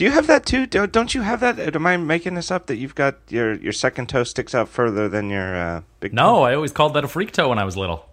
Do 0.00 0.06
you 0.06 0.12
have 0.12 0.28
that 0.28 0.46
too? 0.46 0.64
Don't 0.64 0.90
don't 0.90 1.14
you 1.14 1.20
have 1.20 1.40
that? 1.40 1.58
Am 1.76 1.86
I 1.86 1.98
making 1.98 2.32
this 2.32 2.50
up? 2.50 2.68
That 2.68 2.76
you've 2.76 2.94
got 2.94 3.18
your 3.28 3.52
your 3.56 3.74
second 3.74 4.08
toe 4.08 4.24
sticks 4.24 4.54
out 4.54 4.70
further 4.70 5.10
than 5.10 5.28
your 5.28 5.54
uh, 5.54 5.82
big. 6.00 6.12
Toe? 6.12 6.16
No, 6.16 6.42
I 6.42 6.54
always 6.54 6.72
called 6.72 6.94
that 6.94 7.04
a 7.04 7.06
freak 7.06 7.32
toe 7.32 7.50
when 7.50 7.58
I 7.58 7.64
was 7.64 7.76
little. 7.76 8.08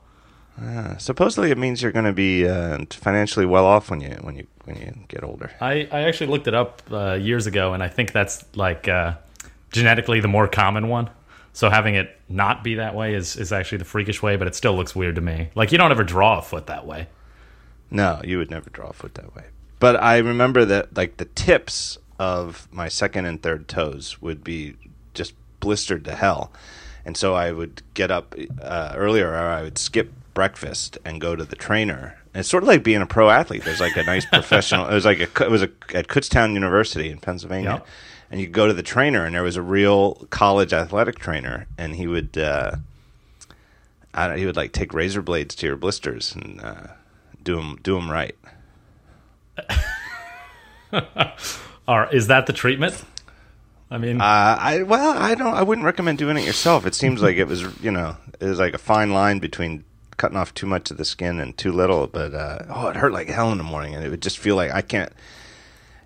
Uh, 0.62 0.98
supposedly, 0.98 1.50
it 1.50 1.58
means 1.58 1.82
you're 1.82 1.94
going 1.94 2.04
to 2.04 2.12
be 2.12 2.46
uh, 2.46 2.80
financially 2.92 3.46
well 3.46 3.66
off 3.66 3.90
when 3.90 4.02
you 4.02 4.18
when 4.20 4.36
you 4.36 4.46
when 4.66 4.76
you 4.76 4.94
get 5.08 5.24
older. 5.24 5.50
I, 5.62 5.88
I 5.90 6.02
actually 6.02 6.28
looked 6.28 6.50
it 6.50 6.54
up 6.54 6.82
uh, 6.92 7.14
years 7.14 7.48
ago, 7.48 7.74
and 7.74 7.82
I 7.82 7.88
think 7.88 8.12
that's 8.12 8.44
like 8.54 8.90
uh, 8.90 9.14
genetically 9.72 10.20
the 10.20 10.28
more 10.28 10.50
common 10.50 10.90
one. 10.90 11.10
So 11.54 11.70
having 11.70 11.96
it 11.96 12.20
not 12.28 12.66
be 12.66 12.76
that 12.76 12.96
way 12.96 13.14
is, 13.14 13.38
is 13.38 13.54
actually 13.54 13.78
the 13.78 13.86
freakish 13.86 14.22
way, 14.22 14.36
but 14.36 14.46
it 14.46 14.56
still 14.56 14.76
looks 14.76 14.94
weird 14.94 15.16
to 15.16 15.22
me. 15.22 15.52
Like 15.56 15.72
you 15.72 15.78
don't 15.78 15.92
ever 15.92 16.04
draw 16.04 16.40
a 16.40 16.42
foot 16.42 16.68
that 16.68 16.86
way. 16.86 17.08
No, 17.90 18.20
you 18.26 18.40
would 18.40 18.52
never 18.52 18.70
draw 18.70 18.90
a 18.90 18.94
foot 18.94 19.14
that 19.14 19.34
way. 19.34 19.46
But 19.80 20.02
I 20.02 20.18
remember 20.18 20.66
that 20.66 20.96
like 20.98 21.18
the 21.18 21.26
tips 21.26 21.98
of 22.20 22.68
my 22.72 22.88
second 22.88 23.26
and 23.26 23.42
third 23.42 23.68
toes 23.68 24.22
would 24.22 24.44
be 24.44 24.76
just 25.14 25.34
blistered 25.60 26.04
to 26.06 26.16
hell, 26.16 26.52
and 27.06 27.16
so 27.16 27.36
I 27.36 27.52
would 27.52 27.84
get 27.94 28.10
up 28.12 28.34
uh, 28.62 28.94
earlier, 28.96 29.30
or 29.32 29.38
I 29.38 29.62
would 29.62 29.78
skip 29.78 30.12
breakfast 30.34 30.98
and 31.06 31.22
go 31.22 31.36
to 31.36 31.44
the 31.46 31.56
trainer. 31.56 32.18
And 32.34 32.42
it's 32.42 32.50
sort 32.50 32.64
of 32.64 32.68
like 32.68 32.84
being 32.84 33.02
a 33.02 33.06
pro 33.08 33.30
athlete. 33.30 33.64
There's 33.66 33.80
like 33.80 33.98
a 33.98 34.04
nice 34.04 34.26
professional. 34.32 34.88
It 34.88 34.94
was 34.94 35.06
like 35.06 35.20
a, 35.20 35.44
it 35.46 35.52
was 35.52 35.62
a, 35.64 35.70
at 35.94 36.08
Kutztown 36.08 36.54
University 36.54 37.10
in 37.10 37.20
Pennsylvania, 37.20 37.70
Yep. 37.74 37.88
and 38.32 38.42
you 38.42 38.48
go 38.48 38.68
to 38.68 38.74
the 38.74 38.84
trainer, 38.84 39.26
and 39.26 39.36
there 39.36 39.44
was 39.44 39.56
a 39.58 39.62
real 39.62 40.26
college 40.32 40.74
athletic 40.74 41.20
trainer, 41.20 41.68
and 41.78 41.96
he 41.96 42.08
would. 42.08 42.36
Uh, 42.38 42.78
I 44.14 44.28
don't, 44.28 44.38
he 44.40 44.46
would 44.48 44.56
like 44.56 44.72
take 44.72 44.94
razor 44.96 45.22
blades 45.22 45.54
to 45.56 45.68
your 45.68 45.76
blisters 45.76 46.34
and 46.34 46.60
uh, 46.62 46.88
do 47.44 47.56
them 47.58 47.78
do 47.84 47.94
them 47.94 48.10
right. 48.10 48.36
Or 51.88 52.14
is 52.14 52.28
that 52.28 52.48
the 52.48 52.54
treatment? 52.54 53.02
I 53.90 53.98
mean, 53.98 54.20
Uh, 54.20 54.58
I 54.60 54.84
well, 54.84 55.18
I 55.18 55.36
don't. 55.36 55.54
I 55.54 55.64
wouldn't 55.64 55.86
recommend 55.86 56.18
doing 56.18 56.36
it 56.38 56.44
yourself. 56.44 56.86
It 56.86 56.94
seems 56.94 57.22
like 57.22 57.38
it 57.38 57.46
was, 57.48 57.64
you 57.82 57.92
know, 57.92 58.18
it 58.42 58.46
was 58.46 58.60
like 58.60 58.74
a 58.74 58.78
fine 58.78 59.14
line 59.14 59.40
between 59.40 59.86
cutting 60.18 60.36
off 60.38 60.54
too 60.54 60.66
much 60.68 60.92
of 60.92 60.98
the 60.98 61.06
skin 61.06 61.40
and 61.40 61.58
too 61.58 61.72
little. 61.72 62.08
But 62.08 62.34
uh, 62.34 62.66
oh, 62.70 62.88
it 62.90 62.98
hurt 62.98 63.14
like 63.14 63.30
hell 63.30 63.54
in 63.54 63.58
the 63.58 63.64
morning, 63.64 63.96
and 63.96 64.04
it 64.04 64.10
would 64.10 64.22
just 64.22 64.38
feel 64.38 64.58
like 64.58 64.72
I 64.74 64.82
can't. 64.82 65.14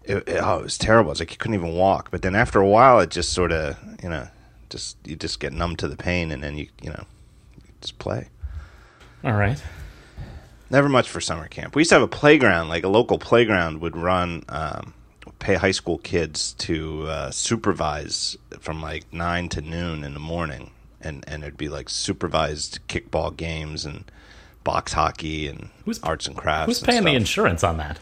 It, 0.04 0.18
it- 0.28 0.40
oh, 0.44 0.60
it 0.60 0.64
was 0.64 0.78
terrible. 0.78 1.10
It's 1.10 1.20
like 1.20 1.32
you 1.32 1.38
couldn't 1.38 1.56
even 1.56 1.74
walk. 1.74 2.12
But 2.12 2.22
then 2.22 2.36
after 2.36 2.60
a 2.60 2.68
while, 2.68 3.00
it 3.00 3.10
just 3.10 3.34
sort 3.34 3.52
of, 3.52 3.76
you 4.04 4.10
know, 4.10 4.28
just 4.70 4.98
you 5.04 5.16
just 5.16 5.40
get 5.40 5.52
numb 5.52 5.76
to 5.78 5.88
the 5.88 5.98
pain, 5.98 6.32
and 6.32 6.44
then 6.44 6.58
you, 6.60 6.68
you 6.84 6.92
know, 6.92 7.06
just 7.82 7.98
play. 7.98 8.30
all 9.24 9.34
right. 9.34 9.60
Never 10.72 10.88
much 10.90 11.10
for 11.10 11.20
summer 11.22 11.48
camp. 11.48 11.76
We 11.76 11.82
used 11.82 11.90
to 11.90 11.96
have 11.96 12.02
a 12.02 12.08
playground, 12.08 12.70
like 12.70 12.84
a 12.86 12.88
local 12.88 13.20
playground 13.20 13.82
would 13.82 13.98
run, 13.98 14.44
um, 14.50 14.94
pay 15.40 15.56
high 15.56 15.72
school 15.72 15.98
kids 15.98 16.54
to 16.60 17.08
uh, 17.08 17.32
supervise 17.32 18.38
from 18.60 18.82
like 18.82 19.12
nine 19.12 19.50
to 19.50 19.62
noon 19.62 20.04
in 20.06 20.14
the 20.14 20.20
morning, 20.20 20.72
and 21.02 21.24
and 21.28 21.44
it'd 21.44 21.58
be 21.58 21.68
like 21.70 21.90
supervised 21.90 22.80
kickball 22.88 23.36
games 23.36 23.86
and 23.86 24.10
box 24.64 24.94
hockey 24.94 25.48
and 25.48 25.70
Who's- 25.86 26.00
arts 26.04 26.26
and 26.28 26.38
crafts. 26.38 26.68
Who's 26.68 26.80
and 26.80 26.88
paying 26.88 27.04
the 27.04 27.16
insurance 27.16 27.64
on 27.64 27.78
that? 27.78 28.00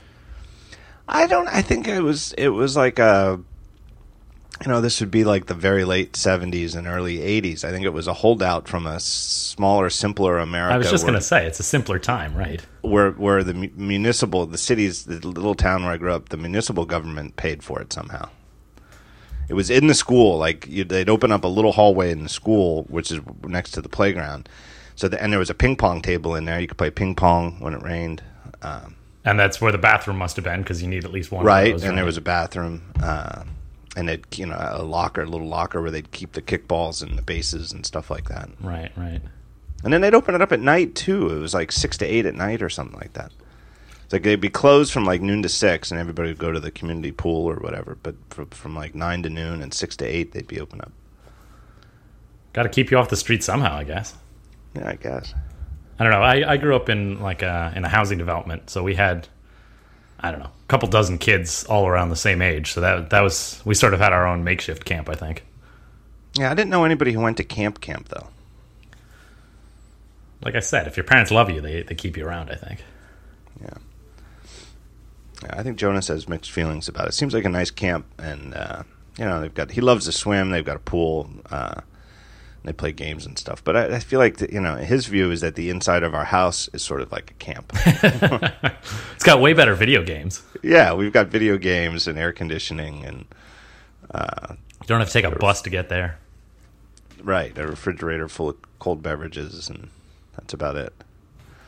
I 1.08 1.26
don't. 1.26 1.48
I 1.48 1.64
think 1.64 1.88
it 1.88 2.02
was. 2.02 2.34
It 2.34 2.50
was 2.50 2.78
like 2.78 3.00
a. 3.00 3.40
You 4.62 4.68
know, 4.72 4.82
this 4.82 5.00
would 5.00 5.12
be 5.12 5.24
like 5.24 5.46
the 5.46 5.54
very 5.54 5.86
late 5.86 6.14
'70s 6.14 6.76
and 6.76 6.86
early 6.88 7.20
'80s. 7.20 7.64
I 7.64 7.72
think 7.72 7.86
it 7.86 7.94
was 7.94 8.08
a 8.08 8.14
holdout 8.14 8.68
from 8.68 8.86
a 8.86 9.00
smaller, 9.00 9.90
simpler 9.90 10.38
America. 10.38 10.76
I 10.76 10.78
was 10.78 10.90
just 10.90 11.06
going 11.06 11.14
to 11.16 11.22
say 11.22 11.46
it's 11.46 11.60
a 11.60 11.64
simpler 11.64 12.00
time, 12.00 12.36
right? 12.36 12.62
where 12.82 13.12
where 13.12 13.44
the 13.44 13.54
municipal 13.54 14.46
the 14.46 14.58
cities, 14.58 15.06
the 15.06 15.26
little 15.26 15.56
town 15.56 15.84
where 15.84 15.94
I 15.94 15.98
grew 15.98 16.14
up 16.14 16.30
the 16.30 16.38
municipal 16.38 16.86
government 16.86 17.36
paid 17.36 17.64
for 17.64 17.82
it 17.82 17.94
somehow. 17.94 18.30
It 19.48 19.54
was 19.56 19.70
in 19.70 19.88
the 19.88 19.96
school, 19.96 20.38
like 20.38 20.68
you, 20.68 20.84
they'd 20.84 21.10
open 21.10 21.32
up 21.32 21.44
a 21.44 21.48
little 21.48 21.72
hallway 21.72 22.12
in 22.12 22.22
the 22.24 22.30
school, 22.30 22.84
which 22.84 23.12
is 23.12 23.20
next 23.44 23.72
to 23.72 23.82
the 23.82 23.90
playground. 23.90 24.48
So 24.96 25.08
the, 25.08 25.22
and 25.22 25.32
there 25.34 25.40
was 25.40 25.50
a 25.50 25.56
ping 25.56 25.76
pong 25.76 26.02
table 26.02 26.36
in 26.36 26.46
there. 26.46 26.60
You 26.60 26.68
could 26.68 26.78
play 26.78 26.92
ping 26.92 27.16
pong 27.16 27.60
when 27.60 27.74
it 27.74 27.82
rained, 27.82 28.22
um, 28.62 28.96
And 29.26 29.40
that's 29.40 29.60
where 29.60 29.72
the 29.72 29.78
bathroom 29.80 30.18
must 30.18 30.36
have 30.36 30.46
been 30.46 30.62
because 30.62 30.84
you 30.84 30.88
need 30.88 31.04
at 31.04 31.12
least 31.12 31.32
one. 31.32 31.46
right? 31.46 31.72
Those, 31.72 31.84
and 31.84 31.98
there 31.98 32.06
was 32.06 32.18
a 32.18 32.22
bathroom, 32.22 32.84
uh, 33.02 33.44
and 34.00 34.10
it 34.10 34.40
you 34.40 34.46
know 34.46 34.58
a 34.58 34.82
locker, 34.82 35.22
a 35.22 35.26
little 35.26 35.48
locker 35.48 35.82
where 35.82 35.92
they'd 35.92 36.12
keep 36.12 36.32
the 36.32 36.42
kickballs 36.42 37.04
and 37.04 37.18
the 37.18 37.22
bases 37.22 37.72
and 37.72 37.86
stuff 37.86 38.10
like 38.10 38.30
that. 38.30 38.50
right, 38.62 38.92
right. 38.96 39.22
And 39.84 39.94
then 39.94 40.02
they'd 40.02 40.14
open 40.14 40.36
it 40.36 40.42
up 40.42 40.52
at 40.52 40.60
night 40.60 40.96
too. 40.96 41.30
It 41.30 41.40
was 41.40 41.54
like 41.54 41.72
six 41.72 41.98
to 41.98 42.06
eight 42.06 42.26
at 42.26 42.36
night 42.36 42.62
or 42.62 42.70
something 42.70 43.00
like 43.00 43.14
that. 43.14 43.32
It's 44.04 44.14
like 44.14 44.24
they'd 44.24 44.42
be 44.42 44.50
closed 44.50 44.92
from 44.92 45.06
like 45.06 45.22
noon 45.22 45.44
to 45.44 45.50
six, 45.50 45.92
and 45.92 46.00
everybody 46.00 46.30
would 46.30 46.40
go 46.40 46.52
to 46.52 46.60
the 46.60 46.72
community 46.72 47.12
pool 47.12 47.46
or 47.46 47.58
whatever. 47.58 47.98
But 48.02 48.16
from, 48.30 48.48
from 48.48 48.76
like 48.76 48.96
nine 48.96 49.22
to 49.24 49.30
noon 49.30 49.62
and 49.62 49.74
six 49.74 49.96
to 49.98 50.06
eight, 50.06 50.32
they'd 50.32 50.48
be 50.48 50.60
open 50.60 50.82
up. 50.82 50.92
Got 52.54 52.64
to 52.64 52.70
keep 52.70 52.90
you 52.90 52.98
off 52.98 53.10
the 53.10 53.16
street 53.16 53.44
somehow, 53.44 53.76
I 53.76 53.84
guess. 53.84 54.16
Yeah, 54.76 54.90
I 54.90 54.96
guess. 54.96 55.34
I 56.00 56.04
don't 56.04 56.12
know. 56.12 56.22
I, 56.22 56.54
I 56.54 56.58
grew 56.58 56.76
up 56.76 56.90
in 56.90 57.20
like 57.22 57.42
a 57.42 57.72
in 57.76 57.86
a 57.86 57.90
housing 57.90 58.18
development, 58.18 58.70
so 58.70 58.82
we 58.84 58.96
had 58.96 59.28
I 60.20 60.32
don't 60.32 60.40
know 60.40 60.46
a 60.46 60.68
couple 60.68 60.88
dozen 60.90 61.18
kids 61.18 61.64
all 61.66 61.88
around 61.88 62.10
the 62.10 62.16
same 62.16 62.42
age. 62.42 62.74
So 62.74 62.82
that 62.82 63.10
that 63.10 63.22
was 63.22 63.62
we 63.66 63.74
sort 63.74 63.94
of 63.94 64.00
had 64.00 64.14
our 64.14 64.28
own 64.28 64.44
makeshift 64.44 64.86
camp, 64.86 65.10
I 65.10 65.16
think. 65.16 65.46
Yeah, 66.38 66.52
I 66.52 66.54
didn't 66.54 66.70
know 66.70 66.84
anybody 66.84 67.12
who 67.12 67.22
went 67.22 67.38
to 67.38 67.44
camp 67.44 67.82
camp 67.82 68.10
though. 68.10 68.28
Like 70.42 70.56
I 70.56 70.60
said, 70.60 70.88
if 70.88 70.96
your 70.96 71.04
parents 71.04 71.32
love 71.32 71.50
you, 71.50 71.62
they 71.62 71.82
they 71.82 71.96
keep 71.96 72.18
you 72.18 72.26
around. 72.26 72.50
I 72.52 72.56
think. 72.56 72.84
Yeah. 73.62 73.78
Yeah, 75.44 75.56
I 75.58 75.64
think 75.64 75.78
Jonas 75.78 76.10
has 76.10 76.28
mixed 76.28 76.52
feelings 76.52 76.88
about 76.88 77.08
it. 77.08 77.14
Seems 77.14 77.34
like 77.34 77.46
a 77.46 77.50
nice 77.50 77.72
camp, 77.72 78.06
and 78.18 78.54
uh, 78.54 78.84
you 79.18 79.26
know 79.26 79.42
they've 79.42 79.54
got. 79.54 79.72
He 79.72 79.82
loves 79.82 80.06
to 80.06 80.12
swim. 80.12 80.50
They've 80.50 80.66
got 80.66 80.76
a 80.76 80.82
pool. 80.82 81.30
Uh, 81.50 81.82
they 82.64 82.74
play 82.74 82.92
games 82.92 83.26
and 83.26 83.38
stuff. 83.38 83.64
But 83.64 83.76
I, 83.76 83.96
I 83.96 84.00
feel 84.00 84.20
like 84.20 84.38
that, 84.38 84.52
you 84.52 84.60
know 84.60 84.76
his 84.76 85.06
view 85.08 85.32
is 85.32 85.42
that 85.42 85.56
the 85.56 85.70
inside 85.70 86.04
of 86.04 86.14
our 86.14 86.26
house 86.26 86.70
is 86.74 86.82
sort 86.84 87.02
of 87.02 87.12
like 87.12 87.32
a 87.32 87.34
camp. 87.36 87.72
It's 89.16 89.24
got 89.26 89.42
way 89.42 89.54
better 89.54 89.76
video 89.76 90.04
games. 90.04 90.42
Yeah, 90.64 90.94
we've 90.94 91.12
got 91.14 91.28
video 91.28 91.58
games 91.58 92.08
and 92.08 92.18
air 92.18 92.32
conditioning 92.32 93.04
and 93.06 93.26
uh, 94.14 94.54
You 94.82 94.88
don't 94.88 95.00
have 95.00 95.10
to 95.10 95.14
take 95.14 95.26
a 95.26 95.32
bus 95.32 95.62
to 95.64 95.70
get 95.70 95.90
there. 95.90 96.20
right 97.22 97.58
a 97.58 97.68
refrigerator 97.68 98.28
full 98.30 98.50
of 98.50 98.58
cold 98.80 99.04
beverages 99.04 99.70
and 99.70 99.90
that's 100.38 100.54
about 100.54 100.78
it. 100.78 100.94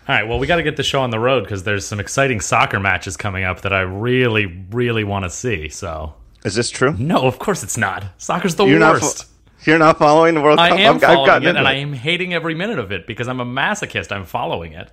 All 0.08 0.16
right, 0.16 0.28
well, 0.28 0.40
we 0.40 0.48
got 0.48 0.56
to 0.56 0.64
get 0.64 0.78
the 0.78 0.84
show 0.84 1.02
on 1.02 1.10
the 1.12 1.20
road 1.20 1.44
because 1.44 1.64
there's 1.64 1.86
some 1.86 2.00
exciting 2.00 2.40
soccer 2.42 2.80
matches 2.80 3.16
coming 3.18 3.44
up 3.44 3.62
that 3.62 3.72
I 3.74 3.82
really, 3.82 4.46
really 4.72 5.04
want 5.04 5.26
to 5.26 5.30
see. 5.30 5.70
So, 5.70 6.14
Is 6.44 6.56
this 6.56 6.70
true? 6.70 6.94
no, 6.98 7.18
of 7.28 7.38
course 7.38 7.62
it's 7.64 7.78
not. 7.78 8.06
Soccer's 8.18 8.56
the 8.56 8.66
You're 8.66 8.80
not. 8.80 8.94
worst. 9.02 9.28
You're 9.66 9.78
not 9.78 10.00
following 10.00 10.34
the 10.34 10.42
World 10.42 10.60
I 10.60 10.70
Cup. 10.70 10.80
am 10.80 10.96
I've- 10.96 11.06
I've 11.06 11.16
following 11.16 11.44
it, 11.44 11.48
and 11.50 11.58
into 11.58 11.70
I 11.70 11.74
am 11.74 11.94
hating 11.94 12.34
every 12.34 12.56
minute 12.56 12.80
of 12.80 12.92
it 12.92 13.06
because 13.08 13.28
I'm 13.28 13.40
a 13.40 13.46
masochist. 13.46 14.12
I'm 14.12 14.26
following 14.26 14.74
it. 14.74 14.92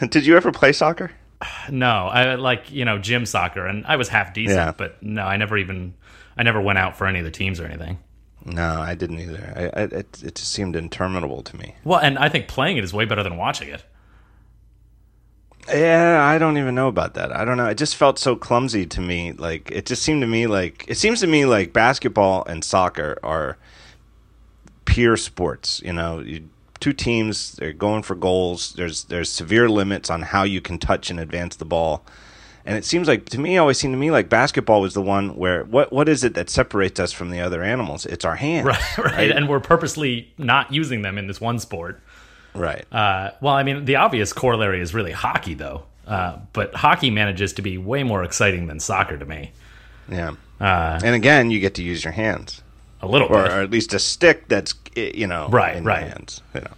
Did 0.10 0.26
you 0.26 0.36
ever 0.36 0.52
play 0.52 0.72
soccer? 0.72 1.12
No, 1.70 1.86
I 2.06 2.34
like 2.36 2.70
you 2.70 2.84
know 2.84 2.98
gym 2.98 3.26
soccer, 3.26 3.66
and 3.66 3.84
I 3.86 3.96
was 3.96 4.08
half 4.08 4.32
decent, 4.34 4.56
Yeah. 4.58 4.72
but 4.76 5.02
no, 5.02 5.22
I 5.22 5.36
never 5.36 5.56
even 5.58 5.94
I 6.36 6.42
never 6.42 6.60
went 6.60 6.78
out 6.78 6.96
for 6.96 7.06
any 7.06 7.18
of 7.20 7.24
the 7.24 7.30
teams 7.30 7.60
or 7.60 7.64
anything. 7.66 7.98
No, 8.44 8.80
I 8.80 8.94
didn't 8.96 9.20
either. 9.20 9.52
I, 9.56 9.80
I, 9.80 9.84
it, 9.84 10.22
it 10.24 10.34
just 10.34 10.50
seemed 10.52 10.74
interminable 10.74 11.42
to 11.44 11.56
me. 11.56 11.76
Well, 11.84 12.00
and 12.00 12.18
I 12.18 12.28
think 12.28 12.48
playing 12.48 12.76
it 12.78 12.84
is 12.84 12.92
way 12.92 13.04
better 13.04 13.22
than 13.22 13.36
watching 13.36 13.68
it. 13.68 13.84
Yeah, 15.68 16.20
I 16.24 16.38
don't 16.38 16.58
even 16.58 16.74
know 16.74 16.88
about 16.88 17.14
that. 17.14 17.30
I 17.34 17.44
don't 17.44 17.56
know. 17.56 17.66
It 17.66 17.78
just 17.78 17.94
felt 17.94 18.18
so 18.18 18.34
clumsy 18.34 18.84
to 18.86 19.00
me. 19.00 19.30
Like 19.32 19.70
it 19.70 19.86
just 19.86 20.02
seemed 20.02 20.22
to 20.22 20.26
me 20.26 20.48
like 20.48 20.84
it 20.88 20.96
seems 20.96 21.20
to 21.20 21.26
me 21.28 21.44
like 21.46 21.72
basketball 21.72 22.44
and 22.46 22.64
soccer 22.64 23.18
are 23.22 23.58
peer 24.84 25.16
sports. 25.16 25.80
You 25.84 25.92
know, 25.92 26.20
you, 26.20 26.48
two 26.80 26.92
teams 26.92 27.52
they're 27.52 27.72
going 27.72 28.02
for 28.02 28.14
goals. 28.14 28.72
There's 28.74 29.04
there's 29.04 29.30
severe 29.30 29.68
limits 29.68 30.10
on 30.10 30.22
how 30.22 30.42
you 30.42 30.60
can 30.60 30.78
touch 30.78 31.10
and 31.10 31.18
advance 31.20 31.56
the 31.56 31.64
ball. 31.64 32.04
And 32.64 32.76
it 32.78 32.84
seems 32.84 33.08
like 33.08 33.24
to 33.30 33.40
me, 33.40 33.58
always 33.58 33.78
seemed 33.78 33.92
to 33.92 33.98
me 33.98 34.12
like 34.12 34.28
basketball 34.28 34.80
was 34.80 34.94
the 34.94 35.02
one 35.02 35.36
where 35.36 35.64
what 35.64 35.92
what 35.92 36.08
is 36.08 36.22
it 36.22 36.34
that 36.34 36.48
separates 36.48 37.00
us 37.00 37.10
from 37.12 37.30
the 37.30 37.40
other 37.40 37.62
animals? 37.62 38.06
It's 38.06 38.24
our 38.24 38.36
hands, 38.36 38.66
Right, 38.96 38.98
right. 38.98 39.30
And 39.32 39.48
we're 39.48 39.58
purposely 39.60 40.32
not 40.38 40.72
using 40.72 41.02
them 41.02 41.18
in 41.18 41.26
this 41.26 41.40
one 41.40 41.58
sport. 41.58 42.00
right. 42.54 42.84
Uh, 42.92 43.30
well, 43.40 43.54
I 43.54 43.64
mean, 43.64 43.84
the 43.84 43.96
obvious 43.96 44.32
corollary 44.32 44.80
is 44.80 44.94
really 44.94 45.10
hockey, 45.12 45.54
though. 45.54 45.84
Uh, 46.06 46.38
but 46.52 46.72
hockey 46.74 47.10
manages 47.10 47.52
to 47.54 47.62
be 47.62 47.78
way 47.78 48.02
more 48.04 48.22
exciting 48.22 48.66
than 48.68 48.78
soccer 48.78 49.16
to 49.18 49.24
me. 49.24 49.50
yeah. 50.08 50.32
Uh, 50.60 51.00
And 51.02 51.16
again, 51.16 51.50
you 51.50 51.58
get 51.58 51.74
to 51.74 51.82
use 51.82 52.04
your 52.04 52.12
hands. 52.12 52.61
A 53.02 53.06
little 53.08 53.28
or, 53.28 53.42
bit. 53.42 53.52
or 53.52 53.60
at 53.62 53.70
least 53.70 53.92
a 53.94 53.98
stick 53.98 54.48
that's 54.48 54.74
eh, 54.96 55.10
you 55.14 55.26
know 55.26 55.48
Right, 55.50 55.76
in 55.76 55.84
right. 55.84 56.04
hands. 56.08 56.40
You 56.54 56.60
know. 56.62 56.70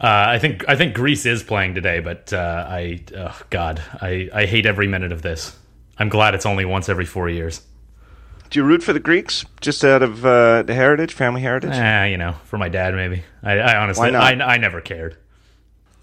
Uh, 0.00 0.24
I 0.28 0.38
think 0.38 0.64
I 0.68 0.76
think 0.76 0.94
Greece 0.94 1.24
is 1.24 1.42
playing 1.42 1.74
today, 1.74 2.00
but 2.00 2.32
uh, 2.32 2.66
I 2.68 3.00
oh 3.16 3.40
God, 3.50 3.82
I, 4.02 4.28
I 4.34 4.46
hate 4.46 4.66
every 4.66 4.86
minute 4.86 5.12
of 5.12 5.22
this. 5.22 5.56
I'm 5.98 6.08
glad 6.08 6.34
it's 6.34 6.44
only 6.46 6.64
once 6.64 6.88
every 6.88 7.06
four 7.06 7.28
years. 7.28 7.62
Do 8.50 8.58
you 8.60 8.64
root 8.64 8.82
for 8.82 8.92
the 8.92 9.00
Greeks 9.00 9.44
just 9.60 9.82
out 9.84 10.02
of 10.02 10.24
uh, 10.26 10.62
the 10.62 10.74
heritage, 10.74 11.12
family 11.14 11.40
heritage? 11.40 11.72
Eh, 11.72 12.04
you 12.06 12.18
know, 12.18 12.32
for 12.44 12.58
my 12.58 12.68
dad 12.68 12.94
maybe. 12.94 13.22
I, 13.42 13.58
I 13.58 13.76
honestly, 13.78 14.14
I, 14.14 14.32
I 14.32 14.56
never 14.58 14.80
cared. 14.80 15.16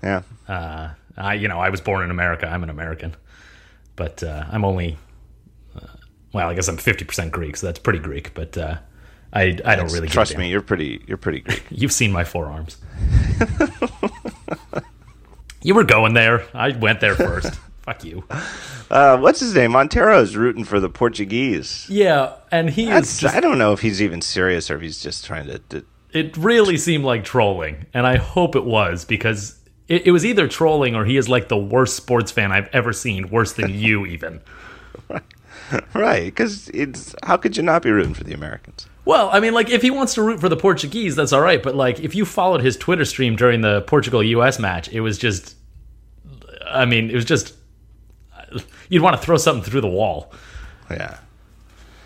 Yeah, 0.01 0.23
Uh, 0.47 0.89
I 1.17 1.35
you 1.35 1.47
know 1.47 1.59
I 1.59 1.69
was 1.69 1.79
born 1.81 2.03
in 2.03 2.09
America. 2.11 2.47
I'm 2.47 2.63
an 2.63 2.69
American, 2.69 3.15
but 3.95 4.23
uh, 4.23 4.45
I'm 4.49 4.65
only 4.65 4.97
uh, 5.75 5.85
well, 6.33 6.49
I 6.49 6.55
guess 6.55 6.67
I'm 6.67 6.77
50% 6.77 7.29
Greek, 7.31 7.55
so 7.57 7.67
that's 7.67 7.77
pretty 7.79 7.99
Greek, 7.99 8.33
but 8.33 8.57
uh, 8.57 8.77
I 9.33 9.57
I 9.65 9.75
don't 9.75 9.91
really 9.91 10.07
Trust 10.07 10.37
me, 10.37 10.49
you're 10.49 10.61
pretty. 10.61 11.03
You're 11.07 11.17
pretty 11.17 11.39
Greek. 11.39 11.63
You've 11.69 11.93
seen 11.93 12.11
my 12.11 12.23
forearms. 12.23 12.77
you 15.63 15.75
were 15.75 15.83
going 15.83 16.13
there. 16.13 16.45
I 16.53 16.71
went 16.71 16.99
there 16.99 17.15
first. 17.15 17.53
Fuck 17.81 18.03
you. 18.03 18.23
Uh, 18.91 19.17
what's 19.17 19.39
his 19.39 19.55
name? 19.55 19.71
Montero's 19.71 20.35
rooting 20.35 20.63
for 20.63 20.79
the 20.79 20.89
Portuguese. 20.89 21.87
Yeah, 21.89 22.33
and 22.51 22.69
he 22.69 22.89
is 22.91 23.19
just 23.19 23.35
I 23.35 23.39
don't 23.39 23.57
know 23.57 23.73
if 23.73 23.79
he's 23.81 24.01
even 24.01 24.21
serious 24.21 24.69
or 24.69 24.75
if 24.75 24.81
he's 24.81 25.01
just 25.01 25.25
trying 25.25 25.47
to. 25.47 25.59
to 25.69 25.85
it 26.13 26.35
really 26.37 26.77
seemed 26.77 27.05
like 27.05 27.23
trolling, 27.23 27.85
and 27.93 28.05
I 28.05 28.17
hope 28.17 28.55
it 28.55 28.65
was 28.65 29.05
because 29.05 29.57
it, 29.87 30.07
it 30.07 30.11
was 30.11 30.25
either 30.25 30.47
trolling 30.47 30.95
or 30.95 31.05
he 31.05 31.17
is 31.17 31.27
like 31.27 31.47
the 31.47 31.57
worst 31.57 31.95
sports 31.95 32.31
fan 32.31 32.51
I've 32.51 32.69
ever 32.73 32.93
seen, 32.93 33.29
worse 33.29 33.53
than 33.53 33.73
you 33.73 34.05
even. 34.15 34.41
right, 35.93 36.25
because 36.25 36.69
it's 36.69 37.15
how 37.23 37.37
could 37.37 37.57
you 37.57 37.63
not 37.63 37.81
be 37.81 37.89
rooting 37.91 38.13
for 38.13 38.23
the 38.25 38.33
Americans? 38.33 38.87
Well, 39.03 39.29
I 39.33 39.39
mean, 39.39 39.53
like 39.53 39.69
if 39.69 39.81
he 39.81 39.89
wants 39.91 40.13
to 40.15 40.21
root 40.21 40.39
for 40.39 40.47
the 40.49 40.55
Portuguese, 40.57 41.15
that's 41.15 41.33
all 41.33 41.41
right. 41.41 41.61
But 41.61 41.75
like 41.75 41.99
if 41.99 42.13
you 42.13 42.23
followed 42.25 42.61
his 42.61 42.77
Twitter 42.77 43.05
stream 43.05 43.35
during 43.35 43.61
the 43.61 43.81
Portugal 43.81 44.21
U.S. 44.23 44.59
match, 44.59 44.89
it 44.89 45.01
was 45.01 45.17
just, 45.17 45.55
I 46.67 46.85
mean, 46.85 47.09
it 47.09 47.15
was 47.15 47.25
just 47.25 47.55
you'd 48.89 49.01
want 49.01 49.15
to 49.19 49.21
throw 49.25 49.37
something 49.37 49.63
through 49.69 49.81
the 49.81 49.87
wall. 49.87 50.31
Yeah, 50.89 51.17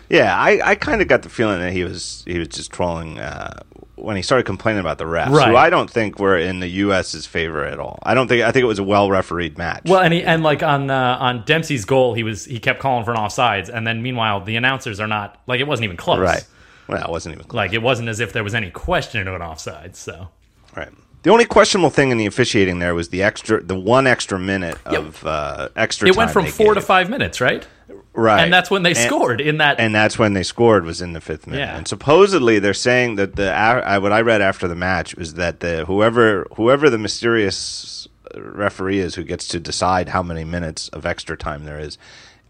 yeah. 0.08 0.38
I, 0.38 0.70
I 0.70 0.74
kind 0.74 1.02
of 1.02 1.08
got 1.08 1.22
the 1.22 1.28
feeling 1.28 1.60
that 1.60 1.72
he 1.72 1.84
was 1.84 2.22
he 2.26 2.38
was 2.38 2.48
just 2.48 2.70
trolling 2.72 3.18
uh, 3.18 3.60
when 3.96 4.16
he 4.16 4.22
started 4.22 4.44
complaining 4.44 4.80
about 4.80 4.96
the 4.98 5.04
refs, 5.04 5.30
Right. 5.30 5.48
who 5.50 5.56
I 5.56 5.68
don't 5.70 5.90
think 5.90 6.18
were 6.18 6.36
in 6.38 6.60
the 6.60 6.68
U.S.'s 6.68 7.26
favor 7.26 7.64
at 7.64 7.78
all. 7.80 7.98
I 8.04 8.14
don't 8.14 8.28
think 8.28 8.42
I 8.42 8.52
think 8.52 8.62
it 8.62 8.66
was 8.68 8.78
a 8.78 8.84
well 8.84 9.10
refereed 9.10 9.58
match. 9.58 9.82
Well, 9.86 10.00
and 10.00 10.14
he 10.14 10.22
and 10.22 10.42
like 10.42 10.62
on 10.62 10.88
uh, 10.90 11.18
on 11.20 11.44
Dempsey's 11.44 11.84
goal, 11.84 12.14
he 12.14 12.22
was 12.22 12.44
he 12.46 12.58
kept 12.58 12.78
calling 12.80 13.04
for 13.04 13.10
an 13.10 13.18
offsides, 13.18 13.68
and 13.68 13.86
then 13.86 14.02
meanwhile 14.02 14.40
the 14.40 14.56
announcers 14.56 14.98
are 14.98 15.08
not 15.08 15.40
like 15.46 15.60
it 15.60 15.66
wasn't 15.66 15.84
even 15.84 15.96
close. 15.98 16.20
right. 16.20 16.46
Well, 16.88 17.04
it 17.04 17.10
wasn't 17.10 17.34
even 17.34 17.46
close. 17.46 17.56
Like 17.56 17.72
it 17.72 17.82
wasn't 17.82 18.08
as 18.08 18.20
if 18.20 18.32
there 18.32 18.44
was 18.44 18.54
any 18.54 18.70
question 18.70 19.26
of 19.26 19.34
an 19.34 19.42
offside. 19.42 19.96
So 19.96 20.28
Right. 20.76 20.90
The 21.22 21.32
only 21.32 21.44
questionable 21.44 21.90
thing 21.90 22.12
in 22.12 22.18
the 22.18 22.26
officiating 22.26 22.78
there 22.78 22.94
was 22.94 23.08
the 23.08 23.22
extra, 23.24 23.60
the 23.60 23.74
one 23.78 24.06
extra 24.06 24.38
minute 24.38 24.78
of 24.86 25.26
uh, 25.26 25.70
extra. 25.74 26.06
it 26.08 26.16
went 26.16 26.30
from 26.30 26.46
four 26.46 26.74
to 26.74 26.80
five 26.80 27.10
minutes, 27.10 27.40
right? 27.40 27.66
right? 28.12 28.44
And 28.44 28.52
that's 28.52 28.70
when 28.70 28.84
they 28.84 28.90
And- 28.90 28.98
scored 28.98 29.40
in 29.40 29.58
that. 29.58 29.80
and 29.80 29.92
that's 29.92 30.18
when 30.20 30.34
they 30.34 30.44
scored 30.44 30.84
was 30.84 31.02
in 31.02 31.14
the 31.14 31.20
fifth 31.20 31.48
minute. 31.48 31.60
Yeah. 31.66 31.76
And 31.76 31.88
supposedly 31.88 32.60
they're 32.60 32.74
saying 32.74 33.16
that 33.16 33.34
the 33.34 33.52
I, 33.52 33.98
what 33.98 34.12
I 34.12 34.20
read 34.20 34.40
after 34.40 34.68
the 34.68 34.76
match 34.76 35.16
was 35.16 35.34
that 35.34 35.58
the 35.60 35.84
whoever 35.86 36.46
whoever 36.54 36.88
the 36.90 36.98
mysterious 36.98 38.06
referee 38.36 39.00
is 39.00 39.16
who 39.16 39.24
gets 39.24 39.48
to 39.48 39.58
decide 39.58 40.10
how 40.10 40.22
many 40.22 40.44
minutes 40.44 40.88
of 40.90 41.06
extra 41.06 41.36
time 41.36 41.64
there 41.64 41.80
is 41.80 41.98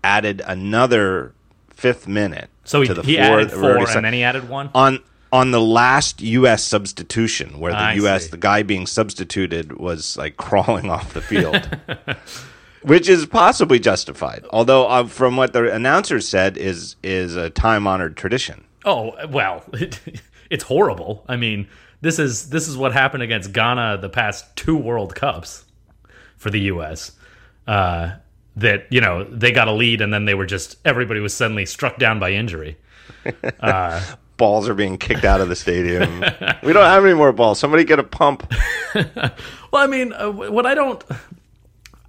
added 0.05 0.43
another 0.47 1.33
fifth 1.77 2.09
minute. 2.09 2.49
so 2.65 2.81
he, 2.81 2.89
to 2.89 2.95
the 2.95 3.03
he 3.03 3.17
four 3.17 3.23
added 3.23 3.51
that 3.51 3.57
were 3.59 3.65
already 3.65 3.87
four, 3.87 3.97
and 3.97 4.05
then 4.05 4.13
he 4.15 4.25
added 4.25 4.49
one. 4.49 4.71
on 4.75 4.99
on 5.33 5.51
the 5.51 5.61
last 5.61 6.23
U.S. 6.23 6.65
substitution, 6.65 7.61
where 7.61 7.73
the 7.73 7.79
I 7.79 7.95
U.S. 7.95 8.25
see. 8.25 8.31
the 8.31 8.37
guy 8.39 8.63
being 8.63 8.87
substituted 8.87 9.77
was 9.79 10.17
like 10.17 10.37
crawling 10.47 10.91
off 10.91 11.13
the 11.13 11.21
field, 11.21 11.69
which 12.83 13.09
is 13.09 13.27
possibly 13.27 13.79
justified. 13.79 14.45
Although, 14.51 14.87
uh, 14.87 15.07
from 15.07 15.37
what 15.37 15.53
the 15.53 15.73
announcer 15.73 16.21
said, 16.21 16.57
is 16.57 16.97
is 17.03 17.37
a 17.37 17.51
time 17.51 17.87
honored 17.87 18.17
tradition. 18.17 18.65
Oh 18.85 19.15
well, 19.29 19.65
it's 20.51 20.65
horrible. 20.65 21.25
I 21.29 21.37
mean, 21.37 21.69
this 22.01 22.19
is 22.19 22.49
this 22.49 22.67
is 22.69 22.77
what 22.77 22.93
happened 22.93 23.23
against 23.23 23.53
Ghana 23.53 23.99
the 24.01 24.09
past 24.09 24.57
two 24.57 24.77
World 24.77 25.15
Cups 25.15 25.65
for 26.37 26.51
the 26.51 26.61
U.S. 26.61 27.13
Uh, 27.67 28.13
that 28.57 28.87
you 28.91 29.01
know 29.01 29.25
they 29.25 29.53
got 29.53 29.69
a 29.69 29.73
lead 29.73 30.01
and 30.01 30.13
then 30.13 30.25
they 30.25 30.35
were 30.35 30.47
just 30.47 30.77
everybody 30.85 31.21
was 31.21 31.35
suddenly 31.35 31.67
struck 31.67 31.99
down 31.99 32.19
by 32.19 32.33
injury. 32.33 32.77
Balls 34.37 34.69
are 34.69 34.75
being 34.75 34.99
kicked 34.99 35.25
out 35.25 35.41
of 35.41 35.49
the 35.49 35.57
stadium. 35.57 36.21
we 36.63 36.75
don't 36.75 36.85
have 36.85 37.05
any 37.05 37.15
more 37.15 37.33
balls. 37.33 37.59
Somebody 37.59 37.85
get 37.85 37.99
a 37.99 38.05
pump. 38.05 38.53
Well, 39.73 39.83
I 39.83 39.89
mean, 39.89 40.13
uh, 40.15 40.31
what 40.31 40.65
I 40.65 40.75
don't. 40.75 41.05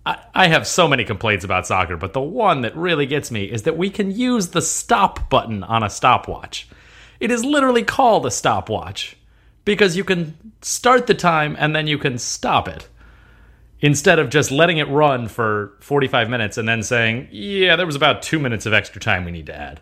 I, 0.05 0.19
I 0.33 0.47
have 0.47 0.65
so 0.65 0.87
many 0.87 1.03
complaints 1.03 1.43
about 1.43 1.67
soccer, 1.67 1.97
but 1.97 2.13
the 2.13 2.21
one 2.21 2.61
that 2.61 2.73
really 2.77 3.05
gets 3.05 3.29
me 3.29 3.43
is 3.43 3.63
that 3.63 3.77
we 3.77 3.89
can 3.89 4.09
use 4.09 4.49
the 4.49 4.61
stop 4.61 5.29
button 5.29 5.63
on 5.63 5.83
a 5.83 5.89
stopwatch. 5.89 6.69
It 7.19 7.29
is 7.29 7.43
literally 7.43 7.83
called 7.83 8.25
a 8.25 8.31
stopwatch 8.31 9.17
because 9.65 9.97
you 9.97 10.05
can 10.05 10.37
start 10.61 11.07
the 11.07 11.13
time 11.13 11.57
and 11.59 11.75
then 11.75 11.87
you 11.87 11.97
can 11.97 12.17
stop 12.17 12.69
it 12.69 12.87
instead 13.81 14.19
of 14.19 14.29
just 14.29 14.51
letting 14.51 14.77
it 14.77 14.87
run 14.89 15.27
for 15.27 15.73
45 15.79 16.29
minutes 16.29 16.57
and 16.57 16.67
then 16.67 16.81
saying, 16.83 17.27
yeah, 17.31 17.75
there 17.75 17.85
was 17.85 17.95
about 17.95 18.21
two 18.21 18.39
minutes 18.39 18.65
of 18.65 18.73
extra 18.73 18.99
time 18.99 19.25
we 19.25 19.31
need 19.31 19.45
to 19.47 19.55
add. 19.55 19.81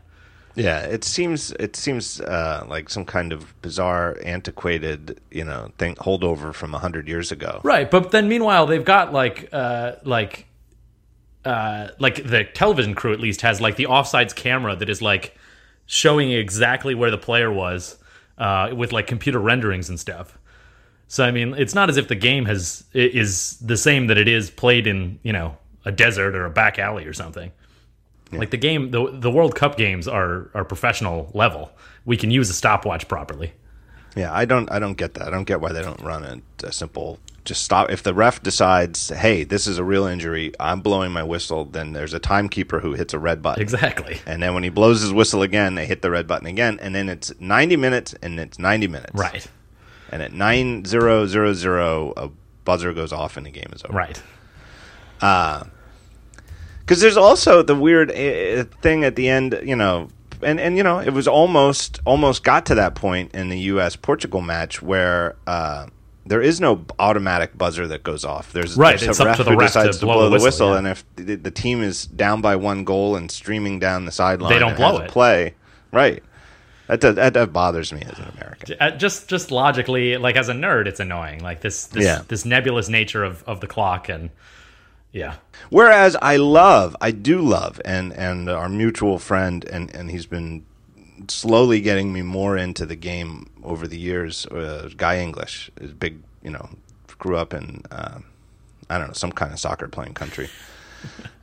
Yeah, 0.56 0.82
it 0.84 1.04
seems 1.04 1.52
it 1.52 1.76
seems 1.76 2.22
uh, 2.22 2.66
like 2.68 2.90
some 2.90 3.04
kind 3.04 3.34
of 3.34 3.62
bizarre, 3.62 4.18
antiquated, 4.24 5.20
you 5.30 5.44
know, 5.44 5.72
thing 5.78 5.96
holdover 5.96 6.54
from 6.54 6.74
a 6.74 6.80
hundred 6.80 7.10
years 7.10 7.32
ago. 7.32 7.60
Right, 7.64 7.92
but 7.92 8.12
then 8.12 8.30
meanwhile 8.30 8.66
they've 8.66 8.86
got 8.86 9.12
like 9.12 9.50
uh 9.52 9.94
like 10.04 10.48
uh 11.44 11.90
like 12.00 12.26
the 12.26 12.46
television 12.46 12.96
crew 12.96 13.12
at 13.12 13.20
least 13.20 13.42
has 13.42 13.60
like 13.60 13.76
the 13.76 13.86
offsides 13.86 14.34
camera 14.34 14.78
that 14.78 14.90
is 14.90 15.02
like 15.02 15.36
showing 15.88 16.32
exactly 16.32 16.96
where 16.96 17.12
the 17.12 17.18
player 17.18 17.52
was 17.52 17.98
uh 18.38 18.70
with 18.74 18.94
like 18.94 19.08
computer 19.08 19.40
renderings 19.40 19.90
and 19.90 20.00
stuff. 20.00 20.38
So 21.08 21.24
I 21.24 21.32
mean, 21.32 21.54
it's 21.56 21.76
not 21.76 21.90
as 21.90 21.98
if 21.98 22.08
the 22.08 22.16
game 22.16 22.46
has 22.46 22.84
is 22.94 23.58
the 23.60 23.78
same 23.78 24.08
that 24.08 24.18
it 24.18 24.28
is 24.28 24.50
played 24.50 24.88
in, 24.88 25.20
you 25.24 25.34
know, 25.34 25.58
a 25.86 25.92
desert 25.92 26.36
or 26.36 26.46
a 26.46 26.50
back 26.50 26.80
alley 26.80 27.06
or 27.06 27.14
something. 27.14 27.52
Like 28.32 28.50
the 28.50 28.58
game 28.58 28.92
the 28.92 29.12
the 29.12 29.32
World 29.32 29.56
Cup 29.56 29.78
games 29.78 30.08
are 30.08 30.50
are 30.54 30.66
professional 30.66 31.32
level. 31.34 31.72
We 32.04 32.18
can 32.18 32.32
use 32.32 32.50
a 32.50 32.54
stopwatch 32.54 33.08
properly. 33.08 33.54
Yeah, 34.16 34.34
I 34.34 34.46
don't 34.46 34.70
I 34.72 34.80
don't 34.80 34.96
get 34.96 35.14
that. 35.14 35.28
I 35.28 35.32
don't 35.32 35.46
get 35.46 35.62
why 35.62 35.72
they 35.72 35.82
don't 35.82 36.02
run 36.02 36.24
a, 36.24 36.68
a 36.68 36.72
simple 36.72 37.20
just 37.46 37.64
stop. 37.64 37.92
If 37.92 38.04
the 38.04 38.14
ref 38.14 38.42
decides, 38.42 39.10
hey, 39.10 39.44
this 39.44 39.68
is 39.68 39.78
a 39.78 39.84
real 39.84 40.06
injury, 40.06 40.52
I'm 40.60 40.82
blowing 40.82 41.12
my 41.12 41.24
whistle, 41.24 41.64
then 41.66 41.94
there's 41.94 42.14
a 42.14 42.20
timekeeper 42.20 42.80
who 42.80 42.94
hits 42.94 43.14
a 43.14 43.20
red 43.20 43.42
button. 43.42 43.62
Exactly. 43.62 44.20
And 44.26 44.42
then 44.42 44.54
when 44.56 44.64
he 44.64 44.70
blows 44.70 45.02
his 45.02 45.14
whistle 45.14 45.44
again, 45.44 45.76
they 45.76 45.86
hit 45.86 46.02
the 46.02 46.10
red 46.10 46.28
button 46.28 46.48
again, 46.48 46.80
and 46.82 46.94
then 46.96 47.08
it's 47.08 47.32
90 47.40 47.76
minutes, 47.78 48.16
and 48.22 48.40
it's 48.40 48.58
90 48.58 48.88
minutes. 48.88 49.14
Right. 49.14 49.46
And 50.12 50.22
at 50.22 50.34
9000, 50.34 52.14
a 52.18 52.30
buzzer 52.64 52.94
goes 52.94 53.12
off, 53.12 53.38
and 53.38 53.46
the 53.46 53.52
game 53.52 53.72
is 53.74 53.84
over. 53.84 53.94
Right. 53.94 54.22
Because 55.20 57.02
there's 57.02 57.18
also 57.18 57.64
the 57.64 57.76
weird 57.76 58.12
uh, 58.12 58.66
thing 58.82 59.04
at 59.04 59.16
the 59.16 59.30
end, 59.30 59.60
you 59.64 59.76
know, 59.76 60.10
and, 60.42 60.60
and 60.60 60.78
you 60.78 60.84
know, 60.84 61.00
it 61.00 61.12
was 61.12 61.28
almost 61.28 62.00
almost 62.06 62.44
got 62.44 62.66
to 62.68 62.76
that 62.76 62.96
point 62.96 63.34
in 63.34 63.50
the 63.50 63.60
U.S. 63.60 63.96
Portugal 63.96 64.42
match 64.42 64.82
where 64.82 65.36
uh, 65.48 65.88
there 66.26 66.42
is 66.42 66.60
no 66.60 66.86
automatic 67.00 67.58
buzzer 67.58 67.88
that 67.88 68.04
goes 68.04 68.26
off. 68.26 68.52
There's 68.54 68.76
Right, 68.76 69.00
there's 69.00 69.12
it's 69.12 69.20
a 69.20 69.24
up 69.24 69.28
ref 69.28 69.38
to 69.38 69.44
the 69.44 69.52
who 69.52 69.58
ref 69.58 69.70
decides 69.70 70.00
to 70.00 70.06
blow 70.06 70.16
blow, 70.16 70.26
the 70.26 70.32
whistle, 70.32 70.46
whistle, 70.46 70.72
yeah. 70.72 70.78
and 70.78 70.88
if 70.88 71.06
the, 71.16 71.36
the 71.36 71.52
team 71.52 71.82
is 71.82 72.06
down 72.06 72.42
by 72.42 72.56
one 72.56 72.84
goal 72.84 73.16
and 73.16 73.32
streaming 73.32 73.80
down 73.80 74.06
the 74.06 74.12
sideline, 74.12 74.52
They 74.52 74.60
don't 74.60 74.72
and 74.72 74.78
blow 74.78 74.98
it. 75.00 75.10
Play 75.10 75.54
right. 75.92 76.24
That, 76.88 77.02
does, 77.02 77.16
that 77.16 77.34
that 77.34 77.52
bothers 77.52 77.92
me 77.92 78.02
as 78.02 78.20
an 78.20 78.26
American. 78.38 78.76
Uh, 78.80 78.92
just 78.92 79.28
just 79.28 79.50
logically 79.52 80.18
like 80.18 80.36
as 80.36 80.50
a 80.50 80.54
nerd 80.54 80.86
it's 80.88 81.00
annoying 81.00 81.42
like 81.42 81.62
this 81.62 81.88
this, 81.88 82.04
Yeah. 82.06 82.22
this 82.28 82.46
nebulous 82.46 82.90
nature 82.90 83.24
of, 83.24 83.44
of 83.48 83.60
the 83.60 83.68
clock 83.68 84.08
and 84.10 84.30
yeah 85.12 85.36
Whereas 85.70 86.16
I 86.22 86.36
love, 86.38 86.96
I 87.02 87.12
do 87.12 87.40
love, 87.42 87.82
and 87.86 88.14
and 88.14 88.50
our 88.50 88.70
mutual 88.70 89.18
friend, 89.18 89.66
and 89.66 89.90
and 89.96 90.12
he's 90.12 90.26
been 90.28 90.64
slowly 91.28 91.82
getting 91.82 92.14
me 92.14 92.22
more 92.22 92.56
into 92.58 92.86
the 92.86 92.96
game 92.96 93.50
over 93.64 93.88
the 93.88 93.98
years. 93.98 94.46
Uh, 94.48 94.90
Guy 94.96 95.20
English 95.20 95.72
is 95.82 95.92
big, 95.94 96.20
you 96.44 96.52
know, 96.52 96.70
grew 97.18 97.38
up 97.38 97.54
in 97.54 97.82
uh, 97.90 98.20
I 98.90 98.98
don't 99.00 99.08
know 99.08 99.14
some 99.14 99.32
kind 99.32 99.54
of 99.54 99.60
soccer 99.60 99.88
playing 99.88 100.14
country. 100.14 100.50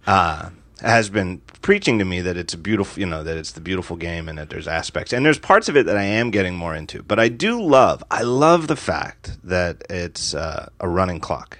Uh, 0.07 0.51
has 0.83 1.09
been 1.11 1.39
preaching 1.63 1.99
to 1.99 2.05
me 2.05 2.21
that 2.21 2.37
it's 2.37 2.55
a 2.55 2.59
beautiful, 2.59 3.01
you 3.01 3.07
know, 3.07 3.23
that 3.23 3.37
it's 3.37 3.53
the 3.53 3.61
beautiful 3.61 3.97
game 3.97 4.29
and 4.29 4.37
that 4.39 4.51
there's 4.51 4.67
aspects 4.69 5.13
and 5.13 5.25
there's 5.25 5.39
parts 5.39 5.69
of 5.69 5.77
it 5.77 5.87
that 5.87 5.97
I 5.97 6.03
am 6.03 6.31
getting 6.31 6.55
more 6.57 6.75
into. 6.75 7.03
But 7.03 7.19
I 7.19 7.29
do 7.29 7.61
love, 7.63 8.03
I 8.11 8.23
love 8.23 8.67
the 8.67 8.77
fact 8.77 9.39
that 9.45 9.83
it's 9.89 10.35
uh, 10.35 10.69
a 10.81 10.89
running 10.89 11.21
clock. 11.21 11.59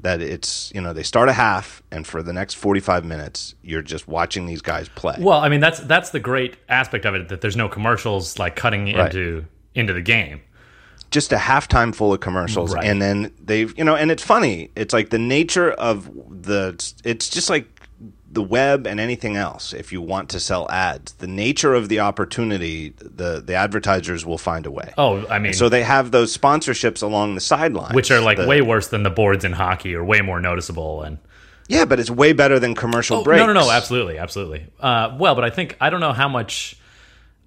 That 0.00 0.20
it's, 0.20 0.70
you 0.74 0.82
know, 0.82 0.92
they 0.92 1.02
start 1.02 1.30
a 1.30 1.32
half 1.32 1.82
and 1.90 2.06
for 2.06 2.22
the 2.22 2.32
next 2.34 2.54
45 2.54 3.06
minutes, 3.06 3.54
you're 3.62 3.80
just 3.80 4.06
watching 4.06 4.44
these 4.44 4.60
guys 4.60 4.88
play. 4.90 5.16
well 5.18 5.40
i 5.40 5.48
mean 5.48 5.60
that's 5.60 5.80
that's 5.80 6.10
the 6.10 6.20
great 6.20 6.56
aspect 6.68 7.06
of 7.06 7.14
it 7.14 7.28
that 7.30 7.40
there's 7.40 7.56
no 7.56 7.68
commercials 7.70 8.38
like 8.38 8.54
cutting 8.54 8.84
Right. 8.94 9.06
into 9.14 9.46
into 9.74 9.92
the 9.94 10.02
game 10.02 10.42
just 11.10 11.32
a 11.32 11.36
halftime 11.36 11.94
full 11.94 12.12
of 12.12 12.20
commercials 12.20 12.74
Right. 12.74 12.84
and 12.84 13.00
then 13.00 13.30
they've 13.42 13.72
you 13.78 13.84
know 13.84 13.94
and 13.96 14.10
it's 14.10 14.22
funny 14.22 14.70
it's 14.76 14.92
like 14.92 15.08
the 15.10 15.18
nature 15.18 15.70
of 15.70 16.10
the 16.28 16.74
it's 17.04 17.30
just 17.30 17.48
like 17.48 17.73
the 18.34 18.42
web 18.42 18.86
and 18.86 19.00
anything 19.00 19.36
else 19.36 19.72
if 19.72 19.92
you 19.92 20.00
want 20.02 20.28
to 20.28 20.38
sell 20.40 20.70
ads 20.70 21.12
the 21.14 21.26
nature 21.26 21.74
of 21.74 21.88
the 21.88 22.00
opportunity 22.00 22.90
the 22.98 23.40
the 23.44 23.54
advertisers 23.54 24.26
will 24.26 24.38
find 24.38 24.66
a 24.66 24.70
way 24.70 24.92
oh 24.98 25.26
i 25.28 25.38
mean 25.38 25.52
so 25.52 25.68
they 25.68 25.82
have 25.82 26.10
those 26.10 26.36
sponsorships 26.36 27.02
along 27.02 27.34
the 27.34 27.40
sidelines 27.40 27.94
which 27.94 28.10
are 28.10 28.20
like 28.20 28.36
The- 28.38 28.46
way 28.46 28.60
worse 28.60 28.88
than 28.88 29.02
the 29.02 29.10
boards 29.10 29.44
in 29.44 29.52
hockey 29.52 29.94
or 29.94 30.04
way 30.04 30.20
more 30.20 30.40
noticeable 30.40 31.02
and 31.02 31.18
Yeah, 31.66 31.86
but 31.86 31.98
it's 31.98 32.10
way 32.10 32.34
better 32.34 32.58
than 32.58 32.74
commercial 32.74 33.22
breaks. 33.24 33.40
Oh, 33.42 33.46
No, 33.46 33.52
no, 33.54 33.60
no, 33.60 33.70
absolutely, 33.70 34.18
absolutely. 34.18 34.66
Uh, 34.78 35.16
well, 35.18 35.34
but 35.34 35.44
I 35.44 35.50
think 35.50 35.76
I 35.80 35.88
don't 35.88 36.00
know 36.00 36.12
how 36.12 36.28
much. 36.28 36.76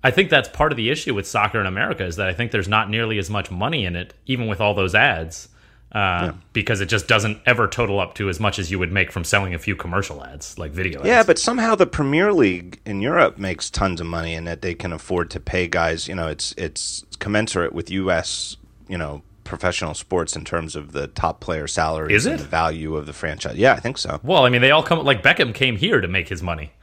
I 0.03 0.09
think 0.11 0.29
that's 0.31 0.49
part 0.49 0.71
of 0.71 0.77
the 0.77 0.89
issue 0.89 1.13
with 1.13 1.27
soccer 1.27 1.59
in 1.59 1.67
America 1.67 2.03
is 2.03 2.15
that 2.15 2.27
I 2.27 2.33
think 2.33 2.51
there's 2.51 2.67
not 2.67 2.89
nearly 2.89 3.19
as 3.19 3.29
much 3.29 3.51
money 3.51 3.85
in 3.85 3.95
it, 3.95 4.13
even 4.25 4.47
with 4.47 4.59
all 4.59 4.73
those 4.73 4.95
ads, 4.95 5.49
uh, 5.91 6.33
because 6.53 6.81
it 6.81 6.87
just 6.87 7.07
doesn't 7.07 7.39
ever 7.45 7.67
total 7.67 7.99
up 7.99 8.13
to 8.15 8.29
as 8.29 8.39
much 8.39 8.59
as 8.59 8.69
you 8.69 8.77
would 8.79 8.91
make 8.91 9.11
from 9.11 9.23
selling 9.23 9.53
a 9.53 9.59
few 9.59 9.75
commercial 9.75 10.23
ads, 10.23 10.57
like 10.59 10.71
video 10.71 10.99
ads. 10.99 11.07
Yeah, 11.07 11.23
but 11.23 11.39
somehow 11.39 11.75
the 11.75 11.87
Premier 11.87 12.33
League 12.33 12.79
in 12.85 13.01
Europe 13.01 13.37
makes 13.37 13.69
tons 13.69 14.01
of 14.01 14.07
money, 14.07 14.33
and 14.35 14.45
that 14.47 14.61
they 14.61 14.73
can 14.75 14.91
afford 14.93 15.29
to 15.31 15.39
pay 15.39 15.67
guys. 15.67 16.07
You 16.07 16.15
know, 16.15 16.27
it's 16.27 16.53
it's 16.57 17.05
commensurate 17.19 17.73
with 17.73 17.89
U.S. 17.91 18.57
You 18.89 18.97
know 18.97 19.21
professional 19.43 19.93
sports 19.93 20.35
in 20.35 20.43
terms 20.43 20.75
of 20.75 20.91
the 20.91 21.07
top 21.07 21.39
player 21.39 21.67
salaries 21.67 22.17
Is 22.17 22.25
and 22.25 22.35
it? 22.35 22.39
the 22.39 22.49
value 22.49 22.97
of 22.97 23.05
the 23.05 23.13
franchise. 23.13 23.55
Yeah, 23.55 23.71
I 23.73 23.79
think 23.79 23.97
so. 23.97 24.19
well, 24.21 24.45
I 24.45 24.49
mean, 24.49 24.59
they 24.61 24.71
all 24.71 24.83
come 24.83 25.03
like 25.05 25.23
Beckham 25.23 25.53
came 25.55 25.77
here 25.77 26.01
to 26.01 26.07
make 26.09 26.27
his 26.27 26.43
money. 26.43 26.73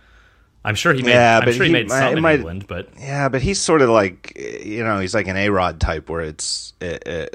I'm 0.65 0.75
sure 0.75 0.95
he 0.95 1.03
made. 1.03 1.11
Yeah, 1.11 1.41
I'm 1.41 1.45
but 1.45 1.55
sure 1.55 1.65
he, 1.65 1.69
he 1.69 1.73
made 1.75 1.91
some 1.91 2.13
it 2.15 2.17
in 2.17 2.23
might- 2.23 2.37
England, 2.37 2.67
but 2.67 2.89
Yeah, 2.99 3.29
but 3.29 3.43
he's 3.43 3.61
sort 3.61 3.83
of 3.83 3.91
like 3.91 4.33
you 4.65 4.83
know 4.83 4.99
he's 4.99 5.15
like 5.15 5.29
an 5.29 5.37
A 5.37 5.51
Rod 5.51 5.79
type 5.79 6.09
where 6.09 6.23
it's. 6.23 6.73
Uh, 6.81 6.97
uh, 7.05 7.27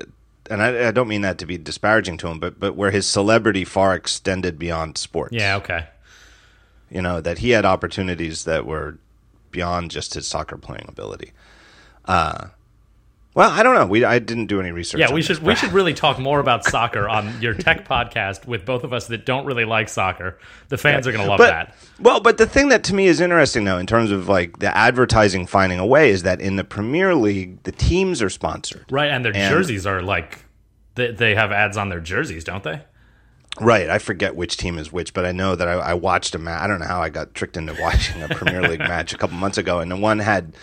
and 0.49 0.61
I, 0.61 0.87
I 0.87 0.91
don't 0.91 1.07
mean 1.07 1.21
that 1.21 1.37
to 1.39 1.45
be 1.45 1.57
disparaging 1.57 2.17
to 2.17 2.27
him, 2.27 2.39
but 2.39 2.59
but 2.59 2.75
where 2.75 2.91
his 2.91 3.07
celebrity 3.07 3.63
far 3.63 3.95
extended 3.95 4.57
beyond 4.59 4.97
sports. 4.97 5.33
yeah, 5.33 5.55
okay. 5.57 5.87
you 6.89 7.01
know 7.01 7.21
that 7.21 7.39
he 7.39 7.51
had 7.51 7.65
opportunities 7.65 8.45
that 8.45 8.65
were 8.65 8.97
beyond 9.51 9.91
just 9.91 10.13
his 10.13 10.27
soccer 10.27 10.57
playing 10.57 10.85
ability. 10.87 11.31
Uh, 12.05 12.47
well, 13.35 13.49
I 13.49 13.61
don't 13.63 13.75
know. 13.75 13.85
We 13.85 14.03
I 14.03 14.19
didn't 14.19 14.47
do 14.47 14.59
any 14.59 14.71
research. 14.71 14.99
Yeah, 14.99 15.11
we 15.13 15.21
should 15.21 15.37
but- 15.37 15.45
we 15.45 15.55
should 15.55 15.71
really 15.71 15.93
talk 15.93 16.17
more 16.19 16.39
about 16.39 16.65
soccer 16.65 17.07
on 17.07 17.41
your 17.41 17.53
tech 17.53 17.87
podcast 17.87 18.45
with 18.47 18.65
both 18.65 18.83
of 18.83 18.91
us 18.91 19.07
that 19.07 19.25
don't 19.25 19.45
really 19.45 19.65
like 19.65 19.87
soccer. 19.89 20.37
The 20.69 20.77
fans 20.77 21.07
are 21.07 21.11
going 21.11 21.23
to 21.23 21.29
love 21.29 21.37
But 21.37 21.49
that. 21.51 21.75
well, 21.99 22.19
but 22.19 22.37
the 22.37 22.45
thing 22.47 22.69
that 22.69 22.83
to 22.85 22.95
me 22.95 23.07
is 23.07 23.21
interesting 23.21 23.63
though, 23.65 23.77
in 23.77 23.85
terms 23.87 24.11
of 24.11 24.27
like 24.27 24.59
the 24.59 24.75
advertising 24.75 25.45
finding 25.47 25.79
a 25.79 25.85
way, 25.85 26.09
is 26.09 26.23
that 26.23 26.41
in 26.41 26.55
the 26.55 26.63
Premier 26.63 27.13
League, 27.15 27.63
the 27.63 27.71
teams 27.71 28.21
are 28.21 28.29
sponsored. 28.29 28.85
Right, 28.91 29.09
and 29.11 29.23
their 29.23 29.35
And- 29.35 29.53
jerseys 29.53 29.85
are 29.85 30.01
like 30.01 30.45
they, 30.95 31.11
they 31.11 31.35
have 31.35 31.51
ads 31.51 31.77
on 31.77 31.89
their 31.89 31.99
jerseys, 32.01 32.43
don't 32.43 32.63
they? 32.63 32.81
Right. 33.61 33.89
I 33.89 33.97
forget 33.99 34.35
which 34.35 34.57
team 34.57 34.77
is 34.77 34.91
which, 34.91 35.13
but 35.13 35.25
I 35.25 35.31
know 35.31 35.55
that 35.55 35.67
I, 35.67 35.73
I 35.73 35.93
watched 35.93 36.33
a 36.35 36.39
match. 36.39 36.61
I 36.61 36.67
don't 36.67 36.79
know 36.79 36.85
how 36.85 37.01
I 37.01 37.09
got 37.09 37.33
tricked 37.33 37.57
into 37.57 37.75
watching 37.79 38.21
a 38.21 38.27
Premier 38.29 38.61
League 38.61 38.79
match 38.79 39.11
a 39.13 39.17
couple 39.17 39.37
months 39.37 39.57
ago, 39.57 39.79
and 39.79 39.89
the 39.91 39.95
one 39.97 40.19
had 40.19 40.55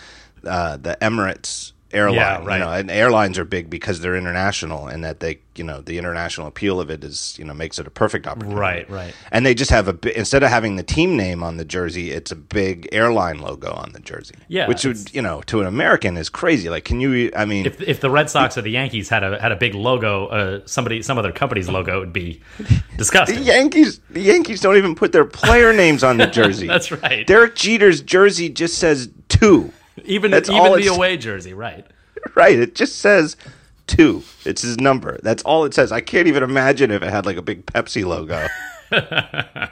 uh, 0.44 0.76
the 0.76 0.96
Emirates 1.02 1.72
airline. 1.96 2.16
Yeah, 2.16 2.44
right. 2.44 2.58
You 2.58 2.64
know, 2.64 2.72
and 2.72 2.90
airlines 2.90 3.38
are 3.38 3.44
big 3.44 3.70
because 3.70 4.00
they're 4.00 4.14
international, 4.16 4.86
and 4.86 5.02
that 5.04 5.20
they, 5.20 5.38
you 5.56 5.64
know, 5.64 5.80
the 5.80 5.96
international 5.98 6.46
appeal 6.46 6.78
of 6.80 6.90
it 6.90 7.02
is, 7.02 7.34
you 7.38 7.44
know, 7.44 7.54
makes 7.54 7.78
it 7.78 7.86
a 7.86 7.90
perfect 7.90 8.26
opportunity. 8.26 8.60
Right, 8.60 8.90
right. 8.90 9.14
And 9.32 9.46
they 9.46 9.54
just 9.54 9.70
have 9.70 9.88
a 9.88 10.18
instead 10.18 10.42
of 10.42 10.50
having 10.50 10.76
the 10.76 10.82
team 10.82 11.16
name 11.16 11.42
on 11.42 11.56
the 11.56 11.64
jersey, 11.64 12.10
it's 12.10 12.30
a 12.30 12.36
big 12.36 12.88
airline 12.92 13.38
logo 13.38 13.72
on 13.72 13.92
the 13.92 14.00
jersey. 14.00 14.34
Yeah, 14.48 14.68
which 14.68 14.84
would, 14.84 15.12
you 15.14 15.22
know, 15.22 15.40
to 15.46 15.60
an 15.60 15.66
American 15.66 16.16
is 16.16 16.28
crazy. 16.28 16.68
Like, 16.68 16.84
can 16.84 17.00
you? 17.00 17.30
I 17.34 17.44
mean, 17.46 17.66
If 17.66 17.80
if 17.80 18.00
the 18.00 18.10
Red 18.10 18.28
Sox 18.30 18.56
or 18.58 18.62
the 18.62 18.70
Yankees 18.70 19.08
had 19.08 19.24
a 19.24 19.40
had 19.40 19.52
a 19.52 19.56
big 19.56 19.74
logo, 19.74 20.26
uh, 20.26 20.60
somebody 20.66 21.02
some 21.02 21.18
other 21.18 21.32
company's 21.32 21.68
logo 21.68 21.98
would 22.00 22.12
be 22.12 22.40
disgusting. 22.96 23.38
the. 23.38 23.44
Yankees, 23.44 24.00
the 24.10 24.20
Yankees 24.20 24.60
don't 24.60 24.76
even 24.76 24.94
put 24.94 25.12
their 25.12 25.24
player 25.24 25.72
names 25.72 26.04
on 26.04 26.18
the 26.18 26.26
jersey. 26.38 26.66
That's 26.66 26.92
right. 26.92 27.26
Derek 27.26 27.54
Jeter's 27.54 28.02
jersey 28.02 28.48
just 28.48 28.78
says 28.78 29.08
two. 29.28 29.72
Even 30.04 30.30
that's 30.30 30.48
even 30.48 30.80
the 30.80 30.86
away 30.88 31.16
jersey, 31.16 31.54
right? 31.54 31.86
Right. 32.34 32.58
It 32.58 32.74
just 32.74 32.96
says 32.96 33.36
two. 33.86 34.24
It's 34.44 34.62
his 34.62 34.80
number. 34.80 35.20
That's 35.22 35.44
all 35.44 35.64
it 35.64 35.74
says. 35.74 35.92
I 35.92 36.00
can't 36.00 36.26
even 36.26 36.42
imagine 36.42 36.90
if 36.90 37.02
it 37.02 37.08
had 37.08 37.24
like 37.24 37.36
a 37.36 37.42
big 37.42 37.66
Pepsi 37.66 38.04
logo. 38.04 38.48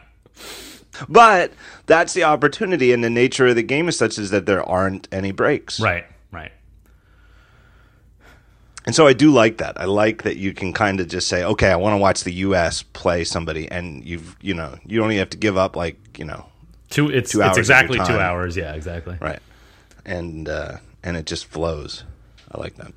but 1.09 1.53
that's 1.87 2.15
the 2.15 2.23
opportunity, 2.23 2.93
and 2.93 3.03
the 3.03 3.11
nature 3.11 3.49
of 3.49 3.57
the 3.57 3.65
game 3.65 3.89
is 3.89 3.99
such 3.99 4.19
as 4.19 4.31
that 4.31 4.47
there 4.47 4.63
aren't 4.63 5.09
any 5.11 5.33
breaks. 5.33 5.81
Right, 5.81 6.05
right. 6.31 6.53
And 8.87 8.95
so 8.95 9.09
I 9.09 9.15
do 9.15 9.33
like 9.33 9.59
that. 9.59 9.81
I 9.81 9.87
like 9.87 10.23
that 10.23 10.37
you 10.37 10.53
can 10.53 10.73
kind 10.73 11.01
of 11.01 11.09
just 11.09 11.27
say, 11.27 11.43
okay, 11.43 11.71
I 11.71 11.77
want 11.77 11.95
to 11.95 11.99
watch 11.99 12.23
the 12.23 12.33
U.S. 12.35 12.83
play 12.83 13.25
somebody, 13.25 13.69
and 13.69 14.05
you've, 14.05 14.37
you 14.41 14.55
know, 14.55 14.79
you 14.87 15.01
don't 15.01 15.11
even 15.11 15.19
have 15.19 15.31
to 15.31 15.39
give 15.39 15.57
up 15.57 15.75
like, 15.75 16.19
you 16.19 16.25
know, 16.25 16.47
Two 16.95 17.11
it's 17.11 17.33
Two 17.33 17.43
hours 17.43 17.53
it's 17.53 17.59
exactly 17.59 17.99
two 17.99 18.19
hours. 18.21 18.57
Yeah, 18.57 18.75
exactly. 18.75 19.17
Right. 19.21 19.41
And 20.07 20.49
uh, 20.49 20.77
and 21.03 21.17
it 21.17 21.27
just 21.27 21.47
flows. 21.47 22.05
I 22.53 22.61
like 22.61 22.75
that. 22.77 22.93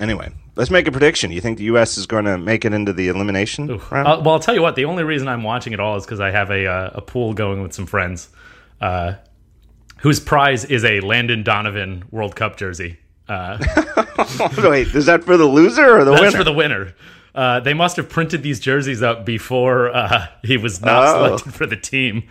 Anyway, 0.00 0.32
let's 0.56 0.70
make 0.70 0.88
a 0.88 0.92
prediction. 0.92 1.30
You 1.30 1.40
think 1.40 1.58
the 1.58 1.64
U.S. 1.64 1.96
is 1.98 2.06
going 2.06 2.24
to 2.24 2.36
make 2.36 2.64
it 2.64 2.72
into 2.72 2.92
the 2.92 3.08
elimination 3.08 3.68
round? 3.90 4.08
Uh, 4.08 4.20
well, 4.24 4.34
I'll 4.34 4.40
tell 4.40 4.54
you 4.54 4.62
what. 4.62 4.74
The 4.74 4.86
only 4.86 5.04
reason 5.04 5.28
I'm 5.28 5.42
watching 5.44 5.72
it 5.72 5.78
all 5.80 5.96
is 5.96 6.04
because 6.04 6.20
I 6.20 6.30
have 6.30 6.50
a 6.50 6.66
uh, 6.66 6.90
a 6.94 7.00
pool 7.00 7.32
going 7.34 7.62
with 7.62 7.72
some 7.72 7.86
friends, 7.86 8.28
uh, 8.80 9.14
whose 9.98 10.18
prize 10.20 10.64
is 10.64 10.84
a 10.84 11.00
Landon 11.00 11.42
Donovan 11.44 12.04
World 12.10 12.34
Cup 12.34 12.56
jersey. 12.56 12.98
Uh, 13.28 13.58
Wait, 14.58 14.88
is 14.94 15.06
that 15.06 15.22
for 15.24 15.36
the 15.36 15.46
loser 15.46 15.98
or 15.98 16.04
the 16.04 16.10
that's 16.10 16.22
winner? 16.22 16.36
for 16.38 16.44
the 16.44 16.52
winner. 16.52 16.94
Uh, 17.34 17.60
they 17.60 17.74
must 17.74 17.96
have 17.96 18.08
printed 18.08 18.42
these 18.42 18.60
jerseys 18.60 19.02
up 19.02 19.24
before 19.24 19.94
uh, 19.94 20.26
he 20.42 20.56
was 20.56 20.80
not 20.80 21.04
Oh. 21.04 21.26
selected 21.26 21.54
for 21.54 21.66
the 21.66 21.76
team. 21.76 22.24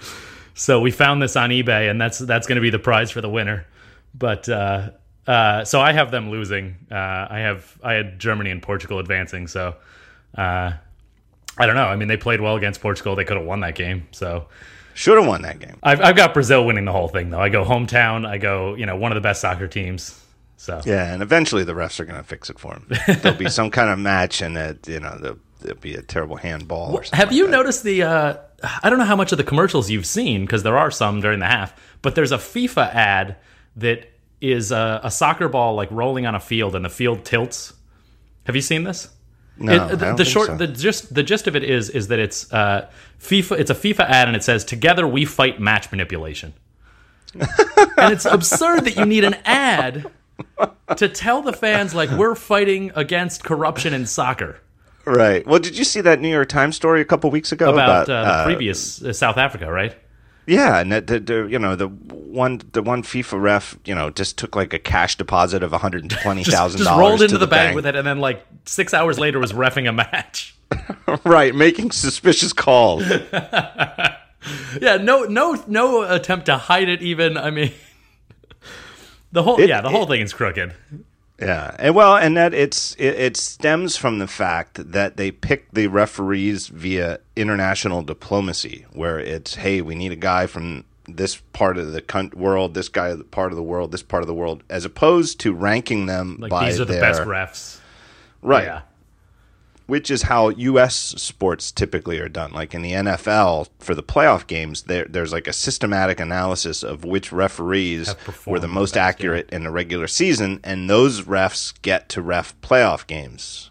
So 0.54 0.80
we 0.82 0.92
found 0.92 1.22
this 1.22 1.36
on 1.36 1.50
eBay, 1.50 1.90
and 1.90 2.00
that's 2.00 2.20
that's 2.20 2.48
going 2.48 2.58
to 2.58 2.62
be 2.62 2.70
the 2.70 2.80
prize 2.80 3.12
for 3.12 3.22
the 3.22 3.30
winner. 3.30 3.66
But 4.14 4.48
uh, 4.48 4.92
uh, 5.26 5.66
so 5.66 5.82
I 5.82 5.94
have 5.94 6.12
them 6.12 6.30
losing. 6.30 6.76
Uh, 6.92 6.96
I 7.30 7.40
have 7.40 7.78
I 7.84 7.94
had 7.94 8.20
Germany 8.20 8.52
and 8.52 8.62
Portugal 8.62 9.00
advancing. 9.00 9.48
So 9.48 9.76
uh, 10.38 10.72
I 11.58 11.66
don't 11.66 11.76
know. 11.76 11.86
I 11.86 11.96
mean, 11.96 12.08
they 12.08 12.18
played 12.18 12.42
well 12.42 12.56
against 12.56 12.82
Portugal. 12.82 13.16
They 13.16 13.26
could 13.26 13.38
have 13.38 13.46
won 13.46 13.62
that 13.62 13.76
game. 13.76 14.08
So 14.12 14.48
Should 14.94 15.18
have 15.18 15.28
won 15.28 15.42
that 15.44 15.60
game. 15.60 15.78
I've 15.82 16.02
I've 16.02 16.16
got 16.16 16.34
Brazil 16.34 16.66
winning 16.66 16.86
the 16.86 16.92
whole 16.92 17.08
thing 17.08 17.30
though. 17.30 17.40
I 17.40 17.50
go 17.50 17.64
hometown. 17.64 18.28
I 18.28 18.38
go 18.38 18.76
you 18.76 18.86
know 18.86 18.96
one 18.96 19.12
of 19.12 19.16
the 19.16 19.22
best 19.22 19.42
soccer 19.42 19.68
teams. 19.68 20.20
So 20.58 20.82
Yeah, 20.86 21.14
and 21.14 21.22
eventually 21.22 21.64
the 21.64 21.74
refs 21.74 22.00
are 22.00 22.06
going 22.06 22.18
to 22.18 22.24
fix 22.24 22.50
it 22.50 22.60
for 22.60 22.74
him. 22.74 22.88
There'll 23.22 23.38
be 23.38 23.50
some 23.50 23.70
kind 23.70 23.90
of 23.90 24.00
match, 24.00 24.42
and 24.42 24.56
it, 24.56 24.88
you 24.88 25.00
know, 25.02 25.18
there'll, 25.20 25.40
there'll 25.64 25.80
be 25.80 25.96
a 25.96 26.02
terrible 26.02 26.36
handball 26.38 26.94
or 26.96 27.04
something. 27.04 27.18
Have 27.18 27.30
like 27.30 27.38
you 27.38 27.46
that. 27.46 27.52
noticed 27.52 27.84
the? 27.84 28.04
Uh, 28.04 28.38
I 28.84 28.90
don't 28.90 29.00
know 29.00 29.06
how 29.06 29.16
much 29.16 29.32
of 29.32 29.38
the 29.38 29.44
commercials 29.44 29.90
you've 29.90 30.06
seen 30.06 30.42
because 30.46 30.64
there 30.64 30.78
are 30.78 30.92
some 30.92 31.20
during 31.22 31.40
the 31.40 31.48
half, 31.48 31.74
but 32.02 32.16
there's 32.16 32.32
a 32.32 32.38
FIFA 32.38 32.94
ad 32.94 33.36
that 33.78 34.10
is 34.40 34.72
a, 34.72 35.02
a 35.04 35.12
soccer 35.12 35.50
ball 35.50 35.76
like 35.76 35.90
rolling 35.92 36.26
on 36.26 36.36
a 36.36 36.40
field 36.40 36.76
and 36.76 36.86
the 36.86 36.90
field 36.90 37.26
tilts. 37.26 37.74
Have 38.46 38.56
you 38.56 38.62
seen 38.62 38.84
this? 38.84 39.10
No, 39.58 39.88
It- 39.88 40.00
the, 40.00 40.16
the 40.16 40.26
short, 40.26 40.48
so. 40.48 40.58
the 40.58 40.68
gist, 40.68 41.14
the 41.14 41.24
gist 41.24 41.48
of 41.48 41.56
it 41.56 41.64
is 41.64 41.90
is 41.90 42.08
that 42.08 42.20
it's 42.20 42.52
uh, 42.54 42.90
FIFA. 43.20 43.60
It's 43.60 43.70
a 43.72 43.76
FIFA 43.76 44.02
ad, 44.10 44.28
and 44.28 44.36
it 44.38 44.44
says, 44.44 44.64
"Together 44.66 45.08
we 45.08 45.26
fight 45.26 45.60
match 45.60 45.92
manipulation." 45.92 46.54
and 47.36 48.14
it's 48.14 48.26
absurd 48.26 48.86
that 48.86 48.96
you 48.96 49.06
need 49.06 49.24
an 49.24 49.34
ad 49.46 50.06
to 50.98 51.10
tell 51.10 51.42
the 51.42 51.54
fans 51.54 51.96
like 51.96 52.10
we're 52.12 52.36
fighting 52.36 52.92
against 52.96 53.44
corruption 53.44 53.94
in 53.94 54.06
soccer 54.06 54.60
Right. 55.06 55.46
Well, 55.46 55.60
did 55.60 55.78
you 55.78 55.84
see 55.84 56.02
that 56.02 56.22
New 56.22 56.30
York 56.30 56.50
Times 56.50 56.76
story 56.76 57.02
a 57.02 57.06
couple 57.06 57.30
weeks 57.30 57.52
ago 57.52 57.72
about, 57.74 58.06
about, 58.06 58.10
uh, 58.10 58.24
the 58.24 58.30
uh, 58.30 58.46
previous 58.46 59.02
uh, 59.04 59.12
South 59.14 59.38
Africa, 59.38 59.72
right? 59.72 59.96
Yeah, 60.46 60.80
and 60.80 60.92
that 60.92 61.08
the, 61.08 61.20
the 61.20 61.48
you 61.50 61.60
know 61.60 61.76
the 61.76 61.88
one 61.88 62.62
the 62.74 62.82
one 62.82 63.02
FIFA 63.04 63.42
ref 63.42 63.78
you 63.86 63.96
know 63.96 64.10
just 64.10 64.38
took 64.38 64.56
like 64.56 64.74
a 64.74 64.80
cash 64.80 65.16
deposit 65.18 65.64
of 65.64 65.72
one 65.74 65.82
hundred 65.82 66.04
and 66.04 66.12
twenty 66.12 66.44
thousand 66.44 66.80
just 66.80 66.90
dollars 66.90 67.00
rolled 67.00 67.22
into 67.22 67.36
to 67.36 67.38
the, 67.38 67.48
bank, 67.48 67.76
with 67.76 67.86
it, 67.86 67.96
and 67.96 68.06
then 68.06 68.20
like 68.20 68.46
six 68.66 68.94
hours 68.94 69.18
later 69.20 69.40
was 69.40 69.54
refing 69.54 69.88
a 69.88 69.94
match. 69.94 70.56
right, 71.26 71.54
making 71.56 71.92
suspicious 71.92 72.54
calls. 72.54 73.04
Yeah, 74.82 74.98
no, 74.98 75.24
no, 75.24 75.64
no 75.68 76.02
attempt 76.02 76.48
to 76.48 76.58
hide 76.58 76.90
it. 76.90 77.02
Even 77.02 77.38
I 77.38 77.50
mean, 77.50 77.72
the 79.32 79.44
whole 79.44 79.60
It- 79.60 79.70
yeah, 79.70 79.82
the 79.82 79.90
whole 79.90 80.06
thing 80.06 80.22
is 80.22 80.34
crooked. 80.34 80.74
Yeah, 81.46 81.76
and 81.80 81.96
well, 81.96 82.16
and 82.16 82.36
that 82.38 82.54
it's 82.54 82.96
it, 82.96 83.16
it 83.16 83.38
stems 83.38 83.98
from 83.98 84.20
the 84.20 84.28
fact 84.28 84.92
that 84.92 85.18
they 85.18 85.32
pick 85.32 85.72
the 85.72 85.88
referees 85.88 86.68
via 86.68 87.20
international 87.36 88.02
diplomacy, 88.02 88.86
where 88.94 89.20
it's 89.20 89.56
hey, 89.56 89.82
we 89.82 89.96
need 89.96 90.12
a 90.12 90.18
guy 90.18 90.48
from 90.48 90.86
this 91.08 91.38
part 91.52 91.78
of 91.78 91.92
the 91.92 92.32
world, 92.36 92.74
this 92.74 92.90
guy 92.90 93.16
part 93.32 93.52
of 93.52 93.56
the 93.56 93.64
world, 93.64 93.92
this 93.92 94.04
part 94.04 94.24
of 94.24 94.28
the 94.28 94.34
world, 94.34 94.64
as 94.70 94.86
opposed 94.86 95.40
to 95.42 95.54
ranking 95.54 96.06
them 96.06 96.38
Like 96.40 96.50
by 96.50 96.66
these 96.66 96.80
are 96.80 96.86
the 96.86 97.00
best 97.00 97.22
refs. 97.22 97.80
right? 98.42 98.66
Yeah, 98.66 98.82
which 99.86 100.10
is 100.10 100.24
how 100.24 100.50
U.S. 100.50 100.96
sports 100.96 101.72
typically 101.72 102.20
are 102.20 102.30
done. 102.30 102.52
Like 102.52 102.74
in 102.74 102.82
the 102.82 102.92
NFL, 102.94 103.70
for 103.80 103.94
the 103.94 104.04
playoff 104.04 104.48
games, 104.48 104.84
there, 104.84 105.06
there's 105.06 105.34
like 105.34 105.48
a 105.48 105.54
systematic 105.54 106.20
analysis 106.20 106.84
of 106.84 107.04
which 107.04 107.32
referees 107.32 108.16
were 108.46 108.60
the 108.60 108.68
the 108.68 108.74
most 108.74 108.92
best, 108.92 108.96
yeah. 108.96 109.06
accurate 109.08 109.50
in 109.52 109.64
the 109.64 109.72
regular 109.72 110.08
season, 110.08 110.60
and 110.64 110.90
those 110.90 111.22
refs 111.22 111.74
get 111.82 112.10
to 112.10 112.22
ref 112.22 112.60
playoff 112.62 113.06
games. 113.08 113.70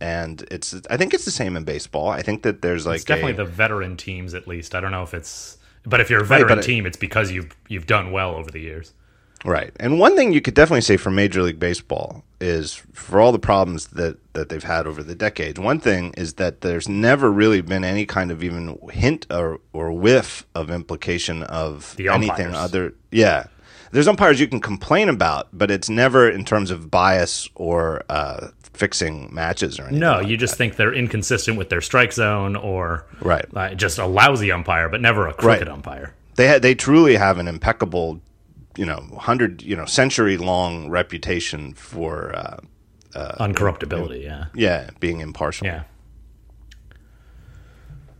And 0.00 0.42
it's, 0.50 0.74
I 0.88 0.96
think 0.96 1.12
it's 1.12 1.24
the 1.24 1.32
same 1.32 1.56
in 1.56 1.64
baseball. 1.64 2.08
I 2.08 2.22
think 2.22 2.42
that 2.44 2.62
there's 2.62 2.86
like 2.86 2.96
it's 2.96 3.04
definitely 3.04 3.32
a, 3.32 3.36
the 3.36 3.44
veteran 3.44 3.96
teams 3.96 4.32
at 4.34 4.46
least. 4.46 4.74
I 4.76 4.80
don't 4.80 4.92
know 4.92 5.02
if 5.02 5.12
it's, 5.12 5.58
but 5.84 6.00
if 6.00 6.08
you're 6.08 6.20
a 6.20 6.24
Right, 6.24 6.40
veteran 6.40 6.60
it- 6.60 6.62
team, 6.62 6.86
it's 6.86 6.96
because 6.96 7.32
you've 7.32 7.50
you've 7.68 7.86
done 7.86 8.12
well 8.12 8.34
over 8.36 8.50
the 8.50 8.60
years. 8.60 8.92
Right. 9.44 9.72
And 9.78 9.98
one 9.98 10.16
thing 10.16 10.32
you 10.32 10.40
could 10.40 10.54
definitely 10.54 10.80
say 10.80 10.96
for 10.96 11.10
Major 11.10 11.42
League 11.42 11.58
Baseball 11.60 12.24
is 12.40 12.74
for 12.92 13.20
all 13.20 13.30
the 13.32 13.38
problems 13.38 13.88
that, 13.88 14.16
that 14.34 14.48
they've 14.48 14.62
had 14.64 14.86
over 14.86 15.02
the 15.02 15.14
decades, 15.14 15.58
one 15.60 15.78
thing 15.80 16.12
is 16.16 16.34
that 16.34 16.60
there's 16.60 16.88
never 16.88 17.30
really 17.30 17.60
been 17.60 17.84
any 17.84 18.04
kind 18.06 18.30
of 18.32 18.42
even 18.42 18.78
hint 18.90 19.26
or, 19.30 19.60
or 19.72 19.92
whiff 19.92 20.46
of 20.54 20.70
implication 20.70 21.42
of 21.44 21.96
anything 22.00 22.54
other. 22.54 22.94
Yeah. 23.12 23.44
There's 23.90 24.08
umpires 24.08 24.38
you 24.38 24.46
can 24.48 24.60
complain 24.60 25.08
about, 25.08 25.48
but 25.52 25.70
it's 25.70 25.88
never 25.88 26.28
in 26.28 26.44
terms 26.44 26.70
of 26.70 26.90
bias 26.90 27.48
or 27.54 28.02
uh, 28.10 28.48
fixing 28.74 29.32
matches 29.34 29.78
or 29.78 29.84
anything. 29.84 30.00
No, 30.00 30.14
like 30.18 30.26
you 30.28 30.36
just 30.36 30.56
think 30.56 30.76
they're 30.76 30.92
inconsistent 30.92 31.56
with 31.56 31.70
their 31.70 31.80
strike 31.80 32.12
zone 32.12 32.54
or 32.54 33.06
Right. 33.20 33.46
uh, 33.54 33.74
just 33.74 33.98
a 33.98 34.04
lousy 34.06 34.52
umpire, 34.52 34.88
but 34.88 35.00
never 35.00 35.26
a 35.26 35.32
crooked 35.32 35.66
Right. 35.66 35.68
umpire. 35.72 36.12
they 36.36 36.46
ha- 36.48 36.58
they 36.58 36.74
truly 36.74 37.16
have 37.16 37.38
an 37.38 37.48
impeccable, 37.48 38.20
you 38.78 38.86
know, 38.86 39.00
hundred 39.18 39.62
you 39.62 39.74
know 39.74 39.84
century 39.84 40.38
long 40.38 40.88
reputation 40.88 41.74
for 41.74 42.34
uh, 42.34 42.58
Uncorruptibility, 43.40 44.22
yeah. 44.22 44.46
yeah 44.54 44.90
being 45.00 45.20
impartial. 45.20 45.66
Yeah. 45.66 45.82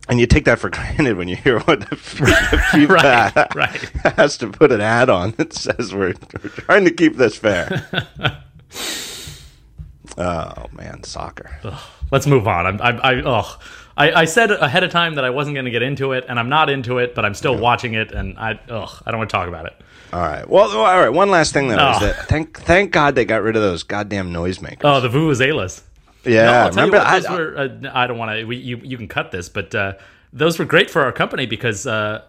And 0.09 0.19
you 0.19 0.25
take 0.25 0.45
that 0.45 0.59
for 0.59 0.69
granted 0.69 1.17
when 1.17 1.27
you 1.27 1.35
hear 1.35 1.59
what 1.59 1.81
the, 1.81 1.95
FIFA 1.95 2.89
Right, 2.89 3.55
right. 3.55 3.81
has 4.17 4.37
to 4.39 4.49
put 4.49 4.71
an 4.71 4.81
ad 4.81 5.09
on 5.09 5.31
that 5.37 5.53
says 5.53 5.93
we're, 5.93 6.15
we're 6.43 6.49
trying 6.49 6.83
to 6.85 6.91
keep 6.91 7.15
this 7.15 7.37
fair. 7.37 7.87
oh 10.17 10.65
man, 10.73 11.03
soccer. 11.03 11.51
Let's 12.11 12.27
move 12.27 12.47
on. 12.47 12.65
I'm, 12.65 12.81
I, 12.81 13.11
I, 13.11 13.21
ugh. 13.21 13.61
I, 13.95 14.21
I 14.21 14.25
said 14.25 14.51
ahead 14.51 14.83
of 14.83 14.91
time 14.91 15.15
that 15.15 15.23
I 15.23 15.29
wasn't 15.29 15.55
going 15.55 15.65
to 15.65 15.71
get 15.71 15.83
into 15.83 16.13
it, 16.13 16.25
and 16.27 16.39
I'm 16.39 16.49
not 16.49 16.69
into 16.69 16.97
it, 16.97 17.13
but 17.13 17.23
I'm 17.23 17.35
still 17.35 17.57
watching 17.57 17.93
it, 17.93 18.11
and 18.11 18.37
I, 18.39 18.59
ugh, 18.69 19.03
I 19.05 19.11
don't 19.11 19.19
want 19.19 19.29
to 19.29 19.35
talk 19.35 19.47
about 19.47 19.67
it. 19.67 19.79
All 20.11 20.21
right. 20.21 20.47
Well, 20.49 20.69
all 20.71 20.99
right. 20.99 21.09
One 21.09 21.29
last 21.29 21.53
thing 21.53 21.67
though 21.67 21.75
is 21.91 21.97
Oh. 21.97 22.05
that 22.05 22.27
thank 22.27 22.59
thank 22.61 22.91
God 22.91 23.15
they 23.15 23.25
got 23.25 23.41
rid 23.43 23.55
of 23.55 23.61
those 23.61 23.83
goddamn 23.83 24.33
noisemakers. 24.33 24.81
Oh, 24.83 25.01
the 25.01 25.09
vuvuzelas. 25.09 25.81
yeah, 26.25 26.45
No, 26.45 26.51
I'll 26.51 26.69
tell 26.71 26.85
remember 26.87 26.97
you 26.97 27.03
what, 27.03 27.07
I- 27.07 27.19
those 27.19 27.29
were. 27.29 27.57
Uh, 27.57 27.91
I 27.93 28.07
don't 28.07 28.17
want 28.17 28.31
to. 28.31 28.55
You 28.55 28.77
you 28.83 28.97
can 28.97 29.07
cut 29.07 29.31
this, 29.31 29.49
but 29.49 29.73
uh, 29.75 29.93
those 30.33 30.57
were 30.57 30.65
great 30.65 30.89
for 30.89 31.03
our 31.03 31.11
company 31.11 31.45
because 31.45 31.85
uh, 31.85 32.21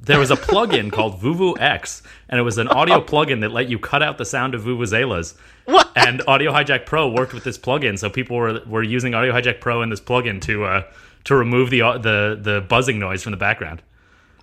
there 0.00 0.18
was 0.18 0.30
a 0.32 0.36
plugin 0.36 0.90
called 0.96 1.20
Vuvu 1.20 1.60
X, 1.60 2.02
and 2.28 2.38
it 2.40 2.42
was 2.42 2.58
an 2.58 2.68
audio 2.68 3.00
plugin 3.00 3.40
that 3.42 3.52
let 3.52 3.68
you 3.68 3.78
cut 3.78 4.02
out 4.02 4.18
the 4.18 4.24
sound 4.24 4.54
of 4.54 4.62
vuvuzelas. 4.62 5.34
What? 5.64 5.90
And 5.96 6.22
Audio 6.26 6.52
Hijack 6.52 6.86
Pro 6.86 7.08
worked 7.08 7.34
with 7.34 7.44
this 7.44 7.58
plugin, 7.58 7.98
so 7.98 8.10
people 8.10 8.36
were 8.36 8.60
were 8.66 8.82
using 8.82 9.14
Audio 9.14 9.32
Hijack 9.32 9.60
Pro 9.60 9.82
and 9.82 9.92
this 9.92 10.00
plugin 10.00 10.40
to 10.42 10.64
uh, 10.64 10.82
to 11.24 11.36
remove 11.36 11.70
the 11.70 11.80
the 11.98 12.38
the 12.40 12.60
buzzing 12.68 12.98
noise 12.98 13.22
from 13.22 13.30
the 13.30 13.36
background. 13.38 13.82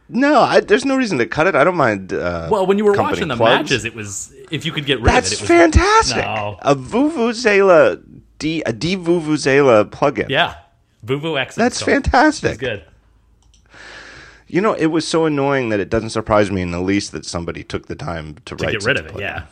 No, 0.10 0.40
I, 0.42 0.60
there's 0.60 0.86
no 0.86 0.96
reason 0.96 1.18
to 1.18 1.26
cut 1.26 1.48
it. 1.48 1.56
I 1.56 1.64
don't 1.64 1.76
mind. 1.78 2.14
Uh, 2.14 2.48
Well, 2.52 2.66
when 2.68 2.78
you 2.78 2.86
were 2.86 2.94
watching 2.94 3.28
the 3.28 3.36
plugs. 3.36 3.64
matches, 3.70 3.86
it 3.86 3.96
was 3.96 4.34
if 4.52 4.66
you 4.66 4.72
could 4.72 4.86
get 4.86 5.00
rid 5.00 5.08
That's 5.08 5.34
of 5.34 5.44
it, 5.44 5.48
That's 5.48 5.76
fantastic. 5.76 6.18
No. 6.24 6.58
A 6.62 6.76
Vuvuzela, 6.76 8.02
D, 8.40 8.62
a 8.66 8.74
Vuvuzela 8.74 9.86
plugin. 9.90 10.30
yeah, 10.30 10.56
Vuvu 11.06 11.40
X. 11.40 11.56
That's 11.56 11.82
fantastic. 11.82 12.60
Good. 12.60 12.84
You 14.48 14.62
know, 14.62 14.74
it 14.74 14.88
was 14.88 15.08
so 15.08 15.26
annoying 15.26 15.70
that 15.70 15.80
it 15.80 15.90
doesn't 15.90 16.12
surprise 16.12 16.52
me 16.52 16.62
in 16.62 16.72
the 16.72 16.80
least 16.80 17.12
that 17.14 17.26
somebody 17.26 17.64
took 17.64 17.88
the 17.88 17.96
time 17.96 18.36
to, 18.46 18.56
to 18.56 18.64
write 18.64 18.72
get 18.74 18.84
rid 18.86 18.98
of 18.98 19.08
it. 19.08 19.14
plugin. 19.14 19.20
Yeah. 19.20 19.44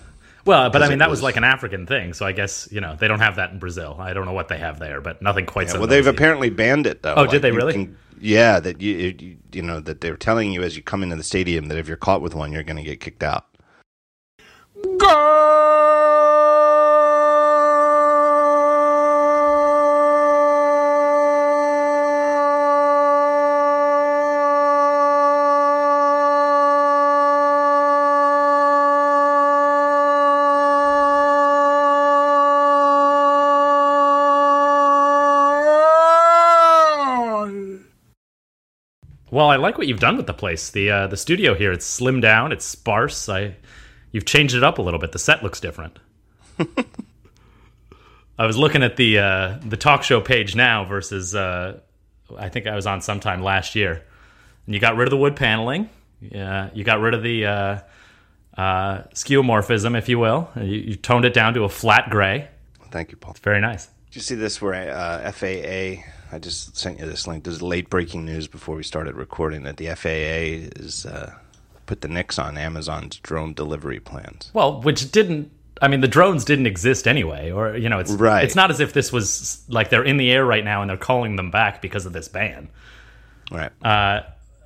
Well, 0.45 0.69
but 0.69 0.83
I 0.83 0.89
mean 0.89 0.99
that 0.99 1.09
was 1.09 1.17
was- 1.19 1.23
like 1.23 1.37
an 1.37 1.45
African 1.45 1.87
thing, 1.87 2.13
so 2.13 2.25
I 2.25 2.31
guess 2.33 2.67
you 2.71 2.81
know 2.81 2.95
they 2.99 3.07
don't 3.07 3.21
have 3.21 3.37
that 3.37 3.51
in 3.51 3.59
Brazil. 3.59 3.95
I 3.97 4.13
don't 4.13 4.25
know 4.25 4.33
what 4.33 4.49
they 4.49 4.57
have 4.57 4.77
there, 4.77 4.99
but 5.01 5.21
nothing 5.21 5.45
quite 5.45 5.69
so. 5.69 5.79
Well, 5.79 5.87
they've 5.87 6.05
apparently 6.05 6.49
banned 6.49 6.85
it 6.85 7.01
though. 7.01 7.13
Oh, 7.15 7.25
did 7.25 7.41
they 7.41 7.51
really? 7.51 7.73
can- 7.73 7.97
yeah, 8.23 8.59
that 8.61 8.81
you, 8.81 9.15
you 9.19 9.37
you 9.51 9.61
know 9.61 9.79
that 9.81 10.01
they're 10.01 10.15
telling 10.15 10.53
you 10.53 10.63
as 10.63 10.77
you 10.77 10.81
come 10.81 11.03
into 11.03 11.15
the 11.15 11.23
stadium 11.23 11.67
that 11.67 11.77
if 11.77 11.87
you're 11.87 11.97
caught 11.97 12.21
with 12.21 12.33
one, 12.33 12.53
you're 12.53 12.63
going 12.63 12.77
to 12.77 12.83
get 12.83 13.01
kicked 13.01 13.23
out. 13.23 13.47
Well, 39.43 39.51
I 39.51 39.57
like 39.57 39.77
what 39.77 39.87
you've 39.87 39.99
done 39.99 40.15
with 40.15 40.25
the 40.25 40.33
place. 40.33 40.69
The 40.69 40.89
uh, 40.89 41.07
the 41.07 41.17
studio 41.17 41.53
here, 41.53 41.73
it's 41.73 41.99
slimmed 41.99 42.21
down, 42.21 42.53
it's 42.53 42.63
sparse. 42.63 43.27
I 43.27 43.57
you've 44.13 44.23
changed 44.23 44.55
it 44.55 44.63
up 44.63 44.77
a 44.77 44.81
little 44.81 45.01
bit. 45.01 45.11
The 45.11 45.19
set 45.19 45.43
looks 45.43 45.59
different. 45.59 45.99
I 48.39 48.45
was 48.45 48.57
looking 48.57 48.83
at 48.83 48.95
the 48.95 49.19
uh, 49.19 49.59
the 49.65 49.75
talk 49.75 50.03
show 50.03 50.21
page 50.21 50.55
now 50.55 50.85
versus 50.85 51.35
uh, 51.35 51.81
I 52.37 52.47
think 52.47 52.67
I 52.67 52.75
was 52.75 52.87
on 52.87 53.01
sometime 53.01 53.43
last 53.43 53.75
year. 53.75 54.01
And 54.65 54.73
you 54.73 54.79
got 54.79 54.95
rid 54.95 55.07
of 55.07 55.11
the 55.11 55.17
wood 55.17 55.35
paneling. 55.35 55.89
Yeah, 56.21 56.69
you 56.73 56.85
got 56.85 57.01
rid 57.01 57.13
of 57.13 57.21
the 57.21 57.45
uh, 57.45 57.79
uh, 58.57 59.01
skeuomorphism, 59.13 59.97
if 59.97 60.07
you 60.07 60.19
will. 60.19 60.49
You, 60.55 60.63
you 60.63 60.95
toned 60.95 61.25
it 61.25 61.33
down 61.33 61.53
to 61.55 61.65
a 61.65 61.69
flat 61.69 62.09
gray. 62.09 62.47
Thank 62.91 63.11
you, 63.11 63.17
Paul. 63.17 63.35
Very 63.43 63.59
nice. 63.59 63.87
Did 64.05 64.15
you 64.15 64.21
see 64.21 64.35
this 64.35 64.61
where 64.61 64.89
uh, 64.89 65.29
FAA? 65.33 66.01
I 66.33 66.39
just 66.39 66.75
sent 66.75 66.99
you 66.99 67.05
this 67.05 67.27
link. 67.27 67.43
This 67.43 67.53
is 67.55 67.61
late 67.61 67.89
breaking 67.89 68.25
news 68.25 68.47
before 68.47 68.75
we 68.75 68.83
started 68.83 69.15
recording 69.15 69.63
that 69.63 69.77
the 69.77 69.87
FAA 69.93 70.67
is 70.81 71.05
uh, 71.05 71.35
put 71.85 72.01
the 72.01 72.07
nix 72.07 72.39
on 72.39 72.57
Amazon's 72.57 73.17
drone 73.17 73.53
delivery 73.53 73.99
plans. 73.99 74.49
Well, 74.53 74.81
which 74.81 75.11
didn't. 75.11 75.51
I 75.81 75.87
mean, 75.87 76.01
the 76.01 76.07
drones 76.07 76.43
didn't 76.43 76.65
exist 76.65 77.07
anyway, 77.07 77.51
or 77.51 77.77
you 77.77 77.87
know, 77.87 77.99
it's 77.99 78.11
Right. 78.11 78.43
It's 78.43 78.55
not 78.55 78.71
as 78.71 78.79
if 78.79 78.93
this 78.93 79.11
was 79.11 79.63
like 79.67 79.89
they're 79.89 80.03
in 80.03 80.17
the 80.17 80.31
air 80.31 80.43
right 80.43 80.63
now 80.63 80.81
and 80.81 80.89
they're 80.89 80.97
calling 80.97 81.35
them 81.35 81.51
back 81.51 81.81
because 81.81 82.05
of 82.05 82.13
this 82.13 82.27
ban. 82.27 82.69
Right. 83.51 83.71
Uh, 83.83 84.21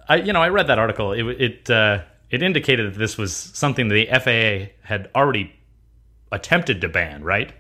I, 0.08 0.16
you 0.18 0.32
know, 0.32 0.42
I 0.42 0.50
read 0.50 0.68
that 0.68 0.80
article. 0.80 1.12
It 1.12 1.24
it 1.42 1.70
uh, 1.70 2.04
it 2.30 2.42
indicated 2.42 2.94
that 2.94 2.98
this 2.98 3.18
was 3.18 3.36
something 3.36 3.90
that 3.90 3.94
the 3.94 4.06
FAA 4.06 4.74
had 4.84 5.10
already 5.14 5.54
attempted 6.32 6.80
to 6.82 6.88
ban, 6.88 7.24
right? 7.24 7.52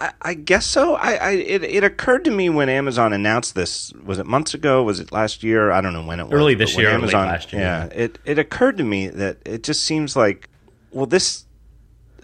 I, 0.00 0.12
I 0.22 0.34
guess 0.34 0.66
so. 0.66 0.94
I, 0.96 1.14
I 1.14 1.30
it, 1.32 1.64
it 1.64 1.84
occurred 1.84 2.24
to 2.24 2.30
me 2.30 2.48
when 2.50 2.68
Amazon 2.68 3.12
announced 3.12 3.54
this. 3.54 3.92
Was 4.04 4.18
it 4.18 4.26
months 4.26 4.54
ago? 4.54 4.82
Was 4.82 5.00
it 5.00 5.12
last 5.12 5.42
year? 5.42 5.70
I 5.70 5.80
don't 5.80 5.92
know 5.92 6.04
when 6.04 6.20
it 6.20 6.24
was. 6.24 6.32
Early 6.32 6.54
this 6.54 6.76
year 6.76 6.98
late 6.98 7.12
last 7.12 7.52
year. 7.52 7.62
Yeah. 7.62 7.84
It 7.86 8.18
it 8.24 8.38
occurred 8.38 8.78
to 8.78 8.84
me 8.84 9.08
that 9.08 9.38
it 9.44 9.62
just 9.62 9.84
seems 9.84 10.16
like 10.16 10.48
well 10.90 11.06
this 11.06 11.44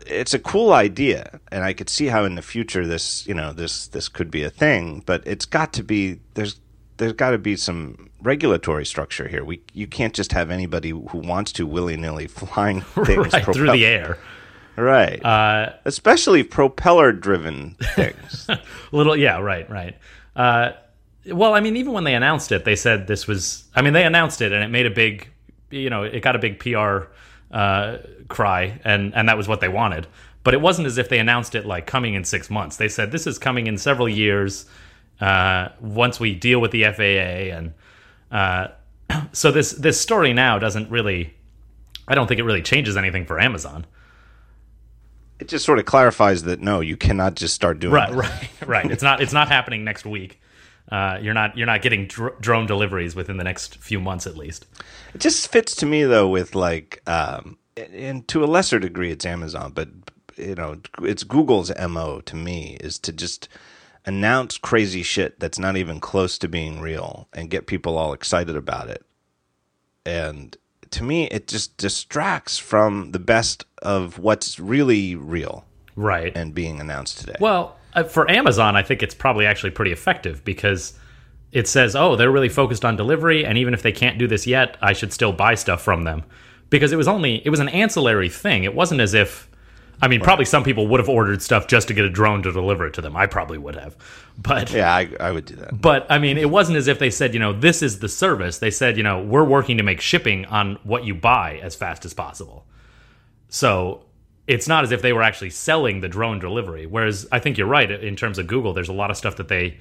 it's 0.06 0.34
a 0.34 0.38
cool 0.38 0.72
idea 0.72 1.40
and 1.52 1.64
I 1.64 1.72
could 1.72 1.88
see 1.88 2.06
how 2.06 2.24
in 2.24 2.34
the 2.34 2.42
future 2.42 2.86
this 2.86 3.26
you 3.26 3.34
know 3.34 3.52
this 3.52 3.86
this 3.88 4.08
could 4.08 4.30
be 4.30 4.42
a 4.42 4.50
thing, 4.50 5.02
but 5.06 5.22
it's 5.26 5.44
got 5.44 5.72
to 5.74 5.82
be 5.82 6.20
there's 6.34 6.60
there's 6.96 7.12
got 7.14 7.30
to 7.30 7.38
be 7.38 7.56
some 7.56 8.10
regulatory 8.20 8.84
structure 8.84 9.28
here. 9.28 9.44
We 9.44 9.62
you 9.72 9.86
can't 9.86 10.14
just 10.14 10.32
have 10.32 10.50
anybody 10.50 10.90
who 10.90 11.18
wants 11.18 11.52
to 11.52 11.66
willy 11.66 11.96
nilly 11.96 12.26
flying 12.28 12.80
things 13.04 13.32
right 13.32 13.44
through 13.44 13.72
the 13.72 13.86
air. 13.86 14.18
Right, 14.76 15.24
Uh, 15.24 15.72
especially 15.84 16.42
propeller 16.42 17.12
driven 17.12 17.76
things. 17.96 18.48
little 18.92 19.16
yeah 19.16 19.38
right 19.38 19.68
right. 19.70 19.96
Uh, 20.36 20.72
well 21.26 21.52
i 21.54 21.60
mean 21.60 21.76
even 21.76 21.92
when 21.92 22.04
they 22.04 22.14
announced 22.14 22.50
it 22.50 22.64
they 22.64 22.74
said 22.76 23.06
this 23.06 23.26
was 23.26 23.64
i 23.74 23.82
mean 23.82 23.92
they 23.92 24.04
announced 24.04 24.40
it 24.40 24.52
and 24.52 24.64
it 24.64 24.68
made 24.68 24.86
a 24.86 24.90
big 24.90 25.28
you 25.70 25.90
know 25.90 26.02
it 26.02 26.20
got 26.22 26.34
a 26.34 26.38
big 26.38 26.58
pr 26.58 27.08
uh, 27.50 27.98
cry 28.28 28.80
and 28.84 29.14
and 29.14 29.28
that 29.28 29.36
was 29.36 29.48
what 29.48 29.60
they 29.60 29.68
wanted. 29.68 30.06
But 30.44 30.54
it 30.54 30.60
wasn't 30.60 30.86
as 30.86 30.96
if 30.96 31.08
they 31.10 31.18
announced 31.18 31.54
it 31.54 31.66
like 31.66 31.86
coming 31.86 32.14
in 32.14 32.24
six 32.24 32.48
months. 32.48 32.76
They 32.78 32.88
said 32.88 33.12
this 33.12 33.26
is 33.26 33.38
coming 33.38 33.66
in 33.66 33.76
several 33.76 34.08
years 34.08 34.64
uh, 35.20 35.68
once 35.80 36.18
we 36.18 36.34
deal 36.34 36.60
with 36.60 36.70
the 36.70 36.84
faa 36.84 37.56
and 37.56 37.74
uh, 38.30 38.68
so 39.32 39.50
this 39.50 39.72
this 39.72 40.00
story 40.00 40.32
now 40.32 40.58
doesn't 40.58 40.90
really 40.90 41.34
i 42.08 42.14
don't 42.14 42.26
think 42.26 42.40
it 42.40 42.44
really 42.44 42.62
changes 42.62 42.96
anything 42.96 43.26
for 43.26 43.40
amazon 43.40 43.84
it 45.40 45.48
just 45.48 45.64
sort 45.64 45.78
of 45.78 45.84
clarifies 45.86 46.42
that 46.44 46.60
no, 46.60 46.80
you 46.80 46.96
cannot 46.96 47.34
just 47.34 47.54
start 47.54 47.78
doing 47.80 47.94
Right, 47.94 48.10
that. 48.10 48.16
right, 48.16 48.50
right. 48.66 48.90
It's 48.90 49.02
not. 49.02 49.20
It's 49.20 49.32
not 49.32 49.48
happening 49.48 49.84
next 49.84 50.04
week. 50.04 50.40
Uh, 50.90 51.18
you're 51.22 51.34
not. 51.34 51.56
You're 51.56 51.66
not 51.66 51.82
getting 51.82 52.06
dr- 52.06 52.40
drone 52.40 52.66
deliveries 52.66 53.14
within 53.14 53.36
the 53.36 53.44
next 53.44 53.76
few 53.78 54.00
months, 54.00 54.26
at 54.26 54.36
least. 54.36 54.66
It 55.14 55.20
just 55.20 55.48
fits 55.50 55.74
to 55.76 55.86
me 55.86 56.04
though 56.04 56.28
with 56.28 56.54
like, 56.54 57.00
um, 57.08 57.58
and 57.76 58.26
to 58.28 58.44
a 58.44 58.46
lesser 58.46 58.78
degree, 58.78 59.10
it's 59.10 59.24
Amazon, 59.26 59.72
but 59.72 59.88
you 60.36 60.54
know, 60.54 60.80
it's 61.02 61.22
Google's 61.24 61.70
mo 61.88 62.20
to 62.22 62.36
me 62.36 62.76
is 62.80 62.98
to 63.00 63.12
just 63.12 63.48
announce 64.06 64.56
crazy 64.56 65.02
shit 65.02 65.38
that's 65.38 65.58
not 65.58 65.76
even 65.76 66.00
close 66.00 66.38
to 66.38 66.48
being 66.48 66.80
real 66.80 67.28
and 67.34 67.50
get 67.50 67.66
people 67.66 67.98
all 67.98 68.12
excited 68.14 68.56
about 68.56 68.88
it. 68.88 69.04
And 70.06 70.56
to 70.90 71.04
me, 71.04 71.26
it 71.26 71.46
just 71.46 71.76
distracts 71.76 72.56
from 72.58 73.12
the 73.12 73.18
best 73.18 73.64
of 73.82 74.18
what's 74.18 74.58
really 74.60 75.14
real 75.14 75.64
Right. 75.96 76.34
and 76.36 76.54
being 76.54 76.80
announced 76.80 77.18
today. 77.18 77.36
well, 77.40 77.76
uh, 77.94 78.04
for 78.04 78.30
Amazon, 78.30 78.76
I 78.76 78.82
think 78.82 79.02
it's 79.02 79.14
probably 79.14 79.46
actually 79.46 79.70
pretty 79.70 79.90
effective 79.92 80.44
because 80.44 80.94
it 81.52 81.66
says, 81.66 81.96
"Oh, 81.96 82.14
they're 82.14 82.30
really 82.30 82.48
focused 82.48 82.84
on 82.84 82.94
delivery, 82.96 83.44
and 83.44 83.58
even 83.58 83.74
if 83.74 83.82
they 83.82 83.90
can't 83.92 84.16
do 84.18 84.28
this 84.28 84.46
yet, 84.46 84.76
I 84.80 84.92
should 84.92 85.12
still 85.12 85.32
buy 85.32 85.54
stuff 85.54 85.82
from 85.82 86.04
them." 86.04 86.24
because 86.70 86.92
it 86.92 86.96
was 86.96 87.08
only 87.08 87.42
it 87.44 87.50
was 87.50 87.58
an 87.58 87.68
ancillary 87.70 88.28
thing. 88.28 88.62
It 88.62 88.72
wasn't 88.76 89.00
as 89.00 89.12
if 89.12 89.48
I 90.00 90.06
mean, 90.06 90.20
probably 90.20 90.44
some 90.44 90.62
people 90.62 90.86
would 90.86 91.00
have 91.00 91.08
ordered 91.08 91.42
stuff 91.42 91.66
just 91.66 91.88
to 91.88 91.94
get 91.94 92.04
a 92.04 92.08
drone 92.08 92.42
to 92.44 92.52
deliver 92.52 92.86
it 92.86 92.94
to 92.94 93.00
them. 93.02 93.16
I 93.16 93.26
probably 93.26 93.58
would 93.58 93.74
have. 93.74 93.96
But 94.38 94.70
Yeah, 94.72 94.94
I, 94.94 95.10
I 95.18 95.32
would 95.32 95.44
do 95.46 95.56
that. 95.56 95.78
but 95.80 96.06
I 96.08 96.18
mean, 96.20 96.38
it 96.38 96.48
wasn't 96.48 96.78
as 96.78 96.86
if 96.86 96.98
they 97.00 97.10
said, 97.10 97.34
you 97.34 97.40
know, 97.40 97.52
this 97.52 97.82
is 97.82 97.98
the 97.98 98.08
service. 98.08 98.58
They 98.58 98.70
said, 98.70 98.96
you 98.96 99.02
know, 99.02 99.20
we're 99.20 99.42
working 99.44 99.76
to 99.78 99.82
make 99.82 100.00
shipping 100.00 100.46
on 100.46 100.78
what 100.84 101.04
you 101.04 101.14
buy 101.14 101.58
as 101.60 101.74
fast 101.74 102.04
as 102.04 102.14
possible. 102.14 102.64
So 103.50 104.04
it's 104.46 104.66
not 104.66 104.84
as 104.84 104.90
if 104.92 105.02
they 105.02 105.12
were 105.12 105.22
actually 105.22 105.50
selling 105.50 106.00
the 106.00 106.08
drone 106.08 106.38
delivery. 106.38 106.86
Whereas 106.86 107.28
I 107.30 107.38
think 107.38 107.58
you're 107.58 107.66
right 107.68 107.90
in 107.90 108.16
terms 108.16 108.38
of 108.38 108.46
Google. 108.46 108.72
There's 108.72 108.88
a 108.88 108.92
lot 108.94 109.10
of 109.10 109.16
stuff 109.16 109.36
that 109.36 109.48
they 109.48 109.78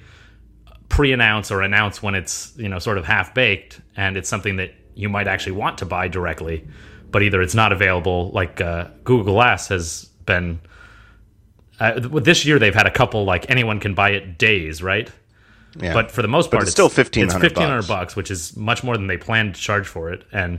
pre-announce 0.88 1.50
or 1.50 1.62
announce 1.62 2.02
when 2.02 2.14
it's 2.14 2.52
you 2.56 2.68
know 2.68 2.78
sort 2.78 2.98
of 2.98 3.04
half 3.04 3.32
baked, 3.32 3.80
and 3.96 4.16
it's 4.16 4.28
something 4.28 4.56
that 4.56 4.74
you 4.94 5.08
might 5.08 5.26
actually 5.28 5.52
want 5.52 5.78
to 5.78 5.86
buy 5.86 6.08
directly, 6.08 6.66
but 7.10 7.22
either 7.22 7.40
it's 7.40 7.54
not 7.54 7.72
available. 7.72 8.30
Like 8.32 8.60
uh, 8.60 8.88
Google 9.04 9.34
Glass 9.34 9.68
has 9.68 10.04
been. 10.26 10.60
Uh, 11.78 11.98
this 11.98 12.44
year 12.44 12.58
they've 12.58 12.74
had 12.74 12.86
a 12.86 12.90
couple 12.90 13.24
like 13.24 13.48
anyone 13.50 13.80
can 13.80 13.94
buy 13.94 14.10
it 14.10 14.36
days, 14.36 14.82
right? 14.82 15.10
Yeah. 15.80 15.94
But 15.94 16.10
for 16.10 16.20
the 16.22 16.28
most 16.28 16.50
part, 16.50 16.64
it's 16.64 16.72
still 16.72 16.86
1,500 16.86 17.24
It's 17.24 17.40
fifteen 17.40 17.62
hundred 17.66 17.78
bucks. 17.86 17.88
bucks, 17.88 18.16
which 18.16 18.30
is 18.30 18.56
much 18.56 18.82
more 18.84 18.96
than 18.96 19.06
they 19.06 19.16
planned 19.16 19.54
to 19.54 19.60
charge 19.60 19.86
for 19.86 20.12
it, 20.12 20.24
and 20.32 20.58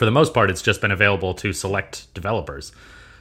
for 0.00 0.06
the 0.06 0.10
most 0.10 0.32
part, 0.32 0.48
it's 0.50 0.62
just 0.62 0.80
been 0.80 0.92
available 0.92 1.34
to 1.34 1.52
select 1.52 2.06
developers. 2.14 2.72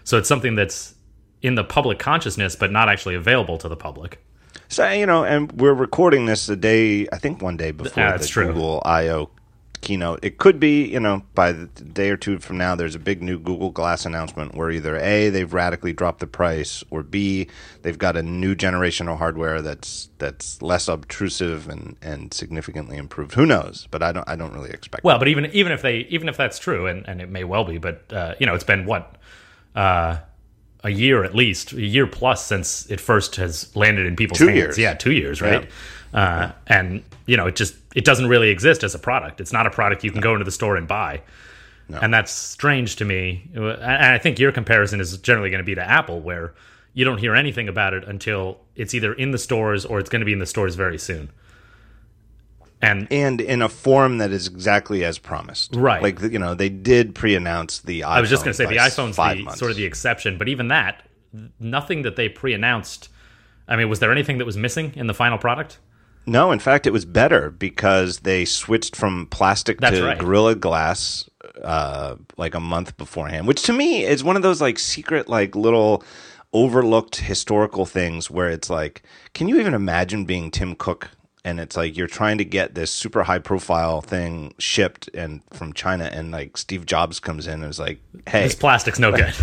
So 0.05 0.17
it's 0.17 0.29
something 0.29 0.55
that's 0.55 0.95
in 1.41 1.55
the 1.55 1.63
public 1.65 1.99
consciousness, 1.99 2.55
but 2.55 2.71
not 2.71 2.87
actually 2.87 3.15
available 3.15 3.57
to 3.57 3.67
the 3.67 3.75
public. 3.75 4.23
So 4.69 4.89
you 4.89 5.05
know, 5.05 5.25
and 5.25 5.51
we're 5.59 5.73
recording 5.73 6.25
this 6.25 6.45
the 6.45 6.55
day 6.55 7.05
I 7.11 7.17
think 7.17 7.41
one 7.41 7.57
day 7.57 7.71
before 7.71 8.01
Yeah, 8.01 8.15
the 8.15 8.25
true. 8.25 8.45
Google 8.45 8.81
I/O 8.85 9.29
keynote. 9.81 10.19
It 10.23 10.37
could 10.37 10.59
be 10.59 10.85
you 10.85 10.99
know 10.99 11.23
by 11.35 11.51
the 11.51 11.65
day 11.67 12.09
or 12.09 12.17
two 12.17 12.39
from 12.39 12.57
now, 12.57 12.75
there's 12.75 12.95
a 12.95 12.99
big 12.99 13.21
new 13.21 13.39
Google 13.39 13.71
Glass 13.71 14.05
announcement 14.05 14.55
where 14.55 14.71
either 14.71 14.97
a 14.97 15.29
they've 15.29 15.53
radically 15.53 15.93
dropped 15.93 16.19
the 16.19 16.27
price, 16.27 16.83
or 16.89 17.03
b 17.03 17.47
they've 17.81 17.97
got 17.97 18.17
a 18.17 18.23
new 18.23 18.55
generation 18.55 19.07
of 19.07 19.17
hardware 19.19 19.61
that's 19.61 20.09
that's 20.17 20.61
less 20.61 20.87
obtrusive 20.87 21.69
and 21.69 21.95
and 22.01 22.33
significantly 22.33 22.97
improved. 22.97 23.33
Who 23.35 23.45
knows? 23.45 23.87
But 23.91 24.03
I 24.03 24.11
don't 24.11 24.27
I 24.27 24.35
don't 24.35 24.53
really 24.53 24.71
expect. 24.71 25.03
Well, 25.03 25.19
but 25.19 25.27
even 25.27 25.45
even 25.47 25.71
if 25.71 25.81
they 25.81 25.99
even 26.09 26.29
if 26.29 26.37
that's 26.37 26.59
true, 26.59 26.87
and, 26.87 27.07
and 27.07 27.21
it 27.21 27.29
may 27.29 27.43
well 27.43 27.63
be, 27.63 27.77
but 27.77 28.03
uh, 28.11 28.35
you 28.39 28.45
know, 28.45 28.55
it's 28.55 28.63
been 28.63 28.85
what 28.85 29.15
uh, 29.75 30.17
a 30.83 30.89
year 30.89 31.23
at 31.23 31.35
least, 31.35 31.73
a 31.73 31.81
year 31.81 32.07
plus 32.07 32.45
since 32.45 32.89
it 32.89 32.99
first 32.99 33.35
has 33.35 33.75
landed 33.75 34.05
in 34.05 34.15
people's 34.15 34.39
Two 34.39 34.47
hands. 34.47 34.57
years. 34.57 34.77
Yeah, 34.77 34.93
two 34.93 35.11
years, 35.11 35.41
right? 35.41 35.69
Uh, 36.13 36.51
and 36.67 37.03
you 37.25 37.37
know, 37.37 37.47
it 37.47 37.55
just 37.55 37.75
it 37.95 38.05
doesn't 38.05 38.27
really 38.27 38.49
exist 38.49 38.83
as 38.83 38.93
a 38.93 38.99
product. 38.99 39.41
It's 39.41 39.53
not 39.53 39.65
a 39.65 39.71
product 39.71 40.03
you 40.03 40.11
can 40.11 40.21
go 40.21 40.33
into 40.33 40.45
the 40.45 40.51
store 40.51 40.75
and 40.75 40.87
buy. 40.87 41.21
And 41.91 42.13
that's 42.13 42.31
strange 42.31 42.97
to 42.97 43.05
me. 43.05 43.49
And 43.55 43.83
I 43.83 44.19
think 44.19 44.37
your 44.37 44.51
comparison 44.51 44.99
is 44.99 45.17
generally 45.17 45.49
going 45.49 45.59
to 45.59 45.65
be 45.65 45.75
to 45.75 45.83
Apple, 45.83 46.19
where 46.19 46.53
you 46.93 47.03
don't 47.03 47.17
hear 47.17 47.35
anything 47.35 47.67
about 47.67 47.93
it 47.93 48.03
until 48.07 48.59
it's 48.75 48.93
either 48.93 49.13
in 49.13 49.31
the 49.31 49.37
stores 49.37 49.85
or 49.85 49.99
it's 49.99 50.09
going 50.09 50.19
to 50.19 50.25
be 50.25 50.33
in 50.33 50.39
the 50.39 50.45
stores 50.45 50.75
very 50.75 50.99
soon. 50.99 51.31
And 52.81 53.07
and 53.11 53.41
in 53.41 53.61
a 53.61 53.67
form 53.67 54.19
that 54.19 54.31
is 54.31 54.47
exactly 54.47 55.03
as 55.03 55.17
promised. 55.17 55.75
Right. 55.75 56.01
Like 56.01 56.21
you 56.21 56.39
know, 56.39 56.53
they 56.53 56.69
did 56.69 57.13
pre-announce 57.13 57.79
the. 57.79 58.01
iPhone 58.01 58.07
I 58.07 58.21
was 58.21 58.29
just 58.29 58.45
going 58.45 58.53
to 58.53 58.57
say 58.57 58.67
the 58.67 58.77
iPhone's 58.77 59.17
the 59.17 59.43
months. 59.43 59.59
sort 59.59 59.71
of 59.71 59.77
the 59.77 59.83
exception, 59.83 60.37
but 60.37 60.47
even 60.47 60.69
that, 60.69 61.05
nothing 61.59 62.03
that 62.03 62.15
they 62.15 62.29
pre-announced. 62.29 63.09
I 63.67 63.75
mean, 63.75 63.89
was 63.89 63.99
there 63.99 64.11
anything 64.11 64.37
that 64.37 64.45
was 64.45 64.55
missing 64.55 64.93
in 64.95 65.07
the 65.07 65.13
final 65.13 65.37
product? 65.37 65.79
No, 66.29 66.51
in 66.51 66.59
fact, 66.59 66.85
it 66.85 66.93
was 66.93 67.05
better 67.05 67.49
because 67.49 68.19
they 68.19 68.45
switched 68.45 68.95
from 68.95 69.25
plastic 69.27 69.79
That's 69.79 69.97
to 69.97 70.05
right. 70.05 70.17
Gorilla 70.17 70.55
Glass 70.55 71.27
uh, 71.63 72.15
like 72.37 72.53
a 72.53 72.59
month 72.59 72.97
beforehand, 72.97 73.47
which 73.47 73.63
to 73.63 73.73
me 73.73 74.03
is 74.03 74.23
one 74.23 74.35
of 74.35 74.41
those 74.41 74.61
like 74.61 74.77
secret, 74.77 75.27
like 75.27 75.55
little 75.55 76.03
overlooked 76.53 77.17
historical 77.17 77.85
things 77.85 78.29
where 78.29 78.49
it's 78.49 78.69
like, 78.69 79.01
can 79.33 79.47
you 79.47 79.59
even 79.59 79.73
imagine 79.73 80.25
being 80.25 80.51
Tim 80.51 80.75
Cook? 80.75 81.09
And 81.45 81.59
it's 81.59 81.75
like 81.77 81.97
you're 81.97 82.07
trying 82.07 82.37
to 82.37 82.45
get 82.45 82.75
this 82.75 82.91
super 82.91 83.23
high 83.23 83.39
profile 83.39 84.01
thing 84.01 84.53
shipped 84.59 85.09
and 85.13 85.41
from 85.51 85.73
China, 85.73 86.09
and 86.11 86.31
like 86.31 86.57
Steve 86.57 86.85
Jobs 86.85 87.19
comes 87.19 87.47
in 87.47 87.63
and 87.63 87.69
is 87.69 87.79
like, 87.79 88.01
"Hey, 88.27 88.43
This 88.43 88.55
plastic's 88.55 88.99
no 88.99 89.11
good. 89.15 89.33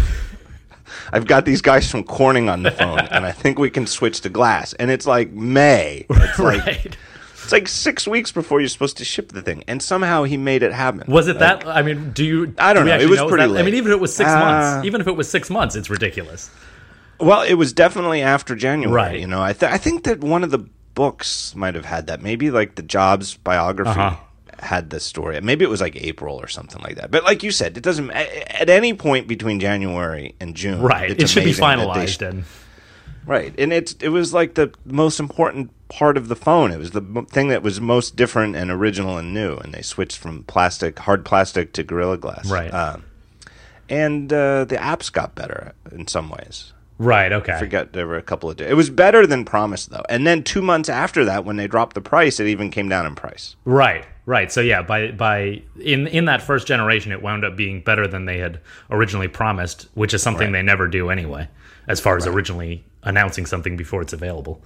I've 1.12 1.26
got 1.26 1.44
these 1.44 1.60
guys 1.62 1.90
from 1.90 2.04
Corning 2.04 2.48
on 2.48 2.62
the 2.62 2.70
phone, 2.70 3.00
and 3.10 3.24
I 3.26 3.32
think 3.32 3.58
we 3.58 3.70
can 3.70 3.86
switch 3.86 4.20
to 4.22 4.28
glass." 4.28 4.72
And 4.74 4.90
it's 4.90 5.06
like 5.06 5.30
May. 5.32 6.06
It's 6.10 6.38
like 6.38 6.66
right? 6.66 6.96
it's 7.34 7.52
like 7.52 7.68
six 7.68 8.08
weeks 8.08 8.32
before 8.32 8.60
you're 8.60 8.68
supposed 8.68 8.96
to 8.98 9.04
ship 9.04 9.30
the 9.32 9.40
thing, 9.42 9.62
and 9.68 9.80
somehow 9.82 10.24
he 10.24 10.36
made 10.36 10.62
it 10.62 10.72
happen. 10.72 11.04
Was 11.12 11.28
it 11.28 11.38
that? 11.38 11.66
I 11.66 11.82
mean, 11.82 12.10
do 12.12 12.24
you? 12.24 12.54
I 12.58 12.72
don't 12.72 12.84
do 12.84 12.90
know. 12.90 12.98
It 12.98 13.08
was 13.08 13.20
is 13.20 13.26
pretty 13.28 13.52
that- 13.52 13.58
I 13.60 13.62
mean, 13.62 13.74
even 13.74 13.92
if 13.92 13.96
it 13.96 14.00
was 14.00 14.14
six 14.14 14.30
Uh, 14.30 14.38
months, 14.38 14.86
even 14.86 15.00
if 15.00 15.06
it 15.06 15.16
was 15.16 15.28
six 15.30 15.48
months, 15.50 15.76
it's 15.76 15.88
ridiculous. 15.90 16.50
Well, 17.18 17.42
it 17.42 17.54
was 17.54 17.72
definitely 17.72 18.20
after 18.22 18.54
January. 18.54 18.94
Right. 18.94 19.20
You 19.20 19.26
know, 19.26 19.40
I 19.42 19.52
th- 19.54 19.72
I 19.72 19.78
think 19.78 20.04
that 20.04 20.20
one 20.20 20.44
of 20.44 20.50
the 20.50 20.66
books 20.94 21.54
might 21.54 21.74
have 21.74 21.84
had 21.84 22.08
that. 22.08 22.20
Maybe 22.22 22.50
like 22.50 22.74
the 22.74 22.82
Jobs 22.82 23.34
biography 23.36 23.90
Uh-huh. 24.00 24.16
Had 24.60 24.90
the 24.90 25.00
story. 25.00 25.40
Maybe 25.40 25.64
it 25.64 25.68
was 25.68 25.80
like 25.80 25.96
April 25.96 26.36
or 26.36 26.48
something 26.48 26.82
like 26.82 26.96
that. 26.96 27.10
But 27.10 27.24
like 27.24 27.42
you 27.42 27.50
said, 27.50 27.76
it 27.76 27.82
doesn't. 27.82 28.10
At 28.10 28.70
any 28.70 28.94
point 28.94 29.28
between 29.28 29.60
January 29.60 30.34
and 30.40 30.54
June, 30.54 30.80
Right. 30.80 31.10
It 31.10 31.28
should 31.28 31.44
be 31.44 31.52
that 31.52 31.60
they 31.60 31.84
finalized 31.84 32.26
and 32.26 32.44
Right, 33.26 33.52
and 33.58 33.72
it's 33.72 33.94
it 33.94 34.10
was 34.10 34.32
like 34.32 34.54
the 34.54 34.72
most 34.84 35.18
important 35.18 35.72
part 35.88 36.16
of 36.16 36.28
the 36.28 36.36
phone. 36.36 36.70
It 36.70 36.78
was 36.78 36.92
the 36.92 37.26
thing 37.28 37.48
that 37.48 37.62
was 37.62 37.80
most 37.80 38.14
different 38.14 38.54
and 38.54 38.70
original 38.70 39.18
and 39.18 39.34
new. 39.34 39.56
And 39.56 39.74
they 39.74 39.82
switched 39.82 40.18
from 40.18 40.44
plastic, 40.44 41.00
hard 41.00 41.24
plastic, 41.24 41.72
to 41.72 41.82
Gorilla 41.82 42.18
Glass. 42.18 42.48
Right. 42.48 42.72
Um, 42.72 43.04
and 43.88 44.32
uh, 44.32 44.64
the 44.64 44.76
apps 44.76 45.12
got 45.12 45.34
better 45.34 45.72
in 45.90 46.06
some 46.06 46.28
ways. 46.30 46.72
right. 46.98 47.32
Okay. 47.32 47.52
I 47.52 47.58
forgot 47.58 47.92
there 47.92 48.06
were 48.06 48.16
a 48.16 48.22
couple 48.22 48.48
of. 48.48 48.60
It 48.60 48.76
was 48.76 48.90
better 48.90 49.26
than 49.26 49.44
promised 49.44 49.90
though. 49.90 50.04
And 50.08 50.24
then 50.24 50.44
two 50.44 50.62
months 50.62 50.88
after 50.88 51.24
that, 51.24 51.44
when 51.44 51.56
they 51.56 51.66
dropped 51.66 51.94
the 51.94 52.00
price, 52.00 52.38
it 52.38 52.46
even 52.46 52.70
came 52.70 52.88
down 52.88 53.06
in 53.06 53.16
price. 53.16 53.56
Right, 53.64 54.04
right. 54.26 54.52
So 54.52 54.60
yeah, 54.60 54.82
by 54.82 55.10
by 55.12 55.62
in 55.80 56.06
in 56.08 56.26
that 56.26 56.42
first 56.42 56.66
generation, 56.66 57.10
it 57.12 57.22
wound 57.22 57.44
up 57.44 57.56
being 57.56 57.80
better 57.80 58.06
than 58.06 58.26
they 58.26 58.38
had 58.38 58.60
originally 58.90 59.28
promised, 59.28 59.88
which 59.94 60.12
is 60.12 60.22
something 60.22 60.48
Right. 60.52 60.58
they 60.58 60.62
never 60.62 60.86
do 60.88 61.08
anyway, 61.10 61.48
as 61.88 61.98
far 62.00 62.16
as 62.16 62.26
originally 62.26 62.84
announcing 63.02 63.46
something 63.46 63.76
before 63.76 64.02
it's 64.02 64.12
available. 64.12 64.60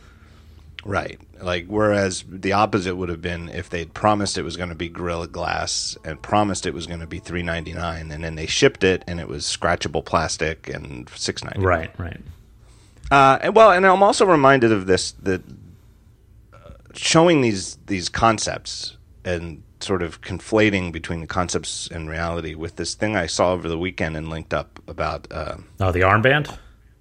Right. 0.82 1.20
Like 1.42 1.66
whereas 1.66 2.24
the 2.26 2.52
opposite 2.54 2.96
would 2.96 3.10
have 3.10 3.20
been 3.20 3.50
if 3.50 3.68
they'd 3.68 3.92
promised 3.92 4.38
it 4.38 4.42
was 4.42 4.56
going 4.56 4.70
to 4.70 4.74
be 4.74 4.88
Gorilla 4.88 5.28
Glass 5.28 5.96
and 6.06 6.20
promised 6.22 6.64
it 6.64 6.72
was 6.72 6.86
going 6.86 7.00
to 7.00 7.06
be 7.06 7.18
three 7.18 7.42
ninety 7.42 7.74
nine, 7.74 8.10
and 8.10 8.24
then 8.24 8.34
they 8.34 8.46
shipped 8.46 8.82
it 8.82 9.04
and 9.06 9.20
it 9.20 9.28
was 9.28 9.44
scratchable 9.44 10.02
plastic 10.04 10.68
and 10.68 11.08
six 11.10 11.44
ninety. 11.44 11.60
Right, 11.60 11.90
right. 11.98 12.20
Uh, 13.10 13.38
and 13.42 13.54
well, 13.56 13.72
and 13.72 13.86
I'm 13.86 14.02
also 14.02 14.24
reminded 14.24 14.72
of 14.72 14.86
this 14.86 15.12
that 15.22 15.42
uh, 16.54 16.70
showing 16.94 17.42
these 17.42 17.76
these 17.86 18.08
concepts 18.08 18.96
and 19.24 19.62
sort 19.80 20.02
of 20.02 20.20
conflating 20.20 20.92
between 20.92 21.20
the 21.20 21.26
concepts 21.26 21.88
and 21.90 22.08
reality 22.08 22.54
with 22.54 22.76
this 22.76 22.94
thing 22.94 23.16
I 23.16 23.26
saw 23.26 23.52
over 23.52 23.68
the 23.68 23.78
weekend 23.78 24.16
and 24.16 24.28
linked 24.28 24.52
up 24.54 24.78
about. 24.86 25.26
Uh, 25.30 25.56
Oh, 25.80 25.92
the 25.92 26.00
armband. 26.00 26.56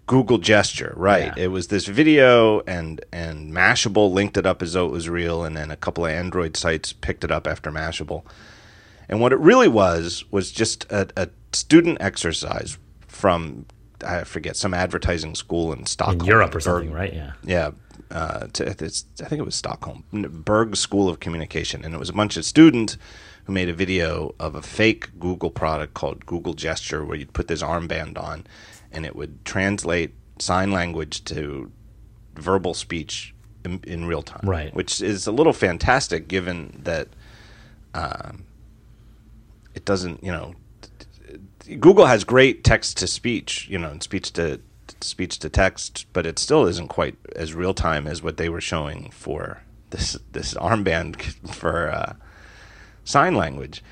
Google 0.08 0.40
gesture, 0.40 0.94
right? 0.98 1.32
Yeah. 1.38 1.44
It 1.44 1.48
was 1.50 1.68
this 1.68 1.86
video, 1.86 2.62
and 2.62 3.00
and 3.14 3.54
Mashable 3.54 4.12
linked 4.12 4.38
it 4.38 4.46
up 4.46 4.64
as 4.64 4.74
though 4.74 4.88
it 4.88 4.92
was 4.92 5.08
real, 5.08 5.44
and 5.44 5.56
then 5.56 5.70
a 5.70 5.76
couple 5.76 6.04
of 6.06 6.12
Android 6.12 6.58
sites 6.58 6.94
picked 6.94 7.24
it 7.24 7.30
up 7.32 7.46
after 7.46 7.72
Mashable. 7.72 8.24
And 9.08 9.22
what 9.22 9.34
it 9.34 9.40
really 9.40 9.68
was 9.68 10.24
was 10.32 10.52
just 10.52 10.86
a, 10.92 11.10
a 11.16 11.30
student 11.54 11.98
exercise 12.02 12.78
from 13.08 13.66
I 14.06 14.24
forget 14.24 14.56
some 14.56 14.74
advertising 14.74 15.36
school 15.36 15.74
in 15.74 15.86
Stockholm, 15.86 16.22
In 16.22 16.26
Europe 16.26 16.56
or 16.56 16.60
something, 16.60 16.92
right? 16.92 17.14
Yeah. 17.14 17.34
yeah, 17.44 17.72
uh, 18.12 18.48
to, 18.54 18.66
it's, 18.68 19.06
I 19.22 19.26
think 19.26 19.40
it 19.40 19.46
was 19.46 19.56
Stockholm, 19.56 20.04
Berghs 20.12 20.80
School 20.80 21.10
of 21.10 21.20
Communication, 21.20 21.86
and 21.86 21.94
it 21.94 22.00
was 22.00 22.10
a 22.10 22.14
bunch 22.14 22.38
of 22.38 22.46
students 22.46 22.98
who 23.46 23.54
made 23.54 23.70
a 23.70 23.74
video 23.74 24.34
of 24.40 24.56
a 24.56 24.62
fake 24.62 25.10
Google 25.20 25.50
product 25.50 25.94
called 25.94 26.26
Google 26.26 26.54
Gesture, 26.54 27.06
where 27.06 27.18
you'd 27.18 27.34
put 27.34 27.48
this 27.48 27.62
armband 27.62 28.18
on, 28.22 28.46
and 28.92 29.06
it 29.06 29.16
would 29.16 29.44
translate 29.46 30.14
sign 30.40 30.72
language 30.72 31.24
to 31.26 31.72
verbal 32.36 32.74
speech 32.74 33.34
in, 33.64 33.80
in 33.86 34.06
real 34.06 34.22
time. 34.22 34.42
Right. 34.44 34.74
which 34.74 35.02
is 35.02 35.28
a 35.28 35.32
little 35.32 35.54
fantastic, 35.54 36.28
given 36.28 36.80
that 36.84 37.10
um, 37.94 38.46
it 39.76 39.86
doesn't, 39.86 40.24
you 40.24 40.32
know. 40.32 40.56
Google 41.80 42.08
has 42.08 42.24
great 42.24 42.64
text 42.64 42.98
to 42.98 43.08
speech, 43.08 43.68
you 43.70 43.78
know, 43.78 43.92
and 43.92 44.02
speech 44.02 44.34
to 44.34 44.60
speech 45.04 45.40
to 45.40 45.50
text, 45.50 46.06
but 46.14 46.26
it 46.26 46.40
still 46.40 46.66
isn't 46.66 46.88
quite 46.88 47.16
as 47.36 47.54
real 47.54 47.74
time 47.74 48.08
as 48.08 48.22
what 48.24 48.38
they 48.38 48.50
were 48.50 48.62
showing 48.62 49.10
for 49.12 49.62
this 49.90 50.18
this 50.32 50.54
armband 50.56 51.22
for 51.54 51.90
uh, 51.92 52.14
sign 53.04 53.36
language. 53.36 53.84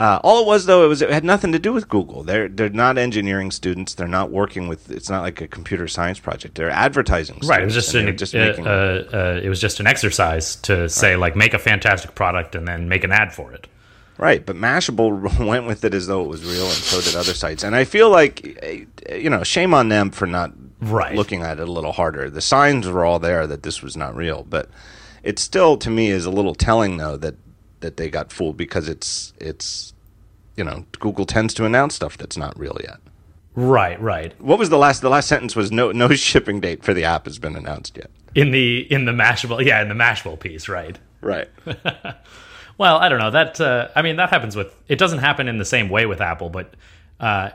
Uh, 0.00 0.18
all 0.24 0.42
it 0.42 0.46
was 0.46 0.66
though, 0.66 0.84
it 0.84 0.88
was 0.88 1.00
it 1.00 1.10
had 1.10 1.22
nothing 1.22 1.52
to 1.52 1.58
do 1.60 1.72
with 1.72 1.88
Google. 1.88 2.24
They're 2.24 2.48
they're 2.48 2.70
not 2.70 2.98
engineering 2.98 3.52
students. 3.52 3.94
They're 3.94 4.08
not 4.08 4.30
working 4.30 4.66
with. 4.66 4.90
It's 4.90 5.08
not 5.08 5.22
like 5.22 5.40
a 5.40 5.46
computer 5.46 5.86
science 5.86 6.18
project. 6.18 6.56
They're 6.56 6.70
advertising. 6.70 7.36
Students, 7.36 7.48
Right. 7.48 7.62
It 7.62 7.66
was 7.66 7.74
just 7.74 7.94
an 7.94 8.16
just 8.16 8.34
making. 8.34 8.66
uh, 8.66 9.04
uh, 9.12 9.40
it 9.42 9.48
was 9.48 9.60
just 9.60 9.78
an 9.78 9.86
exercise 9.86 10.56
to 10.56 10.88
say 10.88 11.14
like 11.14 11.36
make 11.36 11.54
a 11.54 11.58
fantastic 11.58 12.16
product 12.16 12.56
and 12.56 12.66
then 12.66 12.88
make 12.88 13.04
an 13.04 13.12
ad 13.12 13.32
for 13.32 13.52
it. 13.52 13.68
Right, 14.18 14.44
but 14.44 14.56
Mashable 14.56 15.38
went 15.46 15.66
with 15.66 15.84
it 15.84 15.94
as 15.94 16.06
though 16.06 16.22
it 16.22 16.28
was 16.28 16.44
real, 16.44 16.64
and 16.66 16.72
so 16.74 17.00
did 17.00 17.16
other 17.16 17.34
sites. 17.34 17.62
And 17.64 17.74
I 17.74 17.84
feel 17.84 18.10
like, 18.10 18.58
eh, 18.62 19.16
you 19.16 19.30
know, 19.30 19.42
shame 19.42 19.74
on 19.74 19.88
them 19.88 20.10
for 20.10 20.26
not 20.26 20.52
Right. 20.80 21.14
looking 21.16 21.42
at 21.42 21.58
it 21.60 21.68
a 21.68 21.72
little 21.72 21.92
harder. 21.92 22.28
The 22.28 22.40
signs 22.40 22.88
were 22.88 23.04
all 23.04 23.18
there 23.20 23.46
that 23.46 23.62
this 23.62 23.82
was 23.82 23.96
not 23.96 24.16
real, 24.16 24.44
but 24.48 24.68
it 25.22 25.38
still, 25.38 25.76
to 25.78 25.88
me, 25.90 26.08
is 26.10 26.24
a 26.26 26.30
little 26.30 26.54
telling 26.54 26.96
though 26.96 27.16
that 27.18 27.36
that 27.80 27.96
they 27.96 28.10
got 28.10 28.32
fooled 28.32 28.56
because 28.56 28.88
it's 28.88 29.32
it's 29.40 29.92
you 30.56 30.64
know 30.64 30.84
Google 30.98 31.24
tends 31.24 31.54
to 31.54 31.64
announce 31.64 31.94
stuff 31.94 32.18
that's 32.18 32.36
not 32.36 32.58
real 32.58 32.76
yet. 32.82 32.96
Right, 33.54 34.00
right. 34.00 34.32
What 34.40 34.58
was 34.58 34.70
the 34.70 34.78
last? 34.78 35.02
The 35.02 35.08
last 35.10 35.28
sentence 35.28 35.54
was 35.54 35.70
no 35.70 35.92
no 35.92 36.08
shipping 36.14 36.60
date 36.60 36.82
for 36.82 36.92
the 36.94 37.04
app 37.04 37.26
has 37.26 37.38
been 37.38 37.54
announced 37.54 37.96
yet. 37.96 38.10
In 38.34 38.50
the 38.50 38.80
in 38.92 39.04
the 39.04 39.12
Mashable, 39.12 39.64
yeah, 39.64 39.82
in 39.82 39.88
the 39.88 39.94
Mashable 39.94 40.38
piece, 40.40 40.68
right? 40.68 40.98
Right. 41.20 41.48
Well, 42.82 42.96
I 42.96 43.08
don't 43.08 43.20
know. 43.20 43.30
That 43.30 43.60
uh, 43.60 43.90
I 43.94 44.02
mean, 44.02 44.16
that 44.16 44.30
happens 44.30 44.56
with. 44.56 44.74
It 44.88 44.98
doesn't 44.98 45.20
happen 45.20 45.46
in 45.46 45.56
the 45.56 45.64
same 45.64 45.88
way 45.88 46.04
with 46.04 46.20
Apple, 46.20 46.50
but 46.50 46.74
uh, 47.20 47.50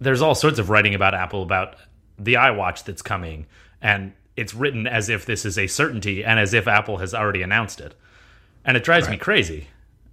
there's 0.00 0.22
all 0.22 0.34
sorts 0.34 0.58
of 0.58 0.70
writing 0.70 0.94
about 0.94 1.12
Apple 1.12 1.42
about 1.42 1.76
the 2.18 2.32
iWatch 2.32 2.84
that's 2.84 3.02
coming, 3.02 3.44
and 3.82 4.14
it's 4.36 4.54
written 4.54 4.86
as 4.86 5.10
if 5.10 5.26
this 5.26 5.44
is 5.44 5.58
a 5.58 5.66
certainty 5.66 6.24
and 6.24 6.40
as 6.40 6.54
if 6.54 6.66
Apple 6.66 6.96
has 6.96 7.12
already 7.12 7.42
announced 7.42 7.78
it, 7.78 7.94
and 8.64 8.74
it 8.74 8.82
drives 8.82 9.06
me 9.06 9.18
crazy. 9.18 9.66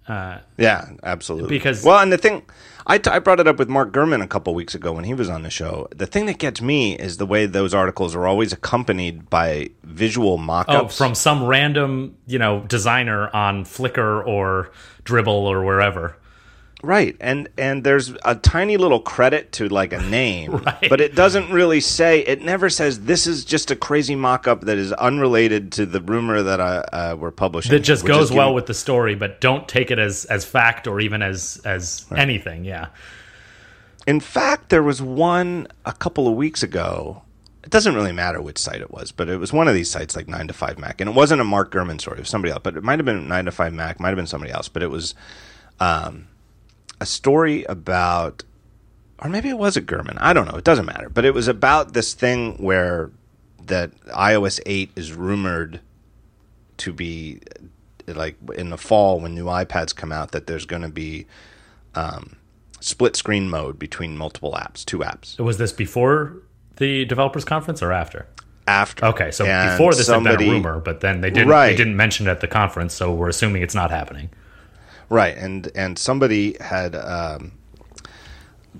Uh, 0.07 0.37
Yeah, 0.57 0.89
absolutely. 1.03 1.49
Because- 1.49 1.83
well, 1.83 1.99
and 1.99 2.11
the 2.13 2.17
thing, 2.17 2.43
I, 2.85 2.97
t- 2.97 3.09
I 3.09 3.19
brought 3.19 3.39
it 3.41 3.47
up 3.47 3.57
with 3.59 3.67
Mark 3.67 3.91
Gurman 3.91 4.23
a 4.23 4.27
couple 4.27 4.53
weeks 4.55 4.73
ago 4.73 4.93
when 4.93 5.03
he 5.03 5.13
was 5.13 5.29
on 5.29 5.43
the 5.43 5.49
show. 5.49 5.87
The 5.93 6.05
thing 6.07 6.25
that 6.27 6.37
gets 6.39 6.61
me 6.61 6.95
is 6.95 7.17
the 7.17 7.25
way 7.25 7.45
those 7.45 7.73
articles 7.73 8.15
are 8.15 8.25
always 8.25 8.53
accompanied 8.53 9.29
by 9.29 9.71
visual 9.83 10.37
mock-ups. 10.37 10.95
oh, 11.01 11.05
from 11.05 11.13
some 11.15 11.43
random 11.45 12.15
you 12.25 12.39
know 12.39 12.61
designer 12.61 13.29
on 13.35 13.65
Flickr 13.65 14.25
or 14.25 14.71
Dribbble 15.03 15.27
or 15.27 15.63
wherever. 15.65 16.15
Right, 16.83 17.15
and 17.19 17.49
and 17.57 17.83
there's 17.83 18.13
a 18.23 18.35
tiny 18.35 18.77
little 18.77 18.99
credit 18.99 19.51
to 19.53 19.67
like 19.69 19.93
a 19.93 20.01
name, 20.03 20.51
Right. 20.65 20.87
but 20.89 21.01
it 21.01 21.15
doesn't 21.15 21.51
really 21.51 21.79
say. 21.79 22.19
It 22.21 22.41
never 22.41 22.69
says 22.69 23.01
this 23.01 23.27
is 23.27 23.43
just 23.45 23.71
a 23.71 23.75
crazy 23.75 24.15
mock-up 24.15 24.61
that 24.61 24.77
is 24.77 24.93
unrelated 24.93 25.71
to 25.73 25.85
the 25.85 26.01
rumor 26.01 26.41
that 26.43 26.61
I, 26.61 26.77
uh, 26.77 27.15
we're 27.19 27.31
publishing. 27.31 27.71
That 27.71 27.79
just 27.79 28.05
goes 28.05 28.31
well 28.31 28.47
giving- 28.47 28.55
with 28.55 28.65
the 28.67 28.73
story, 28.73 29.15
but 29.15 29.41
don't 29.41 29.67
take 29.67 29.91
it 29.91 29.99
as 29.99 30.25
as 30.25 30.45
fact 30.45 30.87
or 30.87 30.99
even 30.99 31.21
as 31.21 31.61
as 31.65 32.05
anything. 32.15 32.65
Yeah. 32.65 32.87
In 34.05 34.19
fact, 34.21 34.69
there 34.69 34.83
was 34.83 35.01
one 35.01 35.67
a 35.85 35.91
couple 35.93 36.27
of 36.27 36.35
weeks 36.35 36.63
ago. 36.63 37.23
It 37.63 37.71
doesn't 37.71 37.93
really 37.95 38.13
matter 38.13 38.41
which 38.41 38.57
site 38.57 38.79
it 38.79 38.91
was, 38.91 39.11
but 39.11 39.27
it 39.27 39.35
was 39.37 39.51
one 39.51 39.67
of 39.67 39.73
these 39.73 39.91
sites 39.91 40.15
like 40.15 40.29
9 40.29 40.47
to 40.47 40.53
5 40.53 40.79
Mac. 40.79 41.01
And 41.01 41.09
it 41.09 41.13
wasn't 41.13 41.41
a 41.41 41.43
Mark 41.43 41.69
Gurman 41.73 41.99
story, 41.99 42.15
it 42.19 42.21
was 42.21 42.29
somebody 42.29 42.53
else. 42.53 42.61
But 42.63 42.77
it 42.77 42.83
might 42.85 42.97
have 42.99 43.05
been 43.05 43.27
9 43.27 43.43
to 43.45 43.51
5 43.51 43.73
Mac, 43.73 43.99
might 43.99 44.07
have 44.07 44.15
been 44.15 44.25
somebody 44.25 44.53
else. 44.53 44.69
But 44.69 44.83
it 44.83 44.87
was 44.89 45.13
um, 45.81 46.29
a 46.99 47.05
story 47.05 47.63
about, 47.65 48.43
or 49.19 49.29
maybe 49.29 49.49
it 49.49 49.57
was 49.57 49.77
a 49.77 49.81
Gurman. 49.81 50.17
I 50.19 50.33
don't 50.33 50.47
know. 50.51 50.57
It 50.57 50.63
doesn't 50.63 50.85
matter. 50.85 51.09
But 51.09 51.25
it 51.25 51.33
was 51.33 51.47
about 51.47 51.93
this 51.93 52.13
thing 52.13 52.55
where 52.57 53.11
that 53.65 53.91
iOS 54.07 54.59
8 54.65 54.91
is 54.95 55.13
rumored 55.13 55.81
to 56.77 56.93
be 56.93 57.41
like 58.07 58.35
in 58.55 58.69
the 58.69 58.77
fall 58.77 59.19
when 59.19 59.35
new 59.35 59.45
iPads 59.45 59.93
come 59.95 60.11
out, 60.11 60.31
that 60.31 60.47
there's 60.47 60.65
going 60.65 60.81
to 60.83 60.89
be 60.89 61.25
um, 61.95 62.37
split 62.79 63.15
screen 63.15 63.49
mode 63.49 63.77
between 63.77 64.17
multiple 64.17 64.53
apps, 64.53 64.85
two 64.85 64.99
apps. 64.99 65.37
It 65.37 65.41
was 65.41 65.57
this 65.57 65.73
before 65.73 66.37
the 66.77 67.03
developers 67.05 67.43
conference 67.43 67.81
or 67.81 67.91
after? 67.91 68.27
After 68.67 69.05
Okay, 69.07 69.31
so 69.31 69.45
And 69.45 69.71
before 69.71 69.91
this 69.91 70.07
had 70.07 70.13
somebody- 70.13 70.45
been 70.45 70.49
a 70.49 70.53
rumor, 70.57 70.79
but 70.79 70.99
then 71.01 71.21
they 71.21 71.29
didn't 71.29 71.49
Right. 71.49 71.69
they 71.71 71.75
didn't 71.75 71.95
mention 71.97 72.27
it 72.27 72.31
at 72.31 72.39
the 72.41 72.47
conference, 72.47 72.93
so 72.93 73.13
we're 73.13 73.29
assuming 73.29 73.61
it's 73.61 73.75
not 73.75 73.91
happening. 73.91 74.29
Right? 75.09 75.35
And 75.37 75.71
and 75.75 75.97
somebody 75.97 76.57
had 76.59 76.95
um, 76.95 77.53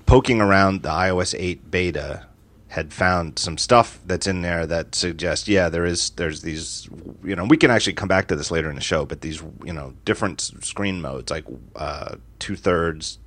poking 0.06 0.40
around 0.40 0.82
the 0.82 0.88
iOS 0.90 1.34
8 1.38 1.70
beta 1.70 2.26
had 2.68 2.92
found 2.92 3.38
some 3.38 3.56
stuff 3.56 3.98
that's 4.06 4.26
in 4.26 4.42
there 4.42 4.66
that 4.66 4.94
suggests 4.94 5.48
yeah 5.48 5.70
there 5.70 5.86
is 5.86 6.10
there's 6.10 6.42
these 6.42 6.86
you 7.24 7.34
know 7.34 7.44
we 7.46 7.56
can 7.56 7.70
actually 7.70 7.94
come 7.94 8.08
back 8.08 8.28
to 8.28 8.36
this 8.36 8.50
later 8.50 8.68
in 8.68 8.74
the 8.76 8.82
show 8.82 9.06
but 9.06 9.22
these 9.22 9.42
you 9.64 9.72
know 9.72 9.94
different 10.04 10.40
screen 10.40 11.00
modes 11.00 11.30
like 11.30 11.44
uh, 11.76 12.16
two 12.38 12.56
thirds 12.56 13.18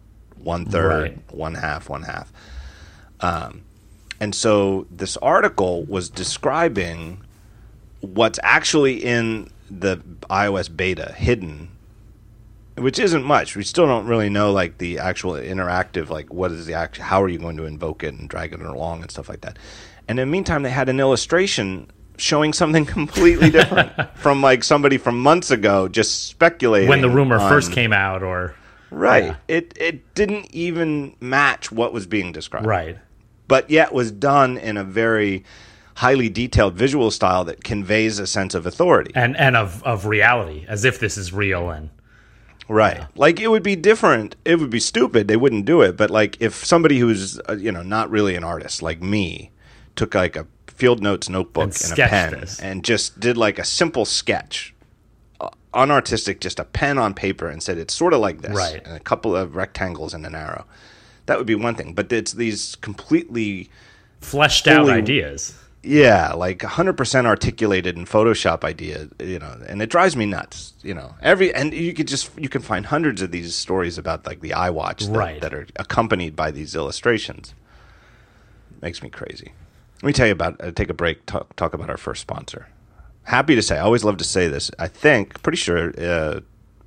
one 0.43 0.63
third 0.65 1.01
Right. 1.01 1.33
one 1.33 1.55
half 1.55 1.89
one 1.89 2.03
half 2.03 2.31
um, 3.19 3.63
and 4.19 4.35
so 4.35 4.85
this 4.91 5.17
article 5.17 5.83
was 5.85 6.07
describing 6.09 7.21
what's 8.01 8.39
actually 8.43 9.03
in 9.03 9.49
the 9.71 9.97
iOS 10.29 10.75
beta 10.75 11.13
hidden 11.17 11.69
which 12.77 12.99
isn't 12.99 13.23
much. 13.23 13.55
We 13.55 13.63
still 13.63 13.86
don't 13.86 14.05
really 14.05 14.29
know 14.29 14.51
like 14.51 14.77
the 14.77 14.99
actual 14.99 15.34
interactive, 15.34 16.10
like 16.10 16.34
what 16.34 16.51
is 16.51 16.65
the 16.65 16.73
act, 16.73 16.97
how 16.97 17.21
are 17.21 17.29
you 17.29 17.38
going 17.39 17.57
to 17.57 17.65
invoke 17.65 18.03
it 18.03 18.13
and 18.13 18.29
drag 18.29 18.53
it 18.53 18.62
along 18.62 19.01
and 19.01 19.12
stuff 19.12 19.29
like 19.29 19.41
that. 19.41 19.57
And 20.07 20.19
in 20.19 20.27
the 20.27 20.31
meantime, 20.31 20.63
they 20.63 20.69
had 20.71 20.89
an 20.89 20.99
illustration 20.99 21.89
showing 22.17 22.53
something 22.53 22.86
completely 22.97 23.49
different 23.49 23.91
from 24.17 24.41
like 24.41 24.63
somebody 24.63 24.97
from 24.97 25.19
months 25.19 25.51
ago 25.51 25.88
just 25.88 26.25
speculating 26.25 26.89
When 26.89 27.01
the 27.01 27.10
rumor 27.10 27.38
on- 27.38 27.49
first 27.49 27.71
came 27.71 27.93
out, 27.93 28.23
or 28.23 28.55
Right. 28.89 29.23
Yeah. 29.25 29.36
It 29.47 29.73
it 29.77 30.13
didn't 30.15 30.47
even 30.53 31.15
match 31.21 31.71
what 31.71 31.93
was 31.93 32.05
being 32.07 32.34
described. 32.34 32.65
right, 32.65 32.97
But 33.47 33.69
yet 33.69 33.93
was 33.93 34.12
done 34.12 34.57
in 34.57 34.75
a 34.75 34.84
very 34.84 35.45
highly 35.95 36.27
detailed 36.29 36.73
visual 36.73 37.10
style 37.12 37.45
that 37.45 37.63
conveys 37.63 38.19
a 38.19 38.27
sense 38.27 38.53
of 38.53 38.65
authority. 38.65 39.12
and 39.15 39.38
and 39.38 39.55
of 39.55 39.81
of 39.84 40.05
reality, 40.07 40.65
as 40.67 40.84
if 40.84 40.99
this 40.99 41.17
is 41.17 41.31
real, 41.31 41.69
and 41.69 41.89
Right. 42.71 43.01
Like 43.15 43.39
it 43.41 43.49
would 43.49 43.63
be 43.63 43.75
different. 43.75 44.36
It 44.45 44.57
would 44.60 44.69
be 44.69 44.79
stupid. 44.79 45.27
They 45.27 45.36
wouldn't 45.38 45.65
do 45.65 45.81
it. 45.81 45.97
But 45.97 46.10
like 46.10 46.38
if 46.39 46.65
somebody 46.65 46.99
who's 46.99 47.39
uh, 47.49 47.57
you 47.57 47.71
know 47.71 47.84
not 47.84 48.10
really 48.10 48.36
an 48.36 48.43
artist 48.45 48.81
like 48.81 49.01
me 49.01 49.51
took 49.95 50.15
like 50.15 50.36
a 50.38 50.47
field 50.67 51.01
notes 51.01 51.27
notebook 51.27 51.65
And 51.65 51.91
and, 51.91 51.99
a 51.99 52.07
pen 52.07 52.31
this. 52.39 52.60
and 52.60 52.84
just 52.84 53.19
did 53.19 53.36
like 53.38 53.60
a 53.60 53.65
simple 53.65 54.05
sketch, 54.05 54.73
uh, 55.41 55.49
unartistic, 55.73 56.39
just 56.39 56.60
a 56.60 56.63
pen 56.63 56.97
on 56.97 57.13
paper, 57.13 57.47
and 57.49 57.62
said 57.62 57.77
it's 57.77 57.93
sort 57.93 58.13
of 58.13 58.21
like 58.21 58.41
this, 58.41 58.55
Right. 58.55 58.81
and 58.86 58.95
a 58.95 58.99
couple 59.01 59.36
of 59.36 59.55
rectangles 59.55 60.13
and 60.13 60.25
an 60.25 60.34
arrow. 60.34 60.65
That 61.25 61.38
would 61.38 61.45
be 61.47 61.55
one 61.55 61.75
thing. 61.75 61.93
But 61.93 62.12
it's 62.12 62.31
these 62.34 62.75
completely 62.77 63.69
fleshed 64.21 64.67
out 64.67 64.89
ideas. 64.89 65.53
Yeah, 65.84 66.34
like 66.34 66.60
100% 66.60 67.26
articulated 67.26 67.98
in 67.98 68.06
Photoshop 68.06 68.63
idea, 68.63 69.08
you 69.20 69.39
know, 69.39 69.58
and 69.67 69.82
it 69.82 69.89
drives 69.89 70.15
me 70.15 70.26
nuts, 70.26 70.74
you 70.84 70.94
know. 70.94 71.15
Every 71.22 71.54
and 71.54 71.74
you 71.74 71.94
could 71.94 72.08
just 72.08 72.30
you 72.39 72.50
can 72.50 72.62
find 72.62 72.86
hundreds 72.86 73.22
of 73.22 73.32
these 73.32 73.56
stories 73.56 73.98
about 73.98 74.26
like 74.26 74.41
the 74.41 74.52
iWatch 74.52 75.08
that, 75.08 75.17
Right. 75.17 75.41
that 75.41 75.54
are 75.54 75.67
accompanied 75.78 76.36
by 76.36 76.52
these 76.52 76.76
illustrations. 76.76 77.54
Makes 78.82 79.02
me 79.04 79.10
crazy. 79.10 79.54
Let 80.02 80.08
me 80.08 80.13
tell 80.13 80.26
you 80.28 80.34
about 80.34 80.60
uh, 80.63 80.72
take 80.72 80.89
a 80.89 80.94
break 80.96 81.26
talk, 81.26 81.56
talk 81.56 81.74
about 81.74 81.89
our 81.89 81.98
first 81.98 82.22
sponsor. 82.22 82.67
Happy 83.24 83.54
to 83.56 83.62
say, 83.62 83.78
I 83.78 83.82
always 83.82 84.04
love 84.04 84.17
to 84.17 84.24
say 84.24 84.48
this. 84.48 84.72
I 84.80 84.88
think 84.88 85.41
pretty 85.44 85.58
sure 85.58 85.94
uh, 86.00 86.39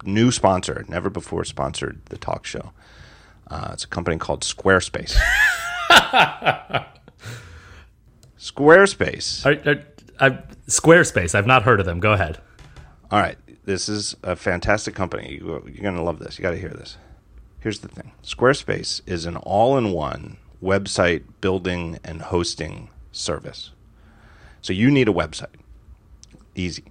new 0.04 0.30
sponsor, 0.32 0.84
never 0.88 1.08
before 1.10 1.44
sponsored 1.44 2.00
the 2.06 2.16
talk 2.18 2.44
show. 2.44 2.72
Uh, 3.48 3.70
it's 3.72 3.84
a 3.84 3.88
company 3.88 4.18
called 4.18 4.42
Squarespace. 4.42 5.16
Squarespace. 8.44 9.44
Are, 9.46 9.70
are, 9.70 9.84
I, 10.20 10.38
Squarespace. 10.68 11.34
I've 11.34 11.46
not 11.46 11.62
heard 11.62 11.80
of 11.80 11.86
them. 11.86 11.98
Go 11.98 12.12
ahead. 12.12 12.38
All 13.10 13.18
right, 13.20 13.38
this 13.64 13.88
is 13.88 14.16
a 14.22 14.36
fantastic 14.36 14.94
company. 14.94 15.38
You- 15.40 15.62
You're 15.66 15.82
going 15.82 15.96
to 15.96 16.02
love 16.02 16.18
this. 16.18 16.38
You 16.38 16.42
got 16.42 16.50
to 16.50 16.58
hear 16.58 16.68
this. 16.70 16.98
Here's 17.60 17.78
the 17.80 17.88
thing 17.88 18.12
Squarespace 18.22 19.00
is 19.06 19.24
an 19.24 19.36
all 19.36 19.78
in 19.78 19.92
one 19.92 20.36
website 20.62 21.22
building 21.40 21.98
and 22.04 22.20
hosting 22.20 22.90
service. 23.12 23.70
So 24.60 24.72
you 24.74 24.90
need 24.90 25.08
a 25.08 25.12
website. 25.12 25.54
Easy. 26.54 26.84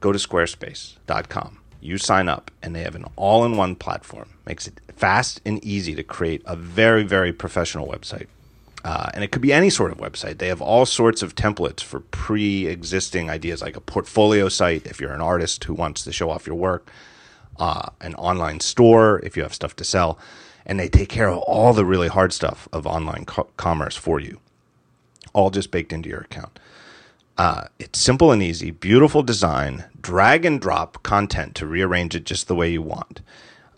Go 0.00 0.12
to 0.12 0.18
squarespace.com. 0.18 1.58
You 1.80 1.98
sign 1.98 2.28
up, 2.28 2.52
and 2.62 2.76
they 2.76 2.82
have 2.82 2.94
an 2.94 3.06
all 3.16 3.44
in 3.44 3.56
one 3.56 3.74
platform. 3.74 4.30
Makes 4.46 4.68
it 4.68 4.80
fast 4.96 5.40
and 5.44 5.62
easy 5.64 5.96
to 5.96 6.04
create 6.04 6.42
a 6.46 6.54
very, 6.54 7.02
very 7.02 7.32
professional 7.32 7.88
website. 7.88 8.28
Uh, 8.84 9.10
and 9.14 9.22
it 9.22 9.30
could 9.30 9.42
be 9.42 9.52
any 9.52 9.70
sort 9.70 9.92
of 9.92 9.98
website. 9.98 10.38
They 10.38 10.48
have 10.48 10.60
all 10.60 10.86
sorts 10.86 11.22
of 11.22 11.34
templates 11.34 11.80
for 11.82 12.00
pre 12.00 12.66
existing 12.66 13.30
ideas, 13.30 13.62
like 13.62 13.76
a 13.76 13.80
portfolio 13.80 14.48
site 14.48 14.86
if 14.86 15.00
you're 15.00 15.12
an 15.12 15.20
artist 15.20 15.64
who 15.64 15.74
wants 15.74 16.02
to 16.04 16.12
show 16.12 16.30
off 16.30 16.46
your 16.46 16.56
work, 16.56 16.90
uh, 17.58 17.90
an 18.00 18.14
online 18.16 18.60
store 18.60 19.20
if 19.20 19.36
you 19.36 19.42
have 19.44 19.54
stuff 19.54 19.76
to 19.76 19.84
sell. 19.84 20.18
And 20.66 20.80
they 20.80 20.88
take 20.88 21.08
care 21.08 21.28
of 21.28 21.38
all 21.38 21.72
the 21.72 21.84
really 21.84 22.08
hard 22.08 22.32
stuff 22.32 22.68
of 22.72 22.86
online 22.86 23.24
co- 23.24 23.48
commerce 23.56 23.96
for 23.96 24.18
you, 24.20 24.40
all 25.32 25.50
just 25.50 25.70
baked 25.70 25.92
into 25.92 26.08
your 26.08 26.20
account. 26.20 26.58
Uh, 27.38 27.64
it's 27.78 27.98
simple 27.98 28.30
and 28.30 28.42
easy, 28.42 28.70
beautiful 28.70 29.22
design, 29.22 29.84
drag 30.00 30.44
and 30.44 30.60
drop 30.60 31.02
content 31.02 31.54
to 31.54 31.66
rearrange 31.66 32.14
it 32.14 32.24
just 32.24 32.46
the 32.46 32.54
way 32.54 32.70
you 32.70 32.82
want. 32.82 33.20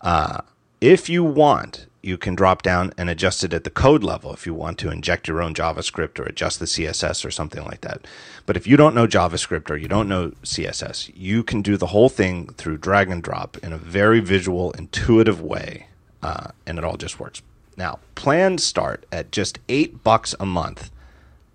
Uh, 0.01 0.41
if 0.81 1.09
you 1.09 1.23
want, 1.23 1.87
you 2.05 2.17
can 2.17 2.35
drop 2.35 2.61
down 2.61 2.93
and 2.97 3.09
adjust 3.09 3.43
it 3.43 3.53
at 3.53 3.63
the 3.63 3.69
code 3.69 4.03
level 4.03 4.31
if 4.31 4.45
you 4.45 4.53
want 4.53 4.77
to 4.77 4.91
inject 4.91 5.27
your 5.27 5.41
own 5.41 5.53
JavaScript 5.53 6.19
or 6.19 6.23
adjust 6.23 6.59
the 6.59 6.65
CSS 6.65 7.25
or 7.25 7.31
something 7.31 7.63
like 7.65 7.81
that. 7.81 8.05
But 8.45 8.55
if 8.55 8.67
you 8.67 8.77
don't 8.77 8.93
know 8.93 9.07
JavaScript 9.07 9.71
or 9.71 9.75
you 9.75 9.87
don't 9.87 10.07
know 10.07 10.31
CSS, 10.43 11.11
you 11.15 11.43
can 11.43 11.61
do 11.61 11.77
the 11.77 11.87
whole 11.87 12.09
thing 12.09 12.47
through 12.53 12.77
drag 12.77 13.09
and 13.09 13.23
drop 13.23 13.57
in 13.63 13.73
a 13.73 13.77
very 13.77 14.19
visual, 14.19 14.71
intuitive 14.73 15.41
way, 15.41 15.87
uh, 16.21 16.49
and 16.67 16.77
it 16.77 16.83
all 16.83 16.97
just 16.97 17.19
works. 17.19 17.41
Now, 17.75 17.99
plans 18.13 18.63
start 18.63 19.05
at 19.11 19.31
just 19.31 19.59
eight 19.67 20.03
bucks 20.03 20.35
a 20.39 20.45
month 20.45 20.91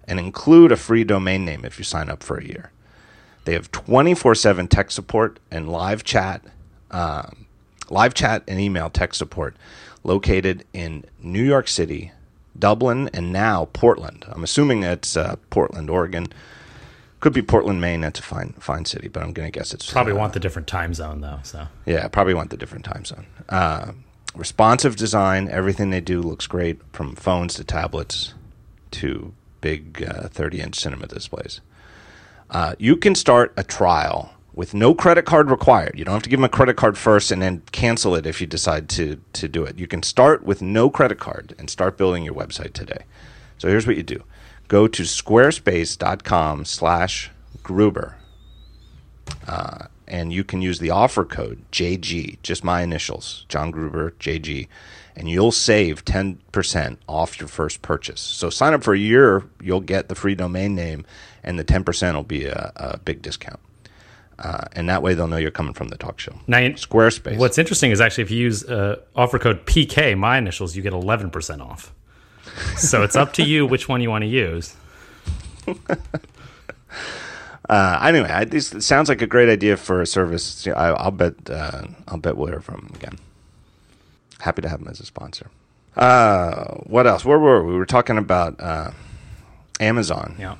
and 0.08 0.18
include 0.18 0.72
a 0.72 0.76
free 0.76 1.04
domain 1.04 1.44
name 1.44 1.64
if 1.64 1.78
you 1.78 1.84
sign 1.84 2.10
up 2.10 2.22
for 2.22 2.38
a 2.38 2.44
year. 2.44 2.72
They 3.44 3.52
have 3.54 3.70
24 3.70 4.34
7 4.34 4.66
tech 4.66 4.90
support 4.90 5.38
and 5.50 5.70
live 5.70 6.02
chat, 6.02 6.42
um, 6.90 7.46
live 7.88 8.14
chat 8.14 8.42
and 8.48 8.60
email 8.60 8.90
tech 8.90 9.14
support 9.14 9.54
located 10.02 10.64
in 10.72 11.04
New 11.22 11.42
York 11.42 11.68
City, 11.68 12.12
Dublin, 12.58 13.10
and 13.12 13.32
now 13.32 13.68
Portland. 13.72 14.24
I'm 14.28 14.44
assuming 14.44 14.82
it's 14.82 15.16
uh, 15.16 15.36
Portland, 15.50 15.90
Oregon. 15.90 16.28
Could 17.20 17.32
be 17.34 17.42
Portland, 17.42 17.80
Maine. 17.80 18.00
That's 18.00 18.18
a 18.18 18.22
fine, 18.22 18.54
fine 18.58 18.86
city, 18.86 19.08
but 19.08 19.22
I'm 19.22 19.32
going 19.32 19.50
to 19.50 19.56
guess 19.56 19.74
it's 19.74 19.90
Probably 19.90 20.14
uh, 20.14 20.16
want 20.16 20.32
the 20.32 20.40
different 20.40 20.68
time 20.68 20.94
zone 20.94 21.20
though. 21.20 21.40
So 21.42 21.66
yeah, 21.84 22.08
probably 22.08 22.34
want 22.34 22.50
the 22.50 22.56
different 22.56 22.84
time 22.84 23.04
zone. 23.04 23.26
Uh, 23.48 23.92
responsive 24.34 24.96
design, 24.96 25.48
everything 25.48 25.90
they 25.90 26.00
do 26.00 26.22
looks 26.22 26.46
great 26.46 26.80
from 26.92 27.14
phones 27.16 27.54
to 27.54 27.64
tablets 27.64 28.34
to 28.92 29.34
big 29.60 30.06
30 30.06 30.60
inch 30.60 30.76
cinema 30.76 31.06
displays. 31.06 31.60
Uh, 32.48 32.74
you 32.78 32.96
can 32.96 33.14
start 33.14 33.52
a 33.56 33.62
trial 33.62 34.32
with 34.60 34.74
no 34.74 34.94
credit 34.94 35.24
card 35.24 35.50
required. 35.50 35.98
You 35.98 36.04
don't 36.04 36.12
have 36.12 36.22
to 36.22 36.28
give 36.28 36.38
them 36.38 36.44
a 36.44 36.48
credit 36.50 36.76
card 36.76 36.98
first 36.98 37.30
and 37.30 37.40
then 37.40 37.62
cancel 37.72 38.14
it 38.14 38.26
if 38.26 38.42
you 38.42 38.46
decide 38.46 38.90
to, 38.90 39.18
to 39.32 39.48
do 39.48 39.64
it. 39.64 39.78
You 39.78 39.86
can 39.86 40.02
start 40.02 40.44
with 40.44 40.60
no 40.60 40.90
credit 40.90 41.18
card 41.18 41.54
and 41.58 41.70
start 41.70 41.96
building 41.96 42.24
your 42.24 42.34
website 42.34 42.74
today. 42.74 43.04
So 43.56 43.68
here's 43.68 43.86
what 43.86 43.96
you 43.96 44.02
do 44.02 44.22
go 44.68 44.86
to 44.86 45.02
squarespace.com 45.02 46.66
slash 46.66 47.30
Gruber 47.62 48.16
uh, 49.48 49.86
and 50.06 50.30
you 50.30 50.44
can 50.44 50.60
use 50.60 50.78
the 50.78 50.90
offer 50.90 51.24
code 51.24 51.64
JG, 51.72 52.36
just 52.42 52.62
my 52.62 52.82
initials, 52.82 53.46
John 53.48 53.70
Gruber, 53.70 54.10
JG, 54.20 54.68
and 55.16 55.30
you'll 55.30 55.52
save 55.52 56.04
10% 56.04 56.98
off 57.08 57.40
your 57.40 57.48
first 57.48 57.80
purchase. 57.80 58.20
So 58.20 58.50
sign 58.50 58.74
up 58.74 58.84
for 58.84 58.92
a 58.92 58.98
year, 58.98 59.42
you'll 59.62 59.80
get 59.80 60.10
the 60.10 60.14
free 60.14 60.34
domain 60.34 60.74
name, 60.74 61.06
and 61.42 61.58
the 61.58 61.64
10% 61.64 62.14
will 62.14 62.24
be 62.24 62.44
a, 62.44 62.72
a 62.76 62.98
big 62.98 63.22
discount. 63.22 63.58
Uh, 64.40 64.64
and 64.72 64.88
that 64.88 65.02
way 65.02 65.12
they'll 65.14 65.28
know 65.28 65.36
you're 65.36 65.50
coming 65.50 65.74
from 65.74 65.88
the 65.88 65.96
talk 65.98 66.18
show. 66.18 66.32
now, 66.46 66.58
you- 66.58 66.70
Squarespace. 66.72 67.36
what's 67.36 67.58
interesting 67.58 67.90
is 67.90 68.00
actually 68.00 68.22
if 68.24 68.30
you 68.30 68.38
use 68.38 68.64
uh, 68.64 68.96
offer 69.14 69.38
code 69.38 69.66
PK, 69.66 70.16
my 70.16 70.38
initials, 70.38 70.74
you 70.74 70.82
get 70.82 70.92
11% 70.94 71.60
off. 71.60 71.92
So 72.76 73.02
it's 73.02 73.16
up 73.16 73.32
to 73.34 73.42
you 73.44 73.66
which 73.66 73.88
one 73.88 74.00
you 74.00 74.08
want 74.10 74.22
to 74.22 74.28
use. 74.28 74.74
Uh, 77.68 78.00
anyway, 78.02 78.28
I, 78.28 78.44
this 78.44 78.74
sounds 78.80 79.08
like 79.08 79.22
a 79.22 79.28
great 79.28 79.48
idea 79.48 79.76
for 79.76 80.02
a 80.02 80.06
service. 80.06 80.66
I, 80.66 80.88
I'll 80.88 81.12
bet. 81.12 81.34
Uh, 81.48 81.82
I'll 82.08 82.18
bet 82.18 82.36
we'll 82.36 82.48
hear 82.48 82.60
from 82.60 82.86
him 82.88 82.90
again. 82.96 83.16
Happy 84.40 84.60
to 84.62 84.68
have 84.68 84.80
him 84.80 84.88
as 84.88 84.98
a 84.98 85.06
sponsor. 85.06 85.46
Uh, 85.96 86.64
what 86.86 87.06
else? 87.06 87.24
Where 87.24 87.38
were 87.38 87.62
we? 87.62 87.72
We 87.74 87.78
were 87.78 87.86
talking 87.86 88.18
about 88.18 88.58
uh, 88.60 88.90
Amazon. 89.78 90.34
Yeah. 90.36 90.56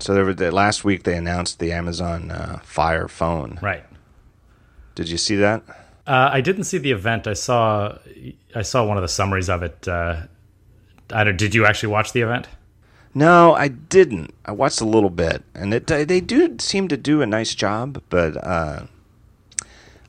So 0.00 0.14
there 0.14 0.24
were 0.24 0.34
the, 0.34 0.50
last 0.50 0.84
week 0.84 1.02
they 1.02 1.16
announced 1.16 1.58
the 1.58 1.72
Amazon 1.72 2.30
uh, 2.30 2.60
Fire 2.62 3.08
phone. 3.08 3.58
Right. 3.62 3.84
Did 4.94 5.08
you 5.08 5.18
see 5.18 5.36
that? 5.36 5.62
Uh, 6.06 6.30
I 6.32 6.40
didn't 6.40 6.64
see 6.64 6.78
the 6.78 6.90
event. 6.90 7.26
I 7.26 7.34
saw 7.34 7.98
I 8.54 8.62
saw 8.62 8.84
one 8.84 8.96
of 8.96 9.02
the 9.02 9.08
summaries 9.08 9.48
of 9.48 9.62
it. 9.62 9.86
Uh, 9.86 10.22
I 11.12 11.24
don't, 11.24 11.36
did 11.36 11.54
you 11.54 11.66
actually 11.66 11.92
watch 11.92 12.12
the 12.12 12.22
event? 12.22 12.48
No, 13.14 13.54
I 13.54 13.68
didn't. 13.68 14.34
I 14.44 14.52
watched 14.52 14.80
a 14.80 14.84
little 14.84 15.10
bit, 15.10 15.42
and 15.54 15.74
it, 15.74 15.86
they 15.86 16.20
do 16.20 16.56
seem 16.58 16.88
to 16.88 16.96
do 16.96 17.22
a 17.22 17.26
nice 17.26 17.54
job, 17.56 18.02
but 18.08 18.36
uh, 18.36 18.86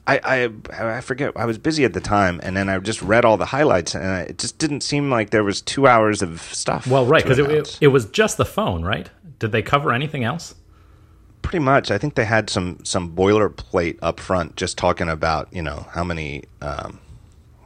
I, 0.05 0.19
I 0.23 0.97
I 0.97 1.01
forget. 1.01 1.33
I 1.35 1.45
was 1.45 1.57
busy 1.57 1.83
at 1.83 1.93
the 1.93 2.01
time, 2.01 2.39
and 2.43 2.55
then 2.55 2.69
I 2.69 2.77
just 2.79 3.01
read 3.01 3.25
all 3.25 3.37
the 3.37 3.47
highlights, 3.47 3.95
and 3.95 4.05
I, 4.05 4.21
it 4.21 4.37
just 4.37 4.57
didn't 4.59 4.81
seem 4.81 5.09
like 5.09 5.31
there 5.31 5.43
was 5.43 5.61
two 5.61 5.87
hours 5.87 6.21
of 6.21 6.41
stuff. 6.41 6.85
Well, 6.85 7.05
right, 7.05 7.23
because 7.23 7.39
it, 7.39 7.49
it, 7.49 7.77
it 7.81 7.87
was 7.87 8.05
just 8.05 8.37
the 8.37 8.45
phone, 8.45 8.83
right? 8.83 9.09
Did 9.41 9.51
they 9.51 9.61
cover 9.61 9.91
anything 9.91 10.23
else? 10.23 10.55
pretty 11.41 11.59
much. 11.59 11.89
I 11.89 11.97
think 11.97 12.13
they 12.15 12.25
had 12.25 12.49
some 12.51 12.85
some 12.85 13.15
boilerplate 13.15 13.97
up 14.01 14.19
front, 14.19 14.55
just 14.55 14.77
talking 14.77 15.09
about 15.09 15.51
you 15.51 15.61
know 15.61 15.85
how 15.91 16.03
many. 16.03 16.43
Um, 16.61 16.99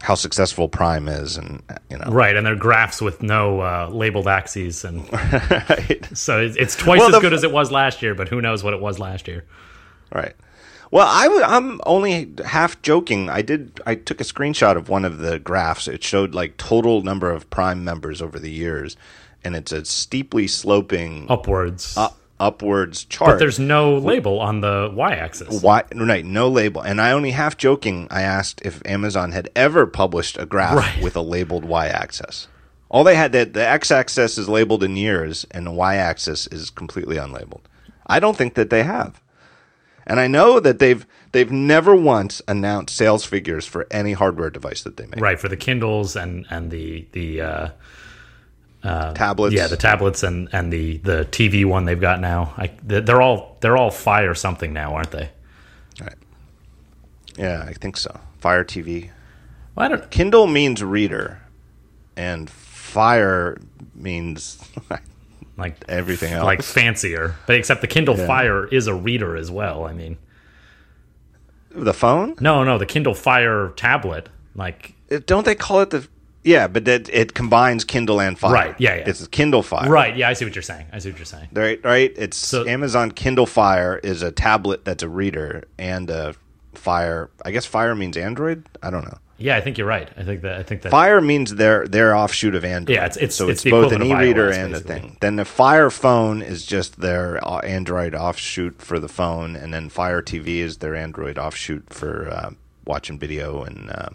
how 0.02 0.14
successful 0.14 0.70
Prime 0.70 1.08
is, 1.08 1.36
and 1.36 1.64
you 1.90 1.98
know, 1.98 2.06
Right, 2.12 2.36
and 2.36 2.46
they're 2.46 2.56
graphs 2.56 3.02
with 3.02 3.24
no 3.24 3.62
uh, 3.62 3.90
labeled 3.92 4.28
axes, 4.28 4.86
and 4.86 5.12
right. 5.14 6.08
so 6.14 6.40
it's, 6.40 6.56
it's 6.58 6.76
twice 6.76 7.00
Well, 7.00 7.16
as 7.16 7.22
good 7.22 7.34
f- 7.34 7.38
as 7.38 7.44
it 7.44 7.52
was 7.52 7.72
last 7.72 8.04
year. 8.04 8.14
But 8.14 8.28
who 8.28 8.40
knows 8.40 8.64
what 8.64 8.76
it 8.76 8.80
was 8.80 9.00
last 9.00 9.28
year? 9.28 9.46
Right. 10.14 10.36
Well, 10.92 11.08
I 11.08 11.24
w- 11.24 11.42
I'm 11.44 11.82
only 11.88 12.32
half 12.46 12.80
joking. 12.84 13.32
I 13.32 13.42
did. 13.42 13.80
I 13.88 13.96
took 13.96 14.22
a 14.22 14.26
screenshot 14.26 14.78
of 14.78 14.90
one 14.90 15.06
of 15.06 15.18
the 15.18 15.40
graphs. 15.40 15.88
It 15.88 16.04
showed 16.04 16.36
like 16.36 16.58
total 16.58 17.02
number 17.02 17.32
of 17.32 17.50
Prime 17.50 17.84
members 17.84 18.22
over 18.22 18.38
the 18.38 18.52
years, 18.52 18.96
and 19.46 19.56
it's 19.56 19.72
a 19.72 19.86
steeply 19.86 20.48
sloping 20.48 21.28
Upwards, 21.30 21.96
up, 21.96 22.18
upwards 22.40 23.06
chart. 23.06 23.32
but 23.32 23.40
there's 23.40 23.60
no 23.60 23.98
label 23.98 24.40
on 24.40 24.62
the 24.62 24.92
y-axis. 24.94 25.62
Why, 25.62 25.84
right, 25.94 26.26
no 26.26 26.50
label. 26.50 26.82
And 26.82 27.00
I 27.00 27.12
only 27.12 27.32
half 27.32 27.56
joking. 27.58 28.08
I 28.12 28.22
asked 28.24 28.62
if 28.66 28.82
Amazon 28.86 29.32
had 29.32 29.50
ever 29.56 29.86
published 29.88 30.38
a 30.38 30.46
graph 30.46 30.76
Right. 30.76 31.02
with 31.04 31.16
a 31.16 31.22
labeled 31.22 31.64
y-axis. 31.66 32.48
All 32.90 33.04
they 33.04 33.16
had 33.16 33.32
that 33.34 33.54
the 33.54 33.68
x-axis 33.68 34.38
is 34.38 34.48
labeled 34.50 34.84
in 34.84 34.96
years, 34.96 35.46
and 35.52 35.66
the 35.68 35.72
y-axis 35.72 36.48
is 36.48 36.70
completely 36.70 37.16
unlabeled. 37.18 37.62
I 38.08 38.20
don't 38.20 38.38
think 38.38 38.54
that 38.56 38.70
they 38.70 38.84
have. 38.84 39.22
And 40.08 40.20
I 40.20 40.28
know 40.28 40.60
that 40.60 40.78
they've 40.78 41.06
they've 41.32 41.52
never 41.52 41.96
once 41.96 42.40
announced 42.48 42.96
sales 42.96 43.26
figures 43.26 43.66
for 43.66 43.88
any 43.90 44.14
hardware 44.14 44.52
device 44.52 44.84
that 44.84 44.98
they 44.98 45.08
make. 45.08 45.20
Right 45.20 45.40
for 45.40 45.50
the 45.50 45.58
Kindles 45.58 46.16
and 46.16 46.46
and 46.52 46.70
the 46.70 47.08
the 47.14 47.42
uh, 47.42 47.70
Um, 48.86 49.14
tablets. 49.16 49.56
yeah 49.56 49.68
the 49.68 49.78
tablets 49.78 50.22
and 50.24 50.48
and 50.52 50.72
the 50.72 50.98
the 50.98 51.26
TV 51.32 51.66
one 51.66 51.86
they've 51.86 52.00
got 52.00 52.20
now. 52.22 52.54
I, 52.58 52.72
they're 52.84 53.22
all 53.22 53.58
they're 53.62 53.78
all 53.78 53.90
Fire 53.92 54.36
something 54.36 54.74
now, 54.74 54.94
aren't 54.96 55.12
they? 55.12 55.30
Right. 56.00 56.14
Yeah, 57.38 57.64
I 57.68 57.74
think 57.74 57.98
so. 57.98 58.20
Fire 58.40 58.64
TV. 58.64 59.10
Well, 59.76 59.86
I 59.86 59.90
don't. 59.90 60.10
Kindle 60.12 60.46
means 60.48 60.84
reader, 60.84 61.42
and 62.16 62.50
Fire 62.50 63.58
means 63.96 64.64
like 65.58 65.84
everything 65.90 66.34
else. 66.34 66.46
like 66.46 66.62
fancier. 66.62 67.36
But 67.48 67.56
except 67.56 67.82
the 67.82 67.88
Kindle 67.88 68.18
Yeah. 68.18 68.28
Fire 68.28 68.68
is 68.68 68.88
a 68.88 68.94
reader 68.94 69.36
as 69.36 69.50
well. 69.50 69.84
I 69.86 69.94
mean, 69.94 70.18
the 71.72 71.94
phone. 71.94 72.36
no, 72.40 72.64
no, 72.64 72.78
the 72.78 72.86
Kindle 72.86 73.14
Fire 73.16 73.70
tablet, 73.76 74.30
like 74.56 74.94
It- 75.10 75.26
don't 75.28 75.44
they 75.46 75.56
call 75.56 75.82
it 75.82 75.90
the? 75.90 76.08
Yeah, 76.46 76.68
but 76.68 76.86
that 76.86 77.10
it 77.10 77.34
combines 77.34 77.84
Kindle 77.84 78.22
and 78.22 78.38
Fire. 78.40 78.54
Right, 78.54 78.76
yeah, 78.78 78.96
yeah. 78.96 79.04
It's 79.10 79.26
Kindle 79.28 79.64
Fire. 79.64 79.90
right? 79.90 80.16
Yeah, 80.16 80.30
I 80.30 80.34
see 80.34 80.46
what 80.46 80.56
you're 80.56 80.62
saying. 80.62 80.86
I 80.94 81.00
see 81.00 81.10
what 81.10 81.18
you're 81.18 81.26
saying. 81.26 81.50
Right. 81.52 81.80
Right. 81.84 82.14
It's 82.16 82.38
So- 82.38 82.66
Amazon 82.68 83.12
Kindle 83.12 83.46
Fire 83.48 84.00
is 84.04 84.22
a 84.22 84.32
tablet 84.32 84.86
that's 84.86 85.04
a 85.04 85.10
reader 85.10 85.64
and 85.78 86.10
a 86.10 86.36
Fire. 86.74 87.30
I 87.44 87.52
guess 87.52 87.66
Fire 87.66 87.96
means 87.96 88.16
Android. 88.16 88.66
I 88.84 88.90
don't 88.92 89.04
know. 89.06 89.18
Yeah, 89.38 89.58
I 89.58 89.62
think 89.62 89.78
you're 89.78 89.88
right. 89.88 90.08
I 90.16 90.24
think 90.24 90.44
that 90.44 90.56
I 90.60 90.64
think 90.64 90.82
that 90.84 90.92
Fire 90.92 91.20
means 91.20 91.56
their 91.56 91.86
their 91.88 92.16
offshoot 92.16 92.54
of 92.56 92.64
Android. 92.64 92.96
Yeah, 92.96 93.02
it's- 93.06 93.18
it's- 93.18 93.36
so 93.36 93.50
it's 93.50 93.66
it's, 93.66 93.72
both 93.72 93.92
an 93.92 94.02
e-reader 94.04 94.50
iOS, 94.52 94.58
and 94.58 94.76
a 94.76 94.80
thing. 94.80 95.18
Then 95.20 95.36
the 95.36 95.44
Fire 95.46 95.90
phone 95.90 96.42
is 96.42 96.66
just 96.66 97.02
their 97.02 97.46
uh, 97.46 97.58
Android 97.60 98.14
offshoot 98.16 98.82
for 98.82 98.98
the 99.00 99.10
phone, 99.10 99.56
and 99.58 99.74
then 99.74 99.90
Fire 99.90 100.22
TV 100.22 100.60
is 100.60 100.78
their 100.78 100.96
Android 100.96 101.38
offshoot 101.38 101.92
for 101.92 102.30
uh, 102.32 102.50
watching 102.86 103.18
video 103.20 103.64
and 103.64 103.90
uh, 103.90 104.10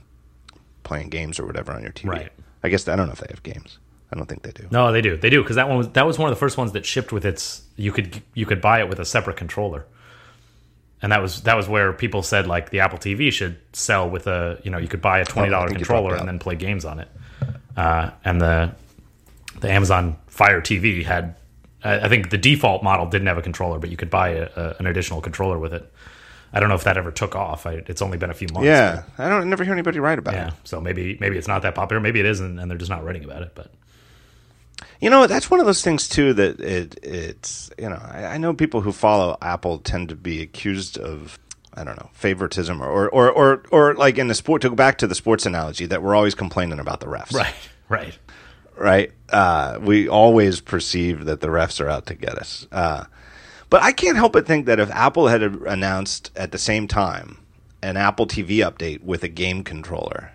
playing 0.91 1.09
games 1.09 1.39
or 1.39 1.47
whatever 1.47 1.71
on 1.73 1.83
your 1.83 1.93
TV. 1.93 2.09
Right. 2.09 2.33
I 2.65 2.69
guess 2.69 2.89
I 2.89 2.97
don't 2.97 3.07
know 3.07 3.13
if 3.13 3.21
they 3.21 3.29
have 3.31 3.45
games. 3.45 3.79
I 4.13 4.17
don't 4.17 4.27
think 4.27 4.43
they 4.43 4.51
do. 4.51 4.67
No, 4.73 4.91
they 4.91 5.01
do. 5.01 5.17
They 5.17 5.31
do 5.31 5.41
because 5.41 5.55
that 5.55 5.69
one 5.69 5.79
was 5.79 5.89
that 5.91 6.05
was 6.05 6.19
one 6.19 6.29
of 6.29 6.35
the 6.35 6.41
first 6.41 6.59
ones 6.59 6.73
that 6.73 6.85
shipped 6.85 7.13
with 7.13 7.25
its. 7.25 7.63
You 7.77 7.93
could 7.93 8.21
you 8.35 8.45
could 8.45 8.61
buy 8.61 8.81
it 8.81 8.89
with 8.89 8.99
a 8.99 9.05
separate 9.05 9.37
controller, 9.37 9.87
and 11.01 11.13
that 11.13 11.23
was 11.23 11.43
that 11.43 11.57
was 11.57 11.69
where 11.69 11.93
people 11.93 12.25
said 12.25 12.49
like 12.49 12.71
the 12.71 12.81
Apple 12.81 12.99
TV 12.99 13.31
should 13.33 13.57
sell 13.73 14.11
with 14.11 14.27
a 14.27 14.59
you 14.65 14.71
know 14.73 14.79
you 14.79 14.89
could 14.89 15.01
buy 15.01 15.21
a 15.21 15.25
twenty 15.25 15.49
dollar 15.49 15.69
Oh, 15.71 15.75
controller 15.75 16.17
and 16.17 16.27
then 16.27 16.41
play 16.41 16.57
games 16.57 16.85
on 16.85 16.99
it, 16.99 17.09
uh, 17.77 18.11
and 18.25 18.41
the 18.41 18.75
the 19.61 19.71
Amazon 19.71 20.17
Fire 20.27 20.61
TV 20.61 21.05
had. 21.05 21.37
I 21.85 22.01
I 22.01 22.09
think 22.09 22.31
the 22.31 22.39
default 22.39 22.83
model 22.83 23.07
didn't 23.07 23.29
have 23.29 23.39
a 23.39 23.43
controller, 23.43 23.79
but 23.79 23.91
you 23.91 23.97
could 23.97 24.11
buy 24.11 24.31
a, 24.31 24.49
a, 24.57 24.77
an 24.81 24.87
additional 24.87 25.21
controller 25.21 25.57
with 25.57 25.73
it. 25.73 25.85
I 26.53 26.61
don't 26.61 26.69
know 26.69 26.75
if 26.75 26.85
that 26.85 26.97
ever 26.97 27.11
took 27.13 27.37
off. 27.37 27.65
I, 27.67 27.75
it's 27.87 28.03
only 28.03 28.19
been 28.19 28.31
a 28.31 28.35
few 28.35 28.49
months. 28.53 28.67
Yeah, 28.67 29.03
I 29.19 29.29
don't 29.29 29.43
I 29.43 29.45
never 29.45 29.63
hear 29.65 29.73
anybody 29.73 30.01
write 30.01 30.19
about 30.19 30.35
but- 30.35 30.41
yeah. 30.41 30.49
it. 30.49 30.55
So 30.65 30.81
maybe 30.81 31.17
maybe 31.21 31.39
it's 31.39 31.49
not 31.49 31.63
that 31.63 31.75
popular. 31.75 32.01
Maybe 32.01 32.21
it 32.21 32.27
isn't, 32.27 32.59
and 32.59 32.71
they're 32.71 32.79
just 32.79 32.91
not 32.91 33.05
writing 33.05 33.25
about 33.25 33.43
it. 33.43 33.53
But 33.55 33.71
You 35.01 35.11
know, 35.11 35.27
that's 35.27 35.51
one 35.51 35.61
of 35.61 35.67
those 35.67 35.83
things 35.83 36.09
too 36.09 36.35
that 36.35 36.61
it 36.61 36.99
it's 37.03 37.71
you 37.79 37.89
know 37.89 38.01
I, 38.03 38.25
I 38.25 38.39
know 38.39 38.53
people 38.55 38.81
who 38.81 38.93
follow 38.93 39.37
Apple 39.43 39.79
tend 39.79 40.09
to 40.09 40.17
be 40.17 40.43
accused 40.43 40.99
of 40.99 41.39
I 41.75 41.85
don't 41.85 41.97
know 41.97 42.11
favoritism 42.15 42.83
or 42.83 43.09
or 43.09 43.31
or 43.31 43.63
or 43.71 43.95
like 43.95 44.19
in 44.19 44.27
the 44.29 44.35
sport 44.35 44.63
to 44.63 44.71
go 44.71 44.75
back 44.75 44.99
to 44.99 45.07
the 45.07 45.15
sports 45.15 45.47
analogy 45.47 45.87
that 45.87 46.03
we're 46.03 46.17
always 46.17 46.35
complaining 46.35 46.81
about 46.81 46.99
the 47.01 47.07
refs, 47.07 47.33
Right. 47.33 47.55
Right. 47.89 48.19
right? 48.77 49.13
Uh, 49.29 49.79
we 49.81 50.09
always 50.09 50.61
perceive 50.61 51.25
that 51.27 51.41
the 51.41 51.47
refs 51.49 51.81
are 51.81 51.89
out 51.89 52.07
to 52.07 52.15
get 52.15 52.37
us. 52.39 52.67
Uh, 52.73 53.05
but 53.71 53.83
I 53.83 53.93
can't 53.93 54.17
help 54.17 54.33
but 54.33 54.47
think 54.47 54.67
that 54.67 54.79
if 54.81 54.91
Apple 54.91 55.29
had 55.29 55.43
announced 55.43 56.31
at 56.37 56.53
the 56.53 56.59
same 56.59 56.87
time 56.89 57.39
an 57.83 57.97
Apple 57.97 58.27
TV 58.27 58.59
update 58.59 59.03
with 59.03 59.23
a 59.25 59.29
game 59.29 59.65
controller, 59.65 60.33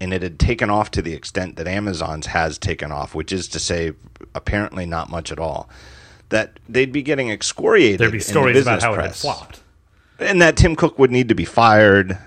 and 0.00 0.12
it 0.12 0.22
had 0.22 0.38
taken 0.38 0.70
off 0.70 0.90
to 0.92 1.02
the 1.02 1.14
extent 1.14 1.56
that 1.56 1.66
Amazon's 1.66 2.26
has 2.26 2.58
taken 2.58 2.92
off, 2.92 3.14
which 3.14 3.32
is 3.32 3.48
to 3.48 3.58
say, 3.58 3.92
apparently 4.34 4.86
not 4.86 5.10
much 5.10 5.32
at 5.32 5.38
all, 5.38 5.68
that 6.28 6.60
they'd 6.68 6.92
be 6.92 7.02
getting 7.02 7.30
excoriated. 7.30 7.98
There'd 8.00 8.12
be 8.12 8.18
in 8.18 8.20
the 8.20 8.24
stories 8.24 8.62
about 8.62 8.82
how 8.82 8.94
it 8.94 9.00
had 9.00 9.16
flopped. 9.16 9.60
and 10.18 10.40
that 10.42 10.56
Tim 10.56 10.76
Cook 10.76 10.98
would 10.98 11.10
need 11.10 11.28
to 11.28 11.34
be 11.34 11.44
fired, 11.44 12.18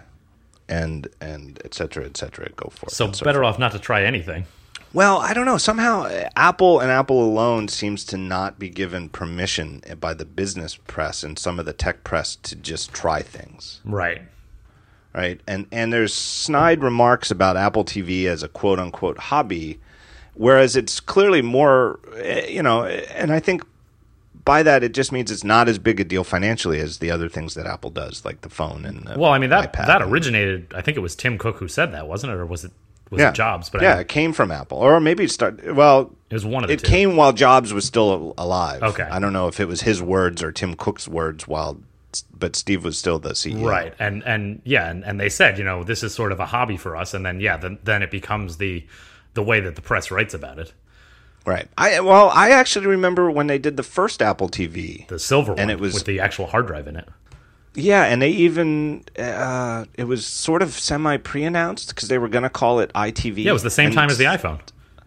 and 0.67 1.07
and 1.21 1.59
et 1.63 1.73
cetera, 1.73 2.05
et 2.05 2.17
cetera. 2.17 2.49
Go 2.55 2.69
for 2.69 2.87
it. 2.87 2.91
So 2.91 3.11
better 3.23 3.43
off 3.43 3.59
not 3.59 3.71
to 3.73 3.79
try 3.79 4.03
anything. 4.03 4.45
Well, 4.93 5.19
I 5.19 5.33
don't 5.33 5.45
know. 5.45 5.57
Somehow, 5.57 6.03
uh, 6.03 6.29
Apple 6.35 6.79
and 6.79 6.91
Apple 6.91 7.23
alone 7.23 7.67
seems 7.67 8.03
to 8.05 8.17
not 8.17 8.57
be 8.59 8.69
given 8.69 9.09
permission 9.09 9.81
by 9.99 10.13
the 10.13 10.25
business 10.25 10.75
press 10.75 11.23
and 11.23 11.37
some 11.37 11.59
of 11.59 11.65
the 11.65 11.73
tech 11.73 12.03
press 12.03 12.35
to 12.37 12.55
just 12.55 12.91
try 12.93 13.21
things, 13.21 13.81
Right. 13.85 14.21
right? 15.13 15.39
And 15.47 15.67
and 15.71 15.93
there's 15.93 16.13
snide 16.13 16.81
remarks 16.83 17.29
about 17.31 17.55
Apple 17.57 17.85
TV 17.85 18.25
as 18.25 18.43
a 18.43 18.47
quote 18.47 18.79
unquote 18.79 19.17
hobby, 19.17 19.79
whereas 20.33 20.75
it's 20.75 20.99
clearly 20.99 21.41
more, 21.41 21.99
eh, 22.17 22.47
you 22.47 22.63
know. 22.63 22.85
And 22.85 23.31
I 23.31 23.39
think 23.39 23.63
by 24.45 24.63
that 24.63 24.83
it 24.83 24.93
just 24.93 25.11
means 25.11 25.29
it's 25.29 25.43
not 25.43 25.69
as 25.69 25.77
big 25.77 25.99
a 25.99 26.03
deal 26.03 26.23
financially 26.23 26.79
as 26.79 26.97
the 26.97 27.11
other 27.11 27.29
things 27.29 27.53
that 27.53 27.67
Apple 27.67 27.91
does, 27.91 28.25
like 28.25 28.41
the 28.41 28.49
phone 28.49 28.85
and 28.85 29.05
the 29.05 29.19
Well, 29.19 29.31
I 29.31 29.37
mean 29.37 29.51
that 29.51 29.71
iPad 29.71 29.85
that 29.85 30.01
originated. 30.01 30.73
I 30.75 30.81
think 30.81 30.97
it 30.97 31.01
was 31.01 31.15
Tim 31.15 31.37
Cook 31.37 31.57
who 31.57 31.67
said 31.67 31.91
that, 31.93 32.07
wasn't 32.07 32.33
it, 32.33 32.37
or 32.37 32.45
was 32.47 32.65
it 32.65 32.71
was 33.09 33.19
yeah. 33.19 33.29
it 33.29 33.35
Jobs? 33.35 33.69
But 33.69 33.81
yeah, 33.81 33.99
it 33.99 34.07
came 34.07 34.33
from 34.33 34.51
Apple, 34.51 34.77
or 34.77 34.99
maybe 34.99 35.23
it 35.23 35.31
started. 35.31 35.75
Well, 35.75 36.15
it 36.29 36.33
was 36.33 36.45
one 36.45 36.63
of 36.63 36.67
the 36.67 36.73
it 36.73 36.79
two. 36.79 36.87
came 36.87 37.15
while 37.15 37.33
Jobs 37.33 37.73
was 37.73 37.85
still 37.85 38.33
alive. 38.37 38.83
Okay. 38.83 39.03
I 39.03 39.19
don't 39.19 39.33
know 39.33 39.47
if 39.47 39.59
it 39.59 39.67
was 39.67 39.81
his 39.81 40.01
words 40.01 40.43
or 40.43 40.51
Tim 40.51 40.75
Cook's 40.75 41.07
words 41.07 41.47
while, 41.47 41.79
but 42.37 42.55
Steve 42.55 42.83
was 42.83 42.97
still 42.97 43.19
the 43.19 43.31
CEO. 43.31 43.65
Right, 43.65 43.93
and 43.99 44.23
and 44.23 44.61
yeah, 44.63 44.89
and, 44.89 45.03
and 45.03 45.19
they 45.19 45.29
said, 45.29 45.57
you 45.57 45.63
know, 45.63 45.83
this 45.83 46.03
is 46.03 46.13
sort 46.13 46.31
of 46.31 46.39
a 46.39 46.45
hobby 46.45 46.77
for 46.77 46.95
us, 46.95 47.13
and 47.13 47.25
then 47.25 47.39
yeah, 47.39 47.57
then 47.57 47.79
then 47.83 48.03
it 48.03 48.11
becomes 48.11 48.57
the 48.57 48.85
the 49.33 49.43
way 49.43 49.59
that 49.59 49.75
the 49.75 49.81
press 49.81 50.11
writes 50.11 50.33
about 50.33 50.59
it. 50.59 50.73
Right. 51.45 51.67
I 51.77 51.99
well, 52.01 52.29
I 52.29 52.51
actually 52.51 52.87
remember 52.87 53.31
when 53.31 53.47
they 53.47 53.57
did 53.57 53.77
the 53.77 53.83
first 53.83 54.21
Apple 54.21 54.49
TV. 54.49 55.07
The 55.07 55.19
silver 55.19 55.53
one 55.53 55.59
and 55.59 55.71
it 55.71 55.79
was- 55.79 55.93
with 55.93 56.05
the 56.05 56.19
actual 56.19 56.47
hard 56.47 56.67
drive 56.67 56.87
in 56.87 56.95
it. 56.95 57.07
Yeah, 57.75 58.03
and 58.05 58.21
they 58.21 58.29
even 58.29 59.03
uh, 59.17 59.85
it 59.95 60.05
was 60.05 60.25
sort 60.25 60.61
of 60.61 60.73
semi 60.73 61.17
pre-announced 61.17 61.89
because 61.89 62.09
they 62.09 62.17
were 62.17 62.27
going 62.27 62.43
to 62.43 62.49
call 62.49 62.79
it 62.79 62.91
iTV. 62.93 63.43
Yeah, 63.43 63.51
it 63.51 63.53
was 63.53 63.63
the 63.63 63.69
same 63.69 63.91
time 63.91 64.09
as 64.09 64.17
the 64.17 64.25
iPhone. 64.25 64.59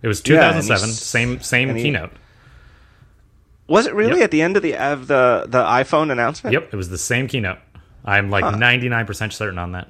It 0.02 0.08
was 0.08 0.20
2007, 0.20 0.88
he's- 0.88 0.98
same 1.00 1.40
same 1.40 1.68
and 1.70 1.78
he- 1.78 1.84
keynote. 1.84 2.10
Was 3.68 3.86
it 3.86 3.94
really 3.94 4.16
Yep. 4.18 4.24
at 4.24 4.30
the 4.32 4.42
end 4.42 4.56
of 4.56 4.62
the 4.62 4.76
of 4.76 5.06
the 5.06 5.44
the 5.48 5.62
iPhone 5.62 6.10
announcement? 6.10 6.52
Yep, 6.52 6.72
it 6.72 6.76
was 6.76 6.88
the 6.88 6.98
same 6.98 7.26
keynote. 7.28 7.58
I'm 8.04 8.30
like 8.30 8.44
99% 8.44 9.32
certain 9.32 9.58
on 9.58 9.72
that. 9.72 9.88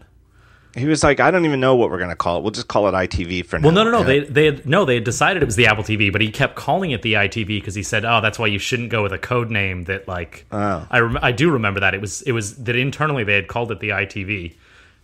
He 0.74 0.86
was 0.86 1.02
like, 1.04 1.20
I 1.20 1.30
don't 1.30 1.44
even 1.44 1.60
know 1.60 1.76
what 1.76 1.90
we're 1.90 1.98
going 1.98 2.08
to 2.10 2.16
call 2.16 2.38
it. 2.38 2.42
We'll 2.42 2.50
just 2.50 2.68
call 2.68 2.88
it 2.88 2.92
iTV 2.92 3.44
for 3.44 3.58
now. 3.58 3.66
Well, 3.68 3.74
no, 3.74 3.84
no, 3.84 3.90
no. 3.90 3.98
And 4.00 4.08
They 4.08 4.20
they 4.20 4.44
had, 4.46 4.64
no, 4.66 4.86
they 4.86 4.94
had 4.94 5.04
decided 5.04 5.42
it 5.42 5.46
was 5.46 5.56
the 5.56 5.66
Apple 5.66 5.84
TV, 5.84 6.10
but 6.10 6.22
he 6.22 6.30
kept 6.30 6.54
calling 6.56 6.92
it 6.92 7.02
the 7.02 7.12
iTV 7.14 7.46
because 7.46 7.74
he 7.74 7.82
said, 7.82 8.06
"Oh, 8.06 8.20
that's 8.22 8.38
why 8.38 8.46
you 8.46 8.58
shouldn't 8.58 8.88
go 8.90 9.02
with 9.02 9.12
a 9.12 9.18
code 9.18 9.50
name 9.50 9.84
that 9.84 10.08
like." 10.08 10.46
Oh. 10.50 10.86
I 10.90 11.00
rem- 11.00 11.18
I 11.20 11.30
do 11.32 11.50
remember 11.50 11.80
that 11.80 11.92
it 11.94 12.00
was 12.00 12.22
it 12.22 12.32
was 12.32 12.56
that 12.64 12.74
internally 12.74 13.22
they 13.22 13.34
had 13.34 13.48
called 13.48 13.70
it 13.70 13.80
the 13.80 13.90
iTV, 13.90 14.54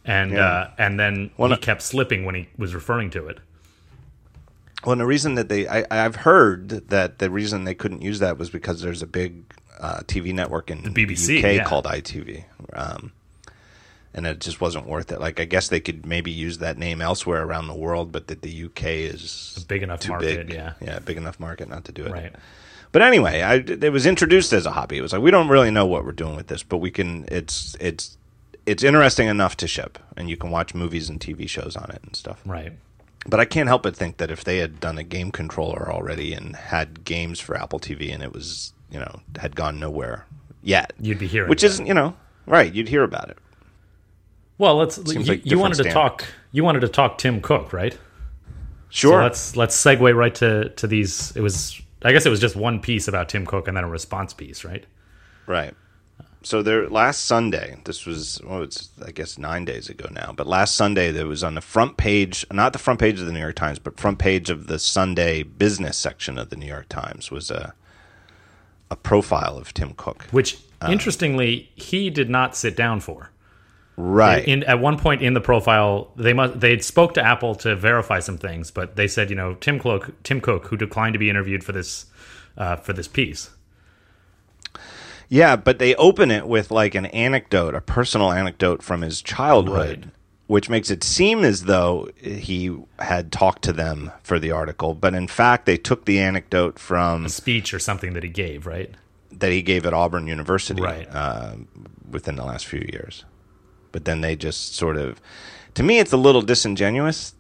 and 0.07 0.33
Yeah. 0.33 0.41
uh, 0.47 0.71
and 0.79 0.99
then 0.99 1.31
Well, 1.37 1.51
he 1.51 1.55
no- 1.57 1.61
kept 1.61 1.83
slipping 1.83 2.25
when 2.25 2.35
he 2.35 2.49
was 2.57 2.75
referring 2.75 3.11
to 3.11 3.27
it. 3.29 3.39
Well, 4.85 4.93
and 4.93 5.01
the 5.01 5.07
reason 5.07 5.35
that 5.35 5.49
they, 5.51 5.67
I, 5.67 5.85
I've 5.91 6.17
heard 6.17 6.69
that 6.89 7.19
the 7.19 7.31
reason 7.31 7.65
they 7.65 7.75
couldn't 7.75 8.01
use 8.01 8.21
that 8.21 8.39
was 8.39 8.49
because 8.49 8.81
there's 8.81 9.03
a 9.03 9.07
big 9.09 9.43
uh, 9.81 10.01
TV 10.07 10.33
network 10.33 10.71
in 10.71 10.83
the 10.83 10.91
BBC, 10.91 11.41
UK 11.41 11.57
yeah. 11.57 11.65
called 11.65 11.85
ITV, 11.85 12.45
um, 12.75 13.13
and 14.19 14.27
it 14.27 14.41
just 14.41 14.61
wasn't 14.61 14.87
worth 14.87 15.11
it. 15.11 15.21
Like, 15.21 15.41
I 15.41 15.45
guess 15.47 15.69
they 15.69 15.81
could 15.81 16.05
maybe 16.05 16.31
use 16.31 16.59
that 16.59 16.77
name 16.77 17.01
elsewhere 17.01 17.43
around 17.43 17.69
the 17.69 17.75
world, 17.75 18.13
but 18.13 18.27
that 18.27 18.43
the 18.43 18.65
UK 18.65 18.85
is 18.85 19.59
a 19.63 19.67
Big 19.67 19.83
enough 19.83 20.01
too 20.01 20.11
market, 20.11 20.49
big. 20.49 20.55
yeah. 20.55 20.75
yeah, 20.83 20.99
big 20.99 21.17
enough 21.17 21.41
market 21.41 21.69
not 21.69 21.85
to 21.87 21.93
do 21.93 22.05
it. 22.05 22.13
Right. 22.13 22.35
But 22.93 23.03
anyway, 23.03 23.43
I, 23.43 23.55
it 23.55 23.93
was 23.93 24.05
introduced 24.07 24.53
as 24.53 24.67
a 24.67 24.71
hobby. 24.73 24.99
It 24.99 25.03
was 25.03 25.13
like 25.13 25.23
we 25.23 25.31
don't 25.31 25.49
really 25.49 25.71
know 25.71 25.87
what 25.87 26.05
we're 26.05 26.13
doing 26.13 26.37
with 26.37 26.47
this, 26.49 26.63
but 26.63 26.79
we 26.79 26.91
can. 26.91 27.27
It's 27.29 27.77
it's 27.81 28.17
it's 28.67 28.83
interesting 28.83 29.29
enough 29.29 29.57
to 29.59 29.67
ship, 29.67 29.99
and 30.17 30.29
you 30.31 30.37
can 30.37 30.51
watch 30.51 30.75
movies 30.75 31.09
and 31.09 31.21
TV 31.21 31.49
shows 31.49 31.77
on 31.77 31.91
it 31.91 32.01
and 32.03 32.17
stuff. 32.17 32.41
Right. 32.47 32.73
But 33.27 33.41
I 33.41 33.45
can't 33.45 33.69
help 33.69 33.83
but 33.83 33.95
think 33.95 34.17
that 34.19 34.31
if 34.31 34.43
they 34.45 34.59
had 34.59 34.81
done 34.81 34.97
a 34.97 35.03
game 35.03 35.31
controller 35.33 35.91
already 35.93 36.33
and 36.33 36.57
had 36.57 37.05
games 37.05 37.41
for 37.41 37.59
Apple 37.59 37.79
TV 37.79 38.13
and 38.15 38.23
it 38.23 38.33
was, 38.33 38.73
you 38.91 38.99
know, 38.99 39.21
had 39.39 39.55
gone 39.55 39.79
nowhere 39.79 40.25
yet, 40.63 40.93
You'd 41.01 41.19
be 41.19 41.27
hearing 41.27 41.51
which 41.51 41.63
isn't, 41.65 41.85
you 41.85 41.93
know, 41.95 42.15
right, 42.47 42.73
you'd 42.73 42.89
hear 42.89 43.03
about 43.03 43.29
it. 43.29 43.37
Well, 44.59 44.77
let's. 44.77 44.99
You, 44.99 45.21
like 45.23 45.47
you 45.47 45.59
wanted 45.59 45.83
to 45.85 45.91
talk. 45.91 46.25
You 46.53 46.65
wanted 46.65 46.81
to 46.81 46.89
talk 46.89 47.19
Tim 47.19 47.41
Cook, 47.41 47.73
right? 47.73 47.93
So 47.93 47.99
Sure. 48.91 49.23
let's 49.23 49.57
let's 49.57 49.77
segue 49.77 50.15
right 50.17 50.35
to 50.37 50.71
to 50.71 50.87
these. 50.87 51.33
It 51.37 51.41
was. 51.41 51.81
I 52.03 52.13
guess 52.13 52.27
it 52.27 52.31
was 52.31 52.41
just 52.41 52.55
one 52.57 52.81
piece 52.81 53.09
about 53.09 53.29
Tim 53.29 53.45
Cook 53.45 53.67
and 53.69 53.77
then 53.77 53.85
a 53.85 53.89
response 53.89 54.33
piece, 54.33 54.65
right? 54.65 54.85
right. 55.47 55.75
So 56.45 56.63
there 56.63 56.89
last 56.89 57.25
Sunday, 57.25 57.77
this 57.85 58.07
was 58.07 58.41
well, 58.45 58.63
it's 58.63 58.91
I 59.05 59.11
guess 59.11 59.37
nine 59.39 59.65
days 59.65 59.89
ago 59.89 60.09
now, 60.13 60.33
but 60.37 60.47
last 60.47 60.77
Sunday 60.77 61.11
there 61.11 61.27
was 61.27 61.43
on 61.43 61.55
the 61.57 61.61
front 61.61 61.97
page, 61.97 62.47
not 62.53 62.73
the 62.73 62.79
front 62.79 63.01
page 63.01 63.19
of 63.19 63.27
the 63.27 63.33
New 63.33 63.41
York 63.41 63.57
Times, 63.57 63.81
but 63.81 63.99
front 63.99 64.21
page 64.21 64.49
of 64.49 64.69
the 64.69 64.79
Sunday 64.79 65.43
business 65.43 65.97
section 65.97 66.39
of 66.39 66.51
the 66.51 66.57
New 66.57 66.67
York 66.67 66.89
Times 66.89 67.31
was 67.33 67.51
a 67.51 67.75
a 68.91 68.97
profile 68.97 69.59
of 69.59 69.75
Tim 69.75 69.93
Cook. 69.95 70.23
Which, 70.31 70.57
Uh. 70.81 70.89
interestingly, 70.91 71.71
he 71.75 72.09
did 72.09 72.31
not 72.31 72.57
sit 72.57 72.77
down 72.77 73.01
for. 73.01 73.31
Right. 74.01 74.47
In 74.47 74.63
at 74.63 74.79
one 74.79 74.97
point 74.97 75.23
in 75.23 75.35
the 75.35 75.41
profile, 75.41 76.13
they 76.15 76.33
must 76.33 76.61
they 76.61 76.79
spoke 76.79 77.15
to 77.15 77.23
Apple 77.23 77.57
to 77.57 77.75
verify 77.75 78.21
some 78.21 78.39
things, 78.39 78.71
but 78.71 78.95
they 78.95 79.09
said, 79.09 79.29
you 79.29 79.35
know, 79.35 79.55
Tim 79.55 79.81
Cook, 79.81 80.13
Tim 80.23 80.41
Cook, 80.41 80.69
who 80.69 80.77
declined 80.77 81.15
to 81.15 81.19
be 81.19 81.29
interviewed 81.29 81.65
for 81.65 81.73
this 81.73 82.07
uh, 82.57 82.77
for 82.77 82.93
this 82.93 83.09
piece. 83.09 83.51
Yeah, 85.29 85.57
but 85.57 85.79
they 85.81 85.95
open 85.97 86.31
it 86.31 86.47
with 86.47 86.71
like 86.71 86.95
an 86.95 87.07
anecdote, 87.07 87.75
a 87.75 87.81
personal 87.81 88.31
anecdote 88.33 88.83
from 88.83 89.03
his 89.03 89.21
childhood, 89.21 90.05
Right. 90.05 90.13
which 90.47 90.71
makes 90.71 90.91
it 90.91 91.03
seem 91.05 91.43
as 91.45 91.65
though 91.65 92.09
he 92.23 92.75
had 93.01 93.31
talked 93.33 93.63
to 93.65 93.73
them 93.73 94.13
for 94.23 94.39
the 94.39 94.53
article. 94.53 94.95
But 94.95 95.15
in 95.15 95.27
fact, 95.27 95.67
they 95.67 95.77
took 95.77 96.05
the 96.07 96.19
anecdote 96.21 96.79
from 96.79 97.27
a 97.27 97.29
Speech 97.29 97.75
or 97.75 97.79
something 97.81 98.13
that 98.15 98.23
he 98.23 98.29
gave, 98.31 98.65
right? 98.67 98.95
that 99.31 99.51
he 99.53 99.61
gave 99.61 99.85
at 99.87 99.93
Auburn 99.93 100.27
University 100.27 100.81
Right. 100.83 101.07
uh, 101.13 101.57
within 102.11 102.37
the 102.37 102.45
last 102.45 102.67
few 102.67 102.81
years. 102.93 103.25
But 103.93 104.05
then 104.05 104.21
they 104.21 104.37
just 104.37 104.75
sort 104.75 104.97
of, 104.97 105.21
to 105.75 105.83
me, 105.83 105.99
it's 105.99 106.13
a 106.13 106.17
little 106.17 106.43
disingenuous 106.43 107.35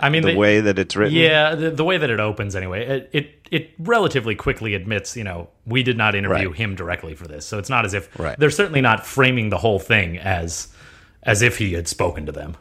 I 0.00 0.10
mean, 0.10 0.22
the 0.22 0.28
they- 0.28 0.36
way 0.36 0.60
that 0.60 0.78
it's 0.78 0.94
written. 0.96 1.14
Yeah, 1.16 1.54
the, 1.54 1.70
the 1.70 1.84
way 1.84 1.98
that 1.98 2.08
it 2.10 2.20
opens, 2.20 2.54
anyway, 2.54 2.86
it, 2.86 3.10
it 3.12 3.34
it 3.50 3.70
relatively 3.78 4.34
quickly 4.34 4.74
admits, 4.74 5.16
you 5.16 5.24
know, 5.24 5.48
we 5.66 5.82
did 5.82 5.96
not 5.96 6.14
interview 6.14 6.48
Right. 6.48 6.56
him 6.56 6.74
directly 6.76 7.14
for 7.14 7.26
this, 7.26 7.46
so 7.46 7.58
it's 7.58 7.70
not 7.70 7.84
as 7.86 7.94
if 7.94 8.16
Right. 8.18 8.38
they're 8.38 8.50
certainly 8.50 8.80
not 8.82 9.06
framing 9.06 9.48
the 9.50 9.58
whole 9.58 9.78
thing 9.78 10.18
as 10.18 10.68
as 11.22 11.42
if 11.42 11.58
he 11.58 11.72
had 11.72 11.88
spoken 11.88 12.26
to 12.26 12.32
them. 12.32 12.56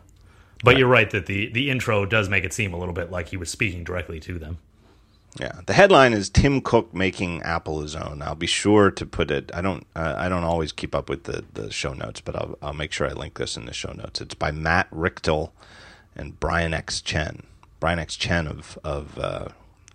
But 0.64 0.78
you're 0.78 0.88
right 0.88 1.10
that 1.12 1.26
the 1.28 1.52
the 1.52 1.70
intro 1.70 2.06
does 2.06 2.28
make 2.30 2.44
it 2.44 2.54
seem 2.54 2.74
a 2.74 2.78
little 2.78 2.94
bit 2.94 3.12
like 3.12 3.28
he 3.30 3.38
was 3.38 3.50
speaking 3.52 3.84
directly 3.84 4.20
to 4.22 4.40
them. 4.40 4.58
Yeah, 5.40 5.62
the 5.66 5.74
headline 5.74 6.14
is 6.14 6.30
Tim 6.30 6.62
Cook 6.62 6.94
making 6.94 7.44
Apple 7.44 7.82
his 7.82 7.96
own. 7.96 8.22
I'll 8.24 8.36
be 8.36 8.48
sure 8.48 8.90
to 8.90 9.06
put 9.06 9.30
it. 9.30 9.52
I 9.54 9.62
don't. 9.62 9.86
Uh, 9.96 10.16
I 10.18 10.30
don't 10.30 10.44
always 10.44 10.72
keep 10.72 10.96
up 10.96 11.10
with 11.10 11.26
the, 11.26 11.46
the 11.54 11.72
show 11.72 11.94
notes, 11.94 12.22
but 12.22 12.36
I'll 12.36 12.58
I'll 12.62 12.74
make 12.74 12.92
sure 12.92 13.08
I 13.08 13.14
link 13.14 13.36
this 13.36 13.56
in 13.56 13.66
the 13.66 13.74
show 13.74 13.92
notes. 13.92 14.20
It's 14.20 14.34
by 14.34 14.52
Matt 14.52 14.90
Richtel 14.90 15.52
and 16.16 16.40
Brian 16.40 16.74
X 16.74 17.02
Chen. 17.02 17.44
Brian 17.80 18.00
X 18.00 18.16
Chen 18.16 18.48
of 18.48 18.80
of 18.84 19.18
uh, 19.20 19.50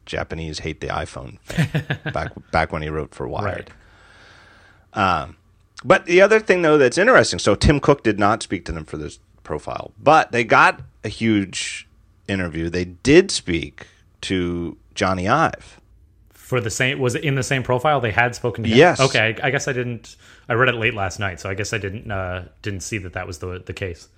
Japanese 0.06 0.60
hate 0.60 0.80
the 0.80 0.88
iPhone 0.88 1.38
back 2.12 2.32
back 2.52 2.72
when 2.72 2.82
he 2.82 2.88
wrote 2.88 3.14
for 3.14 3.26
Wired. 3.26 3.72
Um, 4.92 5.36
but 5.84 6.06
the 6.06 6.20
other 6.20 6.38
thing 6.38 6.62
though 6.62 6.78
that's 6.78 6.98
interesting. 6.98 7.40
So 7.40 7.56
Tim 7.56 7.80
Cook 7.80 8.04
did 8.04 8.18
not 8.18 8.42
speak 8.42 8.64
to 8.66 8.72
them 8.72 8.84
for 8.84 8.96
this 8.96 9.18
profile, 9.42 9.92
but 10.00 10.30
they 10.30 10.44
got 10.44 10.82
a 11.02 11.08
huge 11.08 11.88
interview. 12.28 12.70
They 12.70 12.84
did 12.84 13.32
speak 13.32 13.88
to 14.22 14.76
Jony 14.94 15.30
Ive. 15.30 15.80
For 16.32 16.60
the 16.60 16.70
same 16.70 16.98
was 16.98 17.14
it 17.14 17.24
in 17.24 17.34
the 17.34 17.42
same 17.42 17.62
profile 17.62 18.00
they 18.00 18.10
had 18.10 18.34
spoken 18.34 18.64
to 18.64 18.70
him? 18.70 18.76
Yes. 18.76 19.00
Okay, 19.00 19.36
I, 19.42 19.46
I 19.46 19.50
guess 19.50 19.68
I 19.68 19.72
didn't. 19.72 20.16
I 20.48 20.52
read 20.54 20.68
it 20.68 20.74
late 20.74 20.92
last 20.94 21.18
night, 21.18 21.40
so 21.40 21.48
I 21.48 21.54
guess 21.54 21.72
I 21.72 21.78
didn't 21.78 22.10
uh, 22.10 22.44
didn't 22.60 22.80
see 22.80 22.98
that 22.98 23.14
that 23.14 23.26
was 23.26 23.38
the 23.38 23.62
the 23.64 23.72
case. 23.72 24.08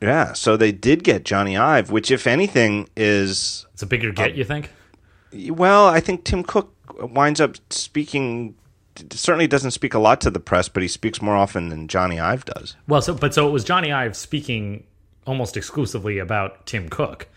Yeah, 0.00 0.32
so 0.32 0.56
they 0.56 0.70
did 0.72 1.02
get 1.02 1.24
Jony 1.24 1.58
Ive, 1.60 1.90
which, 1.90 2.10
if 2.12 2.26
anything, 2.28 2.88
is 2.96 3.66
It's 3.72 3.82
a 3.82 3.86
bigger 3.86 4.12
get, 4.12 4.36
you 4.36 4.44
think? 4.44 4.70
well. 5.50 5.86
I 5.88 5.98
think 6.00 6.24
Tim 6.24 6.42
Cook 6.44 6.72
winds 7.00 7.40
up 7.40 7.56
speaking 7.70 8.54
certainly 9.10 9.46
doesn't 9.46 9.70
speak 9.72 9.94
a 9.94 9.98
lot 9.98 10.20
to 10.22 10.30
the 10.30 10.40
press, 10.40 10.68
but 10.68 10.82
he 10.82 10.88
speaks 10.88 11.20
more 11.22 11.36
often 11.36 11.68
than 11.68 11.86
Jony 11.88 12.20
Ive 12.20 12.44
does. 12.44 12.74
Well, 12.88 13.02
so 13.02 13.14
but 13.14 13.34
so 13.34 13.48
it 13.48 13.50
was 13.52 13.64
Jony 13.64 13.92
Ive 13.94 14.16
speaking 14.16 14.84
almost 15.26 15.56
exclusively 15.56 16.18
about 16.18 16.66
Tim 16.66 16.88
Cook. 16.88 17.28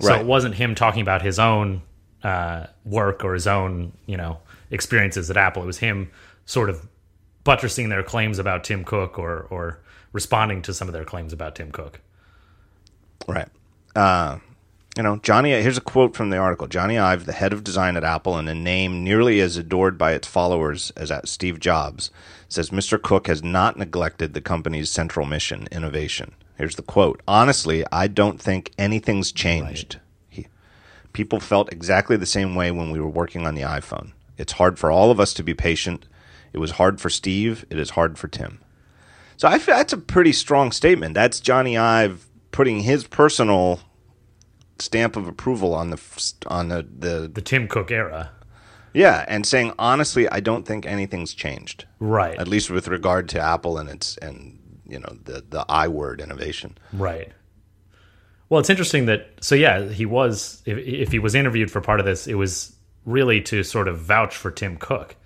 So 0.00 0.08
Right. 0.08 0.20
it 0.20 0.26
wasn't 0.26 0.54
him 0.56 0.74
talking 0.74 1.00
about 1.00 1.22
his 1.22 1.38
own 1.38 1.82
uh, 2.22 2.66
work 2.84 3.24
or 3.24 3.34
his 3.34 3.46
own, 3.46 3.92
you 4.06 4.16
know, 4.16 4.38
experiences 4.70 5.30
at 5.30 5.36
Apple. 5.36 5.62
It 5.62 5.66
was 5.66 5.78
him 5.78 6.10
sort 6.44 6.70
of 6.70 6.88
buttressing 7.44 7.88
their 7.88 8.02
claims 8.02 8.38
about 8.38 8.64
Tim 8.64 8.84
Cook 8.84 9.18
or 9.18 9.46
or 9.50 9.78
responding 10.12 10.62
to 10.62 10.74
some 10.74 10.88
of 10.88 10.94
their 10.94 11.04
claims 11.04 11.32
about 11.32 11.54
Tim 11.54 11.70
Cook. 11.70 12.00
Right. 13.28 13.48
Uh, 13.94 14.38
you 14.96 15.02
know, 15.02 15.16
Jony. 15.18 15.60
Here's 15.60 15.76
a 15.76 15.82
quote 15.82 16.16
from 16.16 16.30
the 16.30 16.38
article: 16.38 16.66
Jony 16.66 17.00
Ive, 17.00 17.26
the 17.26 17.32
head 17.32 17.52
of 17.52 17.62
design 17.62 17.96
at 17.96 18.04
Apple, 18.04 18.36
and 18.36 18.48
a 18.48 18.54
name 18.54 19.04
nearly 19.04 19.40
as 19.40 19.56
adored 19.56 19.98
by 19.98 20.12
its 20.12 20.26
followers 20.26 20.90
as 20.96 21.10
at 21.10 21.28
Steve 21.28 21.60
Jobs, 21.60 22.10
says 22.48 22.70
Mr. 22.70 23.00
Cook 23.00 23.26
has 23.26 23.42
not 23.42 23.78
neglected 23.78 24.32
the 24.32 24.40
company's 24.40 24.90
central 24.90 25.26
mission, 25.26 25.68
innovation. 25.70 26.34
Here's 26.56 26.76
the 26.76 26.82
quote: 26.82 27.22
Honestly, 27.28 27.84
I 27.92 28.08
don't 28.08 28.40
think 28.40 28.72
anything's 28.78 29.32
changed. 29.32 29.94
He, 29.94 29.98
people 31.16 31.40
felt 31.40 31.72
exactly 31.72 32.14
the 32.18 32.26
same 32.26 32.54
way 32.54 32.70
when 32.70 32.90
we 32.90 33.00
were 33.00 33.08
working 33.08 33.46
on 33.46 33.54
the 33.54 33.62
iPhone. 33.62 34.12
It's 34.36 34.52
hard 34.52 34.78
for 34.78 34.90
all 34.90 35.10
of 35.10 35.18
us 35.18 35.32
to 35.34 35.42
be 35.42 35.54
patient. 35.54 36.06
It 36.52 36.58
was 36.58 36.72
hard 36.72 37.00
for 37.00 37.08
Steve. 37.08 37.64
It 37.70 37.78
is 37.78 37.90
hard 37.90 38.18
for 38.18 38.28
Tim. 38.28 38.60
So 39.38 39.48
I 39.48 39.58
feel 39.58 39.74
that's 39.76 39.94
a 39.94 39.98
pretty 39.98 40.32
strong 40.32 40.72
statement. 40.72 41.14
That's 41.14 41.40
Jony 41.40 41.80
Ive 41.80 42.26
putting 42.52 42.80
his 42.80 43.04
personal 43.06 43.80
stamp 44.78 45.16
of 45.16 45.26
approval 45.26 45.72
on 45.74 45.88
the 45.88 45.98
on 46.48 46.68
the, 46.68 46.86
the 46.98 47.30
The 47.32 47.40
Tim 47.40 47.66
Cook 47.66 47.90
era. 47.90 48.30
yeah, 48.92 49.24
and 49.26 49.46
saying 49.46 49.72
honestly, 49.78 50.28
I 50.28 50.40
don't 50.40 50.66
think 50.66 50.84
anything's 50.84 51.32
changed. 51.32 51.86
Right. 51.98 52.38
At 52.38 52.46
least 52.46 52.70
with 52.70 52.88
regard 52.88 53.28
to 53.30 53.40
Apple 53.40 53.78
and 53.78 53.88
its 53.88 54.18
and 54.18 54.58
you 54.86 54.98
know 54.98 55.16
the 55.24 55.42
the 55.48 55.64
I 55.66 55.88
word 55.88 56.20
innovation. 56.20 56.76
Right. 56.92 57.32
Well, 58.48 58.60
it's 58.60 58.70
interesting 58.70 59.06
that 59.06 59.28
so 59.40 59.54
yeah, 59.54 59.88
he 59.88 60.06
was 60.06 60.62
if, 60.66 60.78
if 60.78 61.12
he 61.12 61.18
was 61.18 61.34
interviewed 61.34 61.70
for 61.70 61.80
part 61.80 62.00
of 62.00 62.06
this, 62.06 62.26
it 62.26 62.34
was 62.34 62.74
really 63.04 63.40
to 63.42 63.62
sort 63.62 63.88
of 63.88 63.98
vouch 63.98 64.36
for 64.36 64.50
Tim 64.50 64.76
Cook. 64.76 65.16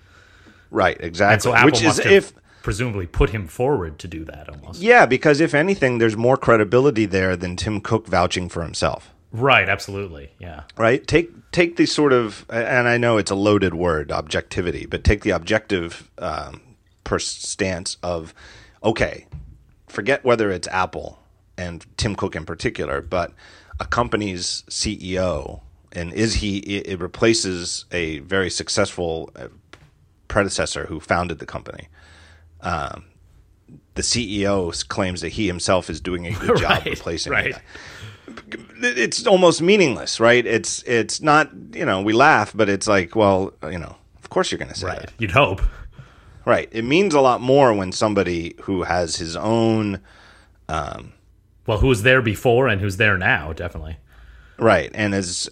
Right, 0.71 0.97
exactly. 1.01 1.35
And 1.35 1.43
so 1.43 1.55
Apple 1.55 1.67
Which 1.67 1.83
is 1.83 1.99
if 1.99 2.33
presumably 2.63 3.07
put 3.07 3.31
him 3.31 3.47
forward 3.47 3.99
to 3.99 4.09
do 4.09 4.25
that 4.27 4.49
almost. 4.49 4.81
yeah, 4.81 5.07
because 5.07 5.41
if 5.41 5.55
anything, 5.55 5.99
there's 5.99 6.17
more 6.17 6.37
credibility 6.37 7.07
there 7.07 7.37
than 7.37 7.57
Tim 7.57 7.81
Cook 7.81 8.07
vouching 8.07 8.49
for 8.49 8.63
himself. 8.63 9.11
Right, 9.33 9.69
absolutely. 9.69 10.33
Yeah. 10.39 10.65
right 10.77 11.07
take 11.07 11.31
take 11.53 11.77
the 11.77 11.87
sort 11.87 12.13
of 12.13 12.45
and 12.51 12.89
i 12.89 12.97
know 12.97 13.17
it's 13.17 13.31
a 13.31 13.35
loaded 13.37 13.75
word 13.75 14.11
objectivity 14.13 14.87
but 14.87 15.05
take 15.05 15.23
the 15.23 15.31
objective 15.31 16.11
um, 16.19 16.61
per 17.05 17.19
stance 17.19 17.97
of 18.03 18.35
okay 18.83 19.27
forget 19.89 20.25
whether 20.25 20.51
it's 20.51 20.67
apple 20.69 21.20
and 21.61 21.85
tim 21.97 22.15
cook 22.15 22.35
in 22.41 22.45
particular 22.45 22.97
but 23.17 23.29
a 23.79 23.85
company's 23.99 24.65
ceo 24.71 25.61
and 25.93 26.13
is 26.13 26.35
he 26.43 26.59
it, 26.59 26.99
replaces 27.01 27.85
a 27.93 28.05
very 28.21 28.51
successful 28.51 29.31
uh, 29.37 29.49
predecessor 30.29 30.87
who 30.87 30.99
founded 31.01 31.39
the 31.39 31.47
company 31.47 31.85
um, 32.73 33.05
the 33.95 34.03
ceo 34.03 34.59
claims 34.89 35.21
that 35.21 35.33
he 35.39 35.47
himself 35.47 35.91
is 35.91 36.01
doing 36.01 36.27
a 36.27 36.33
good 36.43 36.57
job 36.65 36.71
Right, 36.83 36.85
replacing 36.97 37.33
right. 37.33 37.55
it 37.57 37.63
it's 38.83 39.27
almost 39.27 39.61
meaningless, 39.61 40.21
right? 40.21 40.47
It's 40.47 40.85
it's 40.85 41.21
not 41.21 41.51
you 41.75 41.85
know 41.85 42.01
we 42.01 42.13
laugh, 42.13 42.53
but 42.55 42.69
it's 42.69 42.87
like 42.87 43.17
well 43.17 43.53
you 43.65 43.79
know 43.79 43.97
of 44.23 44.31
course 44.31 44.51
you're 44.51 44.59
going 44.65 44.73
to 44.73 44.79
say 44.79 44.87
Right. 44.87 45.01
that, 45.01 45.13
You'd 45.19 45.33
hope. 45.33 45.61
right? 46.47 46.69
It 46.71 46.85
means 46.85 47.13
a 47.15 47.21
lot 47.21 47.41
more 47.41 47.75
when 47.75 47.91
somebody 47.93 48.55
who 48.63 48.85
has 48.85 49.17
his 49.17 49.35
own 49.37 49.99
Well, 51.71 51.79
who 51.79 51.87
was 51.87 52.03
there 52.03 52.21
before 52.21 52.67
and 52.67 52.81
who's 52.81 52.97
there 52.97 53.17
now, 53.17 53.53
definitely. 53.53 53.97
right 54.59 54.91
and 54.93 55.15
is 55.15 55.49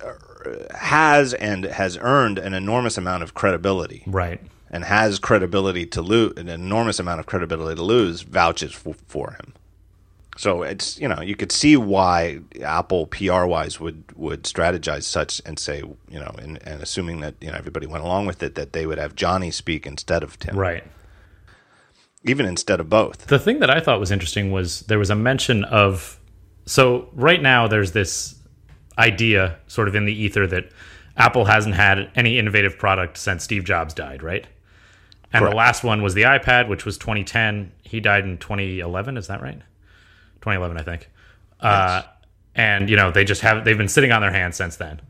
has 0.74 1.32
and 1.34 1.64
has 1.64 1.96
earned 2.00 2.38
an 2.38 2.54
enormous 2.54 2.98
amount 2.98 3.22
of 3.22 3.34
credibility 3.34 4.02
Right. 4.06 4.40
and 4.70 4.84
has 4.84 5.18
credibility 5.18 5.86
to 5.86 6.02
lose 6.02 6.32
an 6.36 6.48
enormous 6.48 6.98
amount 6.98 7.20
of 7.20 7.26
credibility 7.26 7.76
to 7.76 7.82
lose 7.82 8.22
vouches 8.22 8.72
for, 8.72 8.94
for 9.06 9.30
him. 9.32 9.52
So 10.36 10.62
it's 10.62 10.98
you 11.00 11.06
know 11.08 11.20
you 11.20 11.36
could 11.36 11.52
see 11.52 11.76
why 11.76 12.40
Apple 12.62 13.06
PR 13.06 13.44
wise 13.44 13.78
would 13.80 14.02
would 14.16 14.42
strategize 14.42 15.04
such 15.04 15.40
and 15.46 15.56
say 15.58 15.78
you 16.10 16.18
know 16.18 16.34
and, 16.38 16.58
and 16.66 16.82
assuming 16.82 17.20
that 17.20 17.34
you 17.40 17.50
know 17.50 17.56
everybody 17.58 17.86
went 17.86 18.04
along 18.04 18.26
with 18.26 18.42
it 18.42 18.54
that 18.56 18.72
they 18.72 18.86
would 18.86 18.98
have 18.98 19.14
Jony 19.14 19.52
speak 19.52 19.86
instead 19.86 20.22
of 20.22 20.38
Tim, 20.38 20.56
Right. 20.56 20.84
Even 22.24 22.46
instead 22.46 22.80
of 22.80 22.88
both. 22.88 23.26
The 23.26 23.38
thing 23.38 23.60
that 23.60 23.70
I 23.70 23.80
thought 23.80 24.00
was 24.00 24.10
interesting 24.10 24.50
was 24.50 24.80
there 24.80 24.98
was 24.98 25.10
a 25.10 25.14
mention 25.14 25.64
of 25.64 26.18
so 26.66 27.08
right 27.14 27.40
now 27.40 27.66
there's 27.68 27.92
this 27.92 28.34
idea 28.98 29.56
sort 29.68 29.88
of 29.88 29.94
in 29.94 30.04
the 30.04 30.12
ether 30.12 30.46
that 30.46 30.70
Apple 31.16 31.44
hasn't 31.44 31.74
had 31.74 32.10
any 32.14 32.38
innovative 32.38 32.78
product 32.78 33.16
since 33.16 33.44
Steve 33.44 33.64
Jobs 33.64 33.94
died, 33.94 34.22
right? 34.22 34.46
And 35.32 35.42
Correct. 35.42 35.52
the 35.52 35.56
last 35.56 35.84
one 35.84 36.02
was 36.02 36.14
the 36.14 36.22
iPad, 36.22 36.68
which 36.68 36.84
was 36.84 36.96
2010. 36.98 37.72
He 37.82 38.00
died 38.00 38.24
in 38.24 38.38
2011. 38.38 39.16
Is 39.16 39.26
that 39.26 39.42
right? 39.42 39.60
2011, 40.40 40.76
I 40.78 40.82
think. 40.82 41.10
Uh, 41.60 42.02
and 42.54 42.88
you 42.88 42.96
know 42.96 43.10
they 43.10 43.24
just 43.24 43.40
have 43.40 43.64
they've 43.64 43.78
been 43.78 43.88
sitting 43.88 44.12
on 44.12 44.20
their 44.20 44.32
hands 44.32 44.56
since 44.56 44.76
then. 44.76 45.00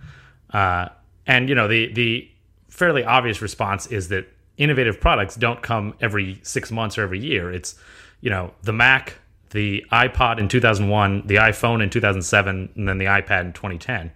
Uh, 0.51 0.89
and 1.27 1.49
you 1.49 1.55
know 1.55 1.69
the 1.69 1.93
the 1.93 2.31
fairly 2.69 3.05
obvious 3.05 3.43
response 3.43 3.87
is 3.87 4.09
that 4.09 4.27
innovative 4.59 5.01
products 5.01 5.37
don't 5.37 5.63
come 5.63 5.95
every 6.01 6.41
six 6.43 6.71
months 6.71 6.99
or 6.99 7.03
every 7.03 7.21
year. 7.21 7.51
It's 7.51 7.77
you 8.21 8.31
know 8.31 8.53
the 8.63 8.73
Mac, 8.73 9.15
the 9.51 9.85
iPod 9.91 10.39
in 10.39 10.49
2001, 10.49 11.27
the 11.27 11.37
iPhone 11.37 11.83
in 11.83 11.89
2007, 11.89 12.73
and 12.75 12.89
then 12.89 12.99
the 12.99 13.07
iPad 13.07 13.43
in 13.43 13.53
2010. 13.53 14.13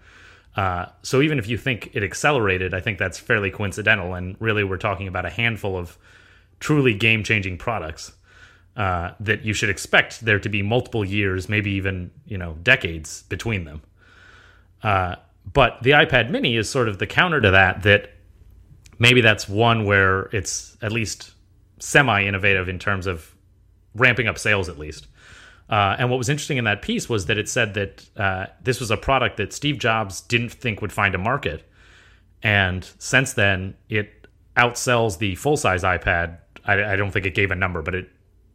Uh, 0.54 0.86
so 1.02 1.22
even 1.22 1.38
if 1.38 1.48
you 1.48 1.56
think 1.56 1.90
it 1.94 2.02
accelerated, 2.02 2.74
I 2.74 2.80
think 2.80 2.98
that's 2.98 3.18
fairly 3.18 3.50
coincidental. 3.50 4.14
And 4.14 4.36
really, 4.38 4.64
we're 4.64 4.76
talking 4.76 5.08
about 5.08 5.24
a 5.24 5.30
handful 5.30 5.78
of 5.78 5.96
truly 6.60 6.94
game 6.94 7.24
changing 7.24 7.56
products 7.56 8.12
uh, 8.76 9.12
that 9.20 9.44
you 9.44 9.52
should 9.52 9.70
expect 9.70 10.20
there 10.24 10.38
to 10.38 10.48
be 10.48 10.62
multiple 10.62 11.04
years, 11.04 11.48
maybe 11.48 11.70
even 11.72 12.10
you 12.26 12.36
know 12.36 12.56
decades 12.62 13.22
between 13.24 13.64
them. 13.64 13.82
Uh, 14.82 15.16
but 15.50 15.82
the 15.82 15.90
iPad 15.90 16.30
Mini 16.30 16.56
is 16.56 16.68
sort 16.68 16.88
of 16.88 16.98
the 16.98 17.06
counter 17.06 17.40
to 17.40 17.50
that. 17.50 17.82
That 17.82 18.12
maybe 18.98 19.20
that's 19.20 19.48
one 19.48 19.84
where 19.84 20.22
it's 20.32 20.76
at 20.82 20.92
least 20.92 21.32
semi 21.78 22.24
innovative 22.24 22.68
in 22.68 22.78
terms 22.78 23.06
of 23.06 23.34
ramping 23.94 24.28
up 24.28 24.38
sales, 24.38 24.68
at 24.68 24.78
least. 24.78 25.08
Uh, 25.68 25.96
and 25.98 26.10
what 26.10 26.18
was 26.18 26.28
interesting 26.28 26.58
in 26.58 26.64
that 26.64 26.82
piece 26.82 27.08
was 27.08 27.26
that 27.26 27.38
it 27.38 27.48
said 27.48 27.74
that 27.74 28.04
uh, 28.16 28.46
this 28.62 28.78
was 28.78 28.90
a 28.90 28.96
product 28.96 29.36
that 29.38 29.52
Steve 29.52 29.78
Jobs 29.78 30.20
didn't 30.20 30.52
think 30.52 30.82
would 30.82 30.92
find 30.92 31.14
a 31.14 31.18
market, 31.18 31.68
and 32.42 32.88
since 32.98 33.32
then 33.32 33.74
it 33.88 34.26
outsells 34.56 35.18
the 35.18 35.34
full 35.36 35.56
size 35.56 35.82
iPad. 35.82 36.38
I, 36.64 36.92
I 36.92 36.96
don't 36.96 37.10
think 37.10 37.26
it 37.26 37.34
gave 37.34 37.50
a 37.50 37.56
number, 37.56 37.80
but 37.80 37.94
it 37.94 38.10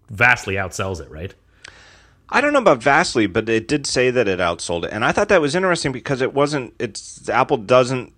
vastly 0.09 0.55
outsells 0.55 1.01
it, 1.01 1.09
right? 1.09 1.33
I 2.29 2.41
don't 2.41 2.53
know 2.53 2.59
about 2.59 2.83
vastly, 2.83 3.25
but 3.25 3.47
it 3.49 3.67
did 3.67 3.87
say 3.87 4.11
that 4.11 4.27
it 4.27 4.39
outsold 4.39 4.83
it, 4.83 4.91
and 4.91 5.03
I 5.03 5.11
thought 5.11 5.29
that 5.29 5.41
was 5.41 5.55
interesting 5.55 5.91
because 5.91 6.21
it 6.21 6.33
wasn't. 6.33 6.73
It's 6.77 7.27
Apple 7.29 7.57
doesn't 7.57 8.13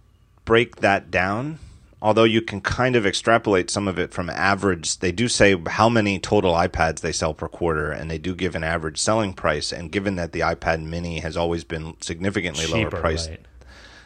break 0.45 0.77
that 0.77 1.11
down. 1.11 1.59
Although 2.01 2.23
you 2.23 2.41
can 2.41 2.61
kind 2.61 2.95
of 2.95 3.05
extrapolate 3.05 3.69
some 3.69 3.87
of 3.87 3.99
it 3.99 4.13
from 4.13 4.29
average, 4.29 4.99
they 4.99 5.11
do 5.11 5.27
say 5.27 5.61
how 5.67 5.89
many 5.89 6.17
total 6.17 6.53
iPads 6.53 7.01
they 7.01 7.11
sell 7.11 7.33
per 7.33 7.49
quarter, 7.49 7.91
and 7.91 8.09
they 8.09 8.17
do 8.17 8.33
give 8.33 8.55
an 8.55 8.63
average 8.63 8.97
selling 8.97 9.33
price. 9.33 9.73
And 9.73 9.91
given 9.91 10.15
that 10.15 10.31
the 10.31 10.39
iPad 10.39 10.81
Mini 10.81 11.19
has 11.19 11.35
always 11.35 11.65
been 11.65 11.97
significantly 11.99 12.67
lower 12.67 12.85
Cheaper, 12.85 13.01
priced, 13.01 13.29
right? 13.29 13.45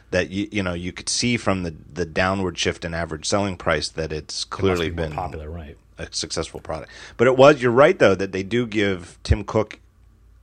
that 0.10 0.30
you 0.30 0.48
you 0.52 0.64
know 0.64 0.74
you 0.74 0.92
could 0.92 1.10
see 1.10 1.38
from 1.38 1.64
the 1.64 1.76
the 1.94 2.06
downward 2.06 2.58
shift 2.58 2.86
in 2.86 2.94
average 2.94 3.26
selling 3.26 3.58
price 3.58 3.90
that 3.90 4.12
it's 4.12 4.44
clearly 4.44 4.90
be 4.90 4.96
more 4.96 5.06
been 5.08 5.16
popular, 5.16 5.50
right? 5.50 5.78
a 5.98 6.08
successful 6.12 6.60
product. 6.60 6.92
But 7.18 7.28
it 7.28 7.38
was 7.38 7.62
you're 7.62 7.72
right 7.72 7.98
though 7.98 8.16
that 8.16 8.32
they 8.32 8.44
do 8.44 8.66
give 8.66 9.18
Tim 9.24 9.44
Cook 9.44 9.80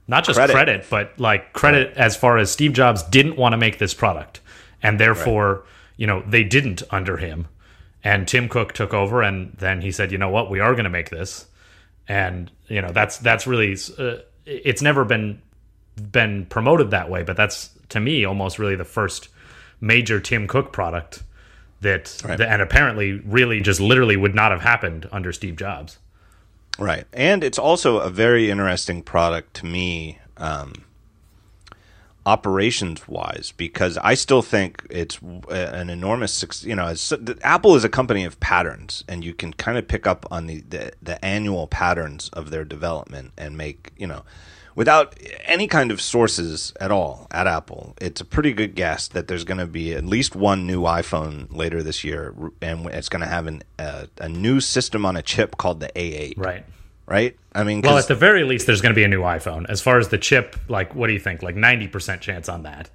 Not 0.07 0.25
just 0.25 0.37
Credit. 0.37 0.53
credit, 0.53 0.87
but 0.91 1.19
like 1.19 1.53
credit 1.53 1.97
as 1.97 2.17
far 2.17 2.39
as 2.39 2.51
Steve 2.51 2.73
Jobs 2.73 3.03
didn't 3.05 3.37
want 3.37 3.53
to 3.55 3.57
make 3.57 3.79
this 3.79 3.95
product, 3.95 4.41
and 4.83 5.01
therefore, 5.01 5.65
you 6.01 6.07
know, 6.07 6.23
they 6.27 6.43
didn't 6.43 6.83
under 6.91 7.19
him. 7.19 7.47
And 8.03 8.27
Tim 8.27 8.49
Cook 8.49 8.73
took 8.73 8.95
over, 8.95 9.23
and 9.23 9.53
then 9.59 9.83
he 9.83 9.93
said, 9.93 10.11
"You 10.11 10.17
know 10.17 10.31
what? 10.31 10.51
We 10.51 10.59
are 10.59 10.73
going 10.73 10.85
to 10.85 10.91
make 10.91 11.11
this." 11.11 11.47
And 12.09 12.51
you 12.69 12.81
know, 12.81 12.91
that's 12.91 13.19
that's 13.19 13.47
really 13.47 13.77
uh, 13.99 14.17
it's 14.47 14.81
never 14.81 15.05
been 15.05 15.43
been 16.11 16.47
promoted 16.47 16.91
that 16.93 17.11
way, 17.11 17.23
but 17.23 17.37
that's 17.37 17.69
to 17.91 18.01
me 18.01 18.25
almost 18.25 18.59
really 18.59 18.77
the 18.77 18.85
first 18.87 19.29
major 19.83 20.19
Tim 20.21 20.47
Cook 20.49 20.73
product 20.73 21.23
that, 21.83 22.17
Right. 22.25 22.39
that 22.39 22.49
and 22.49 22.63
apparently 22.63 23.13
really 23.27 23.61
just 23.61 23.81
literally 23.81 24.17
would 24.17 24.35
not 24.35 24.53
have 24.53 24.63
happened 24.63 25.07
under 25.13 25.33
Steve 25.33 25.57
Jobs. 25.57 25.99
Right. 26.79 27.05
And 27.13 27.45
it's 27.45 27.59
also 27.59 27.99
a 27.99 28.09
very 28.09 28.51
interesting 28.51 29.03
product 29.03 29.53
to 29.57 29.67
me 29.67 30.19
um, 30.39 30.73
operations 32.31 33.09
wise 33.09 33.53
because 33.57 33.99
I 33.99 34.15
still 34.15 34.41
think 34.41 34.87
it's 34.89 35.19
an 35.51 35.91
enormous 35.91 36.65
you 36.65 36.77
know 36.77 36.87
as, 36.87 37.13
Apple 37.43 37.75
is 37.75 37.83
a 37.83 37.89
company 37.89 38.25
of 38.25 38.39
patterns 38.39 39.03
and 39.09 39.25
you 39.25 39.35
can 39.35 39.53
kind 39.53 39.77
of 39.77 39.89
pick 39.89 40.07
up 40.07 40.27
on 40.31 40.47
the, 40.47 40.61
the, 40.61 40.93
the 41.03 41.25
annual 41.25 41.67
patterns 41.67 42.31
of 42.33 42.51
their 42.51 42.65
development 42.65 43.33
and 43.37 43.57
make 43.57 43.91
you 43.97 44.07
know 44.07 44.23
without 44.77 45.19
any 45.45 45.67
kind 45.67 45.91
of 45.91 46.01
sources 46.01 46.73
at 46.79 46.93
all 46.93 47.27
at 47.33 47.49
Apple 47.49 47.95
it's 48.01 48.21
a 48.21 48.25
pretty 48.25 48.53
good 48.53 48.77
guess 48.77 49.09
that 49.09 49.27
there's 49.27 49.45
going 49.45 49.59
to 49.59 49.67
be 49.67 49.93
at 49.93 50.05
least 50.05 50.37
one 50.37 50.69
new 50.69 50.83
iPhone 50.83 51.53
later 51.53 51.83
this 51.83 52.05
year 52.05 52.33
and 52.63 52.87
it's 52.87 53.09
going 53.09 53.23
to 53.23 53.29
have 53.29 53.49
an, 53.49 53.61
uh, 53.81 54.07
a 54.19 54.29
new 54.29 54.61
system 54.61 55.05
on 55.05 55.17
a 55.17 55.23
chip 55.23 55.57
called 55.57 55.81
the 55.81 55.91
A8 55.97 56.35
right 56.37 56.65
right? 57.11 57.37
I 57.53 57.65
mean, 57.65 57.83
well, 57.83 57.99
at 57.99 58.09
the 58.09 58.15
very 58.15 58.45
least, 58.45 58.67
there's 58.67 58.81
going 58.81 58.95
to 58.95 58.97
be 58.97 59.03
a 59.03 59.09
new 59.09 59.23
iPhone. 59.23 59.69
As 59.69 59.83
far 59.83 59.99
as 59.99 60.09
the 60.09 60.19
chip, 60.19 60.57
like, 60.69 60.95
what 60.95 61.09
do 61.09 61.13
you 61.13 61.19
think? 61.19 61.43
Like 61.43 61.57
ninety 61.57 61.89
percent 61.89 62.23
chance 62.23 62.49
on 62.49 62.63
that. 62.63 62.89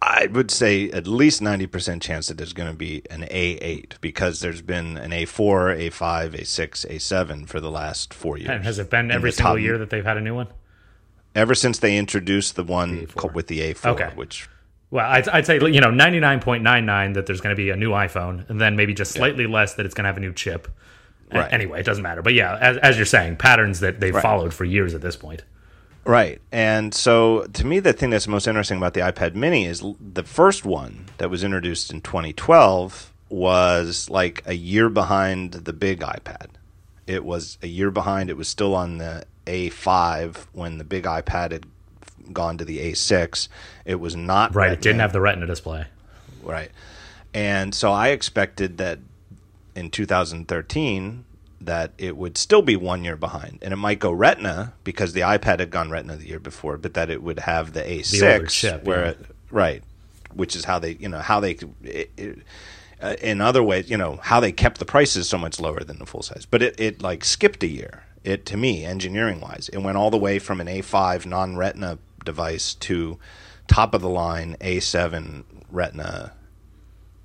I 0.00 0.26
would 0.26 0.50
say 0.50 0.90
at 0.90 1.06
least 1.06 1.42
ninety 1.42 1.66
percent 1.66 2.02
chance 2.02 2.28
that 2.28 2.38
there's 2.38 2.54
going 2.54 2.70
to 2.70 2.76
be 2.76 3.02
an 3.10 3.22
A8 3.22 4.00
because 4.00 4.40
there's 4.40 4.62
been 4.62 4.96
an 4.96 5.10
A4, 5.10 5.90
A5, 5.90 6.40
A6, 6.40 6.86
A7 6.86 7.46
for 7.46 7.60
the 7.60 7.70
last 7.70 8.14
four 8.14 8.38
years. 8.38 8.50
And 8.50 8.64
has 8.64 8.78
it 8.78 8.90
been 8.90 9.10
every 9.10 9.30
single 9.30 9.54
top, 9.54 9.60
year 9.60 9.78
that 9.78 9.90
they've 9.90 10.04
had 10.04 10.16
a 10.16 10.22
new 10.22 10.34
one? 10.34 10.48
Ever 11.34 11.54
since 11.54 11.78
they 11.78 11.98
introduced 11.98 12.56
the 12.56 12.64
one 12.64 13.06
the 13.14 13.26
with 13.28 13.46
the 13.48 13.60
A4, 13.60 13.86
okay. 13.90 14.10
which 14.14 14.48
well, 14.90 15.06
I'd, 15.06 15.28
I'd, 15.28 15.46
say 15.46 15.56
you 15.56 15.80
know 15.82 15.90
ninety 15.90 16.18
nine 16.18 16.40
point 16.40 16.62
nine 16.62 16.86
nine 16.86 17.12
that 17.12 17.26
there's 17.26 17.42
going 17.42 17.54
to 17.54 17.62
be 17.62 17.68
a 17.68 17.76
new 17.76 17.90
iPhone, 17.90 18.48
and 18.48 18.58
then 18.58 18.74
maybe 18.74 18.94
just 18.94 19.12
slightly 19.12 19.44
yeah. 19.44 19.50
less 19.50 19.74
that 19.74 19.84
it's 19.84 19.94
going 19.94 20.04
to 20.04 20.08
have 20.08 20.16
a 20.16 20.20
new 20.20 20.32
chip. 20.32 20.68
Right. 21.32 21.52
Anyway, 21.52 21.80
it 21.80 21.84
doesn't 21.84 22.02
matter. 22.02 22.22
But 22.22 22.34
yeah, 22.34 22.56
as, 22.60 22.76
as 22.78 22.96
you're 22.96 23.06
saying, 23.06 23.36
patterns 23.36 23.80
that 23.80 24.00
they've 24.00 24.14
right. 24.14 24.22
followed 24.22 24.54
for 24.54 24.64
years 24.64 24.94
at 24.94 25.02
this 25.02 25.16
point. 25.16 25.44
Right. 26.04 26.40
And 26.50 26.94
so 26.94 27.44
to 27.52 27.66
me, 27.66 27.80
the 27.80 27.92
thing 27.92 28.10
that's 28.10 28.26
most 28.26 28.46
interesting 28.46 28.78
about 28.78 28.94
the 28.94 29.00
iPad 29.00 29.34
mini 29.34 29.66
is 29.66 29.84
the 30.00 30.22
first 30.22 30.64
one 30.64 31.06
that 31.18 31.28
was 31.28 31.44
introduced 31.44 31.92
in 31.92 32.00
2012 32.00 33.12
was 33.28 34.08
like 34.08 34.42
a 34.46 34.54
year 34.54 34.88
behind 34.88 35.52
the 35.52 35.72
big 35.74 36.00
iPad. 36.00 36.46
It 37.06 37.24
was 37.24 37.58
a 37.62 37.66
year 37.66 37.90
behind. 37.90 38.30
It 38.30 38.38
was 38.38 38.48
still 38.48 38.74
on 38.74 38.96
the 38.98 39.24
A5 39.46 40.46
when 40.52 40.78
the 40.78 40.84
big 40.84 41.04
iPad 41.04 41.52
had 41.52 41.66
gone 42.32 42.56
to 42.58 42.64
the 42.64 42.78
A6. 42.78 43.48
It 43.84 43.96
was 43.96 44.16
not 44.16 44.54
right. 44.54 44.68
Retina. 44.68 44.78
It 44.78 44.82
didn't 44.82 45.00
have 45.00 45.12
the 45.12 45.20
Retina 45.20 45.46
display. 45.46 45.86
Right. 46.42 46.70
And 47.34 47.74
so 47.74 47.92
I 47.92 48.08
expected 48.08 48.78
that 48.78 48.98
in 49.78 49.90
2013 49.90 51.24
that 51.60 51.92
it 51.98 52.16
would 52.16 52.36
still 52.36 52.62
be 52.62 52.76
one 52.76 53.04
year 53.04 53.16
behind, 53.16 53.58
and 53.62 53.72
it 53.72 53.76
might 53.76 53.98
go 53.98 54.12
Retina 54.12 54.74
because 54.84 55.12
the 55.12 55.20
iPad 55.20 55.58
had 55.58 55.70
gone 55.70 55.90
Retina 55.90 56.16
the 56.16 56.26
year 56.26 56.38
before, 56.38 56.76
but 56.76 56.94
that 56.94 57.10
it 57.10 57.22
would 57.22 57.40
have 57.40 57.72
the 57.72 57.82
A6 57.82 58.40
the 58.40 58.46
chip, 58.48 58.84
where 58.84 59.04
yeah. 59.04 59.10
it, 59.10 59.26
right, 59.50 59.82
which 60.34 60.54
is 60.54 60.64
how 60.64 60.78
they 60.78 60.92
you 60.92 61.08
know 61.08 61.20
how 61.20 61.40
they. 61.40 61.58
It, 61.82 62.10
it, 62.16 62.38
uh, 63.00 63.14
in 63.22 63.40
other 63.40 63.62
ways, 63.62 63.88
you 63.88 63.96
know 63.96 64.18
how 64.22 64.40
they 64.40 64.50
kept 64.50 64.78
the 64.78 64.84
prices 64.84 65.28
so 65.28 65.38
much 65.38 65.60
lower 65.60 65.84
than 65.84 65.98
the 65.98 66.06
full 66.06 66.22
size, 66.22 66.46
but 66.48 66.62
it, 66.62 66.80
it 66.80 67.02
like 67.02 67.24
skipped 67.24 67.62
a 67.62 67.68
year. 67.68 68.04
It 68.24 68.44
to 68.46 68.56
me, 68.56 68.84
engineering 68.84 69.40
wise, 69.40 69.68
it 69.72 69.78
went 69.78 69.96
all 69.96 70.10
the 70.10 70.18
way 70.18 70.38
from 70.38 70.60
an 70.60 70.66
A5 70.66 71.26
non 71.26 71.56
Retina 71.56 71.98
device 72.24 72.74
to 72.74 73.18
top 73.68 73.94
of 73.94 74.00
the 74.00 74.08
line 74.08 74.56
A7 74.60 75.44
Retina 75.70 76.32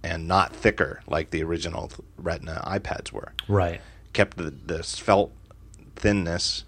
and 0.03 0.27
not 0.27 0.53
thicker 0.53 1.01
like 1.07 1.29
the 1.29 1.43
original 1.43 1.91
Retina 2.17 2.61
iPads 2.67 3.11
were. 3.11 3.33
Right. 3.47 3.81
Kept 4.11 4.37
the, 4.37 4.51
the 4.51 4.83
felt 4.83 5.31
thinness 5.95 6.65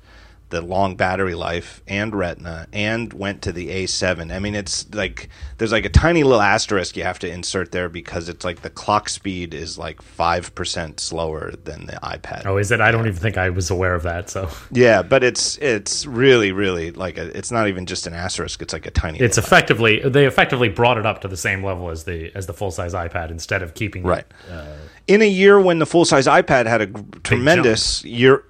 the 0.56 0.62
long 0.62 0.96
battery 0.96 1.36
life 1.36 1.84
and 1.86 2.16
retina 2.16 2.66
and 2.72 3.12
went 3.12 3.42
to 3.42 3.52
the 3.52 3.68
A7. 3.68 4.34
I 4.34 4.40
mean, 4.40 4.56
it's 4.56 4.92
like 4.96 5.28
there's 5.58 5.74
like 5.74 5.84
a 5.84 5.90
tiny 5.90 6.24
little 6.24 6.42
asterisk 6.42 6.96
you 6.96 7.04
have 7.04 7.20
to 7.20 7.30
insert 7.30 7.74
there 7.74 7.90
because 7.90 8.30
it's 8.30 8.46
like 8.46 8.62
the 8.62 8.70
clock 8.70 9.10
speed 9.10 9.54
is 9.54 9.78
like 9.78 10.02
5% 10.02 11.00
slower 11.02 11.52
than 11.66 11.88
the 11.88 12.00
iPad. 12.02 12.46
Oh, 12.46 12.56
is 12.56 12.72
it? 12.72 12.80
I 12.80 12.92
don't 12.92 13.06
even 13.06 13.20
think 13.20 13.38
I 13.38 13.50
was 13.50 13.70
aware 13.70 13.96
of 13.96 14.04
that. 14.04 14.30
So 14.30 14.50
Yeah, 14.72 15.02
but 15.02 15.26
it's 15.26 15.58
it's 15.58 16.06
really 16.06 16.54
really 16.54 16.92
like 16.92 17.18
a, 17.18 17.38
it's 17.38 17.52
not 17.52 17.68
even 17.68 17.86
just 17.86 18.08
an 18.08 18.14
asterisk, 18.14 18.62
it's 18.62 18.72
like 18.72 18.86
a 18.86 18.92
tiny 18.92 19.20
It's 19.20 19.38
effectively 19.38 20.00
they 20.00 20.26
effectively 20.26 20.70
brought 20.70 20.98
it 20.98 21.06
up 21.06 21.20
to 21.22 21.28
the 21.28 21.38
same 21.38 21.66
level 21.66 21.90
as 21.90 22.06
the 22.06 22.32
as 22.34 22.48
the 22.48 22.54
full-size 22.54 22.94
iPad 22.94 23.30
instead 23.30 23.62
of 23.62 23.74
keeping 23.74 24.04
right. 24.04 24.26
It, 24.48 24.54
uh, 24.54 24.76
in 25.08 25.22
a 25.22 25.28
year 25.28 25.60
when 25.60 25.80
the 25.80 25.86
full-size 25.86 26.28
iPad 26.28 26.66
had 26.66 26.82
a 26.82 26.88
tremendous 27.24 28.04
year 28.06 28.44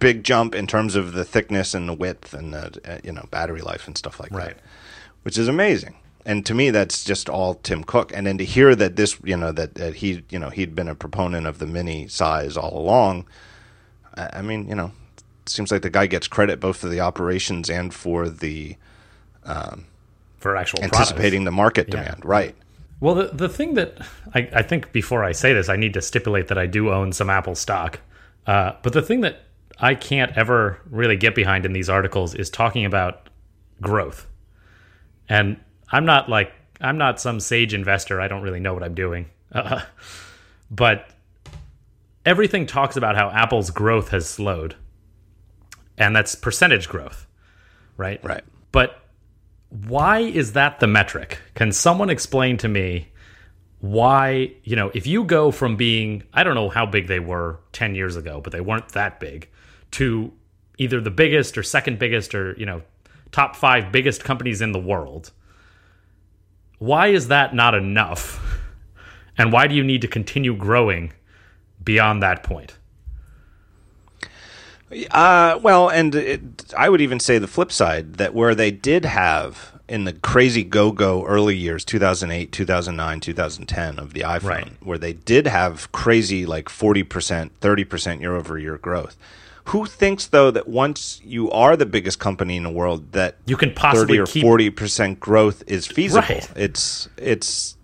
big 0.00 0.24
jump 0.24 0.54
in 0.54 0.66
terms 0.66 0.96
of 0.96 1.12
the 1.12 1.24
thickness 1.24 1.74
and 1.74 1.88
the 1.88 1.94
width 1.94 2.34
and 2.34 2.52
the 2.52 2.80
uh, 2.84 2.98
you 3.04 3.12
know 3.12 3.26
battery 3.30 3.60
life 3.60 3.86
and 3.86 3.96
stuff 3.96 4.18
like 4.18 4.32
right. 4.32 4.56
that, 4.56 4.60
which 5.22 5.38
is 5.38 5.46
amazing. 5.46 5.94
And 6.26 6.44
to 6.46 6.54
me, 6.54 6.70
that's 6.70 7.02
just 7.04 7.30
all 7.30 7.54
Tim 7.54 7.82
Cook. 7.84 8.12
And 8.14 8.26
then 8.26 8.36
to 8.38 8.44
hear 8.44 8.74
that 8.74 8.96
this, 8.96 9.18
you 9.24 9.36
know, 9.36 9.52
that, 9.52 9.76
that 9.76 9.96
he, 9.96 10.22
you 10.28 10.38
know, 10.38 10.50
he'd 10.50 10.74
been 10.74 10.88
a 10.88 10.94
proponent 10.94 11.46
of 11.46 11.58
the 11.58 11.66
mini 11.66 12.08
size 12.08 12.58
all 12.58 12.78
along. 12.78 13.26
I, 14.14 14.28
I 14.34 14.42
mean, 14.42 14.68
you 14.68 14.74
know, 14.74 14.92
seems 15.46 15.72
like 15.72 15.82
the 15.82 15.90
guy 15.90 16.06
gets 16.06 16.28
credit 16.28 16.60
both 16.60 16.76
for 16.76 16.88
the 16.88 17.00
operations 17.00 17.70
and 17.70 17.92
for 17.94 18.28
the 18.28 18.76
um, 19.44 19.86
for 20.36 20.56
actual 20.56 20.82
anticipating 20.82 21.44
the 21.44 21.50
market 21.50 21.88
yeah. 21.88 22.02
demand, 22.02 22.24
right? 22.24 22.54
Well, 23.00 23.14
the 23.14 23.30
the 23.32 23.48
thing 23.48 23.74
that 23.74 23.98
I, 24.34 24.48
I 24.54 24.62
think 24.62 24.92
before 24.92 25.24
I 25.24 25.32
say 25.32 25.52
this, 25.52 25.68
I 25.68 25.76
need 25.76 25.94
to 25.94 26.02
stipulate 26.02 26.48
that 26.48 26.58
I 26.58 26.66
do 26.66 26.90
own 26.90 27.12
some 27.12 27.30
Apple 27.30 27.54
stock. 27.54 28.00
Uh, 28.46 28.72
but 28.82 28.92
the 28.92 29.02
thing 29.02 29.22
that 29.22 29.42
I 29.80 29.94
can't 29.94 30.36
ever 30.36 30.78
really 30.90 31.16
get 31.16 31.34
behind 31.34 31.64
in 31.64 31.72
these 31.72 31.88
articles 31.88 32.34
is 32.34 32.50
talking 32.50 32.84
about 32.84 33.28
growth. 33.80 34.26
And 35.28 35.58
I'm 35.90 36.04
not 36.04 36.28
like 36.28 36.52
I'm 36.80 36.98
not 36.98 37.20
some 37.20 37.40
sage 37.40 37.74
investor. 37.74 38.20
I 38.20 38.28
don't 38.28 38.42
really 38.42 38.60
know 38.60 38.74
what 38.74 38.82
I'm 38.82 38.94
doing. 38.94 39.28
Uh, 39.52 39.82
but 40.70 41.10
everything 42.24 42.66
talks 42.66 42.96
about 42.96 43.16
how 43.16 43.30
Apple's 43.30 43.70
growth 43.70 44.10
has 44.10 44.28
slowed. 44.28 44.76
And 45.98 46.16
that's 46.16 46.34
percentage 46.34 46.88
growth, 46.88 47.26
right? 47.96 48.22
Right. 48.24 48.44
But 48.72 49.00
why 49.68 50.20
is 50.20 50.54
that 50.54 50.80
the 50.80 50.86
metric? 50.86 51.38
Can 51.54 51.72
someone 51.72 52.08
explain 52.08 52.56
to 52.58 52.68
me 52.68 53.08
why, 53.80 54.52
you 54.64 54.76
know, 54.76 54.90
if 54.94 55.06
you 55.06 55.24
go 55.24 55.50
from 55.50 55.76
being, 55.76 56.22
I 56.32 56.42
don't 56.42 56.54
know 56.54 56.68
how 56.68 56.86
big 56.86 57.06
they 57.06 57.20
were 57.20 57.60
10 57.72 57.94
years 57.94 58.16
ago, 58.16 58.40
but 58.40 58.52
they 58.52 58.60
weren't 58.60 58.88
that 58.90 59.20
big, 59.20 59.48
to 59.92 60.32
either 60.78 61.00
the 61.00 61.10
biggest 61.10 61.58
or 61.58 61.62
second 61.62 61.98
biggest 61.98 62.34
or, 62.34 62.54
you 62.58 62.66
know, 62.66 62.82
top 63.32 63.54
five 63.54 63.92
biggest 63.92 64.24
companies 64.24 64.60
in 64.60 64.72
the 64.72 64.78
world. 64.78 65.30
Why 66.78 67.08
is 67.08 67.28
that 67.28 67.54
not 67.54 67.74
enough? 67.74 68.58
And 69.36 69.52
why 69.52 69.66
do 69.66 69.74
you 69.74 69.84
need 69.84 70.00
to 70.02 70.08
continue 70.08 70.56
growing 70.56 71.12
beyond 71.82 72.22
that 72.22 72.42
point? 72.42 72.76
Uh, 75.10 75.58
well, 75.62 75.88
and 75.88 76.14
it, 76.14 76.74
I 76.76 76.88
would 76.88 77.00
even 77.00 77.20
say 77.20 77.38
the 77.38 77.46
flip 77.46 77.70
side 77.70 78.14
that 78.14 78.34
where 78.34 78.54
they 78.54 78.70
did 78.70 79.04
have 79.04 79.78
in 79.88 80.04
the 80.04 80.12
crazy 80.12 80.64
go 80.64 80.90
go 80.90 81.24
early 81.26 81.56
years 81.56 81.84
2008, 81.84 82.50
2009, 82.50 83.20
2010 83.20 83.98
of 83.98 84.14
the 84.14 84.20
iPhone, 84.20 84.42
right. 84.42 84.72
where 84.82 84.98
they 84.98 85.12
did 85.12 85.46
have 85.46 85.92
crazy 85.92 86.44
like 86.44 86.66
40%, 86.66 87.50
30% 87.60 88.20
year 88.20 88.34
over 88.34 88.58
year 88.58 88.78
growth 88.78 89.16
who 89.70 89.86
thinks 89.86 90.26
though 90.26 90.50
that 90.50 90.68
once 90.68 91.20
you 91.24 91.50
are 91.50 91.76
the 91.76 91.86
biggest 91.86 92.18
company 92.18 92.56
in 92.56 92.62
the 92.62 92.70
world 92.70 93.12
that 93.12 93.36
you 93.46 93.56
can 93.56 93.72
possibly 93.72 94.18
30 94.18 94.18
or 94.18 94.26
keep... 94.26 94.76
40% 94.76 95.20
growth 95.20 95.62
is 95.66 95.86
feasible? 95.86 96.26
Right. 96.28 96.50
it's 96.56 97.08
it's 97.16 97.76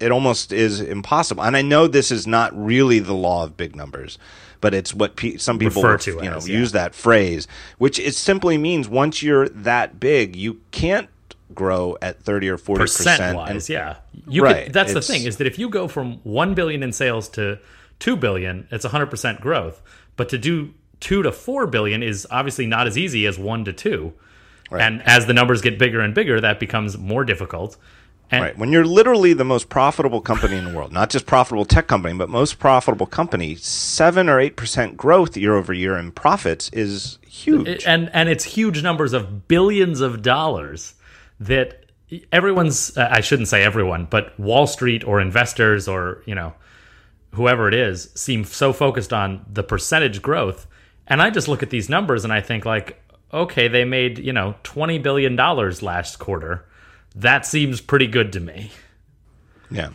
it 0.00 0.10
almost 0.10 0.52
is 0.52 0.80
impossible. 0.80 1.42
And 1.42 1.56
i 1.56 1.62
know 1.62 1.86
this 1.86 2.10
is 2.10 2.26
not 2.26 2.56
really 2.56 2.98
the 2.98 3.14
law 3.14 3.44
of 3.44 3.56
big 3.56 3.76
numbers 3.76 4.18
but 4.60 4.72
it's 4.72 4.94
what 4.94 5.16
pe- 5.16 5.36
some 5.36 5.58
people 5.58 5.82
refer 5.82 5.98
to 5.98 6.12
you 6.12 6.30
know 6.30 6.38
as, 6.38 6.48
yeah. 6.48 6.58
use 6.58 6.72
that 6.72 6.94
phrase 6.94 7.46
which 7.78 7.98
it 7.98 8.14
simply 8.14 8.56
means 8.56 8.88
once 8.88 9.22
you're 9.22 9.48
that 9.50 10.00
big 10.00 10.34
you 10.34 10.60
can't 10.70 11.08
grow 11.54 11.96
at 12.02 12.22
30 12.22 12.48
or 12.48 12.58
40 12.58 12.82
percent 12.82 13.36
wise 13.36 13.68
yeah. 13.68 13.96
You 14.28 14.42
right, 14.42 14.64
could, 14.64 14.72
that's 14.72 14.94
the 14.94 15.02
thing 15.02 15.24
is 15.24 15.36
that 15.36 15.46
if 15.46 15.58
you 15.58 15.68
go 15.68 15.86
from 15.86 16.20
1 16.24 16.54
billion 16.54 16.82
in 16.82 16.92
sales 16.92 17.28
to 17.30 17.58
2 17.98 18.16
billion 18.16 18.66
it's 18.70 18.84
100% 18.84 19.40
growth. 19.40 19.82
But 20.16 20.30
to 20.30 20.38
do 20.38 20.72
two 21.00 21.22
to 21.22 21.32
four 21.32 21.66
billion 21.66 22.02
is 22.02 22.26
obviously 22.30 22.66
not 22.66 22.86
as 22.86 22.96
easy 22.96 23.26
as 23.26 23.38
one 23.38 23.64
to 23.64 23.72
two. 23.72 24.12
Right. 24.70 24.82
And 24.82 25.02
as 25.02 25.26
the 25.26 25.32
numbers 25.32 25.62
get 25.62 25.78
bigger 25.78 26.00
and 26.00 26.14
bigger, 26.14 26.40
that 26.40 26.58
becomes 26.58 26.98
more 26.98 27.24
difficult. 27.24 27.76
And 28.30 28.42
right. 28.42 28.58
When 28.58 28.72
you're 28.72 28.84
literally 28.84 29.32
the 29.34 29.44
most 29.44 29.68
profitable 29.68 30.20
company 30.20 30.56
in 30.56 30.64
the 30.64 30.74
world, 30.76 30.92
not 30.92 31.10
just 31.10 31.26
profitable 31.26 31.64
tech 31.64 31.86
company, 31.86 32.16
but 32.18 32.28
most 32.28 32.58
profitable 32.58 33.06
company, 33.06 33.54
seven 33.54 34.28
or 34.28 34.40
eight 34.40 34.56
percent 34.56 34.96
growth 34.96 35.36
year 35.36 35.54
over 35.54 35.72
year 35.72 35.96
in 35.96 36.10
profits 36.10 36.68
is 36.70 37.18
huge. 37.28 37.84
And 37.86 38.10
and 38.12 38.28
it's 38.28 38.42
huge 38.42 38.82
numbers 38.82 39.12
of 39.12 39.46
billions 39.46 40.00
of 40.00 40.22
dollars 40.22 40.94
that 41.38 41.84
everyone's 42.32 42.96
uh, 42.96 43.08
I 43.10 43.20
shouldn't 43.20 43.48
say 43.48 43.62
everyone, 43.62 44.06
but 44.10 44.38
Wall 44.40 44.66
Street 44.66 45.04
or 45.04 45.20
investors 45.20 45.86
or, 45.86 46.22
you 46.26 46.34
know, 46.34 46.52
whoever 47.34 47.68
it 47.68 47.74
is 47.74 48.10
seem 48.16 48.42
so 48.44 48.72
focused 48.72 49.12
on 49.12 49.44
the 49.52 49.62
percentage 49.62 50.20
growth 50.20 50.66
and 51.06 51.22
I 51.22 51.30
just 51.30 51.48
look 51.48 51.62
at 51.62 51.70
these 51.70 51.88
numbers 51.88 52.24
and 52.24 52.32
I 52.32 52.40
think 52.40 52.64
like, 52.64 53.02
okay, 53.32 53.68
they 53.68 53.84
made, 53.84 54.18
you 54.18 54.32
know, 54.32 54.54
20 54.62 54.98
billion 54.98 55.36
dollars 55.36 55.82
last 55.82 56.18
quarter. 56.18 56.64
that 57.14 57.46
seems 57.46 57.80
pretty 57.80 58.06
good 58.06 58.32
to 58.34 58.40
me. 58.40 58.70
Yeah. 59.70 59.90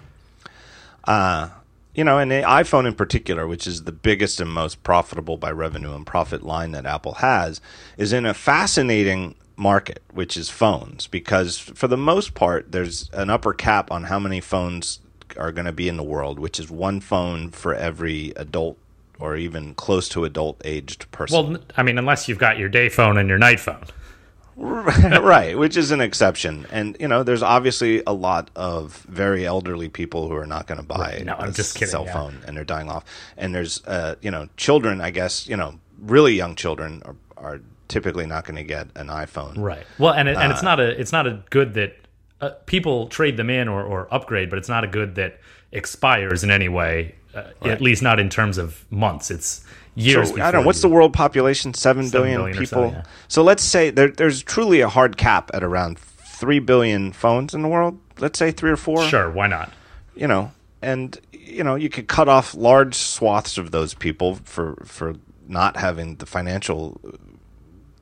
Uh, 1.03 1.49
you 1.93 2.03
know, 2.03 2.17
and 2.19 2.31
the 2.31 2.41
iPhone 2.41 2.87
in 2.87 2.95
particular, 2.95 3.45
which 3.47 3.67
is 3.67 3.83
the 3.83 3.91
biggest 3.91 4.39
and 4.39 4.49
most 4.49 4.81
profitable 4.83 5.37
by 5.37 5.51
revenue 5.51 5.93
and 5.93 6.05
profit 6.05 6.41
line 6.41 6.71
that 6.71 6.85
Apple 6.85 7.15
has, 7.15 7.61
is 7.97 8.13
in 8.13 8.25
a 8.25 8.33
fascinating 8.33 9.35
market, 9.57 10.01
which 10.11 10.37
is 10.37 10.49
phones, 10.49 11.07
because 11.07 11.57
for 11.57 11.87
the 11.87 11.97
most 11.97 12.33
part, 12.33 12.71
there's 12.71 13.09
an 13.13 13.29
upper 13.29 13.53
cap 13.53 13.91
on 13.91 14.05
how 14.05 14.19
many 14.19 14.39
phones 14.39 14.99
are 15.37 15.51
going 15.51 15.65
to 15.65 15.71
be 15.71 15.87
in 15.87 15.97
the 15.97 16.03
world, 16.03 16.39
which 16.39 16.59
is 16.59 16.71
one 16.71 16.99
phone 17.01 17.49
for 17.49 17.75
every 17.75 18.31
adult 18.35 18.77
or 19.21 19.35
even 19.37 19.73
close 19.75 20.09
to 20.09 20.25
adult 20.25 20.61
aged 20.65 21.09
person. 21.11 21.53
Well, 21.53 21.61
I 21.77 21.83
mean, 21.83 21.97
unless 21.97 22.27
you've 22.27 22.39
got 22.39 22.57
your 22.57 22.69
day 22.69 22.89
phone 22.89 23.17
and 23.17 23.29
your 23.29 23.37
night 23.37 23.59
phone. 23.59 23.85
right, 24.57 25.57
which 25.57 25.77
is 25.77 25.91
an 25.91 26.01
exception. 26.01 26.67
And 26.71 26.97
you 26.99 27.07
know, 27.07 27.23
there's 27.23 27.41
obviously 27.41 28.03
a 28.05 28.13
lot 28.13 28.51
of 28.55 28.97
very 29.09 29.45
elderly 29.45 29.89
people 29.89 30.27
who 30.27 30.35
are 30.35 30.45
not 30.45 30.67
going 30.67 30.79
to 30.79 30.85
buy 30.85 30.97
Right. 30.99 31.25
No, 31.25 31.35
I'm 31.35 31.49
a 31.49 31.51
just 31.51 31.75
kidding, 31.75 31.89
cell 31.89 32.05
yeah. 32.05 32.13
phone 32.13 32.41
and 32.45 32.55
they're 32.55 32.63
dying 32.63 32.89
off. 32.89 33.05
And 33.37 33.55
there's 33.55 33.83
uh, 33.85 34.15
you 34.21 34.29
know, 34.29 34.49
children, 34.57 35.01
I 35.01 35.09
guess, 35.09 35.47
you 35.47 35.57
know, 35.57 35.79
really 35.99 36.33
young 36.33 36.55
children 36.55 37.01
are, 37.05 37.15
are 37.37 37.61
typically 37.87 38.25
not 38.25 38.45
going 38.45 38.55
to 38.57 38.63
get 38.63 38.87
an 38.95 39.07
iPhone. 39.07 39.57
Right. 39.57 39.85
Well, 39.97 40.13
and 40.13 40.27
it, 40.29 40.37
and 40.37 40.51
Uh, 40.51 40.55
it's 40.55 40.63
not 40.63 40.79
a 40.79 40.99
it's 40.99 41.11
not 41.11 41.27
a 41.27 41.43
good 41.49 41.73
that 41.75 41.95
uh, 42.39 42.51
people 42.65 43.07
trade 43.07 43.37
them 43.37 43.49
in 43.49 43.67
or, 43.67 43.83
or 43.83 44.13
upgrade, 44.13 44.49
but 44.49 44.59
it's 44.59 44.69
not 44.69 44.83
a 44.83 44.87
good 44.87 45.15
that 45.15 45.39
expires 45.71 46.43
in 46.43 46.51
any 46.51 46.69
way. 46.69 47.15
Uh, 47.35 47.43
At 47.63 47.81
least 47.81 48.01
not 48.01 48.19
in 48.19 48.29
terms 48.29 48.57
of 48.57 48.85
months. 48.91 49.31
It's 49.31 49.63
years. 49.95 50.29
So, 50.29 50.35
I 50.41 50.51
don't 50.51 50.61
know. 50.61 50.65
What's 50.67 50.81
the 50.81 50.89
world 50.89 51.13
population? 51.13 51.73
Seven 51.73 52.09
billion, 52.09 52.39
billion 52.41 52.57
or 52.57 52.65
so, 52.65 52.75
people. 52.75 52.91
yeah. 52.91 53.03
So 53.27 53.43
let's 53.43 53.63
say 53.63 53.89
there, 53.89 54.09
there's 54.09 54.43
truly 54.43 54.81
a 54.81 54.89
hard 54.89 55.17
cap 55.17 55.51
at 55.53 55.63
around 55.63 55.97
three 55.99 56.59
billion 56.59 57.11
phones 57.13 57.53
in 57.53 57.61
the 57.61 57.67
world. 57.69 57.99
Let's 58.19 58.37
say 58.39 58.51
three 58.51 58.71
or 58.71 58.77
four. 58.77 59.03
Sure, 59.03 59.29
why 59.31 59.47
not? 59.47 59.71
you 60.15 60.27
know, 60.27 60.51
and 60.81 61.17
you 61.31 61.63
know, 61.63 61.75
you 61.75 61.89
could 61.89 62.07
cut 62.07 62.27
off 62.27 62.53
large 62.53 62.95
swaths 62.95 63.57
of 63.57 63.71
those 63.71 63.93
people 63.93 64.35
for 64.43 64.75
for 64.85 65.15
not 65.47 65.77
having 65.77 66.15
the 66.17 66.25
financial. 66.25 66.99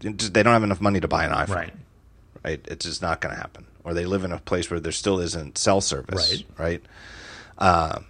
They 0.02 0.44
don't 0.44 0.54
have 0.54 0.64
enough 0.64 0.82
money 0.82 1.00
to 1.00 1.08
buy 1.08 1.26
an 1.26 1.32
iPhone, 1.32 1.56
Right. 1.56 1.74
right? 2.46 2.66
It's 2.70 2.86
just 2.86 3.02
not 3.02 3.22
going 3.22 3.36
to 3.36 3.40
happen. 3.42 3.66
Or 3.84 3.94
they 3.94 4.06
live 4.06 4.24
in 4.24 4.32
a 4.32 4.38
place 4.40 4.72
where 4.72 4.80
there 4.80 4.92
still 4.92 5.20
isn't 5.20 5.58
cell 5.58 5.82
service, 5.82 6.32
Right. 6.32 6.46
right? 6.58 6.84
Uh, 7.58 8.00
the- 8.00 8.04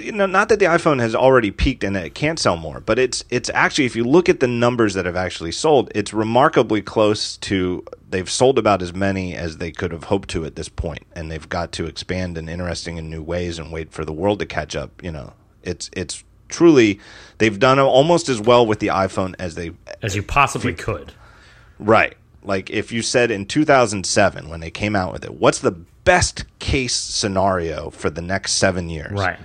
you 0.00 0.12
know, 0.12 0.26
not 0.26 0.48
that 0.48 0.58
the 0.58 0.66
iPhone 0.66 1.00
has 1.00 1.14
already 1.14 1.50
peaked 1.50 1.84
and 1.84 1.96
it 1.96 2.14
can't 2.14 2.38
sell 2.38 2.56
more, 2.56 2.80
but 2.80 2.98
it's 2.98 3.24
it's 3.30 3.50
actually 3.54 3.86
if 3.86 3.96
you 3.96 4.04
look 4.04 4.28
at 4.28 4.40
the 4.40 4.46
numbers 4.46 4.94
that 4.94 5.06
have 5.06 5.16
actually 5.16 5.52
sold, 5.52 5.90
it's 5.94 6.12
remarkably 6.12 6.82
close 6.82 7.36
to 7.38 7.84
they've 8.08 8.30
sold 8.30 8.58
about 8.58 8.82
as 8.82 8.94
many 8.94 9.34
as 9.34 9.58
they 9.58 9.70
could 9.70 9.92
have 9.92 10.04
hoped 10.04 10.28
to 10.30 10.44
at 10.44 10.56
this 10.56 10.68
point, 10.68 11.06
and 11.14 11.30
they've 11.30 11.48
got 11.48 11.72
to 11.72 11.86
expand 11.86 12.36
in 12.36 12.48
interesting 12.48 12.98
and 12.98 13.10
new 13.10 13.22
ways 13.22 13.58
and 13.58 13.72
wait 13.72 13.92
for 13.92 14.04
the 14.04 14.12
world 14.12 14.38
to 14.40 14.46
catch 14.46 14.76
up. 14.76 15.02
You 15.02 15.12
know, 15.12 15.32
it's 15.62 15.90
it's 15.92 16.24
truly 16.48 17.00
they've 17.38 17.58
done 17.58 17.78
almost 17.78 18.28
as 18.28 18.40
well 18.40 18.66
with 18.66 18.80
the 18.80 18.88
iPhone 18.88 19.34
as 19.38 19.54
they 19.54 19.72
As 20.02 20.14
you 20.14 20.22
possibly 20.22 20.74
could. 20.74 21.12
Right. 21.78 22.16
Like 22.44 22.70
if 22.70 22.90
you 22.92 23.02
said 23.02 23.30
in 23.30 23.46
2007 23.46 24.48
when 24.48 24.60
they 24.60 24.70
came 24.70 24.96
out 24.96 25.12
with 25.12 25.24
it, 25.24 25.34
what's 25.34 25.60
the 25.60 25.76
best 26.04 26.44
case 26.58 26.94
scenario 26.94 27.90
for 27.90 28.10
the 28.10 28.22
next 28.22 28.52
7 28.52 28.88
years? 28.88 29.12
Right. 29.12 29.38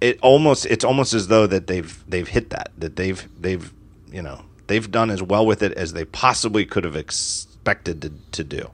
It 0.00 0.18
almost 0.20 0.66
it's 0.66 0.84
almost 0.84 1.14
as 1.14 1.28
though 1.28 1.46
that 1.46 1.68
they've 1.68 2.04
they've 2.08 2.26
hit 2.26 2.50
that 2.50 2.72
that 2.78 2.96
they've 2.96 3.28
they've 3.40 3.72
you 4.12 4.22
know, 4.22 4.42
they've 4.66 4.90
done 4.90 5.10
as 5.10 5.22
well 5.22 5.44
with 5.44 5.62
it 5.62 5.72
as 5.72 5.94
they 5.94 6.04
possibly 6.04 6.64
could 6.64 6.84
have 6.84 6.96
expected 6.96 8.02
to, 8.02 8.12
to 8.32 8.44
do. 8.44 8.70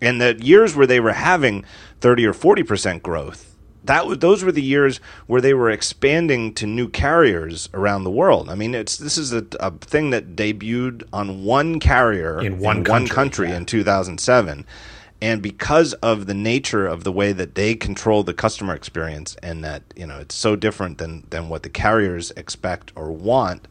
And 0.00 0.20
the 0.20 0.36
years 0.40 0.74
where 0.74 0.86
they 0.86 1.00
were 1.00 1.12
having 1.12 1.64
30 2.00 2.26
or 2.26 2.32
40% 2.32 3.02
growth, 3.02 3.54
that 3.84 4.20
those 4.20 4.42
were 4.42 4.52
the 4.52 4.62
years 4.62 4.98
where 5.26 5.40
they 5.40 5.54
were 5.54 5.70
expanding 5.70 6.54
to 6.54 6.66
new 6.66 6.88
carriers 6.88 7.68
around 7.74 8.04
the 8.04 8.10
world. 8.10 8.48
I 8.48 8.54
mean, 8.54 8.74
it's 8.74 8.96
this 8.96 9.18
is 9.18 9.32
a, 9.32 9.46
a 9.60 9.72
thing 9.72 10.10
that 10.10 10.34
debuted 10.34 11.02
on 11.12 11.44
one 11.44 11.80
carrier 11.80 12.40
In 12.40 12.58
one 12.58 12.82
country, 12.82 13.14
country 13.14 13.48
yeah. 13.50 13.58
in 13.58 13.66
2007. 13.66 14.66
And 15.24 15.40
because 15.40 15.94
of 15.94 16.26
the 16.26 16.34
nature 16.34 16.86
of 16.86 17.02
the 17.02 17.10
way 17.10 17.32
that 17.32 17.54
they 17.54 17.76
control 17.76 18.22
the 18.24 18.34
customer 18.34 18.74
experience 18.74 19.36
and 19.42 19.64
that, 19.64 19.82
you 19.96 20.06
know, 20.06 20.18
it's 20.18 20.34
so 20.34 20.54
different 20.54 20.98
than, 20.98 21.26
than 21.30 21.48
what 21.48 21.62
the 21.62 21.70
carriers 21.70 22.30
expect 22.32 22.92
or 22.94 23.10
want, 23.10 23.66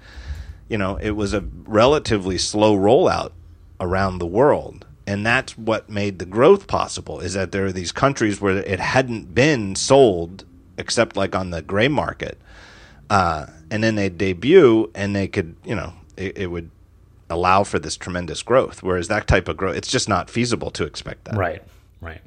you 0.68 0.80
know, 0.80 0.96
it 0.96 1.12
was 1.12 1.32
a 1.32 1.42
relatively 1.68 2.40
slow 2.40 2.76
rollout 2.76 3.34
around 3.80 4.18
the 4.18 4.26
world. 4.26 4.88
And 5.06 5.24
that's 5.24 5.56
what 5.56 5.92
made 5.92 6.18
the 6.18 6.26
growth 6.26 6.66
possible 6.66 7.20
is 7.20 7.34
that 7.34 7.52
there 7.52 7.68
are 7.68 7.72
these 7.72 7.92
countries 7.92 8.42
where 8.42 8.58
it 8.58 8.80
hadn't 8.80 9.36
been 9.36 9.76
sold 9.76 10.46
except 10.80 11.16
like 11.16 11.36
on 11.36 11.52
the 11.52 11.62
gray 11.62 11.88
market. 11.88 12.40
Uh, 13.12 13.46
and 13.70 13.84
then 13.84 13.94
they 13.94 14.10
debut 14.10 14.90
and 14.96 15.16
they 15.16 15.28
could, 15.28 15.56
you 15.64 15.76
know, 15.76 15.94
it, 16.18 16.36
it 16.36 16.48
would 16.48 16.72
allow 17.34 17.64
for 17.64 17.80
this 17.80 17.98
tremendous 17.98 18.44
growth. 18.44 18.84
Whereas 18.84 19.08
that 19.08 19.28
type 19.28 19.48
of 19.48 19.58
growth, 19.58 19.76
it's 19.76 19.90
just 19.90 20.08
not 20.08 20.30
feasible 20.30 20.72
to 20.72 20.86
expect 20.86 21.26
that. 21.26 21.36
Right. 21.36 21.64
Right. 22.02 22.22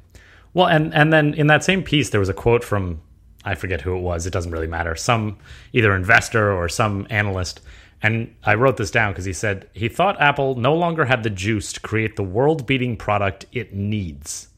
Well, 0.53 0.67
and 0.67 0.93
and 0.93 1.13
then 1.13 1.33
in 1.33 1.47
that 1.47 1.63
same 1.63 1.83
piece, 1.83 2.09
there 2.09 2.19
was 2.19 2.29
a 2.29 2.33
quote 2.33 2.63
from 2.63 3.01
I 3.45 3.55
forget 3.55 3.81
who 3.81 3.95
it 3.95 4.01
was. 4.01 4.25
It 4.25 4.33
doesn't 4.33 4.51
really 4.51 4.67
matter. 4.67 4.95
Some 4.95 5.37
either 5.71 5.95
investor 5.95 6.51
or 6.51 6.67
some 6.67 7.07
analyst. 7.09 7.61
And 8.03 8.35
I 8.43 8.55
wrote 8.55 8.77
this 8.77 8.91
down 8.91 9.11
because 9.13 9.25
he 9.25 9.33
said 9.33 9.69
he 9.73 9.89
thought 9.89 10.21
Apple 10.21 10.55
no 10.55 10.75
longer 10.75 11.05
had 11.05 11.23
the 11.23 11.29
juice 11.29 11.73
to 11.73 11.79
create 11.79 12.15
the 12.15 12.23
world-beating 12.23 12.97
product 12.97 13.45
it 13.51 13.73
needs. 13.73 14.49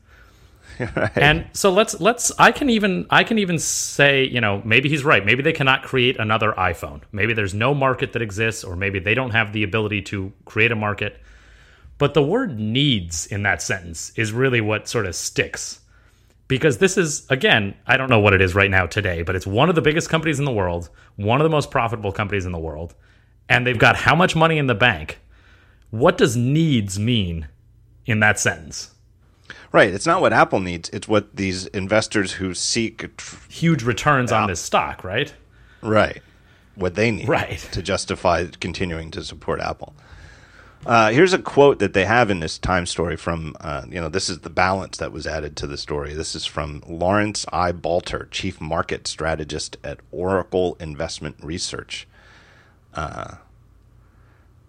And 1.15 1.47
so 1.53 1.71
let's 1.71 1.99
let's 1.99 2.31
I 2.39 2.51
can 2.51 2.69
even 2.69 3.05
I 3.09 3.23
can 3.23 3.37
even 3.37 3.59
say, 3.59 4.25
you 4.25 4.41
know, 4.41 4.61
maybe 4.63 4.89
he's 4.89 5.03
right. 5.03 5.25
Maybe 5.25 5.43
they 5.43 5.53
cannot 5.53 5.83
create 5.83 6.17
another 6.19 6.53
iPhone. 6.53 7.01
Maybe 7.11 7.33
there's 7.33 7.53
no 7.53 7.73
market 7.73 8.13
that 8.13 8.21
exists 8.21 8.63
or 8.63 8.75
maybe 8.75 8.99
they 8.99 9.13
don't 9.13 9.31
have 9.31 9.53
the 9.53 9.63
ability 9.63 10.01
to 10.03 10.31
create 10.45 10.71
a 10.71 10.75
market. 10.75 11.21
But 11.97 12.13
the 12.13 12.23
word 12.23 12.57
needs 12.59 13.27
in 13.27 13.43
that 13.43 13.61
sentence 13.61 14.13
is 14.15 14.31
really 14.31 14.61
what 14.61 14.87
sort 14.87 15.05
of 15.05 15.15
sticks. 15.15 15.81
Because 16.47 16.77
this 16.77 16.97
is 16.97 17.29
again, 17.29 17.75
I 17.85 17.97
don't 17.97 18.09
know 18.09 18.19
what 18.19 18.33
it 18.33 18.41
is 18.41 18.55
right 18.55 18.71
now 18.71 18.85
today, 18.85 19.21
but 19.21 19.35
it's 19.35 19.47
one 19.47 19.69
of 19.69 19.75
the 19.75 19.81
biggest 19.81 20.09
companies 20.09 20.39
in 20.39 20.45
the 20.45 20.51
world, 20.51 20.89
one 21.17 21.41
of 21.41 21.43
the 21.43 21.49
most 21.49 21.71
profitable 21.71 22.11
companies 22.11 22.45
in 22.45 22.51
the 22.51 22.59
world, 22.59 22.95
and 23.49 23.67
they've 23.67 23.77
got 23.77 23.95
how 23.95 24.15
much 24.15 24.35
money 24.35 24.57
in 24.57 24.67
the 24.67 24.75
bank? 24.75 25.19
What 25.89 26.17
does 26.17 26.37
needs 26.37 26.99
mean 26.99 27.47
in 28.05 28.19
that 28.21 28.39
sentence? 28.39 28.93
Right. 29.71 29.93
It's 29.93 30.05
not 30.05 30.21
what 30.21 30.33
Apple 30.33 30.59
needs. 30.59 30.89
It's 30.89 31.07
what 31.07 31.35
these 31.35 31.67
investors 31.67 32.33
who 32.33 32.53
seek, 32.53 33.15
tr- 33.17 33.35
Huge 33.49 33.83
returns 33.83 34.31
on 34.31 34.47
this 34.47 34.59
stock, 34.61 35.03
right? 35.03 35.33
right, 35.81 36.21
what 36.75 36.95
they 36.95 37.11
need 37.11 37.27
Right. 37.29 37.59
to 37.71 37.81
justify 37.81 38.45
continuing 38.59 39.11
to 39.11 39.23
support 39.23 39.59
Apple. 39.61 39.93
Uh, 40.85 41.09
here's 41.11 41.33
a 41.33 41.39
quote 41.39 41.79
that 41.79 41.93
they 41.93 42.05
have 42.05 42.29
in 42.31 42.39
this 42.39 42.57
time 42.57 42.85
story 42.85 43.17
from, 43.17 43.53
uh, 43.59 43.83
you 43.89 43.99
know, 43.99 44.07
this 44.07 44.29
is 44.29 44.39
the 44.39 44.49
balance 44.49 44.97
that 44.97 45.11
was 45.11 45.27
added 45.27 45.57
to 45.57 45.67
the 45.67 45.77
story. 45.77 46.13
This 46.13 46.35
is 46.35 46.45
from 46.45 46.81
Lawrence 46.87 47.45
I. 47.51 47.73
Balter, 47.73 48.31
Chief 48.31 48.61
Market 48.61 49.05
Strategist 49.05 49.75
at 49.83 49.99
Oracle 50.11 50.77
Investment 50.79 51.35
Research. 51.43 52.07
Uh, 52.93 53.35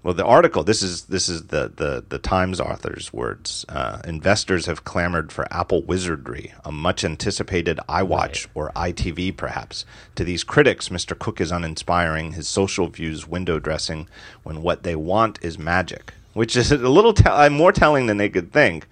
well, 0.03 0.14
the 0.14 0.24
article. 0.24 0.64
This 0.64 0.82
is 0.82 1.05
this 1.05 1.28
is 1.28 1.48
the 1.48 1.70
the 1.74 2.03
the 2.09 2.18
Times 2.18 2.59
author's 2.59 3.12
words. 3.12 3.66
Uh, 3.68 4.01
investors 4.07 4.64
have 4.64 4.84
clamored 4.84 5.30
for 5.30 5.46
Apple 5.53 5.82
Wizardry, 5.82 6.55
a 6.64 6.72
much 6.72 7.05
anticipated 7.05 7.78
iWatch 7.86 8.46
or 8.55 8.72
iTV, 8.74 9.36
perhaps. 9.36 9.84
To 10.14 10.24
these 10.24 10.42
critics, 10.42 10.88
Mr. 10.88 11.18
Cook 11.18 11.38
is 11.38 11.53
uninspiring. 11.53 12.32
His 12.32 12.48
social 12.48 12.88
views 12.88 13.28
window 13.28 13.59
dressing, 13.59 14.09
when 14.42 14.62
what 14.62 14.84
they 14.84 14.96
want 14.96 15.38
is 15.42 15.59
magic, 15.59 16.14
which 16.32 16.57
is 16.57 16.72
a 16.72 16.78
little 16.78 17.12
te- 17.12 17.28
uh, 17.28 17.51
more 17.51 17.72
telling 17.72 18.07
than 18.07 18.16
they 18.16 18.30
could 18.30 18.53
think. 18.53 18.88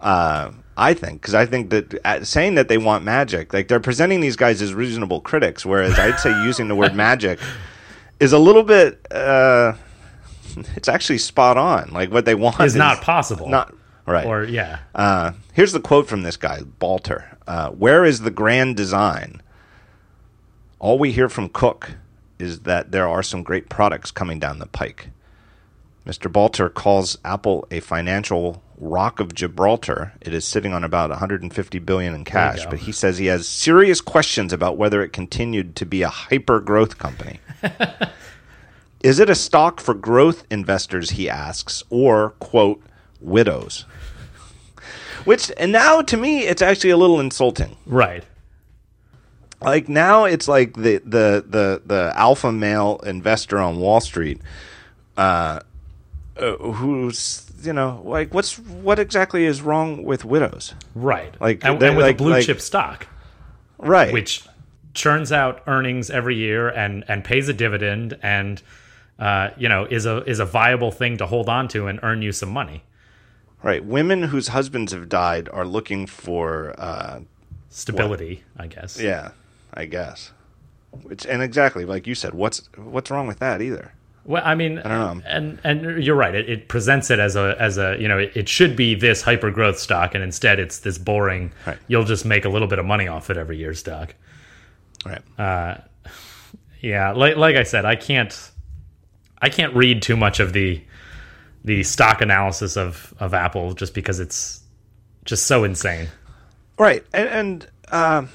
Uh, 0.00 0.50
I 0.76 0.94
think 0.94 1.20
because 1.20 1.34
I 1.34 1.46
think 1.46 1.70
that 1.70 2.04
uh, 2.04 2.24
saying 2.24 2.56
that 2.56 2.66
they 2.66 2.78
want 2.78 3.04
magic, 3.04 3.52
like 3.52 3.68
they're 3.68 3.78
presenting 3.78 4.20
these 4.20 4.34
guys 4.34 4.60
as 4.60 4.74
reasonable 4.74 5.20
critics, 5.20 5.64
whereas 5.64 5.96
I'd 6.00 6.18
say 6.18 6.30
using 6.42 6.66
the 6.66 6.74
word 6.74 6.94
magic 6.96 7.38
is 8.18 8.32
a 8.32 8.38
little 8.40 8.64
bit. 8.64 9.06
Uh, 9.12 9.74
it's 10.76 10.88
actually 10.88 11.18
spot 11.18 11.56
on. 11.56 11.90
Like 11.90 12.10
what 12.10 12.24
they 12.24 12.34
want 12.34 12.60
Is 12.60 12.74
not 12.74 13.00
possible. 13.02 13.48
Not 13.48 13.74
right. 14.06 14.26
Or 14.26 14.44
yeah. 14.44 14.80
Uh, 14.94 15.32
here's 15.52 15.72
the 15.72 15.80
quote 15.80 16.08
from 16.08 16.22
this 16.22 16.36
guy, 16.36 16.60
Balter. 16.60 17.36
Uh, 17.46 17.70
Where 17.70 18.04
is 18.04 18.20
the 18.20 18.30
grand 18.30 18.76
design? 18.76 19.42
All 20.78 20.98
we 20.98 21.12
hear 21.12 21.28
from 21.28 21.48
Cook 21.48 21.92
is 22.38 22.60
that 22.60 22.90
there 22.90 23.08
are 23.08 23.22
some 23.22 23.42
great 23.42 23.68
products 23.68 24.10
coming 24.10 24.38
down 24.40 24.58
the 24.58 24.66
pike. 24.66 25.10
Mr. 26.04 26.30
Balter 26.30 26.72
calls 26.72 27.16
Apple 27.24 27.66
a 27.70 27.78
financial 27.78 28.60
rock 28.78 29.20
of 29.20 29.32
Gibraltar. 29.32 30.12
It 30.20 30.34
is 30.34 30.44
sitting 30.44 30.72
on 30.72 30.82
about 30.82 31.10
150 31.10 31.78
billion 31.78 32.14
in 32.14 32.24
cash, 32.24 32.66
but 32.66 32.80
he 32.80 32.90
says 32.90 33.18
he 33.18 33.26
has 33.26 33.46
serious 33.46 34.00
questions 34.00 34.52
about 34.52 34.76
whether 34.76 35.02
it 35.02 35.12
continued 35.12 35.76
to 35.76 35.86
be 35.86 36.02
a 36.02 36.08
hyper 36.08 36.58
growth 36.58 36.98
company. 36.98 37.38
Is 39.02 39.18
it 39.18 39.28
a 39.28 39.34
stock 39.34 39.80
for 39.80 39.94
growth 39.94 40.44
investors, 40.50 41.10
he 41.10 41.28
asks, 41.28 41.82
or, 41.90 42.30
quote, 42.38 42.82
widows? 43.20 43.84
Which 45.24 45.52
and 45.56 45.70
now 45.70 46.02
to 46.02 46.16
me 46.16 46.40
it's 46.40 46.62
actually 46.62 46.90
a 46.90 46.96
little 46.96 47.20
insulting. 47.20 47.76
Right. 47.86 48.24
Like 49.60 49.88
now 49.88 50.24
it's 50.24 50.48
like 50.48 50.74
the 50.74 50.98
the 50.98 51.44
the 51.48 51.82
the 51.86 52.12
alpha 52.16 52.50
male 52.50 53.00
investor 53.06 53.58
on 53.58 53.78
Wall 53.78 54.00
Street, 54.00 54.40
uh, 55.16 55.60
uh, 56.36 56.56
who's 56.56 57.48
you 57.62 57.72
know 57.72 58.02
like 58.04 58.34
what's 58.34 58.58
what 58.58 58.98
exactly 58.98 59.44
is 59.44 59.62
wrong 59.62 60.02
with 60.02 60.24
widows? 60.24 60.74
Right. 60.96 61.32
Like, 61.40 61.64
and, 61.64 61.80
and 61.80 61.96
with 61.96 62.06
like- 62.06 62.14
a 62.16 62.18
blue 62.18 62.32
like- 62.32 62.44
chip 62.46 62.60
stock, 62.60 63.06
Right. 63.78 64.12
which 64.12 64.42
churns 64.94 65.30
out 65.30 65.62
earnings 65.68 66.10
every 66.10 66.34
year 66.34 66.68
and 66.68 67.04
and 67.06 67.22
pays 67.22 67.48
a 67.48 67.52
dividend 67.52 68.18
and 68.24 68.60
uh, 69.18 69.50
you 69.56 69.68
know 69.68 69.84
is 69.84 70.06
a 70.06 70.22
is 70.24 70.38
a 70.40 70.44
viable 70.44 70.90
thing 70.90 71.16
to 71.18 71.26
hold 71.26 71.48
on 71.48 71.68
to 71.68 71.86
and 71.86 71.98
earn 72.02 72.22
you 72.22 72.32
some 72.32 72.50
money. 72.50 72.82
right. 73.62 73.84
Women 73.84 74.24
whose 74.24 74.48
husbands 74.48 74.92
have 74.92 75.08
died 75.08 75.48
are 75.52 75.64
looking 75.66 76.06
for 76.06 76.74
uh, 76.78 77.20
Stability, 77.70 78.42
I 78.56 78.66
guess. 78.66 79.00
yeah, 79.00 79.30
I 79.72 79.86
guess. 79.86 80.32
Which 81.02 81.24
and 81.26 81.42
exactly 81.42 81.84
like 81.84 82.06
you 82.06 82.14
said, 82.14 82.34
what's 82.34 82.68
what's 82.76 83.10
wrong 83.10 83.26
with 83.26 83.38
that 83.38 83.62
either? 83.62 83.94
Well, 84.24 84.42
I 84.44 84.54
mean, 84.54 84.78
I 84.78 84.82
don't 84.88 85.18
know. 85.18 85.24
and 85.26 85.58
and 85.64 86.04
you're 86.04 86.14
right. 86.14 86.34
It, 86.34 86.48
it 86.48 86.68
presents 86.68 87.10
it 87.10 87.18
as 87.18 87.34
a 87.34 87.56
as 87.58 87.78
a 87.78 87.96
you 87.98 88.06
know 88.08 88.18
it, 88.18 88.32
it 88.36 88.48
should 88.48 88.76
be 88.76 88.94
this 88.94 89.22
hyper 89.22 89.50
growth 89.50 89.78
stock, 89.78 90.14
and 90.14 90.22
instead 90.22 90.60
it's 90.60 90.80
this 90.80 90.98
boring. 90.98 91.50
Right. 91.66 91.78
You'll 91.88 92.04
just 92.04 92.24
make 92.24 92.44
a 92.44 92.48
little 92.48 92.68
bit 92.68 92.78
of 92.78 92.84
money 92.84 93.08
off 93.08 93.30
it 93.30 93.36
every 93.36 93.56
year 93.56 93.74
stock. 93.74 94.14
Right. 95.06 95.22
Uh, 95.40 95.78
Yeah, 96.82 97.12
like 97.12 97.36
like 97.36 97.56
I 97.56 97.62
said, 97.62 97.84
I 97.84 97.96
can't 97.96 98.50
I 99.42 99.48
can't 99.48 99.74
read 99.74 100.00
too 100.00 100.16
much 100.16 100.40
of 100.40 100.52
the 100.52 100.82
the 101.64 101.82
stock 101.82 102.20
analysis 102.20 102.76
of 102.76 103.12
of 103.20 103.34
Apple 103.34 103.74
just 103.74 103.92
because 103.92 104.20
it's 104.20 104.62
just 105.24 105.46
so 105.46 105.64
insane. 105.64 106.08
Right, 106.78 107.04
and, 107.12 107.28
and 107.28 107.66
uh, 107.90 108.26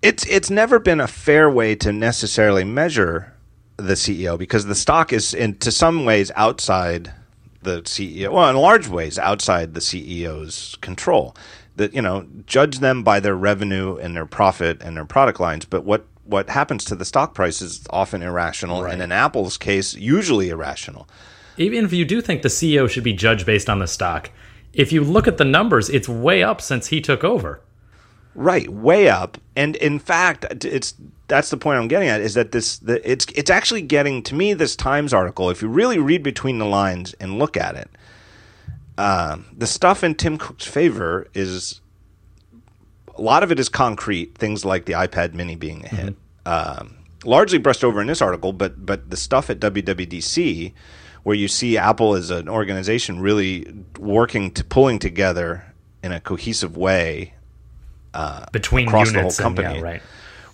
it's 0.00 0.26
it's 0.26 0.50
never 0.50 0.78
been 0.78 1.00
a 1.00 1.06
fair 1.06 1.48
way 1.48 1.74
to 1.76 1.92
necessarily 1.92 2.64
measure 2.64 3.32
the 3.76 3.94
CEO 3.94 4.38
because 4.38 4.66
the 4.66 4.74
stock 4.74 5.12
is 5.12 5.34
in 5.34 5.56
to 5.58 5.70
some 5.70 6.04
ways 6.04 6.30
outside 6.34 7.12
the 7.62 7.82
CEO. 7.82 8.32
Well, 8.32 8.48
in 8.48 8.56
large 8.56 8.88
ways 8.88 9.18
outside 9.18 9.74
the 9.74 9.80
CEO's 9.80 10.76
control. 10.80 11.36
That 11.76 11.94
you 11.94 12.02
know, 12.02 12.26
judge 12.44 12.80
them 12.80 13.02
by 13.02 13.18
their 13.18 13.34
revenue 13.34 13.96
and 13.96 14.14
their 14.14 14.26
profit 14.26 14.82
and 14.82 14.94
their 14.94 15.06
product 15.06 15.40
lines. 15.40 15.64
But 15.64 15.84
what 15.84 16.04
what 16.24 16.48
happens 16.50 16.84
to 16.86 16.94
the 16.94 17.04
stock 17.04 17.34
price 17.34 17.60
is 17.60 17.86
often 17.90 18.22
irrational, 18.22 18.84
and 18.84 19.02
in 19.02 19.12
Apple's 19.12 19.56
case, 19.56 19.94
usually 19.94 20.50
irrational. 20.50 21.08
Even 21.56 21.84
if 21.84 21.92
you 21.92 22.04
do 22.04 22.20
think 22.20 22.42
the 22.42 22.48
CEO 22.48 22.88
should 22.88 23.04
be 23.04 23.12
judged 23.12 23.44
based 23.44 23.68
on 23.68 23.78
the 23.78 23.86
stock, 23.86 24.30
if 24.72 24.92
you 24.92 25.04
look 25.04 25.28
at 25.28 25.36
the 25.36 25.44
numbers, 25.44 25.90
it's 25.90 26.08
way 26.08 26.42
up 26.42 26.60
since 26.60 26.86
he 26.88 27.00
took 27.00 27.24
over. 27.24 27.60
Right, 28.34 28.68
way 28.68 29.08
up. 29.08 29.36
And 29.54 29.76
in 29.76 29.98
fact, 29.98 30.64
it's 30.64 30.94
that's 31.28 31.50
the 31.50 31.56
point 31.56 31.78
I'm 31.78 31.88
getting 31.88 32.08
at 32.08 32.20
is 32.20 32.34
that 32.34 32.52
this 32.52 32.78
the, 32.78 33.10
it's 33.10 33.26
it's 33.34 33.50
actually 33.50 33.82
getting 33.82 34.22
to 34.22 34.34
me 34.34 34.54
this 34.54 34.74
Times 34.74 35.12
article. 35.12 35.50
If 35.50 35.60
you 35.60 35.68
really 35.68 35.98
read 35.98 36.22
between 36.22 36.58
the 36.58 36.64
lines 36.64 37.14
and 37.14 37.38
look 37.38 37.58
at 37.58 37.74
it, 37.74 37.90
um, 38.96 39.46
the 39.56 39.66
stuff 39.66 40.02
in 40.02 40.14
Tim 40.14 40.38
Cook's 40.38 40.66
favor 40.66 41.28
is 41.34 41.81
a 43.16 43.22
lot 43.22 43.42
of 43.42 43.52
it 43.52 43.58
is 43.58 43.68
concrete. 43.68 44.36
Things 44.36 44.64
like 44.64 44.86
the 44.86 44.94
iPad 44.94 45.34
Mini 45.34 45.56
being 45.56 45.84
a 45.84 45.88
hit, 45.88 46.16
um, 46.46 46.96
largely 47.24 47.58
brushed 47.58 47.84
over 47.84 48.00
in 48.00 48.06
this 48.06 48.22
article. 48.22 48.52
But 48.52 48.84
but 48.84 49.10
the 49.10 49.16
stuff 49.16 49.50
at 49.50 49.60
WWDC, 49.60 50.72
where 51.22 51.36
you 51.36 51.48
see 51.48 51.76
Apple 51.76 52.14
as 52.14 52.30
an 52.30 52.48
organization 52.48 53.20
really 53.20 53.72
working 53.98 54.50
to 54.52 54.64
pulling 54.64 54.98
together 54.98 55.72
in 56.02 56.12
a 56.12 56.20
cohesive 56.20 56.76
way 56.76 57.34
Between 58.52 58.88
Across 58.88 59.08
the 59.08 59.14
whole 59.14 59.22
units 59.22 59.38
and 59.38 59.44
company. 59.44 59.76
yeah, 59.76 59.82
right. 59.82 60.02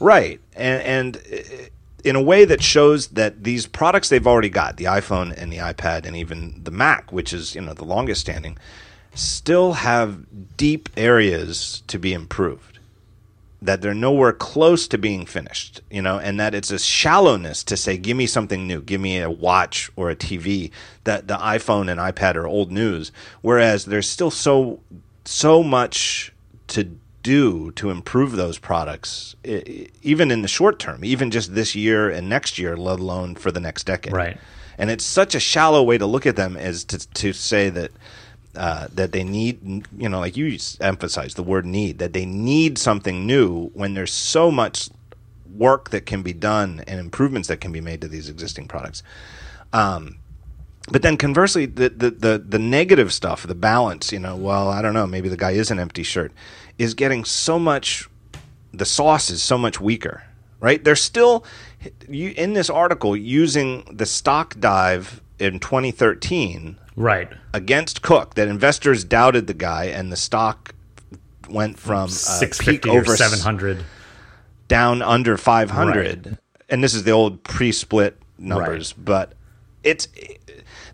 Right. 0.00 0.40
And, 0.54 0.82
and 0.82 1.16
uh, 1.16 1.66
in 2.04 2.16
a 2.16 2.22
way 2.22 2.44
that 2.44 2.62
shows 2.62 3.08
that 3.08 3.42
these 3.42 3.66
products 3.66 4.08
they've 4.08 4.26
already 4.26 4.48
got, 4.48 4.76
the 4.76 4.84
iPhone 4.84 5.34
and 5.36 5.52
the 5.52 5.56
iPad 5.58 6.06
and 6.06 6.16
even 6.16 6.60
the 6.62 6.70
Mac, 6.70 7.12
which 7.12 7.32
is, 7.32 7.54
you 7.54 7.60
know, 7.60 7.74
the 7.74 7.84
longest 7.84 8.20
standing, 8.20 8.56
still 9.18 9.72
have 9.74 10.56
deep 10.56 10.88
areas 10.96 11.82
to 11.88 11.98
be 11.98 12.12
improved. 12.12 12.78
That 13.60 13.82
they're 13.82 13.92
nowhere 13.92 14.32
close 14.32 14.86
to 14.88 14.98
being 14.98 15.26
finished, 15.26 15.80
you 15.90 16.00
know, 16.00 16.20
and 16.20 16.38
that 16.38 16.54
it's 16.54 16.70
a 16.70 16.78
shallowness 16.78 17.64
to 17.64 17.76
say, 17.76 17.98
give 17.98 18.16
me 18.16 18.26
something 18.26 18.68
new, 18.68 18.80
give 18.80 19.00
me 19.00 19.20
a 19.20 19.30
watch 19.30 19.90
or 19.96 20.10
a 20.10 20.16
TV, 20.16 20.70
that 21.02 21.26
the 21.26 21.36
iPhone 21.36 21.90
and 21.90 21.98
iPad 21.98 22.36
are 22.36 22.46
old 22.46 22.70
news. 22.70 23.10
Whereas 23.40 23.86
there's 23.86 24.08
still 24.08 24.30
so 24.30 24.78
so 25.24 25.62
much 25.62 26.32
to 26.68 26.96
do 27.24 27.72
to 27.72 27.90
improve 27.90 28.32
those 28.32 28.58
products, 28.58 29.34
even 30.02 30.30
in 30.30 30.42
the 30.42 30.48
short 30.48 30.78
term, 30.78 31.04
even 31.04 31.30
just 31.30 31.54
this 31.54 31.74
year 31.74 32.08
and 32.08 32.28
next 32.28 32.58
year, 32.58 32.76
let 32.76 33.00
alone 33.00 33.34
for 33.34 33.50
the 33.50 33.60
next 33.60 33.84
decade. 33.84 34.12
Right. 34.12 34.38
And 34.78 34.88
it's 34.88 35.04
such 35.04 35.34
a 35.34 35.40
shallow 35.40 35.82
way 35.82 35.98
to 35.98 36.06
look 36.06 36.26
at 36.26 36.36
them 36.36 36.56
as 36.56 36.84
to 36.84 36.98
to 37.14 37.32
say 37.32 37.70
that 37.70 37.90
uh, 38.58 38.88
that 38.92 39.12
they 39.12 39.22
need, 39.22 39.86
you 39.96 40.08
know, 40.08 40.18
like 40.18 40.36
you 40.36 40.58
emphasize 40.80 41.34
the 41.34 41.44
word 41.44 41.64
need, 41.64 41.98
that 41.98 42.12
they 42.12 42.26
need 42.26 42.76
something 42.76 43.24
new 43.24 43.68
when 43.68 43.94
there's 43.94 44.12
so 44.12 44.50
much 44.50 44.90
work 45.54 45.90
that 45.90 46.06
can 46.06 46.22
be 46.22 46.32
done 46.32 46.82
and 46.88 46.98
improvements 46.98 47.46
that 47.46 47.60
can 47.60 47.70
be 47.70 47.80
made 47.80 48.00
to 48.00 48.08
these 48.08 48.28
existing 48.28 48.66
products. 48.66 49.04
Um, 49.72 50.18
but 50.90 51.02
then 51.02 51.16
conversely, 51.16 51.66
the, 51.66 51.88
the, 51.88 52.10
the, 52.10 52.44
the 52.44 52.58
negative 52.58 53.12
stuff, 53.12 53.46
the 53.46 53.54
balance, 53.54 54.12
you 54.12 54.18
know, 54.18 54.34
well, 54.34 54.68
I 54.70 54.82
don't 54.82 54.94
know, 54.94 55.06
maybe 55.06 55.28
the 55.28 55.36
guy 55.36 55.52
is 55.52 55.70
an 55.70 55.78
empty 55.78 56.02
shirt, 56.02 56.32
is 56.78 56.94
getting 56.94 57.24
so 57.24 57.60
much, 57.60 58.08
the 58.74 58.86
sauce 58.86 59.30
is 59.30 59.40
so 59.40 59.56
much 59.56 59.80
weaker, 59.80 60.24
right? 60.58 60.82
They're 60.82 60.96
still, 60.96 61.44
you, 62.08 62.34
in 62.36 62.54
this 62.54 62.70
article, 62.70 63.16
using 63.16 63.84
the 63.96 64.06
stock 64.06 64.58
dive 64.58 65.20
in 65.38 65.60
2013 65.60 66.76
Right. 66.98 67.32
against 67.54 68.02
Cook, 68.02 68.34
that 68.34 68.48
investors 68.48 69.04
doubted 69.04 69.46
the 69.46 69.54
guy 69.54 69.84
and 69.84 70.10
the 70.10 70.16
stock 70.16 70.74
went 71.48 71.78
from 71.78 72.04
uh, 72.04 72.08
Six 72.08 72.58
peak 72.58 72.86
over 72.86 73.16
seven 73.16 73.38
hundred. 73.38 73.84
down 74.66 75.00
under 75.00 75.36
500 75.36 76.36
and 76.68 76.84
this 76.84 76.92
is 76.92 77.04
the 77.04 77.10
old 77.12 77.42
pre-split 77.42 78.20
numbers 78.38 78.92
but 78.92 79.32
it's 79.82 80.08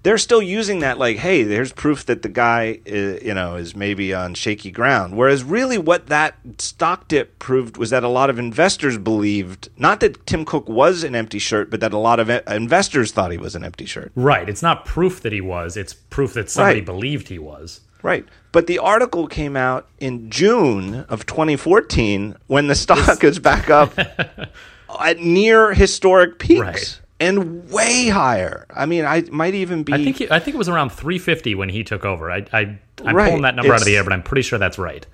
they're 0.04 0.16
still 0.18 0.40
using 0.42 0.78
that 0.80 0.96
like 0.98 1.16
hey 1.16 1.42
there's 1.42 1.72
proof 1.72 2.06
that 2.06 2.22
the 2.22 2.28
guy 2.28 2.78
uh, 2.86 2.94
you 2.94 3.34
know 3.34 3.56
is 3.56 3.74
maybe 3.74 4.14
on 4.14 4.34
shaky 4.34 4.70
ground 4.70 5.16
whereas 5.16 5.42
really 5.42 5.76
what 5.78 6.06
that 6.06 6.36
stock 6.58 7.08
dip 7.08 7.38
proved 7.40 7.76
was 7.76 7.90
that 7.90 8.04
a 8.04 8.08
lot 8.08 8.30
of 8.30 8.38
investors 8.38 8.96
believed 8.96 9.68
not 9.76 9.98
that 10.00 10.24
Tim 10.26 10.44
Cook 10.44 10.68
was 10.68 11.02
an 11.02 11.14
empty 11.16 11.38
shirt 11.40 11.70
but 11.70 11.80
that 11.80 11.92
a 11.92 11.98
lot 11.98 12.20
of 12.20 12.30
investors 12.48 13.10
thought 13.10 13.32
he 13.32 13.38
was 13.38 13.56
an 13.56 13.64
empty 13.64 13.86
shirt 13.86 14.12
Right. 14.14 14.48
It's 14.48 14.62
not 14.62 14.84
proof 14.84 15.20
that 15.22 15.32
he 15.32 15.40
was. 15.40 15.76
It's 15.76 15.92
proof 15.94 16.34
that 16.34 16.48
somebody 16.50 16.78
Right. 16.80 16.86
believed 16.86 17.28
he 17.28 17.38
was. 17.38 17.80
Right. 18.02 18.26
But 18.52 18.66
the 18.66 18.78
article 18.78 19.26
came 19.26 19.56
out 19.56 19.88
in 19.98 20.28
June 20.30 21.06
of 21.08 21.24
2014 21.26 22.36
when 22.46 22.66
the 22.68 22.74
stock 22.74 23.24
is 23.24 23.38
back 23.38 23.70
up 23.70 23.98
at 25.00 25.18
near 25.18 25.72
historic 25.74 26.38
peaks 26.38 26.60
Right. 26.60 27.00
And 27.24 27.68
way 27.70 28.08
higher. 28.08 28.66
I 28.74 28.86
mean, 28.86 29.04
I 29.04 29.22
might 29.30 29.54
even 29.54 29.82
be 29.82 29.92
I 29.92 30.02
think 30.04 30.16
he, 30.16 30.30
I 30.30 30.38
think 30.38 30.54
it 30.54 30.58
was 30.58 30.68
around 30.68 30.90
350 30.90 31.54
when 31.54 31.68
he 31.68 31.84
took 31.84 32.04
over. 32.04 32.30
I, 32.30 32.46
I 32.52 32.78
I'm 33.04 33.14
Right. 33.16 33.28
pulling 33.28 33.42
that 33.42 33.54
number 33.56 33.72
out 33.72 33.80
of 33.80 33.86
the 33.86 33.96
air, 33.96 34.04
but 34.04 34.12
I'm 34.12 34.22
pretty 34.22 34.42
sure 34.42 34.58
that's 34.58 34.78
right. 34.78 35.06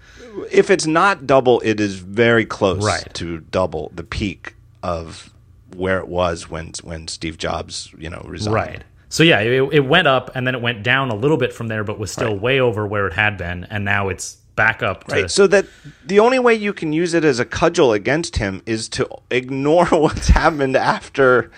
if 0.51 0.71
it's 0.71 0.87
not 0.87 1.27
double, 1.27 1.61
it 1.65 1.81
is 1.81 1.97
very 1.97 2.45
close 2.45 2.85
Right. 2.85 3.09
to 3.15 3.39
double 3.39 3.91
the 3.95 4.05
peak 4.05 4.55
of 4.83 5.31
where 5.77 5.99
it 5.99 6.09
was 6.09 6.51
when 6.51 6.73
when 6.83 7.09
Steve 7.09 7.39
Jobs, 7.39 7.93
you 7.99 8.11
know, 8.11 8.23
resigned. 8.27 8.55
Right. 8.55 8.85
So 9.09 9.23
yeah, 9.25 9.41
it, 9.41 9.63
it 9.73 9.81
went 9.81 10.07
up 10.07 10.31
and 10.37 10.47
then 10.47 10.55
it 10.55 10.63
went 10.63 10.83
down 10.85 11.11
a 11.11 11.15
little 11.17 11.37
bit 11.37 11.53
from 11.53 11.67
there, 11.69 11.83
but 11.85 11.99
was 11.99 12.13
still 12.13 12.37
way 12.37 12.61
over 12.61 12.87
where 12.87 13.07
it 13.09 13.13
had 13.13 13.37
been, 13.37 13.65
and 13.65 13.85
now 13.85 14.09
it's 14.09 14.37
back 14.57 14.83
up. 14.83 15.05
To, 15.05 15.15
Right. 15.15 15.31
So 15.31 15.47
that 15.49 15.67
the 16.07 16.21
only 16.21 16.39
way 16.39 16.55
you 16.55 16.73
can 16.73 16.93
use 16.93 17.15
it 17.15 17.25
as 17.25 17.41
a 17.41 17.45
cudgel 17.45 17.93
against 17.93 18.37
him 18.37 18.63
is 18.67 18.89
to 18.91 19.09
ignore 19.31 19.87
what's 19.91 20.29
happened 20.29 20.77
after. 20.77 21.51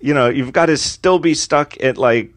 You 0.00 0.14
know, 0.14 0.28
you've 0.28 0.52
got 0.52 0.66
to 0.66 0.76
still 0.76 1.18
be 1.18 1.34
stuck 1.34 1.80
at 1.82 1.98
like 1.98 2.32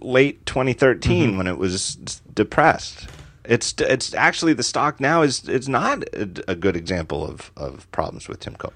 late 0.00 0.44
2013 0.46 1.36
when 1.36 1.46
it 1.46 1.58
was 1.58 1.96
depressed. 2.34 3.08
It's 3.44 3.74
it's 3.78 4.14
actually 4.14 4.52
the 4.52 4.62
stock 4.62 5.00
now 5.00 5.22
is 5.22 5.48
it's 5.48 5.68
not 5.68 6.02
a, 6.14 6.28
a 6.48 6.54
good 6.54 6.76
example 6.76 7.26
of 7.26 7.50
of 7.56 7.90
problems 7.92 8.28
with 8.28 8.40
Tim 8.40 8.54
Cook. 8.56 8.74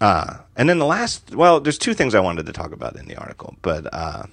Uh, 0.00 0.38
and 0.56 0.68
then 0.68 0.78
the 0.80 0.84
last, 0.84 1.34
well, 1.34 1.60
there's 1.60 1.78
two 1.78 1.94
things 1.94 2.14
I 2.14 2.20
wanted 2.20 2.46
to 2.46 2.52
talk 2.52 2.72
about 2.72 2.96
in 2.96 3.06
the 3.06 3.16
article, 3.16 3.54
but 3.62 3.86
uh, 3.94 4.24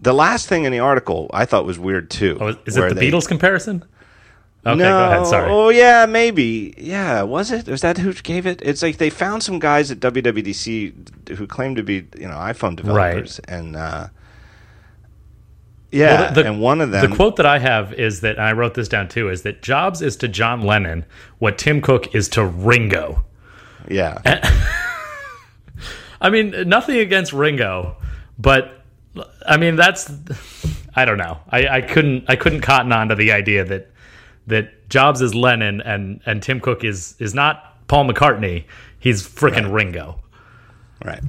the 0.00 0.12
last 0.12 0.46
thing 0.48 0.64
in 0.64 0.72
the 0.72 0.80
article 0.80 1.30
I 1.32 1.44
thought 1.46 1.64
was 1.64 1.78
weird 1.78 2.10
too. 2.10 2.36
oh, 2.40 2.48
is 2.66 2.76
it 2.76 2.88
the 2.88 2.94
they- 2.94 3.10
Beatles 3.10 3.26
comparison? 3.28 3.84
Okay, 4.66 4.78
no, 4.78 4.84
go 4.84 5.04
ahead. 5.14 5.26
Sorry. 5.26 5.50
Oh 5.50 5.68
yeah, 5.68 6.06
maybe. 6.06 6.74
Yeah, 6.76 7.22
was 7.22 7.50
it? 7.52 7.68
Was 7.68 7.82
that 7.82 7.98
who 7.98 8.12
gave 8.12 8.46
it? 8.46 8.60
It's 8.62 8.82
like 8.82 8.96
they 8.98 9.10
found 9.10 9.42
some 9.42 9.58
guys 9.58 9.90
at 9.90 10.00
WWDC 10.00 11.30
who 11.36 11.46
claimed 11.46 11.76
to 11.76 11.82
be, 11.82 12.06
you 12.18 12.26
know, 12.28 12.34
iPhone 12.34 12.74
developers, 12.76 13.38
and 13.46 13.76
uh, 13.76 14.08
Yeah, 15.92 16.20
Well, 16.22 16.34
the- 16.34 16.46
and 16.46 16.60
one 16.60 16.80
of 16.80 16.90
them. 16.90 17.08
The 17.08 17.14
quote 17.16 17.36
that 17.36 17.46
I 17.46 17.58
have 17.60 17.92
is 17.92 18.20
that, 18.22 18.36
and 18.36 18.44
I 18.44 18.52
wrote 18.52 18.74
this 18.74 18.88
down 18.88 19.08
too, 19.08 19.30
is 19.30 19.42
that 19.42 19.62
Jobs 19.62 20.02
is 20.02 20.16
to 20.16 20.28
John 20.28 20.62
Lennon 20.62 21.04
what 21.38 21.58
Tim 21.58 21.80
Cook 21.80 22.14
is 22.14 22.28
to 22.30 22.44
Ringo. 22.44 23.24
yeah, 23.88 24.18
I 26.20 26.30
mean, 26.30 26.68
nothing 26.68 26.98
against 26.98 27.32
Ringo, 27.32 27.96
but 28.38 28.82
I 29.46 29.56
mean 29.58 29.76
that's 29.76 30.10
I 30.94 31.04
don't 31.04 31.18
know. 31.18 31.38
I, 31.50 31.68
I 31.68 31.80
couldn't 31.82 32.24
I 32.28 32.36
couldn't 32.36 32.62
cotton 32.62 32.90
on 32.92 33.08
to 33.10 33.14
the 33.14 33.32
idea 33.32 33.64
that 33.64 33.90
that 34.46 34.88
Jobs 34.88 35.20
is 35.22 35.34
Lennon 35.34 35.80
and 35.80 36.20
and 36.26 36.42
Tim 36.42 36.60
Cook 36.60 36.84
is 36.84 37.14
is 37.18 37.34
not 37.34 37.86
Paul 37.88 38.06
McCartney. 38.08 38.64
He's 38.98 39.22
frickin' 39.26 39.72
Ringo. 39.72 40.20
right. 41.04 41.20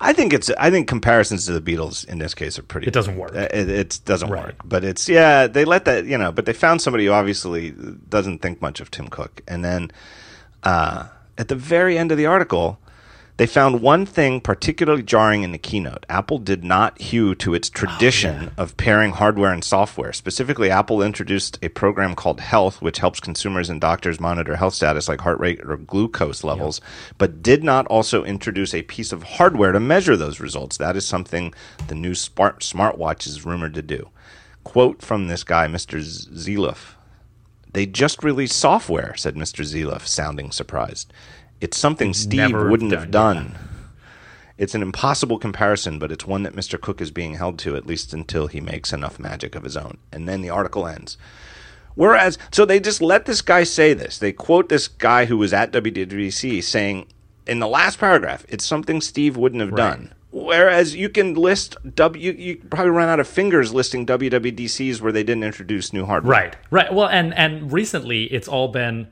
I 0.00 0.12
think 0.12 0.32
it's. 0.32 0.50
I 0.58 0.68
think 0.70 0.88
comparisons 0.88 1.46
to 1.46 1.58
the 1.58 1.60
Beatles 1.60 2.04
in 2.08 2.18
this 2.18 2.34
case 2.34 2.58
are 2.58 2.62
pretty. 2.64 2.88
It 2.88 2.92
doesn't 2.92 3.16
work. 3.16 3.36
Uh, 3.36 3.46
It, 3.54 3.68
it 3.68 4.00
doesn't 4.04 4.30
Right. 4.30 4.46
work. 4.46 4.56
But 4.64 4.82
it's 4.82 5.08
yeah. 5.08 5.46
They 5.46 5.64
let 5.64 5.84
that 5.84 6.06
you 6.06 6.18
know. 6.18 6.32
But 6.32 6.44
they 6.46 6.52
found 6.52 6.82
somebody 6.82 7.06
who 7.06 7.12
obviously 7.12 7.72
doesn't 8.08 8.42
think 8.42 8.60
much 8.60 8.80
of 8.80 8.90
Tim 8.90 9.06
Cook, 9.06 9.42
and 9.46 9.64
then 9.64 9.92
uh, 10.64 11.06
at 11.38 11.46
the 11.46 11.54
very 11.54 11.96
end 11.96 12.10
of 12.10 12.18
the 12.18 12.26
article, 12.26 12.80
they 13.38 13.46
found 13.46 13.80
one 13.80 14.04
thing 14.04 14.40
particularly 14.40 15.02
jarring 15.02 15.42
in 15.42 15.52
the 15.52 15.58
keynote. 15.58 16.04
Apple 16.08 16.38
did 16.38 16.62
not 16.62 17.00
hew 17.00 17.34
to 17.36 17.54
its 17.54 17.70
oh, 17.70 17.78
tradition 17.78 18.50
of 18.58 18.76
pairing 18.76 19.12
hardware 19.12 19.52
and 19.52 19.64
software. 19.64 20.12
Specifically, 20.12 20.70
Apple 20.70 21.02
introduced 21.02 21.58
a 21.62 21.68
program 21.68 22.14
called 22.14 22.40
Health, 22.40 22.82
which 22.82 22.98
helps 22.98 23.20
consumers 23.20 23.70
and 23.70 23.80
doctors 23.80 24.20
monitor 24.20 24.56
health 24.56 24.74
status 24.74 25.08
like 25.08 25.22
heart 25.22 25.40
rate 25.40 25.60
or 25.64 25.76
glucose 25.78 26.44
levels, 26.44 26.80
but 27.16 27.42
did 27.42 27.64
not 27.64 27.86
also 27.86 28.22
introduce 28.22 28.74
a 28.74 28.82
piece 28.82 29.12
of 29.12 29.22
hardware 29.22 29.72
to 29.72 29.80
measure 29.80 30.16
those 30.16 30.40
results. 30.40 30.76
That 30.76 30.96
is 30.96 31.06
something 31.06 31.54
the 31.88 31.94
new 31.94 32.14
smart 32.14 32.60
smartwatch 32.60 33.26
is 33.26 33.46
rumored 33.46 33.74
to 33.74 33.82
do. 33.82 34.10
Quote 34.62 35.02
from 35.02 35.28
this 35.28 35.42
guy, 35.42 35.66
Mr. 35.66 35.98
Zeluf. 36.00 36.94
They 37.72 37.86
just 37.86 38.22
released 38.22 38.56
software, 38.56 39.14
said 39.16 39.34
Mr. 39.34 39.64
Zeluf, 39.64 40.06
sounding 40.06 40.50
surprised. 40.50 41.12
It's 41.62 41.78
something 41.78 42.12
Steve 42.12 42.52
wouldn't 42.52 42.90
done, 42.90 43.00
have 43.00 43.10
done. 43.12 43.58
It's 44.58 44.74
an 44.74 44.82
impossible 44.82 45.38
comparison, 45.38 46.00
but 46.00 46.10
it's 46.10 46.26
one 46.26 46.42
that 46.42 46.56
Mr. 46.56 46.78
Cook 46.78 47.00
is 47.00 47.12
being 47.12 47.34
held 47.34 47.56
to 47.60 47.76
at 47.76 47.86
least 47.86 48.12
until 48.12 48.48
he 48.48 48.60
makes 48.60 48.92
enough 48.92 49.20
magic 49.20 49.54
of 49.54 49.62
his 49.62 49.76
own. 49.76 49.98
And 50.12 50.28
then 50.28 50.40
the 50.40 50.50
article 50.50 50.88
ends. 50.88 51.16
Whereas, 51.94 52.36
so 52.50 52.64
they 52.64 52.80
just 52.80 53.00
let 53.00 53.26
this 53.26 53.42
guy 53.42 53.62
say 53.62 53.94
this. 53.94 54.18
They 54.18 54.32
quote 54.32 54.70
this 54.70 54.88
guy 54.88 55.26
who 55.26 55.38
was 55.38 55.52
at 55.52 55.72
WWDC 55.72 56.64
saying 56.64 57.06
in 57.46 57.60
the 57.60 57.68
last 57.68 58.00
paragraph, 58.00 58.44
it's 58.48 58.66
something 58.66 59.00
Steve 59.00 59.36
wouldn't 59.36 59.60
have 59.60 59.76
done. 59.76 60.12
Whereas 60.32 60.96
you 60.96 61.10
can 61.10 61.34
list 61.34 61.76
W, 61.94 62.32
you 62.32 62.56
probably 62.70 62.90
run 62.90 63.08
out 63.08 63.20
of 63.20 63.28
fingers 63.28 63.72
listing 63.72 64.04
WWDCs 64.04 65.00
where 65.00 65.12
they 65.12 65.22
didn't 65.22 65.44
introduce 65.44 65.92
new 65.92 66.06
hardware. 66.06 66.32
Right, 66.32 66.56
right. 66.70 66.92
Well, 66.92 67.08
and 67.08 67.32
and 67.34 67.70
recently 67.70 68.24
it's 68.24 68.48
all 68.48 68.68
been 68.68 69.08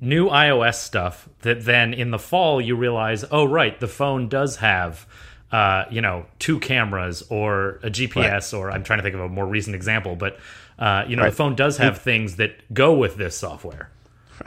new 0.00 0.28
iOS 0.28 0.74
stuff 0.74 1.28
that 1.42 1.64
then 1.64 1.94
in 1.94 2.10
the 2.10 2.18
fall 2.18 2.60
you 2.60 2.76
realize, 2.76 3.24
oh 3.30 3.44
right, 3.44 3.78
the 3.80 3.88
phone 3.88 4.28
does 4.28 4.56
have 4.56 5.06
uh, 5.50 5.84
you 5.90 6.00
know 6.00 6.26
two 6.38 6.58
cameras 6.60 7.22
or 7.30 7.80
a 7.82 7.90
GPS 7.90 8.56
or 8.56 8.70
I'm 8.70 8.82
trying 8.84 8.98
to 8.98 9.02
think 9.02 9.14
of 9.14 9.20
a 9.22 9.28
more 9.28 9.46
recent 9.46 9.74
example, 9.74 10.14
but 10.16 10.38
uh, 10.78 11.04
you 11.08 11.16
know 11.16 11.22
Right. 11.22 11.30
the 11.30 11.36
phone 11.36 11.56
does 11.56 11.78
have 11.78 11.98
things 11.98 12.36
that 12.36 12.72
go 12.74 12.92
with 12.94 13.16
this 13.16 13.36
software. 13.36 13.90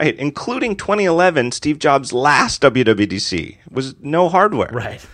Right, 0.00 0.16
including 0.16 0.76
2011, 0.76 1.52
Steve 1.52 1.78
Jobs' 1.78 2.14
last 2.14 2.62
WWDC 2.62 3.58
was 3.70 3.94
no 4.00 4.30
hardware. 4.30 4.70
Right. 4.72 5.04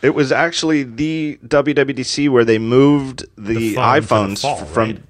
It 0.00 0.14
was 0.14 0.32
actually 0.32 0.84
the 0.84 1.38
WWDC 1.46 2.30
where 2.30 2.44
they 2.46 2.58
moved 2.58 3.26
the, 3.36 3.54
The 3.54 3.74
phone 3.74 3.94
to 3.96 4.00
the 4.00 4.06
iPhones 4.06 4.40
fall, 4.40 4.56
from 4.64 4.88
right? 4.88 5.02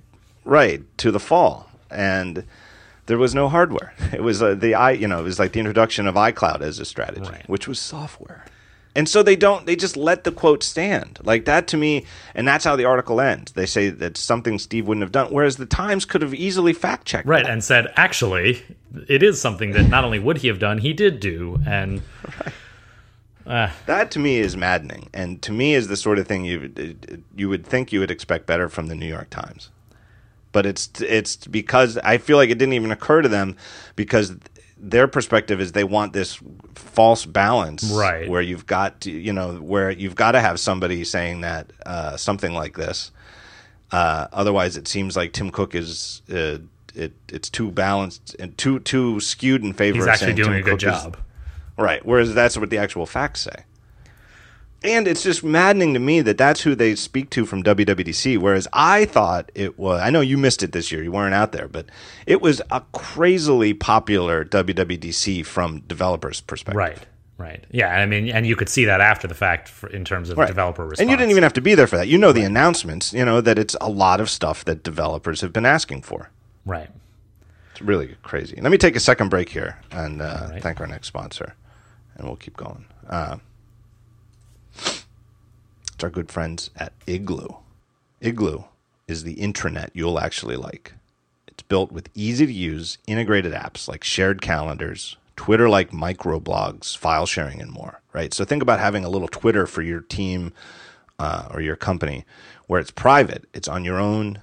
right 0.45 0.99
to 0.99 1.13
the 1.13 1.21
fall, 1.21 1.71
and 1.89 2.45
there 3.11 3.19
was 3.19 3.35
no 3.35 3.49
hardware. 3.49 3.93
It 4.13 4.23
was 4.23 4.41
uh, 4.43 4.55
the 4.55 4.75
i, 4.75 4.93
you 4.93 5.09
know, 5.09 5.19
it 5.21 5.25
was 5.25 5.39
like 5.43 5.53
the 5.53 5.59
introduction 5.61 6.07
of 6.07 6.15
iCloud 6.15 6.61
as 6.63 6.79
a 6.79 6.85
strategy, 6.85 7.29
Right. 7.31 7.49
which 7.49 7.67
was 7.69 7.79
software. 7.79 8.45
And 8.99 9.09
so 9.09 9.23
they 9.23 9.37
don't. 9.37 9.67
They 9.67 9.77
just 9.77 9.97
let 9.97 10.25
the 10.25 10.33
quote 10.33 10.63
stand 10.65 11.19
like 11.23 11.45
that 11.45 11.69
to 11.69 11.77
me, 11.77 12.05
and 12.35 12.47
that's 12.49 12.65
how 12.65 12.75
the 12.77 12.85
article 12.87 13.21
ends. 13.21 13.53
They 13.53 13.67
say 13.67 13.89
that 13.89 14.17
something 14.17 14.59
Steve 14.59 14.87
wouldn't 14.89 15.03
have 15.07 15.13
done, 15.13 15.29
whereas 15.33 15.57
the 15.57 15.67
Times 15.67 16.05
could 16.05 16.23
have 16.23 16.35
easily 16.35 16.73
fact 16.73 17.07
checked. 17.07 17.29
Right, 17.29 17.47
and 17.47 17.63
said 17.63 17.93
actually, 17.97 18.63
it 19.09 19.23
is 19.23 19.41
something 19.41 19.71
that 19.73 19.89
not 19.89 20.03
only 20.05 20.19
would 20.19 20.39
he 20.39 20.49
have 20.49 20.59
done, 20.59 20.79
he 20.79 20.93
did 20.93 21.21
do, 21.21 21.61
and 21.67 22.03
That 23.87 24.11
to 24.13 24.19
me 24.19 24.39
is 24.39 24.57
maddening, 24.57 25.09
and 25.13 25.41
to 25.43 25.53
me 25.53 25.75
is 25.75 25.89
the 25.89 25.97
sort 25.97 26.19
of 26.19 26.27
thing 26.29 26.45
you 26.45 26.97
you 27.37 27.49
would 27.49 27.65
think 27.67 27.93
you 27.93 28.01
would 28.01 28.11
expect 28.11 28.47
better 28.47 28.69
from 28.69 28.87
the 28.89 28.95
New 28.95 29.09
York 29.09 29.31
Times. 29.31 29.71
But 30.53 30.67
it's 30.67 30.91
it's 31.01 31.37
because 31.47 31.97
I 31.99 32.19
feel 32.19 32.37
like 32.37 32.51
it 32.51 32.59
didn't 32.59 32.73
even 32.75 32.91
occur 32.91 33.23
to 33.23 33.29
them 33.29 33.57
because 33.97 34.35
their 34.77 35.07
perspective 35.07 35.61
is 35.61 35.73
they 35.73 35.85
want 35.85 36.13
this 36.13 36.41
false 36.75 37.27
balance, 37.27 37.85
Right. 37.85 38.29
Where 38.29 38.41
you've 38.41 38.67
got 38.67 39.03
to, 39.03 39.11
you 39.11 39.33
know 39.33 39.55
where 39.57 39.91
you've 39.91 40.17
got 40.17 40.33
to 40.33 40.41
have 40.41 40.59
somebody 40.59 41.05
saying 41.05 41.43
that 41.43 41.71
uh, 41.87 42.17
something 42.17 42.53
like 42.55 42.77
this. 42.77 43.13
Uh, 43.93 44.27
otherwise, 44.33 44.77
it 44.77 44.89
seems 44.89 45.17
like 45.17 45.33
Tim 45.33 45.51
Cook 45.51 45.75
is 45.75 46.23
uh, 46.33 46.59
it 46.95 47.13
it's 47.29 47.51
too 47.51 47.71
balanced 47.71 48.35
and 48.39 48.57
too 48.59 48.81
too 48.81 49.21
skewed 49.21 49.63
in 49.63 49.73
favor. 49.73 49.97
he's 49.97 50.05
of 50.05 50.11
actually 50.11 50.33
doing 50.35 50.49
Tim 50.51 50.57
a 50.59 50.63
good 50.63 50.81
Cook 50.81 50.95
is- 50.95 51.03
job. 51.03 51.17
Right. 51.77 52.05
Whereas 52.05 52.35
that's 52.35 52.57
what 52.59 52.71
the 52.71 52.79
actual 52.79 53.07
facts 53.07 53.41
say. 53.43 53.65
And 54.83 55.07
it's 55.07 55.23
just 55.23 55.45
maddening 55.45 55.93
to 55.93 56.01
me 56.01 56.23
that 56.23 56.39
that's 56.39 56.63
who 56.63 56.75
they 56.75 56.95
speak 56.95 57.29
to 57.31 57.45
from 57.45 57.63
WWDC. 57.63 58.39
Whereas 58.39 58.67
I 58.73 59.05
thought 59.05 59.53
it 59.55 59.79
was, 59.79 60.01
I 60.01 60.09
know 60.09 60.23
you 60.23 60.39
missed 60.39 60.63
it 60.63 60.73
this 60.73 60.91
year, 60.91 61.03
you 61.03 61.13
weren't 61.13 61.35
out 61.35 61.53
there, 61.53 61.69
but 61.69 61.87
it 62.27 62.41
was 62.41 62.63
a 62.71 62.81
crazily 62.93 63.75
popular 63.75 64.43
WWDC 64.45 65.45
from 65.45 65.81
developers' 65.81 66.41
perspective. 66.41 66.79
Right, 66.79 66.99
right. 67.37 67.63
Yeah, 67.71 67.89
I 67.89 68.07
mean, 68.07 68.31
and 68.31 68.47
you 68.47 68.57
could 68.57 68.71
see 68.71 68.87
that 68.87 69.03
after 69.03 69.29
the 69.29 69.35
fact 69.35 69.69
for, 69.69 69.91
in 69.91 70.03
terms 70.03 70.31
of 70.31 70.39
Right. 70.39 70.47
developer 70.49 70.83
response. 70.87 71.01
And 71.01 71.11
you 71.11 71.17
didn't 71.19 71.31
even 71.33 71.43
have 71.43 71.53
to 71.55 71.61
be 71.61 71.75
there 71.75 71.87
for 71.87 71.99
that. 71.99 72.09
You 72.09 72.17
know 72.17 72.33
the 72.33 72.45
announcements, 72.45 73.13
you 73.13 73.25
know, 73.27 73.43
that 73.43 73.59
it's 73.59 73.77
a 73.83 73.91
lot 73.91 74.19
of 74.19 74.31
stuff 74.31 74.65
that 74.65 74.83
developers 74.83 75.43
have 75.43 75.53
been 75.53 75.67
asking 75.67 76.03
for. 76.03 76.31
right. 76.65 76.89
It's 77.73 77.83
really 77.83 78.17
crazy. 78.23 78.59
Let 78.61 78.73
me 78.73 78.79
take 78.79 78.97
a 78.97 79.01
second 79.01 79.29
break 79.29 79.51
here 79.51 79.79
and 79.91 80.21
uh, 80.23 80.49
right. 80.51 80.63
thank 80.63 80.81
our 80.81 80.87
next 80.87 81.07
sponsor, 81.09 81.55
and 82.17 82.27
we'll 82.27 82.37
keep 82.37 82.57
going. 82.57 82.87
Uh, 83.09 83.37
our 86.05 86.11
good 86.11 86.31
friends 86.31 86.71
at 86.77 86.93
Igloo. 87.07 87.49
Igloo 88.21 88.65
is 89.09 89.25
the 89.25 89.37
intranet 89.37 89.91
you'll 89.93 90.19
actually 90.19 90.57
like. 90.57 90.95
It's 91.47 91.63
built 91.63 91.93
with 91.93 92.09
easy 92.15 92.47
to 92.47 92.53
use 92.53 92.99
integrated 93.07 93.53
apps 93.53 93.89
like 93.89 94.05
shared 94.05 94.41
calendars, 94.41 95.17
Twitter 95.37 95.69
like 95.69 95.91
microblogs, 95.91 96.97
file 96.97 97.27
sharing, 97.27 97.61
and 97.61 97.71
more. 97.71 98.01
Right. 98.13 98.35
So 98.35 98.45
think 98.45 98.63
about 98.63 98.81
having 98.81 99.05
a 99.05 99.09
little 99.09 99.29
Twitter 99.29 99.67
for 99.67 99.83
your 99.83 100.01
team 100.01 100.53
uh, 101.19 101.49
or 101.51 101.61
your 101.61 101.77
company 101.77 102.25
where 102.67 102.81
it's 102.81 102.91
private, 102.91 103.45
it's 103.53 103.69
on 103.69 103.85
your 103.85 103.99
own 103.99 104.43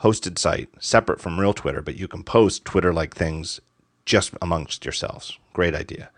hosted 0.00 0.38
site, 0.38 0.68
separate 0.78 1.20
from 1.20 1.40
real 1.40 1.54
Twitter, 1.54 1.82
but 1.82 1.96
you 1.96 2.06
can 2.06 2.22
post 2.22 2.64
Twitter 2.64 2.92
like 2.92 3.14
things 3.14 3.60
just 4.04 4.32
amongst 4.42 4.84
yourselves. 4.84 5.38
Great 5.52 5.74
idea. 5.74 6.10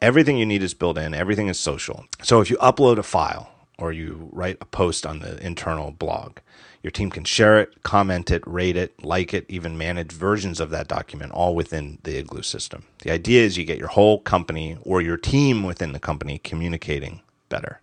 Everything 0.00 0.36
you 0.36 0.46
need 0.46 0.62
is 0.62 0.74
built 0.74 0.98
in, 0.98 1.14
everything 1.14 1.48
is 1.48 1.58
social. 1.58 2.06
So 2.22 2.40
if 2.40 2.50
you 2.50 2.56
upload 2.58 2.98
a 2.98 3.02
file 3.02 3.50
or 3.78 3.92
you 3.92 4.28
write 4.32 4.58
a 4.60 4.64
post 4.66 5.06
on 5.06 5.20
the 5.20 5.44
internal 5.44 5.90
blog, 5.92 6.38
your 6.82 6.90
team 6.90 7.10
can 7.10 7.24
share 7.24 7.60
it, 7.60 7.82
comment 7.82 8.30
it, 8.30 8.42
rate 8.46 8.76
it, 8.76 9.04
like 9.04 9.34
it, 9.34 9.46
even 9.48 9.78
manage 9.78 10.12
versions 10.12 10.60
of 10.60 10.70
that 10.70 10.88
document 10.88 11.32
all 11.32 11.54
within 11.54 11.98
the 12.04 12.18
Igloo 12.18 12.42
system. 12.42 12.84
The 13.02 13.10
idea 13.10 13.44
is 13.44 13.56
you 13.56 13.64
get 13.64 13.78
your 13.78 13.88
whole 13.88 14.20
company 14.20 14.78
or 14.82 15.00
your 15.02 15.16
team 15.16 15.62
within 15.62 15.92
the 15.92 16.00
company 16.00 16.38
communicating 16.38 17.22
better 17.48 17.80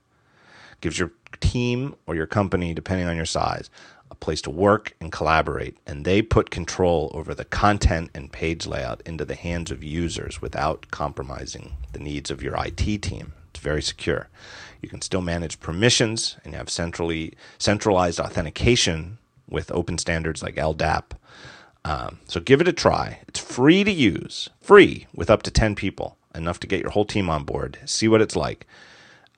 gives 0.81 0.99
your 0.99 1.11
team 1.41 1.95
or 2.05 2.15
your 2.15 2.27
company, 2.27 2.73
depending 2.73 3.07
on 3.07 3.15
your 3.15 3.25
size, 3.25 3.71
a 4.11 4.15
place 4.15 4.41
to 4.41 4.51
work 4.51 4.95
and 5.01 5.11
collaborate. 5.11 5.77
And 5.87 6.05
they 6.05 6.21
put 6.21 6.51
control 6.51 7.11
over 7.13 7.33
the 7.33 7.45
content 7.45 8.11
and 8.13 8.31
page 8.31 8.67
layout 8.67 9.01
into 9.05 9.25
the 9.25 9.35
hands 9.35 9.71
of 9.71 9.83
users 9.83 10.41
without 10.41 10.91
compromising 10.91 11.77
the 11.93 11.99
needs 11.99 12.29
of 12.29 12.43
your 12.43 12.55
IT 12.63 13.01
team. 13.01 13.33
It's 13.49 13.59
very 13.59 13.81
secure. 13.81 14.29
You 14.85 14.89
can 14.89 15.01
still 15.01 15.21
manage 15.21 15.59
permissions 15.59 16.37
and 16.45 16.53
have 16.53 16.69
centrally 16.69 17.33
centralized 17.57 18.19
authentication 18.19 19.17
with 19.49 19.71
open 19.71 19.97
standards 19.97 20.43
like 20.43 20.57
LDAP. 20.57 21.05
Um, 21.83 22.19
so 22.27 22.39
give 22.39 22.61
it 22.61 22.67
a 22.67 22.71
try. 22.71 23.21
It's 23.27 23.39
free 23.39 23.83
to 23.83 23.91
use, 23.91 24.51
free 24.61 25.07
with 25.11 25.31
up 25.31 25.41
to 25.41 25.49
10 25.49 25.73
people, 25.73 26.17
enough 26.35 26.59
to 26.59 26.67
get 26.67 26.81
your 26.81 26.91
whole 26.91 27.03
team 27.03 27.31
on 27.31 27.45
board. 27.45 27.79
See 27.85 28.07
what 28.07 28.21
it's 28.21 28.35
like. 28.35 28.67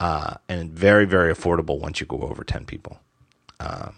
Uh, 0.02 0.34
and 0.50 0.70
very 0.74 1.06
very 1.06 1.34
affordable 1.34 1.80
once 1.80 2.02
you 2.02 2.06
go 2.06 2.20
over 2.24 2.43
10 2.43 2.66
people. 2.66 3.00
Um, 3.62 3.95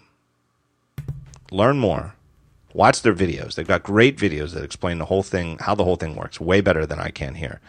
learn 1.50 1.80
more. 1.80 2.14
Watch 2.74 3.02
their 3.02 3.12
videos. 3.12 3.56
They've 3.56 3.66
got 3.66 3.82
great 3.82 4.16
videos 4.16 4.54
that 4.54 4.62
explain 4.62 4.98
the 4.98 5.06
whole 5.06 5.24
thing 5.24 5.58
how 5.58 5.74
the 5.74 5.82
whole 5.82 5.96
thing 5.96 6.14
works. 6.14 6.40
Way 6.40 6.60
better 6.60 6.86
than 6.86 7.00
i 7.00 7.10
can 7.10 7.34
here 7.34 7.60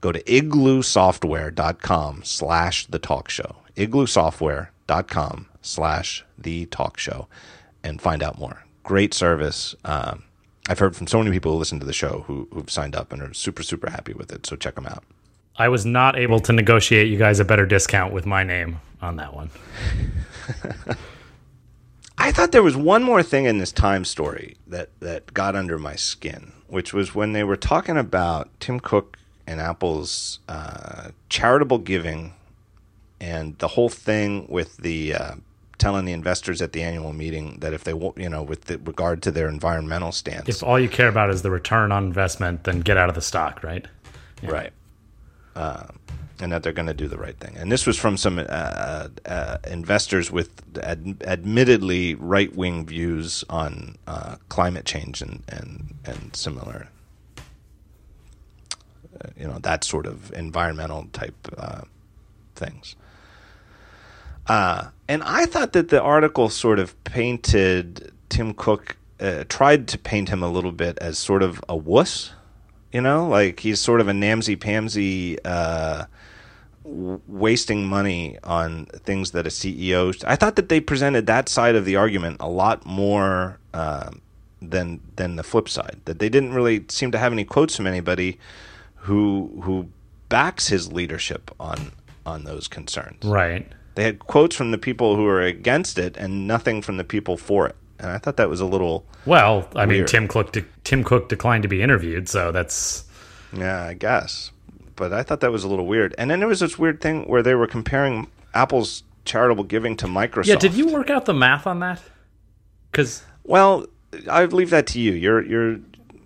go 0.00 0.12
to 0.12 0.22
igloosoftware.com 0.22 2.22
slash 2.24 2.86
the 2.86 2.98
talk 2.98 3.28
show 3.28 3.56
igloosoftware.com 3.76 5.46
slash 5.62 6.24
the 6.38 6.66
talk 6.66 6.98
show 6.98 7.28
and 7.82 8.00
find 8.00 8.22
out 8.22 8.38
more. 8.38 8.64
Great 8.82 9.14
service. 9.14 9.74
Um, 9.84 10.24
I've 10.68 10.78
heard 10.78 10.94
from 10.94 11.06
so 11.06 11.18
many 11.18 11.30
people 11.30 11.52
who 11.52 11.58
listen 11.58 11.80
to 11.80 11.86
the 11.86 11.92
show 11.92 12.24
who, 12.26 12.48
who've 12.52 12.70
signed 12.70 12.94
up 12.94 13.12
and 13.12 13.22
are 13.22 13.32
super, 13.32 13.62
super 13.62 13.90
happy 13.90 14.12
with 14.12 14.32
it. 14.32 14.46
So 14.46 14.56
check 14.56 14.74
them 14.74 14.86
out. 14.86 15.04
I 15.56 15.68
was 15.68 15.84
not 15.84 16.18
able 16.18 16.40
to 16.40 16.52
negotiate 16.52 17.08
you 17.08 17.18
guys 17.18 17.40
a 17.40 17.44
better 17.44 17.66
discount 17.66 18.12
with 18.12 18.26
my 18.26 18.44
name 18.44 18.80
on 19.00 19.16
that 19.16 19.34
one. 19.34 19.50
I 22.18 22.32
thought 22.32 22.52
there 22.52 22.62
was 22.62 22.76
one 22.76 23.02
more 23.02 23.22
thing 23.22 23.46
in 23.46 23.58
this 23.58 23.72
time 23.72 24.04
story 24.04 24.56
that, 24.66 24.90
that 25.00 25.32
got 25.32 25.56
under 25.56 25.78
my 25.78 25.96
skin, 25.96 26.52
which 26.68 26.92
was 26.92 27.14
when 27.14 27.32
they 27.32 27.44
were 27.44 27.56
talking 27.56 27.96
about 27.96 28.48
Tim 28.60 28.78
Cook 28.78 29.16
and 29.46 29.60
Apple's 29.60 30.40
uh, 30.48 31.08
charitable 31.28 31.78
giving 31.78 32.34
and 33.20 33.58
the 33.58 33.68
whole 33.68 33.88
thing 33.88 34.46
with 34.48 34.78
the 34.78 35.14
uh, 35.14 35.34
telling 35.80 36.04
the 36.04 36.12
investors 36.12 36.62
at 36.62 36.72
the 36.72 36.82
annual 36.82 37.12
meeting 37.12 37.58
that 37.60 37.72
if 37.72 37.84
they, 37.84 37.94
want, 37.94 38.16
you 38.18 38.28
know, 38.28 38.42
with 38.42 38.66
the, 38.66 38.78
regard 38.78 39.22
to 39.22 39.30
their 39.30 39.48
environmental 39.48 40.12
stance, 40.12 40.48
If 40.48 40.62
all 40.62 40.78
you 40.78 40.88
care 40.88 41.08
about 41.08 41.30
is 41.30 41.42
the 41.42 41.50
return 41.50 41.90
on 41.90 42.04
investment, 42.04 42.64
then 42.64 42.80
get 42.80 42.96
out 42.96 43.08
of 43.08 43.14
the 43.14 43.22
stock, 43.22 43.64
right? 43.64 43.86
right, 44.42 44.72
uh, 45.56 45.86
and 46.38 46.52
that 46.52 46.62
they're 46.62 46.72
going 46.72 46.86
to 46.86 46.94
do 46.94 47.08
the 47.08 47.18
right 47.18 47.36
thing. 47.38 47.56
And 47.58 47.70
this 47.70 47.86
was 47.86 47.98
from 47.98 48.16
some 48.16 48.38
uh, 48.38 49.08
uh, 49.26 49.58
investors 49.70 50.30
with 50.30 50.62
ad- 50.82 51.22
admittedly 51.26 52.14
right 52.14 52.54
wing 52.54 52.86
views 52.86 53.44
on 53.50 53.96
uh, 54.06 54.36
climate 54.48 54.86
change 54.86 55.20
and 55.20 55.42
and 55.48 55.94
and 56.04 56.34
similar, 56.34 56.88
uh, 56.88 56.99
you 59.36 59.46
know, 59.46 59.58
that 59.60 59.84
sort 59.84 60.06
of 60.06 60.32
environmental 60.32 61.06
type 61.12 61.34
uh, 61.56 61.82
things. 62.54 62.96
Uh, 64.46 64.88
and 65.08 65.22
I 65.22 65.46
thought 65.46 65.72
that 65.74 65.88
the 65.88 66.02
article 66.02 66.48
sort 66.48 66.78
of 66.78 67.02
painted 67.04 68.12
Tim 68.28 68.54
Cook, 68.54 68.96
uh, 69.20 69.44
tried 69.48 69.86
to 69.88 69.98
paint 69.98 70.28
him 70.28 70.42
a 70.42 70.48
little 70.48 70.72
bit 70.72 70.98
as 70.98 71.18
sort 71.18 71.42
of 71.42 71.62
a 71.68 71.76
wuss, 71.76 72.32
you 72.92 73.00
know, 73.00 73.28
like 73.28 73.60
he's 73.60 73.80
sort 73.80 74.00
of 74.00 74.08
a 74.08 74.12
namsy 74.12 74.56
pamsy, 74.56 75.38
uh, 75.44 76.06
wasting 76.84 77.86
money 77.86 78.38
on 78.42 78.86
things 78.86 79.32
that 79.32 79.46
a 79.46 79.50
CEO. 79.50 80.24
I 80.26 80.36
thought 80.36 80.56
that 80.56 80.68
they 80.68 80.80
presented 80.80 81.26
that 81.26 81.48
side 81.48 81.76
of 81.76 81.84
the 81.84 81.96
argument 81.96 82.38
a 82.40 82.48
lot 82.48 82.84
more 82.86 83.58
uh, 83.74 84.10
than 84.60 85.00
than 85.16 85.36
the 85.36 85.42
flip 85.42 85.68
side. 85.68 86.00
That 86.06 86.18
they 86.18 86.28
didn't 86.28 86.54
really 86.54 86.84
seem 86.88 87.12
to 87.12 87.18
have 87.18 87.32
any 87.32 87.44
quotes 87.44 87.76
from 87.76 87.86
anybody 87.86 88.38
who 89.00 89.60
who 89.64 89.88
backs 90.28 90.68
his 90.68 90.92
leadership 90.92 91.50
on 91.58 91.92
on 92.26 92.44
those 92.44 92.68
concerns. 92.68 93.24
Right. 93.24 93.66
They 93.94 94.04
had 94.04 94.20
quotes 94.20 94.54
from 94.54 94.70
the 94.70 94.78
people 94.78 95.16
who 95.16 95.26
are 95.26 95.42
against 95.42 95.98
it 95.98 96.16
and 96.16 96.46
nothing 96.46 96.80
from 96.82 96.96
the 96.96 97.04
people 97.04 97.36
for 97.36 97.66
it. 97.66 97.76
And 97.98 98.10
I 98.10 98.18
thought 98.18 98.36
that 98.36 98.48
was 98.48 98.60
a 98.60 98.64
little, 98.66 99.04
Well, 99.26 99.68
I 99.74 99.84
mean, 99.84 100.06
Tim 100.06 100.26
Cook 100.28 100.52
de- 100.52 100.64
Tim 100.84 101.04
Cook 101.04 101.28
declined 101.28 101.64
to 101.64 101.68
be 101.68 101.82
interviewed, 101.82 102.28
so 102.28 102.50
that's 102.52 103.04
yeah, 103.52 103.82
I 103.84 103.94
guess. 103.94 104.52
But 104.96 105.12
I 105.12 105.22
thought 105.22 105.40
that 105.40 105.50
was 105.50 105.64
a 105.64 105.68
little 105.68 105.86
weird. 105.86 106.14
And 106.16 106.30
then 106.30 106.38
there 106.40 106.48
was 106.48 106.60
this 106.60 106.78
weird 106.78 107.00
thing 107.00 107.24
where 107.24 107.42
they 107.42 107.54
were 107.54 107.66
comparing 107.66 108.28
Apple's 108.54 109.02
charitable 109.24 109.64
giving 109.64 109.96
to 109.96 110.06
Microsoft. 110.06 110.46
yeah. 110.46 110.56
Did 110.56 110.74
you 110.74 110.88
work 110.88 111.10
out 111.10 111.24
the 111.26 111.34
math 111.34 111.66
on 111.66 111.80
that? 111.80 112.00
Because 112.90 113.22
Well, 113.44 113.86
I 114.30 114.44
leave 114.46 114.70
that 114.70 114.86
to 114.88 115.00
you. 115.00 115.12
You're 115.12 115.44
you're 115.44 115.78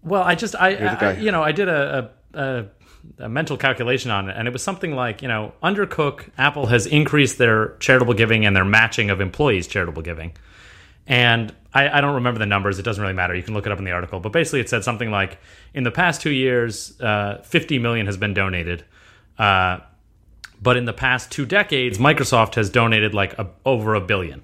well, 0.02 0.22
I 0.22 0.34
just 0.34 0.54
I, 0.56 0.74
I 0.76 1.12
you 1.16 1.32
know 1.32 1.42
I 1.42 1.52
did 1.52 1.68
a, 1.68 1.98
a, 1.98 2.10
a 2.34 2.66
a 3.18 3.28
mental 3.28 3.56
calculation 3.56 4.10
on 4.10 4.30
it, 4.30 4.36
and 4.36 4.48
it 4.48 4.52
was 4.52 4.62
something 4.62 4.94
like 4.94 5.22
you 5.22 5.28
know 5.28 5.52
under 5.62 5.86
Cook, 5.86 6.30
Apple 6.38 6.66
has 6.66 6.86
increased 6.86 7.38
their 7.38 7.76
charitable 7.78 8.14
giving 8.14 8.46
and 8.46 8.54
their 8.56 8.64
matching 8.64 9.10
of 9.10 9.20
employees' 9.20 9.66
charitable 9.66 10.02
giving, 10.02 10.32
and 11.06 11.54
I, 11.74 11.98
I 11.98 12.00
don't 12.00 12.14
remember 12.14 12.38
the 12.38 12.46
numbers. 12.46 12.78
It 12.78 12.84
doesn't 12.84 13.02
really 13.02 13.14
matter. 13.14 13.34
You 13.34 13.42
can 13.42 13.52
look 13.52 13.66
it 13.66 13.72
up 13.72 13.78
in 13.78 13.84
the 13.84 13.90
article. 13.90 14.20
But 14.20 14.32
basically, 14.32 14.60
it 14.60 14.68
said 14.68 14.84
something 14.84 15.10
like 15.10 15.38
in 15.74 15.82
the 15.82 15.90
past 15.90 16.20
two 16.20 16.30
years, 16.30 16.98
uh, 17.00 17.42
50 17.44 17.78
million 17.80 18.06
has 18.06 18.16
been 18.16 18.32
donated. 18.32 18.84
Uh, 19.38 19.80
but 20.62 20.76
in 20.76 20.84
the 20.84 20.92
past 20.92 21.30
two 21.30 21.44
decades, 21.44 21.98
Microsoft 21.98 22.54
has 22.54 22.70
donated 22.70 23.12
like 23.12 23.36
a, 23.38 23.48
over 23.66 23.94
a 23.94 24.00
billion. 24.00 24.42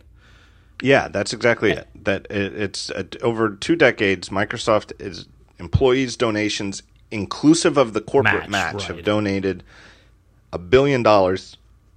Yeah, 0.82 1.08
that's 1.08 1.32
exactly 1.32 1.70
it. 1.70 1.88
That 2.04 2.26
it, 2.30 2.54
it's 2.54 2.90
uh, 2.90 3.04
over 3.22 3.54
two 3.54 3.76
decades. 3.76 4.28
Microsoft 4.28 4.92
is 5.00 5.28
employees' 5.58 6.16
donations, 6.16 6.82
inclusive 7.10 7.76
of 7.76 7.92
the 7.92 8.00
corporate 8.00 8.48
Match, 8.48 8.74
match, 8.74 8.86
have 8.86 9.04
donated 9.04 9.62
a 10.52 10.58
billion 10.58 11.02
dollars 11.02 11.56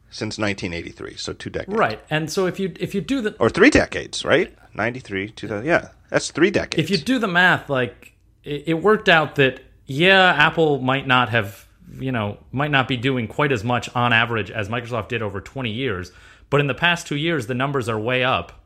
since 0.10 0.38
1983. 0.38 1.16
So 1.16 1.34
two 1.34 1.50
decades, 1.50 1.76
Right. 1.76 2.00
And 2.10 2.32
so 2.32 2.46
if 2.46 2.60
you 2.60 2.74
if 2.80 2.94
you 2.94 3.02
do 3.02 3.22
the 3.22 3.36
Or 3.40 3.50
three 3.50 3.70
decades, 3.70 4.24
right? 4.24 4.56
93, 4.76 5.30
2000. 5.32 5.66
Yeah, 5.66 5.90
that's 6.10 6.32
three 6.32 6.52
decades. 6.52 6.84
if 6.84 6.90
you 6.90 7.04
do 7.04 7.20
the 7.20 7.28
math, 7.28 7.70
like 7.70 8.14
it, 8.44 8.64
it 8.68 8.74
worked 8.76 9.10
out 9.10 9.36
that 9.36 9.62
yeah, 9.86 10.34
Apple 10.38 10.80
might 10.80 11.08
not 11.08 11.30
have 11.30 11.68
you 12.00 12.12
know 12.12 12.38
might 12.52 12.72
not 12.72 12.88
be 12.88 12.98
doing 12.98 13.28
quite 13.28 13.52
as 13.52 13.64
much 13.64 13.94
on 13.96 14.14
average 14.14 14.50
as 14.50 14.70
Microsoft 14.70 15.10
did 15.10 15.22
over 15.22 15.42
20 15.42 15.72
years, 15.72 16.12
but 16.50 16.60
in 16.60 16.68
the 16.68 16.74
past 16.74 17.08
two 17.08 17.16
years 17.16 17.48
the 17.48 17.54
numbers 17.54 17.90
are 17.90 18.00
way 18.00 18.24
up, 18.24 18.64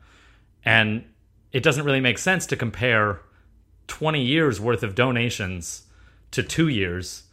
and 0.64 1.04
it 1.52 1.62
doesn't 1.62 1.84
really 1.84 2.00
make 2.00 2.18
sense 2.18 2.46
to 2.46 2.56
compare 2.56 3.20
20 3.88 4.22
years 4.22 4.60
worth 4.60 4.82
of 4.82 4.94
donations 4.94 5.84
to 6.32 6.42
two 6.42 6.68
years 6.68 7.24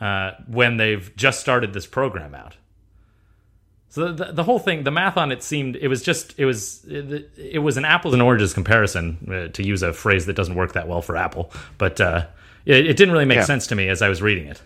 uh, 0.00 0.32
when 0.46 0.76
they've 0.76 1.14
just 1.16 1.40
started 1.40 1.72
this 1.72 1.86
program 1.86 2.34
out. 2.34 2.56
So 3.88 4.10
the, 4.12 4.32
the 4.32 4.44
whole 4.44 4.58
thing, 4.58 4.84
the 4.84 4.90
math 4.90 5.18
on 5.18 5.30
it 5.30 5.42
seemed 5.42 5.76
it 5.76 5.88
was 5.88 6.02
just 6.02 6.34
it 6.38 6.46
was 6.46 6.82
it, 6.88 7.30
it 7.36 7.58
was 7.58 7.76
an 7.76 7.84
apples 7.84 8.14
and 8.14 8.22
oranges 8.22 8.54
comparison 8.54 9.18
uh, 9.30 9.48
to 9.52 9.62
use 9.66 9.82
a 9.82 9.92
phrase 9.92 10.24
that 10.26 10.32
doesn't 10.34 10.54
work 10.54 10.72
that 10.72 10.88
well 10.88 11.02
for 11.02 11.14
Apple, 11.16 11.50
but 11.76 12.00
uh, 12.00 12.26
it, 12.64 12.86
it 12.86 12.96
didn't 12.96 13.12
really 13.12 13.26
make 13.26 13.36
Yeah. 13.36 13.44
sense 13.44 13.66
to 13.66 13.74
me 13.74 13.88
as 13.88 14.00
I 14.00 14.08
was 14.08 14.22
reading 14.22 14.46
it. 14.46 14.62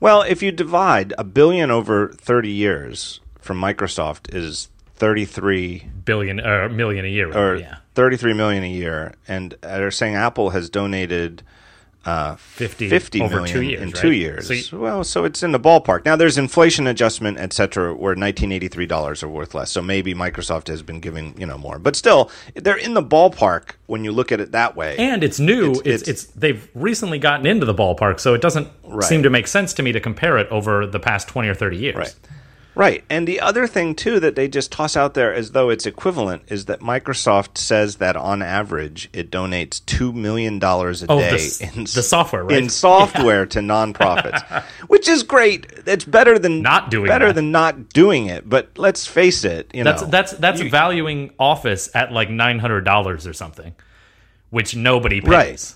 well, 0.00 0.22
if 0.22 0.40
you 0.40 0.52
divide 0.52 1.12
a 1.18 1.24
billion 1.24 1.72
over 1.72 2.10
30 2.12 2.48
years 2.48 3.18
from 3.40 3.60
Microsoft 3.60 4.32
is 4.32 4.68
33 4.94 5.88
Billion 6.04 6.38
or 6.40 6.68
million 6.68 7.04
a 7.04 7.08
year, 7.08 7.26
right? 7.28 7.36
or 7.36 7.56
yeah, 7.56 7.78
33 7.96 8.34
million 8.34 8.62
a 8.62 8.70
year, 8.70 9.14
and 9.26 9.54
they're 9.62 9.90
saying 9.90 10.14
Apple 10.14 10.50
has 10.50 10.70
donated 10.70 11.42
uh, 12.06 12.36
50, 12.36 12.88
50 12.88 13.20
over 13.22 13.36
million 13.36 13.52
two 13.54 13.62
years, 13.62 13.82
in 13.82 13.88
right? 13.90 13.96
two 13.96 14.12
years. 14.12 14.46
So 14.48 14.52
you- 14.54 14.82
well, 14.82 15.04
so 15.04 15.24
it's 15.24 15.42
in 15.42 15.52
the 15.52 15.60
ballpark. 15.60 16.04
Now 16.04 16.16
there's 16.16 16.36
inflation 16.38 16.86
adjustment, 16.86 17.38
et 17.38 17.52
cetera, 17.52 17.92
where 17.94 18.14
1983 18.14 18.86
dollars 18.86 19.22
are 19.22 19.28
worth 19.28 19.54
less. 19.54 19.70
So 19.70 19.80
maybe 19.82 20.14
Microsoft 20.14 20.68
has 20.68 20.82
been 20.82 21.00
giving 21.00 21.34
you 21.38 21.46
know 21.46 21.58
more, 21.58 21.78
but 21.78 21.96
still 21.96 22.30
they're 22.54 22.76
in 22.76 22.94
the 22.94 23.02
ballpark 23.02 23.70
when 23.86 24.04
you 24.04 24.12
look 24.12 24.32
at 24.32 24.40
it 24.40 24.52
that 24.52 24.76
way. 24.76 24.96
and 24.98 25.24
it's 25.24 25.38
new. 25.40 25.72
It's, 25.72 25.80
It's- 25.80 26.02
it's 26.08 26.24
they've 26.26 26.68
recently 26.74 27.18
gotten 27.18 27.46
into 27.46 27.66
the 27.66 27.74
ballpark, 27.74 28.20
so 28.20 28.34
it 28.34 28.40
doesn't 28.40 28.68
Right. 28.86 29.02
seem 29.08 29.22
to 29.22 29.30
make 29.30 29.46
sense 29.46 29.72
to 29.74 29.82
me 29.82 29.92
to 29.92 30.00
compare 30.00 30.38
it 30.38 30.46
over 30.50 30.86
the 30.86 31.00
past 31.00 31.26
20 31.28 31.48
or 31.48 31.54
30 31.54 31.76
years. 31.76 31.96
Right. 31.96 32.14
Right. 32.76 33.04
And 33.08 33.28
the 33.28 33.40
other 33.40 33.66
thing, 33.68 33.94
too, 33.94 34.18
that 34.20 34.34
they 34.34 34.48
just 34.48 34.72
toss 34.72 34.96
out 34.96 35.14
there 35.14 35.32
as 35.32 35.52
though 35.52 35.70
it's 35.70 35.86
equivalent 35.86 36.42
is 36.48 36.64
that 36.64 36.80
Microsoft 36.80 37.56
says 37.56 37.96
that 37.96 38.16
on 38.16 38.42
average 38.42 39.08
it 39.12 39.30
donates 39.30 39.80
$2 39.84 40.12
million 40.12 40.62
a 40.62 40.66
Oh, 40.68 41.18
day 41.20 41.36
the 41.36 41.70
in, 41.74 41.84
the 41.84 42.02
software, 42.02 42.42
right? 42.44 42.58
in 42.58 42.68
software 42.68 43.46
to 43.46 43.60
nonprofits, 43.60 44.62
which 44.88 45.06
is 45.08 45.22
great. 45.22 45.66
It's 45.86 46.04
better 46.04 46.38
than 46.38 46.62
Not 46.62 46.90
doing 46.90 47.06
better 47.06 47.28
that. 47.28 47.34
than 47.34 47.52
not 47.52 47.90
doing 47.90 48.26
it. 48.26 48.48
But 48.48 48.70
let's 48.76 49.06
face 49.06 49.44
it, 49.44 49.70
you 49.72 49.84
That's 49.84 50.02
know, 50.02 50.08
that's 50.08 50.32
that's 50.32 50.60
valuing 50.60 51.30
Office 51.38 51.88
at 51.94 52.10
like 52.12 52.28
nine 52.30 52.58
hundred 52.58 52.84
dollars 52.84 53.26
or 53.26 53.32
something, 53.32 53.74
which 54.50 54.74
nobody 54.74 55.20
pays. 55.20 55.28
Right. 55.30 55.74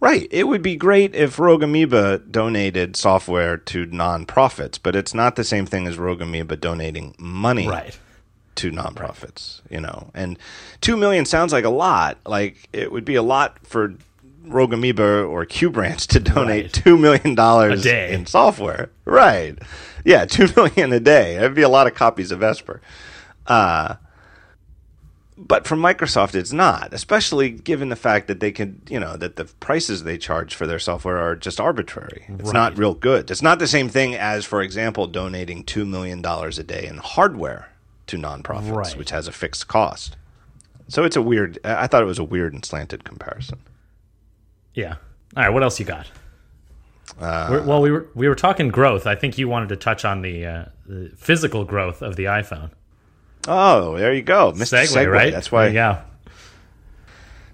Right. 0.00 0.28
It 0.30 0.44
would 0.44 0.62
be 0.62 0.76
great 0.76 1.14
if 1.14 1.38
Rogue 1.38 1.62
Amoeba 1.62 2.18
donated 2.30 2.96
software 2.96 3.56
to 3.56 3.86
nonprofits, 3.86 4.78
but 4.82 4.94
it's 4.94 5.14
not 5.14 5.36
the 5.36 5.44
same 5.44 5.64
thing 5.66 5.86
as 5.86 5.96
Rogue 5.98 6.20
Amoeba 6.20 6.56
donating 6.56 7.14
money 7.18 7.66
Right. 7.66 7.98
to 8.56 8.70
nonprofits, 8.70 9.62
you 9.70 9.80
know. 9.80 10.10
And 10.14 10.38
2 10.82 10.96
million 10.98 11.24
sounds 11.24 11.52
like 11.52 11.64
a 11.64 11.70
lot. 11.70 12.18
Like 12.26 12.68
it 12.74 12.92
would 12.92 13.04
be 13.06 13.14
a 13.14 13.22
lot 13.22 13.66
for 13.66 13.94
Rogue 14.44 14.74
Amoeba 14.74 15.22
or 15.22 15.44
Q 15.46 15.70
Branch 15.70 16.06
to 16.08 16.20
donate 16.20 16.64
Right. 16.64 16.72
2 16.84 16.98
million 16.98 17.34
dollars 17.34 17.82
day. 17.82 18.12
in 18.12 18.26
software. 18.26 18.90
Right. 19.06 19.58
Yeah, 20.04 20.24
2 20.26 20.48
million 20.56 20.92
a 20.92 21.00
day. 21.00 21.36
That'd 21.36 21.54
be 21.54 21.62
a 21.62 21.68
lot 21.70 21.86
of 21.86 21.94
copies 21.94 22.30
of 22.32 22.40
Vesper. 22.40 22.80
Uh 23.46 23.94
but 25.38 25.66
for 25.66 25.76
Microsoft, 25.76 26.34
it's 26.34 26.52
not, 26.52 26.92
especially 26.94 27.50
given 27.50 27.88
the 27.90 27.96
fact 27.96 28.26
that 28.28 28.40
they 28.40 28.50
could, 28.52 28.80
you 28.88 28.98
know, 28.98 29.16
that 29.16 29.36
the 29.36 29.44
prices 29.60 30.04
they 30.04 30.16
charge 30.18 30.54
for 30.54 30.66
their 30.66 30.78
software 30.78 31.18
are 31.18 31.36
just 31.36 31.60
arbitrary. 31.60 32.24
It's 32.38 32.52
not 32.52 32.78
real 32.78 32.94
good. 32.94 33.30
It's 33.30 33.42
not 33.42 33.58
the 33.58 33.66
same 33.66 33.88
thing 33.88 34.14
as, 34.14 34.44
for 34.46 34.62
example, 34.62 35.06
donating 35.06 35.62
$2 35.64 35.86
million 35.86 36.24
a 36.24 36.50
day 36.62 36.86
in 36.86 36.96
hardware 36.98 37.68
to 38.06 38.16
nonprofits, 38.16 38.74
Right. 38.74 38.96
which 38.96 39.10
has 39.10 39.28
a 39.28 39.32
fixed 39.32 39.68
cost. 39.68 40.16
So 40.88 41.04
it's 41.04 41.16
a 41.16 41.22
weird, 41.22 41.58
I 41.64 41.82
I 41.82 41.86
thought 41.88 42.02
it 42.02 42.06
was 42.06 42.18
a 42.20 42.24
weird 42.24 42.54
and 42.54 42.64
slanted 42.64 43.02
comparison. 43.04 43.58
Yeah. 44.74 44.96
All 45.36 45.42
right. 45.42 45.48
What 45.50 45.62
else 45.62 45.78
you 45.80 45.84
got? 45.86 46.06
Uh, 47.20 47.62
well, 47.64 47.80
we 47.80 47.90
were 47.90 48.06
we 48.14 48.28
were 48.28 48.34
talking 48.34 48.68
growth. 48.68 49.06
I 49.06 49.14
think 49.14 49.38
you 49.38 49.48
wanted 49.48 49.68
to 49.70 49.76
touch 49.76 50.04
on 50.04 50.22
the, 50.22 50.44
uh, 50.46 50.64
the 50.86 51.10
physical 51.16 51.64
growth 51.64 52.02
of 52.02 52.16
the 52.16 52.24
iPhone. 52.24 52.70
Oh, 53.46 53.96
there 53.96 54.12
you 54.12 54.22
go, 54.22 54.52
Mr. 54.52 54.78
Segue, 54.82 54.96
Segway. 55.06 55.12
right? 55.12 55.32
That's 55.32 55.52
why. 55.52 55.68
Yeah. 55.68 56.02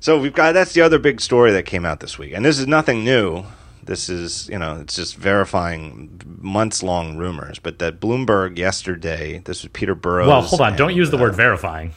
So 0.01 0.19
we've 0.19 0.35
got 0.35 0.53
that's 0.53 0.73
the 0.73 0.81
other 0.81 0.99
big 0.99 1.21
story 1.21 1.53
that 1.53 1.65
came 1.65 1.85
out 1.85 2.01
this 2.01 2.19
week, 2.19 2.33
and 2.33 2.45
this 2.45 2.59
is 2.59 2.67
nothing 2.67 3.05
new. 3.05 3.45
This 3.85 4.09
is 4.09 4.49
you 4.49 4.59
know 4.59 4.81
it's 4.81 4.97
just 4.97 5.17
verifying 5.17 6.21
months 6.41 6.83
long 6.83 7.17
rumors, 7.17 7.59
but 7.59 7.79
that 7.79 8.01
Bloomberg 8.01 8.59
yesterday. 8.59 9.39
This 9.45 9.63
was 9.63 9.71
Peter 9.73 9.95
Burrows. 9.95 10.29
Well, 10.29 10.43
hold 10.43 10.61
on. 10.61 10.69
and, 10.71 10.77
Don't 10.79 10.95
use 10.95 11.11
the 11.11 11.19
uh, 11.19 11.23
word 11.23 11.35
verifying 11.37 11.93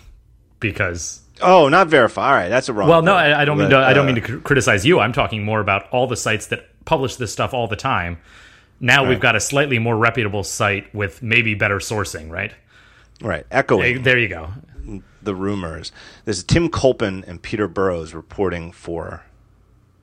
because 0.59 1.22
Oh, 1.41 1.67
not 1.67 1.88
verify. 1.88 2.27
All 2.30 2.34
right, 2.35 2.49
that's 2.49 2.69
a 2.69 2.73
wrong. 2.73 2.88
Well, 2.88 3.01
no. 3.01 3.13
I, 3.13 3.41
I 3.41 3.45
don't 3.45 3.57
mean 3.57 3.69
But, 3.69 3.81
to. 3.81 3.85
I 3.85 3.93
don't 3.93 4.07
uh, 4.07 4.13
mean 4.13 4.23
to 4.23 4.39
criticize 4.41 4.85
you. 4.85 4.99
I'm 4.99 5.13
talking 5.13 5.43
more 5.43 5.59
about 5.59 5.89
all 5.89 6.07
the 6.07 6.15
sites 6.15 6.47
that 6.47 6.67
publish 6.85 7.17
this 7.17 7.31
stuff 7.34 7.53
all 7.53 7.67
the 7.67 7.76
time. 7.76 8.19
Now 8.80 9.07
we've 9.07 9.19
got 9.19 9.35
a 9.35 9.39
slightly 9.39 9.80
more 9.80 9.97
reputable 9.97 10.43
site 10.43 10.93
with 10.93 11.23
maybe 11.23 11.55
better 11.55 11.77
sourcing, 11.77 12.30
right? 12.30 12.53
Right, 13.21 13.45
echoing 13.49 14.03
There 14.03 14.17
you 14.17 14.27
go. 14.27 14.49
the 15.21 15.35
rumors. 15.35 15.91
This 16.25 16.37
is 16.37 16.43
Tim 16.43 16.69
Culpan 16.69 17.27
and 17.27 17.41
Peter 17.41 17.67
Burrows 17.67 18.13
reporting 18.13 18.71
for 18.71 19.23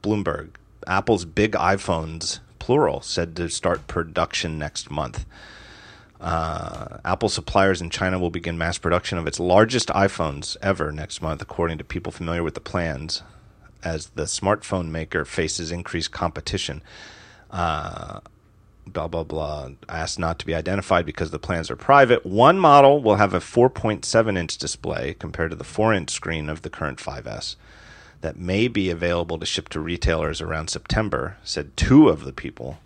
Bloomberg. 0.03 0.51
Apple's 0.87 1.25
big 1.25 1.53
iPhones, 1.53 2.41
plural, 2.59 3.01
said 3.01 3.37
to 3.37 3.49
start 3.49 3.87
production 3.87 4.59
next 4.59 4.91
month. 4.91 5.25
Uh, 6.21 6.99
Apple 7.05 7.29
suppliers 7.29 7.81
in 7.81 7.91
China 7.91 8.19
will 8.19 8.31
begin 8.31 8.57
mass 8.57 8.79
production 8.79 9.19
of 9.19 9.27
its 9.27 9.41
largest 9.41 9.89
iPhones 9.89 10.57
ever 10.63 10.93
next 10.93 11.21
month, 11.21 11.43
according 11.43 11.79
to 11.79 11.85
people 11.85 12.13
familiar 12.13 12.43
with 12.45 12.55
the 12.55 12.61
plans, 12.61 13.23
as 13.83 14.07
the 14.11 14.25
smartphone 14.25 14.89
maker 14.89 15.25
faces 15.25 15.73
increased 15.73 16.13
competition. 16.13 16.81
Uh, 17.51 18.21
blah 18.87 19.09
blah 19.09 19.25
blah 19.25 19.71
asked 19.89 20.19
not 20.19 20.39
to 20.39 20.47
be 20.47 20.55
identified 20.55 21.07
because 21.07 21.31
the 21.31 21.39
plans 21.39 21.71
are 21.71 21.77
private. 21.77 22.27
One 22.27 22.59
model 22.59 23.03
will 23.03 23.17
have 23.17 23.35
a 23.35 23.41
4.7 23.41 24.39
inch 24.39 24.59
display 24.59 25.15
compared 25.15 25.51
to 25.51 25.57
the 25.57 25.65
4 25.65 25.95
inch 25.95 26.11
screen 26.11 26.49
of 26.49 26.63
the 26.63 26.71
current 26.71 26.99
5s 26.99 27.57
that 28.21 28.37
may 28.37 28.69
be 28.69 28.89
available 28.91 29.39
to 29.39 29.47
ship 29.47 29.69
to 29.69 29.81
retailers 29.81 30.41
around 30.41 30.69
september 30.69 31.37
said 31.43 31.77
two 31.77 32.09
of 32.09 32.25
the 32.25 32.33
people. 32.33 32.79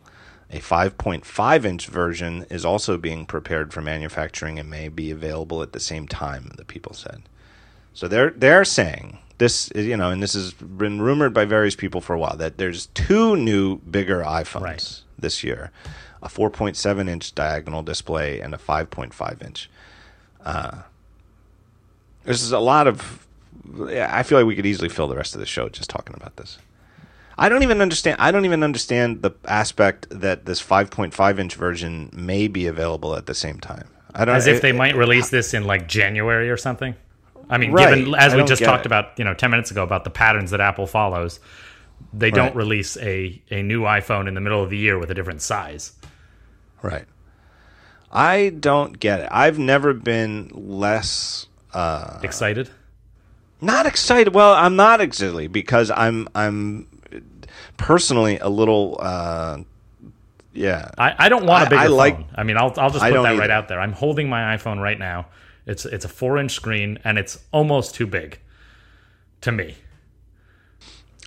A 0.51 0.61
5.5 0.61 1.65
inch 1.65 1.87
version 1.87 2.47
is 2.51 2.65
also 2.65 2.97
being 2.97 3.27
prepared 3.27 3.73
for 3.73 3.81
manufacturing 3.81 4.59
and 4.59 4.71
may 4.71 4.89
be 4.89 5.11
available 5.11 5.63
at 5.63 5.73
the 5.73 5.81
same 5.81 6.07
time 6.07 6.53
the 6.57 6.65
people 6.65 6.95
said. 6.95 7.23
So 7.95 8.07
they're 8.07 8.31
they're 8.31 8.65
saying 8.65 9.19
this 9.39 9.71
is 9.73 9.87
you 9.87 9.97
know 9.97 10.11
and 10.11 10.23
this 10.23 10.35
has 10.35 10.53
been 10.53 11.01
rumored 11.01 11.33
by 11.35 11.45
various 11.45 11.77
people 11.77 12.01
for 12.01 12.15
a 12.15 12.19
while 12.19 12.37
that 12.37 12.59
there's 12.59 12.87
two 12.95 13.37
new 13.37 13.77
bigger 13.79 14.23
iPhones 14.23 14.63
Right. 14.63 15.01
this 15.19 15.45
year, 15.45 15.71
a 16.23 16.29
4.7 16.29 17.09
inch 17.09 17.35
diagonal 17.35 17.83
display 17.83 18.41
and 18.41 18.55
a 18.55 18.59
5.5 18.59 19.43
inch. 19.45 19.71
Uh, 20.45 20.83
this 22.25 22.43
is 22.43 22.53
a 22.53 22.59
lot 22.59 22.87
of. 22.87 23.27
yeah, 23.89 24.11
I 24.13 24.23
feel 24.23 24.39
like 24.39 24.47
we 24.47 24.57
could 24.57 24.67
easily 24.67 24.89
fill 24.89 25.09
the 25.09 25.17
rest 25.17 25.35
of 25.35 25.41
the 25.41 25.47
show 25.47 25.69
just 25.69 25.91
talking 25.91 26.15
about 26.17 26.37
this. 26.37 26.59
I 27.39 27.49
don't 27.51 27.63
even 27.63 27.83
understand. 27.83 28.17
I 28.21 28.31
don't 28.31 28.47
even 28.47 28.63
understand 28.63 29.21
the 29.23 29.33
aspect 29.45 30.07
that 30.11 30.47
this 30.47 30.63
5.5 30.63 31.39
inch 31.39 31.55
version 31.55 32.09
may 32.13 32.49
be 32.49 32.67
available 32.67 33.15
at 33.15 33.27
the 33.27 33.35
same 33.35 33.61
time. 33.61 33.89
I 34.15 34.25
don't. 34.25 34.35
As 34.35 34.47
if 34.47 34.63
they 34.63 34.71
it- 34.71 34.77
might 34.77 34.97
release 34.97 35.29
this 35.29 35.53
in 35.53 35.65
like 35.65 35.87
January 35.89 36.49
or 36.51 36.57
something. 36.57 36.95
I 37.49 37.59
mean, 37.59 37.73
Right. 37.73 37.95
given 37.97 38.15
as 38.15 38.35
I 38.35 38.37
we 38.37 38.45
just 38.45 38.63
talked 38.65 38.83
it. 38.83 38.87
about, 38.87 39.19
you 39.19 39.25
know, 39.25 39.35
ten 39.35 39.51
minutes 39.51 39.71
ago 39.71 39.83
about 39.83 40.05
the 40.05 40.11
patterns 40.11 40.51
that 40.51 40.61
Apple 40.61 40.87
follows, 40.87 41.39
they 42.13 42.31
don't 42.31 42.55
release 42.57 42.97
a 42.99 43.41
a 43.51 43.63
new 43.63 43.83
iPhone 43.83 44.27
in 44.29 44.35
the 44.35 44.41
middle 44.41 44.63
of 44.63 44.71
the 44.71 44.77
year 44.77 44.99
with 44.99 45.11
a 45.11 45.15
different 45.15 45.43
size. 45.43 45.93
Right. 46.83 47.05
I 48.13 48.51
don't 48.59 48.99
get 48.99 49.21
it. 49.21 49.29
I've 49.31 49.59
never 49.59 49.93
been 49.93 50.51
less 50.55 51.47
uh, 51.75 52.21
Excited? 52.23 52.71
not 53.61 53.87
excited. 53.87 54.35
Well, 54.35 54.53
I'm 54.55 54.77
not 54.77 55.01
excited 55.01 55.53
because 55.53 55.91
I'm 55.91 56.29
I'm 56.35 56.87
personally 57.77 58.39
a 58.39 58.49
little 58.49 58.97
uh, 59.01 59.59
yeah. 60.53 60.91
I, 60.99 61.15
I 61.19 61.29
don't 61.29 61.47
want 61.47 61.63
I- 61.65 61.67
a 61.67 61.71
bigger 61.71 61.83
I 61.83 61.87
like- 61.87 62.17
phone. 62.17 62.27
I 62.35 62.43
mean, 62.45 62.57
I'll 62.57 62.73
I'll 62.77 62.91
just 62.91 63.05
put 63.05 63.23
that 63.23 63.39
right 63.39 63.51
out 63.51 63.69
there. 63.69 63.81
I'm 63.81 63.93
holding 63.93 64.29
my 64.29 64.57
iPhone 64.57 64.81
right 64.81 64.99
now. 64.99 65.27
It's 65.67 65.85
it's 65.85 66.05
a 66.05 66.09
four 66.09 66.39
inch 66.39 66.53
screen 66.53 66.99
and 67.05 67.19
it's 67.19 67.41
almost 67.53 67.95
too 67.95 68.07
big 68.07 68.39
to 69.41 69.53
me. 69.53 69.77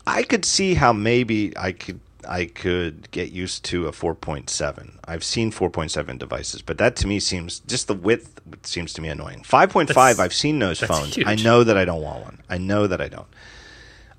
I 0.07 0.24
could 0.24 0.45
see 0.45 0.74
how 0.76 0.94
maybe 0.94 1.56
I 1.57 1.72
could 1.74 1.99
I 2.28 2.45
could 2.45 3.10
get 3.11 3.32
used 3.32 3.64
to 3.66 3.88
a 3.88 3.91
4.7. 3.91 4.98
I've 5.06 5.24
seen 5.24 5.52
4.7 5.52 6.20
devices, 6.20 6.61
but 6.61 6.78
that 6.78 6.95
to 6.98 7.07
me 7.07 7.20
seems 7.20 7.60
just 7.60 7.88
the 7.88 7.94
width 7.94 8.40
seems 8.64 8.91
to 8.94 9.02
me 9.02 9.07
annoying. 9.10 9.44
5.5 9.44 10.20
I've 10.20 10.34
seen 10.34 10.60
those 10.60 10.80
phones. 10.80 11.16
huge. 11.16 11.28
I 11.28 11.36
know 11.36 11.64
that 11.64 11.78
I 11.78 11.86
don't 11.86 12.02
want 12.02 12.24
one. 12.24 12.40
I 12.49 12.57
know 12.57 12.88
that 12.88 13.02
I 13.02 13.07
don't. 13.07 13.28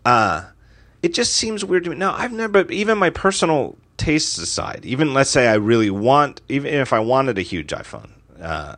Uh 0.05 0.45
it 1.03 1.15
just 1.15 1.35
seems 1.35 1.65
weird 1.65 1.85
to 1.85 1.91
me. 1.91 1.97
No, 1.97 2.13
I've 2.13 2.33
never 2.33 2.71
even 2.71 2.99
my 2.99 3.11
personal 3.11 3.77
tastes 3.97 4.39
aside, 4.39 4.85
even 4.85 5.15
let's 5.15 5.31
say 5.31 5.49
I 5.49 5.55
really 5.55 5.91
want 5.91 6.41
even 6.49 6.73
if 6.75 6.93
I 6.93 7.01
wanted 7.01 7.39
a 7.39 7.43
huge 7.43 7.69
iPhone. 7.69 8.11
Uh 8.41 8.77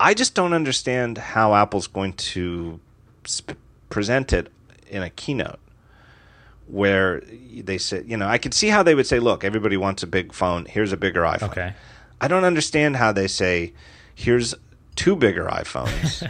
I 0.00 0.14
just 0.14 0.34
don't 0.34 0.52
understand 0.52 1.18
how 1.18 1.54
Apple's 1.54 1.86
going 1.86 2.12
to 2.12 2.80
sp- 3.26 3.58
present 3.90 4.32
it 4.32 4.52
in 4.88 5.02
a 5.02 5.10
keynote 5.10 5.58
where 6.66 7.22
they 7.54 7.78
said, 7.78 8.06
you 8.06 8.16
know, 8.16 8.28
I 8.28 8.38
could 8.38 8.54
see 8.54 8.68
how 8.68 8.82
they 8.82 8.94
would 8.94 9.06
say, 9.06 9.18
look, 9.18 9.42
everybody 9.42 9.76
wants 9.76 10.02
a 10.02 10.06
big 10.06 10.32
phone. 10.32 10.66
Here's 10.66 10.92
a 10.92 10.96
bigger 10.96 11.22
iPhone. 11.22 11.50
Okay. 11.50 11.74
I 12.20 12.28
don't 12.28 12.44
understand 12.44 12.96
how 12.96 13.12
they 13.12 13.26
say, 13.26 13.72
here's 14.14 14.54
two 14.94 15.16
bigger 15.16 15.46
iPhones, 15.46 16.28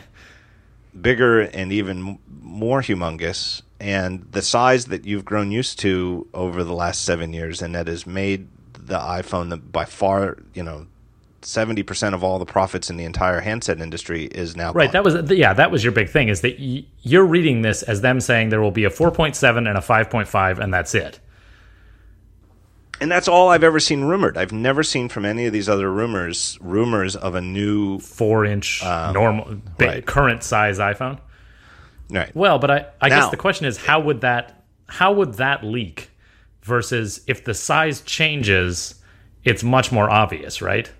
bigger 1.00 1.40
and 1.40 1.72
even 1.72 2.18
more 2.42 2.82
humongous, 2.82 3.62
and 3.80 4.26
the 4.30 4.42
size 4.42 4.86
that 4.86 5.04
you've 5.06 5.24
grown 5.24 5.50
used 5.50 5.78
to 5.80 6.26
over 6.34 6.62
the 6.62 6.74
last 6.74 7.04
seven 7.04 7.32
years, 7.32 7.62
and 7.62 7.74
that 7.74 7.86
has 7.86 8.06
made 8.06 8.48
the 8.74 8.98
iPhone 8.98 9.50
the, 9.50 9.56
by 9.56 9.84
far, 9.84 10.38
you 10.54 10.62
know, 10.62 10.86
seventy 11.42 11.82
percent 11.82 12.14
of 12.14 12.22
all 12.24 12.38
the 12.38 12.44
profits 12.46 12.90
in 12.90 12.96
the 12.96 13.04
entire 13.04 13.40
handset 13.40 13.80
industry 13.80 14.24
is 14.24 14.56
now 14.56 14.72
Right. 14.72 14.92
gone. 14.92 15.04
That 15.04 15.04
was 15.04 15.30
yeah. 15.30 15.52
That 15.54 15.70
was 15.70 15.82
your 15.84 15.92
big 15.92 16.08
thing. 16.08 16.28
Is 16.28 16.40
that 16.42 16.58
y- 16.58 16.84
you're 17.02 17.24
reading 17.26 17.62
this 17.62 17.82
as 17.82 18.00
them 18.00 18.20
saying 18.20 18.48
there 18.48 18.60
will 18.60 18.70
be 18.70 18.84
a 18.84 18.90
4.7 18.90 19.56
and 19.68 19.78
a 19.78 19.80
5.5, 19.80 20.58
and 20.58 20.72
that's 20.74 20.94
it. 20.94 21.20
and 23.00 23.10
that's 23.10 23.28
all 23.28 23.48
I've 23.50 23.62
ever 23.62 23.78
seen 23.78 24.02
rumored. 24.02 24.36
I've 24.36 24.50
never 24.52 24.82
seen 24.82 25.08
from 25.08 25.24
any 25.24 25.46
of 25.46 25.52
these 25.52 25.68
other 25.68 25.90
rumors 25.92 26.58
rumors 26.60 27.14
of 27.14 27.34
a 27.36 27.40
new 27.40 28.00
Four 28.00 28.44
inch 28.44 28.82
normal 28.82 29.44
big, 29.78 29.88
Um, 29.88 29.94
right. 29.94 30.06
current 30.06 30.42
size 30.42 30.78
iPhone. 30.80 31.18
right. 32.10 32.34
Well, 32.34 32.58
but 32.58 32.70
I, 32.72 32.86
I 33.00 33.08
guess 33.08 33.28
the 33.30 33.36
question 33.36 33.66
is 33.66 33.76
how 33.76 34.00
would 34.00 34.22
that 34.22 34.64
how 34.88 35.12
would 35.12 35.34
that 35.34 35.62
leak 35.62 36.10
versus 36.62 37.20
if 37.28 37.44
the 37.44 37.54
size 37.54 38.00
changes, 38.00 38.96
it's 39.44 39.62
much 39.62 39.92
more 39.92 40.10
obvious, 40.10 40.60
right? 40.60 40.90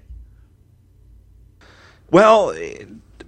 Well, 2.11 2.55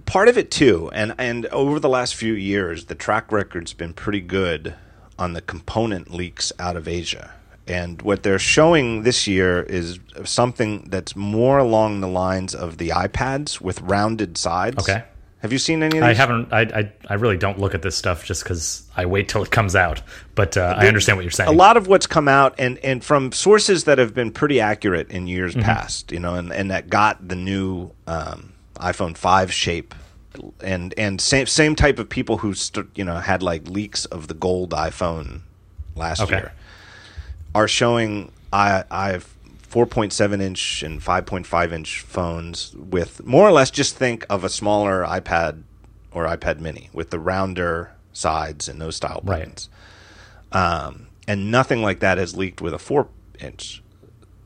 part 0.05 0.27
of 0.27 0.37
it 0.37 0.51
too, 0.51 0.89
and 0.93 1.13
and 1.17 1.45
over 1.47 1.79
the 1.79 1.89
last 1.89 2.15
few 2.15 2.33
years, 2.33 2.85
the 2.85 2.95
track 2.95 3.31
record's 3.31 3.73
been 3.73 3.93
pretty 3.93 4.21
good 4.21 4.75
on 5.19 5.33
the 5.33 5.41
component 5.41 6.11
leaks 6.13 6.51
out 6.59 6.75
of 6.75 6.87
Asia. 6.87 7.33
And 7.67 8.01
what 8.01 8.23
they're 8.23 8.39
showing 8.39 9.03
this 9.03 9.27
year 9.27 9.61
is 9.61 9.99
something 10.25 10.87
that's 10.89 11.15
more 11.15 11.59
along 11.59 12.01
the 12.01 12.07
lines 12.07 12.55
of 12.55 12.79
the 12.79 12.89
iPads 12.89 13.61
with 13.61 13.79
rounded 13.81 14.37
sides. 14.37 14.79
Okay. 14.79 15.03
Have 15.39 15.51
you 15.53 15.57
seen 15.59 15.81
any 15.81 15.97
of 15.97 16.03
I 16.03 16.13
haven't. 16.13 16.51
I, 16.51 16.61
I 16.61 16.91
I 17.07 17.13
really 17.15 17.37
don't 17.37 17.59
look 17.59 17.73
at 17.73 17.81
this 17.81 17.95
stuff 17.95 18.25
just 18.25 18.43
because 18.43 18.83
I 18.97 19.05
wait 19.05 19.27
till 19.29 19.41
it 19.43 19.49
comes 19.51 19.75
out. 19.75 20.01
But 20.35 20.57
uh, 20.57 20.75
I 20.77 20.87
understand 20.87 21.17
what 21.17 21.23
you're 21.23 21.31
saying. 21.31 21.49
a 21.49 21.53
lot 21.53 21.77
of 21.77 21.87
what's 21.87 22.05
come 22.07 22.27
out 22.27 22.55
and, 22.59 22.77
and 22.79 23.03
from 23.03 23.31
sources 23.31 23.85
that 23.85 23.97
have 23.97 24.13
been 24.13 24.31
pretty 24.31 24.59
accurate 24.59 25.09
in 25.11 25.27
years 25.27 25.53
Mm-hmm. 25.53 25.63
past, 25.65 26.11
you 26.11 26.19
know, 26.19 26.35
and, 26.35 26.51
and 26.51 26.69
that 26.71 26.89
got 26.89 27.27
the 27.27 27.35
new 27.35 27.91
um, 28.05 28.50
iPhone 28.81 29.15
5 29.15 29.53
shape 29.53 29.93
and 30.61 30.93
and 30.97 31.19
same 31.21 31.45
same 31.45 31.75
type 31.75 31.99
of 31.99 32.07
people 32.09 32.37
who 32.37 32.53
st- 32.53 32.87
you 32.95 33.03
know 33.03 33.17
had 33.17 33.43
like 33.43 33.67
leaks 33.67 34.05
of 34.05 34.27
the 34.27 34.33
gold 34.33 34.71
iPhone 34.71 35.41
last 35.95 36.21
Okay. 36.21 36.37
year 36.37 36.53
are 37.53 37.67
showing 37.67 38.31
I 38.53 38.83
I've 38.89 39.33
4.7 39.69 40.41
inch 40.41 40.83
and 40.83 40.99
5.5 41.01 41.71
inch 41.71 42.01
phones 42.01 42.73
with 42.75 43.25
more 43.25 43.47
or 43.47 43.51
less 43.51 43.71
just 43.71 43.95
think 43.95 44.25
of 44.29 44.43
a 44.43 44.49
smaller 44.49 45.03
iPad 45.03 45.63
or 46.11 46.25
iPad 46.25 46.59
mini 46.59 46.89
with 46.91 47.09
the 47.09 47.19
rounder 47.19 47.91
sides 48.13 48.67
and 48.67 48.81
those 48.81 48.95
style 48.97 49.21
Right. 49.23 49.67
um, 50.51 51.07
and 51.27 51.51
nothing 51.51 51.81
like 51.81 51.99
that 51.99 52.17
has 52.17 52.35
leaked 52.35 52.61
with 52.61 52.73
a 52.73 52.79
four 52.79 53.07
inch. 53.39 53.81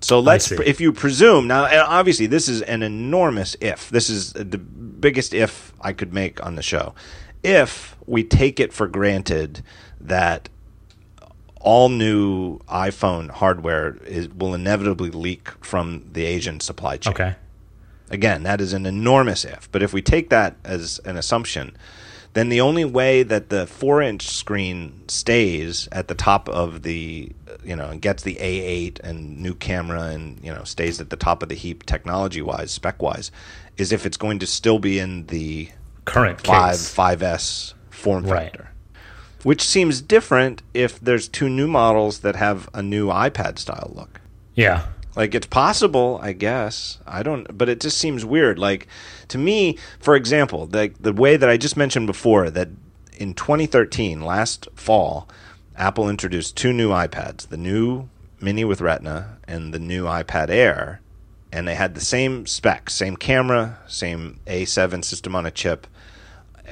So 0.05 0.19
let's, 0.19 0.51
if 0.51 0.79
you 0.79 0.93
presume 0.93 1.47
now, 1.47 1.65
and 1.65 1.81
obviously 1.81 2.27
this 2.27 2.47
is 2.47 2.61
an 2.61 2.83
enormous 2.83 3.57
if. 3.59 3.89
This 3.89 4.07
is 4.07 4.33
the 4.33 4.59
biggest 4.59 5.33
if 5.33 5.73
I 5.81 5.93
could 5.93 6.13
make 6.13 6.45
on 6.45 6.53
the 6.53 6.61
show. 6.61 6.93
If 7.41 7.97
we 8.05 8.23
take 8.23 8.59
it 8.59 8.71
for 8.71 8.87
granted 8.87 9.63
that 9.99 10.47
all 11.59 11.89
new 11.89 12.59
iPhone 12.67 13.31
hardware 13.31 13.97
is, 14.05 14.29
will 14.29 14.53
inevitably 14.53 15.09
leak 15.09 15.49
from 15.65 16.03
the 16.11 16.23
Asian 16.23 16.59
supply 16.59 16.97
chain. 16.97 17.13
okay. 17.13 17.35
Again, 18.11 18.43
that 18.43 18.61
is 18.61 18.73
an 18.73 18.85
enormous 18.85 19.43
if. 19.43 19.71
But 19.71 19.81
if 19.81 19.91
we 19.91 20.03
take 20.03 20.29
that 20.29 20.55
as 20.63 20.99
an 21.05 21.17
assumption, 21.17 21.75
then 22.35 22.49
the 22.49 22.61
only 22.61 22.85
way 22.85 23.23
that 23.23 23.49
the 23.49 23.65
four 23.65 24.01
inch 24.01 24.27
screen 24.27 25.01
stays 25.07 25.89
at 25.91 26.07
the 26.07 26.15
top 26.15 26.47
of 26.49 26.83
the, 26.83 27.31
you 27.63 27.75
know, 27.75 27.89
and 27.89 28.01
gets 28.01 28.23
the 28.23 28.35
A8 28.35 28.99
and 28.99 29.39
new 29.41 29.55
camera 29.55 30.03
and, 30.03 30.39
you 30.43 30.53
know, 30.53 30.63
stays 30.63 31.01
at 31.01 31.09
the 31.09 31.15
top 31.15 31.41
of 31.41 31.49
the 31.49 31.55
heap 31.55 31.85
technology 31.85 32.41
wise, 32.41 32.71
spec 32.71 33.01
wise, 33.01 33.31
is 33.77 33.91
if 33.91 34.05
it's 34.05 34.17
going 34.17 34.39
to 34.39 34.45
still 34.45 34.79
be 34.79 34.99
in 34.99 35.25
the 35.27 35.69
Current 36.05 36.39
5, 36.41 36.71
case. 36.71 36.93
5S 36.93 37.73
form 37.89 38.25
Right. 38.25 38.43
factor. 38.51 38.69
Which 39.43 39.61
seems 39.63 40.01
different 40.01 40.61
if 40.73 40.99
there's 40.99 41.27
two 41.27 41.49
new 41.49 41.67
models 41.67 42.19
that 42.19 42.35
have 42.35 42.67
a 42.73 42.81
new 42.81 43.07
iPad 43.09 43.59
style 43.59 43.91
look. 43.95 44.19
Yeah. 44.55 44.87
Like 45.15 45.33
it's 45.33 45.47
possible, 45.47 46.19
I 46.21 46.33
guess. 46.33 46.99
I 47.07 47.23
don't, 47.23 47.57
but 47.57 47.69
it 47.69 47.79
just 47.79 47.97
seems 47.97 48.25
weird. 48.25 48.59
Like 48.59 48.87
to 49.29 49.37
me, 49.37 49.77
for 49.99 50.15
example, 50.15 50.65
the 50.67 50.91
the 50.99 51.13
way 51.13 51.37
that 51.37 51.49
I 51.49 51.57
just 51.57 51.77
mentioned 51.77 52.07
before 52.07 52.49
that 52.49 52.69
in 53.17 53.33
2013, 53.33 54.21
last 54.21 54.67
fall, 54.75 55.29
Apple 55.77 56.09
introduced 56.09 56.57
two 56.57 56.73
new 56.73 56.89
iPads, 56.89 57.47
the 57.47 57.57
new 57.57 58.09
Mini 58.41 58.65
with 58.65 58.81
Retina 58.81 59.37
and 59.47 59.73
the 59.73 59.79
new 59.79 60.03
iPad 60.03 60.49
Air, 60.49 60.99
and 61.51 61.65
they 61.65 61.75
had 61.75 61.95
the 61.95 62.01
same 62.01 62.45
specs, 62.45 62.93
same 62.93 63.15
camera, 63.15 63.79
same 63.87 64.39
A7 64.47 65.03
system 65.05 65.33
on 65.35 65.45
a 65.45 65.51
chip. 65.51 65.87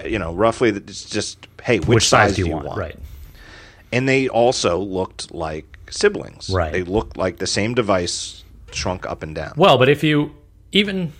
You 0.06 0.20
know, 0.20 0.34
roughly, 0.34 0.70
it's 0.70 1.06
just 1.10 1.48
hey, 1.64 1.78
which, 1.80 1.88
Which, 1.88 2.10
size, 2.10 2.36
do 2.36 2.46
you 2.46 2.52
want? 2.52 2.78
Right. 2.78 3.00
and 3.94 4.10
they 4.10 4.28
also 4.28 4.80
looked 4.80 5.32
like 5.34 5.73
siblings. 5.94 6.50
Right. 6.50 6.72
They 6.72 6.84
look 6.84 7.18
like 7.18 7.38
the 7.38 7.48
same 7.48 7.74
device 7.74 8.44
shrunk 8.72 9.06
up 9.06 9.24
and 9.24 9.36
down. 9.36 9.54
Well, 9.56 9.78
but 9.78 9.90
if 9.90 10.04
you 10.04 10.36
even 10.72 11.14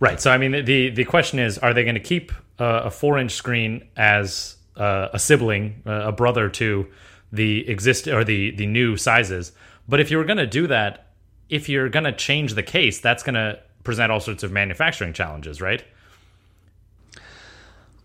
right, 0.00 0.20
so 0.20 0.30
I 0.30 0.38
mean, 0.38 0.64
the 0.64 0.90
the 0.90 1.04
question 1.04 1.38
is, 1.38 1.58
are 1.58 1.72
they 1.72 1.84
going 1.84 1.94
to 1.94 2.00
keep 2.00 2.32
uh, 2.58 2.82
a 2.84 2.90
four 2.90 3.18
inch 3.18 3.32
screen 3.32 3.86
as 3.96 4.56
uh, 4.76 5.08
a 5.12 5.18
sibling, 5.18 5.82
uh, 5.86 6.08
a 6.08 6.12
brother 6.12 6.48
to 6.50 6.86
the 7.32 7.68
exist 7.68 8.08
or 8.08 8.24
the 8.24 8.50
the 8.52 8.66
new 8.66 8.96
sizes? 8.96 9.52
But 9.88 10.00
if 10.00 10.10
you 10.10 10.18
were 10.18 10.24
going 10.24 10.38
to 10.38 10.46
do 10.46 10.66
that, 10.68 11.08
if 11.48 11.68
you're 11.68 11.88
going 11.88 12.04
to 12.04 12.12
change 12.12 12.54
the 12.54 12.62
case, 12.62 13.00
that's 13.00 13.22
going 13.22 13.34
to 13.34 13.58
present 13.84 14.12
all 14.12 14.20
sorts 14.20 14.42
of 14.42 14.52
manufacturing 14.52 15.12
challenges, 15.12 15.60
right? 15.60 15.84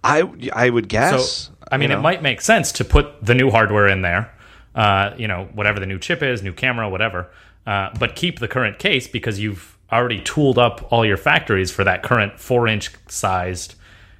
I 0.03 0.23
I 0.53 0.69
would 0.69 0.87
guess. 0.87 1.31
So, 1.31 1.53
I 1.71 1.77
mean, 1.77 1.89
you 1.89 1.95
know. 1.95 1.99
it 1.99 2.01
might 2.01 2.21
make 2.21 2.41
sense 2.41 2.71
to 2.73 2.85
put 2.85 3.23
the 3.23 3.35
new 3.35 3.49
hardware 3.49 3.87
in 3.87 4.01
there, 4.01 4.33
uh, 4.77 5.13
you 5.17 5.27
know, 5.27 5.49
whatever 5.53 5.79
the 5.79 5.85
new 5.85 5.99
chip 5.99 6.23
is, 6.23 6.41
new 6.41 6.53
camera, 6.53 6.87
whatever, 6.87 7.27
uh, 7.65 7.89
but 7.99 8.15
keep 8.15 8.39
the 8.39 8.47
current 8.47 8.79
case 8.79 9.07
because 9.07 9.39
you've 9.39 9.75
already 9.91 10.21
tooled 10.21 10.57
up 10.57 10.87
all 10.93 11.05
your 11.05 11.17
factories 11.17 11.71
for 11.71 11.83
that 11.83 12.03
current 12.03 12.39
four 12.39 12.67
inch 12.67 12.91
sized 13.09 13.75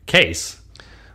case. 0.07 0.59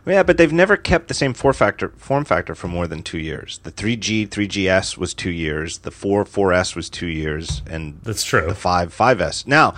Yeah, 0.05 0.23
but 0.23 0.37
they've 0.37 0.51
never 0.51 0.75
kept 0.75 1.07
the 1.07 1.13
same 1.13 1.33
four 1.33 1.53
factor, 1.53 1.89
form 1.97 2.25
factor 2.25 2.55
for 2.55 2.67
more 2.67 2.87
than 2.87 3.03
two 3.03 3.19
years. 3.19 3.59
The 3.63 3.71
3G 3.71 4.27
3GS 4.27 4.97
was 4.97 5.13
two 5.13 5.29
years. 5.31 5.79
The 5.79 5.91
4 5.91 6.25
4S 6.25 6.75
was 6.75 6.89
two 6.89 7.07
years, 7.07 7.61
and 7.69 7.99
That's 8.03 8.23
true. 8.23 8.45
the 8.47 8.55
5 8.55 8.93
5S. 8.95 9.47
Now, 9.47 9.75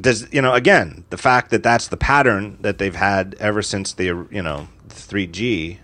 does 0.00 0.26
you 0.32 0.40
know 0.40 0.54
again 0.54 1.04
the 1.10 1.18
fact 1.18 1.50
that 1.50 1.62
that's 1.62 1.88
the 1.88 1.98
pattern 1.98 2.56
that 2.62 2.78
they've 2.78 2.94
had 2.94 3.36
ever 3.38 3.62
since 3.62 3.92
the 3.92 4.04
you 4.30 4.42
know 4.42 4.68
3G. 4.88 5.78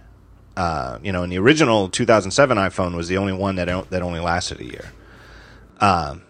Uh, 0.58 0.98
you 1.04 1.12
know, 1.12 1.22
and 1.22 1.30
the 1.30 1.38
original 1.38 1.88
2007 1.88 2.58
iPhone 2.58 2.96
was 2.96 3.06
the 3.06 3.16
only 3.16 3.32
one 3.32 3.54
that 3.54 3.68
that 3.90 4.02
only 4.02 4.18
lasted 4.18 4.60
a 4.60 4.64
year. 4.64 4.92
Um, 5.78 6.22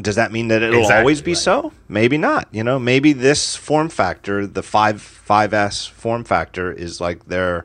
does 0.00 0.16
that 0.16 0.32
mean 0.32 0.48
that 0.48 0.64
it'll 0.64 0.80
Exactly 0.80 0.98
always 0.98 1.22
be 1.22 1.30
right. 1.30 1.38
so? 1.38 1.72
Maybe 1.88 2.18
not. 2.18 2.48
You 2.50 2.64
know, 2.64 2.80
maybe 2.80 3.12
this 3.12 3.54
form 3.54 3.88
factor, 3.88 4.48
the 4.48 4.64
five 4.64 5.00
five 5.00 5.54
S 5.54 5.86
form 5.86 6.24
factor, 6.24 6.72
is 6.72 7.00
like 7.00 7.26
their 7.26 7.64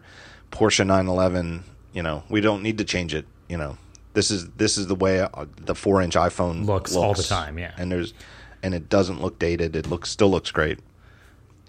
Porsche 0.52 0.86
911. 0.86 1.64
You 1.94 2.03
know, 2.03 2.22
we 2.30 2.41
don't 2.41 2.61
need 2.61 2.78
to 2.78 2.84
change 2.84 3.15
it. 3.15 3.26
You 3.49 3.57
know, 3.57 3.80
this 4.14 4.30
is 4.30 4.48
this 4.52 4.78
is 4.78 4.86
the 4.86 4.94
way 4.94 5.22
uh, 5.22 5.45
the 5.56 5.74
four 5.74 6.03
inch 6.03 6.14
iPhone 6.14 6.68
Looks 6.68 6.95
all 6.95 7.15
the 7.15 7.24
time, 7.24 7.57
yeah. 7.57 7.74
and 7.76 7.91
there's 7.91 8.14
and 8.61 8.76
it 8.76 8.88
doesn't 8.88 9.19
look 9.19 9.40
dated. 9.40 9.76
It 9.76 9.88
looks 9.88 10.11
still 10.11 10.30
looks 10.30 10.52
great. 10.52 10.78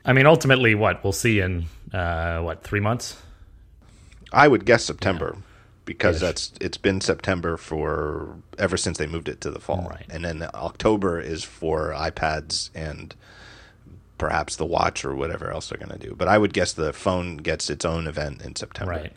I 0.05 0.13
mean, 0.13 0.27
ultimately, 0.27 0.75
what 0.75 1.03
we'll 1.03 1.15
see 1.15 1.41
in 1.41 1.65
uh, 1.95 2.41
what 2.43 2.63
three 2.63 2.81
months? 2.81 3.17
I 4.33 4.49
would 4.49 4.65
guess 4.65 4.85
September 4.85 5.39
because 5.85 6.17
Ish. 6.17 6.21
that's 6.23 6.53
it's 6.61 6.77
been 6.77 7.01
September 7.01 7.57
for 7.57 8.37
ever 8.59 8.77
since 8.77 8.99
they 8.99 9.07
moved 9.07 9.29
it 9.29 9.41
to 9.43 9.51
the 9.51 9.61
fall, 9.61 9.87
Right. 9.91 10.05
and 10.11 10.25
then 10.25 10.43
October 10.55 11.21
is 11.21 11.45
for 11.45 11.93
iPads 11.93 12.71
and 12.75 13.15
perhaps 14.19 14.57
the 14.57 14.67
watch 14.67 15.05
or 15.05 15.15
whatever 15.15 15.51
else 15.51 15.69
they're 15.69 15.79
going 15.79 15.97
to 15.99 16.07
do. 16.09 16.15
But 16.15 16.29
I 16.29 16.39
would 16.39 16.53
guess 16.53 16.73
the 16.73 16.93
phone 16.93 17.37
gets 17.39 17.71
its 17.71 17.85
own 17.85 18.07
event 18.07 18.43
in 18.43 18.57
September. 18.57 18.91
Right. 18.93 19.13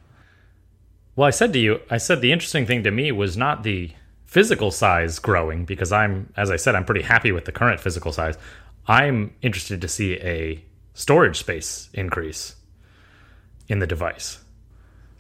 Well, 1.16 1.28
I 1.28 1.32
said 1.32 1.52
to 1.54 1.60
you, 1.60 1.82
I 1.90 1.98
said 1.98 2.22
the 2.22 2.32
interesting 2.32 2.66
thing 2.66 2.84
to 2.84 2.92
me 2.92 3.12
was 3.12 3.36
not 3.36 3.64
the 3.64 3.92
physical 4.26 4.72
size 4.72 5.20
growing 5.20 5.66
because 5.66 5.92
I'm, 5.92 6.32
as 6.38 6.50
I 6.50 6.56
said, 6.56 6.74
I'm 6.76 6.86
pretty 6.86 7.02
happy 7.02 7.32
with 7.34 7.46
the 7.46 7.52
current 7.52 7.82
physical 7.82 8.14
size. 8.14 8.38
I'm 8.88 9.34
interested 9.42 9.82
to 9.82 9.88
see 9.90 10.14
a 10.22 10.64
storage 10.94 11.38
space 11.40 11.90
increase 11.94 12.56
in 13.68 13.80
the 13.80 13.88
device. 13.88 14.40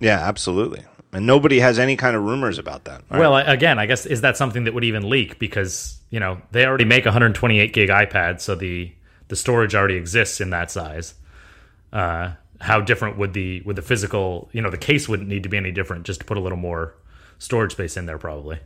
Yeah, 0.01 0.19
absolutely. 0.19 0.83
And 1.13 1.25
nobody 1.25 1.59
has 1.59 1.79
any 1.79 1.95
kind 1.95 2.15
of 2.15 2.23
rumors 2.23 2.57
about 2.57 2.85
that. 2.85 3.03
right? 3.09 3.19
Well, 3.19 3.37
again, 3.37 3.79
I 3.79 3.85
guess 3.85 4.05
is 4.05 4.21
that 4.21 4.35
something 4.35 4.63
that 4.65 4.73
would 4.73 4.83
even 4.83 5.09
leak 5.09 5.39
because 5.39 5.99
you 6.09 6.19
know 6.19 6.41
they 6.51 6.65
already 6.65 6.85
make 6.85 7.05
128 7.05 7.71
gig 7.73 7.89
iPad, 7.89 8.41
so 8.41 8.55
the 8.55 8.91
the 9.27 9.35
storage 9.35 9.75
already 9.75 9.95
exists 9.95 10.41
in 10.41 10.49
that 10.49 10.71
size. 10.71 11.13
Uh, 11.93 12.31
how 12.61 12.79
different 12.79 13.17
would 13.17 13.33
the 13.33 13.61
would 13.61 13.75
the 13.75 13.81
physical 13.81 14.49
you 14.53 14.61
know 14.61 14.69
the 14.69 14.77
case 14.77 15.07
wouldn't 15.07 15.29
need 15.29 15.43
to 15.43 15.49
be 15.49 15.57
any 15.57 15.71
different 15.71 16.05
just 16.05 16.19
to 16.21 16.25
put 16.25 16.37
a 16.37 16.39
little 16.39 16.57
more 16.57 16.95
storage 17.39 17.73
space 17.73 17.97
in 17.97 18.05
there 18.05 18.17
probably. 18.17 18.59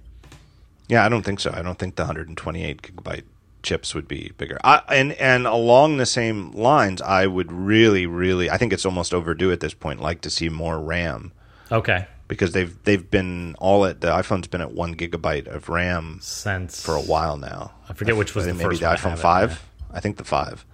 Yeah, 0.88 1.04
I 1.04 1.10
don't 1.10 1.24
think 1.24 1.40
so. 1.40 1.52
I 1.54 1.62
don't 1.64 1.80
think 1.80 1.96
the 1.96 2.04
128 2.04 2.82
gigabyte 2.82 3.24
chips 3.66 3.94
would 3.94 4.08
be 4.08 4.32
bigger. 4.38 4.58
I, 4.64 4.82
and 4.90 5.12
and 5.14 5.46
along 5.46 5.98
the 5.98 6.06
same 6.06 6.52
lines, 6.52 7.02
I 7.02 7.28
would 7.28 7.52
really, 7.52 8.06
really, 8.06 8.50
I 8.50 8.58
think 8.58 8.72
it's 8.72 8.86
almost 8.86 9.14
overdue 9.14 9.52
at 9.52 9.60
this 9.60 9.74
point. 9.74 10.00
Like 10.00 10.22
to 10.22 10.30
see 10.30 10.48
more 10.48 10.80
RAM 10.80 11.34
Okay, 11.72 12.08
because 12.28 12.52
they've 12.52 12.82
they've 12.84 13.10
been 13.10 13.56
all 13.60 13.86
at 13.86 14.02
the 14.02 14.08
iPhone's 14.08 14.48
been 14.48 14.62
at 14.62 14.72
one 14.72 14.96
gigabyte 14.96 15.48
of 15.48 15.68
RAM 15.68 16.20
since 16.22 16.84
for 16.84 16.96
a 16.96 17.02
while 17.02 17.38
now. 17.38 17.74
I 17.90 17.94
forget 17.94 18.16
which 18.16 18.36
was 18.36 18.46
I 18.48 18.52
the 18.52 18.54
maybe 18.56 18.78
the 18.78 18.86
iPhone 18.86 19.18
five. 19.18 19.64
I 19.92 20.00
think 20.00 20.18
the 20.18 20.24
five. 20.24 20.66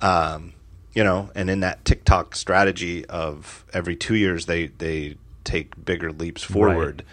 Um, 0.00 0.52
you 0.92 1.02
know, 1.02 1.30
and 1.34 1.48
in 1.48 1.60
that 1.60 1.84
tick-tock 1.84 2.36
strategy 2.36 3.06
of 3.06 3.64
every 3.72 3.96
two 3.96 4.14
years 4.14 4.46
they 4.46 4.66
they 4.66 5.16
take 5.42 5.82
bigger 5.84 6.12
leaps 6.12 6.42
forward. 6.42 7.04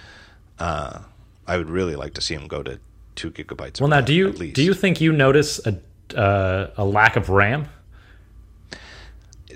Uh, 0.60 1.00
I 1.48 1.58
would 1.58 1.70
really 1.70 1.96
like 1.96 2.14
to 2.16 2.22
see 2.22 2.36
them 2.36 2.48
go 2.48 2.62
to 2.64 2.80
two 3.22 3.32
gigabytes. 3.32 3.80
Well, 3.80 3.90
now 3.90 3.98
RAM, 3.98 4.06
do 4.06 4.14
you 4.14 4.30
at 4.30 4.40
least. 4.40 4.56
do 4.56 4.64
you 4.64 4.74
think 4.74 5.00
you 5.00 5.12
notice 5.12 5.60
a 5.66 5.78
uh, 6.18 6.72
a 6.78 6.86
lack 6.86 7.16
of 7.16 7.30
RAM? 7.30 7.68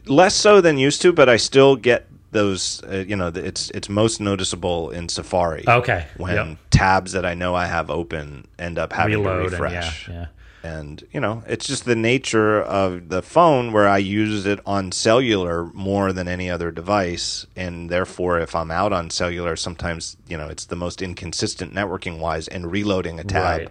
less 0.08 0.36
so 0.36 0.62
than 0.62 0.78
used 0.78 1.02
to, 1.02 1.12
but 1.12 1.30
I 1.30 1.38
still 1.38 1.76
get 1.76 2.08
those. 2.32 2.84
Uh, 2.84 3.04
you 3.08 3.16
know, 3.16 3.28
it's 3.28 3.70
it's 3.72 3.90
most 3.90 4.20
noticeable 4.20 4.92
in 4.92 5.10
Safari. 5.10 5.64
Okay, 5.68 6.06
when 6.18 6.36
yep. 6.36 6.58
tabs 6.70 7.12
that 7.14 7.26
I 7.26 7.34
know 7.34 7.56
I 7.56 7.66
have 7.66 7.90
open 7.90 8.48
end 8.60 8.78
up 8.78 8.94
having 8.94 9.24
Reload 9.24 9.50
to 9.50 9.56
and 9.56 9.72
yeah, 9.74 9.80
refresh. 9.80 10.10
yeah. 10.10 10.26
And 10.66 11.06
you 11.12 11.20
know 11.20 11.44
it's 11.48 11.68
just 11.68 11.86
the 11.86 11.96
nature 11.96 12.62
of 12.62 13.10
the 13.10 13.22
phone 13.22 13.72
where 13.72 13.88
i 13.88 13.98
use 13.98 14.46
it 14.46 14.60
on 14.66 14.92
cellular 14.92 15.66
more 15.74 16.12
than 16.12 16.28
any 16.28 16.50
other 16.50 16.72
device 16.72 17.46
and 17.56 17.90
therefore 17.90 18.40
if 18.40 18.56
i'm 18.56 18.72
out 18.72 18.92
on 18.92 19.10
cellular 19.10 19.56
sometimes 19.56 20.18
you 20.28 20.38
know 20.38 20.48
it's 20.48 20.66
the 20.66 20.76
most 20.76 21.02
inconsistent 21.02 21.74
networking 21.74 22.18
wise 22.20 22.48
and 22.48 22.72
reloading 22.72 23.20
a 23.20 23.24
tab 23.24 23.60
Right. 23.60 23.70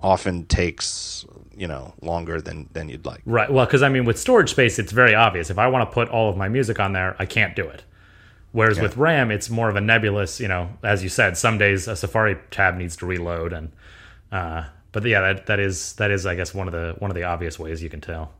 often 0.00 0.46
takes 0.46 1.24
you 1.56 1.68
know 1.68 1.94
longer 2.02 2.40
than 2.40 2.68
than 2.72 2.88
you'd 2.88 3.06
like 3.06 3.22
Right. 3.24 3.50
Well, 3.50 3.64
because 3.64 3.82
I 3.82 3.88
mean, 3.88 4.04
with 4.04 4.18
storage 4.18 4.50
space, 4.50 4.78
it's 4.78 4.92
very 4.92 5.14
obvious. 5.14 5.48
If 5.48 5.58
I 5.58 5.68
want 5.68 5.88
to 5.88 5.94
put 5.94 6.08
all 6.10 6.28
of 6.28 6.36
my 6.36 6.48
music 6.48 6.78
on 6.78 6.92
there, 6.92 7.16
I 7.18 7.24
can't 7.24 7.56
do 7.56 7.66
it. 7.66 7.82
Whereas 8.52 8.78
with 8.78 8.96
RAM, 8.96 9.30
it's 9.30 9.48
more 9.50 9.68
of 9.70 9.76
a 9.76 9.80
nebulous. 9.80 10.38
You 10.38 10.48
know, 10.48 10.68
as 10.82 11.02
you 11.02 11.08
said, 11.08 11.36
some 11.38 11.56
days 11.56 11.88
a 11.88 11.96
Safari 11.96 12.36
tab 12.50 12.76
needs 12.76 12.94
to 12.98 13.06
reload, 13.06 13.52
and 13.54 13.72
uh, 14.30 14.64
but 14.92 15.04
yeah, 15.04 15.20
that 15.20 15.46
that 15.46 15.60
is 15.60 15.94
that 15.94 16.10
is 16.10 16.26
I 16.26 16.34
guess 16.34 16.54
one 16.54 16.66
of 16.68 16.72
the 16.72 16.94
one 16.98 17.10
of 17.10 17.14
the 17.14 17.24
obvious 17.24 17.58
ways 17.58 17.82
you 17.82 17.90
can 17.90 18.00
tell. 18.00 18.32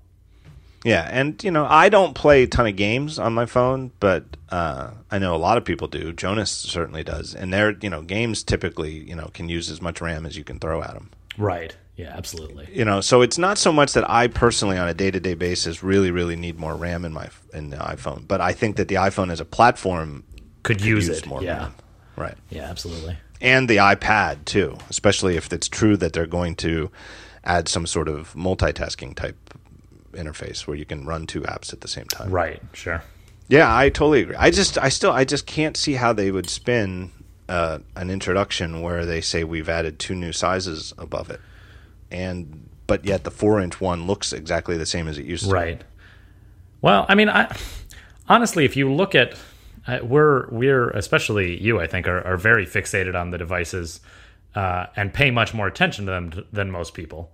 yeah 0.84 1.08
and 1.10 1.42
you 1.42 1.50
know 1.50 1.66
i 1.68 1.88
don't 1.88 2.14
play 2.14 2.44
a 2.44 2.46
ton 2.46 2.66
of 2.66 2.76
games 2.76 3.18
on 3.18 3.32
my 3.34 3.46
phone 3.46 3.90
but 3.98 4.22
uh, 4.50 4.90
i 5.10 5.18
know 5.18 5.34
a 5.34 5.42
lot 5.48 5.56
of 5.58 5.64
people 5.64 5.88
do 5.88 6.12
jonas 6.12 6.50
certainly 6.50 7.02
does 7.02 7.34
and 7.34 7.52
their 7.52 7.72
you 7.82 7.90
know 7.90 8.02
games 8.02 8.44
typically 8.44 8.92
you 9.10 9.16
know 9.16 9.28
can 9.34 9.48
use 9.48 9.68
as 9.70 9.80
much 9.82 10.00
ram 10.00 10.24
as 10.26 10.36
you 10.36 10.44
can 10.44 10.58
throw 10.60 10.80
at 10.82 10.92
them 10.94 11.10
Right. 11.38 11.76
Yeah. 11.96 12.14
Absolutely. 12.16 12.68
you 12.72 12.84
know 12.84 13.00
so 13.00 13.22
it's 13.22 13.38
not 13.38 13.58
so 13.58 13.72
much 13.72 13.94
that 13.94 14.08
i 14.08 14.28
personally 14.28 14.78
on 14.78 14.86
a 14.88 14.94
day-to-day 14.94 15.34
basis 15.34 15.82
really 15.82 16.10
really 16.10 16.36
need 16.36 16.58
more 16.58 16.76
ram 16.76 17.04
in 17.04 17.12
my 17.12 17.28
in 17.52 17.70
the 17.70 17.78
iphone 17.92 18.26
but 18.28 18.40
i 18.40 18.52
think 18.52 18.76
that 18.76 18.88
the 18.88 18.96
iphone 19.08 19.32
as 19.32 19.40
a 19.40 19.44
platform 19.46 20.22
Could 20.62 20.78
could 20.78 20.86
use, 20.86 21.08
use 21.08 21.18
it. 21.18 21.26
more 21.26 21.42
yeah. 21.42 21.58
ram 21.58 21.74
right 22.16 22.36
Yeah. 22.50 22.70
Absolutely. 22.70 23.16
And 23.40 23.68
the 23.68 23.76
ipad 23.76 24.44
too 24.44 24.76
especially 24.90 25.36
if 25.36 25.52
it's 25.52 25.68
true 25.68 25.96
that 25.96 26.12
they're 26.12 26.26
going 26.26 26.54
to 26.54 26.90
add 27.44 27.68
some 27.68 27.86
sort 27.86 28.08
of 28.08 28.34
multitasking 28.34 29.14
type 29.14 29.36
interface 30.16 30.66
where 30.66 30.76
you 30.76 30.84
can 30.84 31.06
run 31.06 31.26
two 31.26 31.42
apps 31.42 31.72
at 31.72 31.80
the 31.80 31.88
same 31.88 32.06
time. 32.06 32.30
Right. 32.30 32.60
Sure. 32.72 33.02
Yeah, 33.48 33.74
I 33.74 33.90
totally 33.90 34.22
agree. 34.22 34.36
I 34.36 34.50
just, 34.50 34.76
I 34.76 34.88
still, 34.88 35.12
I 35.12 35.24
just 35.24 35.46
can't 35.46 35.76
see 35.76 35.92
how 35.94 36.12
they 36.12 36.32
would 36.32 36.50
spin 36.50 37.12
uh, 37.48 37.78
an 37.94 38.10
introduction 38.10 38.82
where 38.82 39.06
they 39.06 39.20
say 39.20 39.44
we've 39.44 39.68
added 39.68 40.00
two 40.00 40.16
new 40.16 40.32
sizes 40.32 40.92
above 40.98 41.30
it, 41.30 41.40
and 42.10 42.68
but 42.88 43.04
yet 43.04 43.22
the 43.22 43.30
four 43.30 43.60
inch 43.60 43.80
one 43.80 44.08
looks 44.08 44.32
exactly 44.32 44.76
the 44.76 44.86
same 44.86 45.06
as 45.06 45.16
it 45.16 45.24
used 45.24 45.44
to. 45.44 45.50
Right. 45.50 45.82
Well, 46.80 47.06
I 47.08 47.14
mean, 47.14 47.28
I 47.28 47.56
honestly, 48.28 48.64
if 48.64 48.76
you 48.76 48.92
look 48.92 49.14
at 49.14 49.38
uh, 49.86 49.98
we're 50.02 50.48
we're 50.50 50.90
especially 50.90 51.60
you, 51.62 51.80
I 51.80 51.86
think, 51.86 52.08
are, 52.08 52.24
are 52.26 52.36
very 52.36 52.66
fixated 52.66 53.14
on 53.14 53.30
the 53.30 53.38
devices 53.38 54.00
uh, 54.54 54.86
and 54.96 55.12
pay 55.12 55.30
much 55.30 55.54
more 55.54 55.66
attention 55.66 56.06
to 56.06 56.12
them 56.12 56.30
t- 56.30 56.46
than 56.52 56.70
most 56.70 56.94
people. 56.94 57.32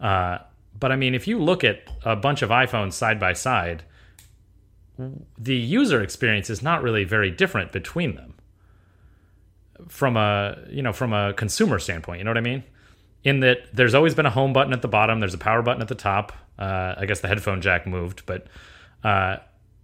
Uh, 0.00 0.38
but 0.78 0.92
I 0.92 0.96
mean, 0.96 1.14
if 1.14 1.26
you 1.26 1.38
look 1.38 1.64
at 1.64 1.82
a 2.04 2.14
bunch 2.14 2.42
of 2.42 2.50
iPhones 2.50 2.92
side 2.92 3.18
by 3.18 3.32
side, 3.32 3.82
the 5.36 5.56
user 5.56 6.02
experience 6.02 6.50
is 6.50 6.62
not 6.62 6.82
really 6.82 7.04
very 7.04 7.30
different 7.30 7.72
between 7.72 8.14
them 8.14 8.34
from 9.88 10.16
a 10.16 10.58
you 10.70 10.82
know 10.82 10.92
from 10.92 11.12
a 11.12 11.32
consumer 11.34 11.78
standpoint. 11.78 12.18
You 12.18 12.24
know 12.24 12.30
what 12.30 12.38
I 12.38 12.42
mean? 12.42 12.64
In 13.24 13.40
that 13.40 13.58
there's 13.72 13.94
always 13.94 14.14
been 14.14 14.26
a 14.26 14.30
home 14.30 14.52
button 14.52 14.72
at 14.72 14.82
the 14.82 14.88
bottom, 14.88 15.20
there's 15.20 15.34
a 15.34 15.38
power 15.38 15.62
button 15.62 15.82
at 15.82 15.88
the 15.88 15.94
top. 15.94 16.32
Uh, 16.58 16.94
I 16.96 17.06
guess 17.06 17.20
the 17.20 17.28
headphone 17.28 17.60
jack 17.60 17.86
moved, 17.86 18.24
but 18.26 18.46
uh, 19.04 19.36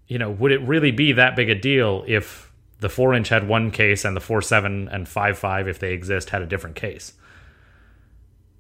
you 0.09 0.19
know, 0.19 0.31
would 0.31 0.53
it 0.53 0.61
really 0.63 0.91
be 0.91 1.13
that 1.13 1.37
big 1.37 1.49
a 1.51 1.55
deal 1.55 2.05
if 2.07 2.51
the 2.81 2.89
four 2.89 3.15
inch 3.15 3.29
had 3.31 3.49
one 3.49 3.71
case 3.71 4.05
and 4.05 4.17
the 4.17 4.21
four 4.21 4.43
seven 4.43 4.89
and 4.89 5.09
five 5.09 5.39
five, 5.39 5.67
if 5.69 5.79
they 5.79 5.93
exist, 5.93 6.31
had 6.31 6.43
a 6.43 6.47
different 6.47 6.77
case? 6.77 7.15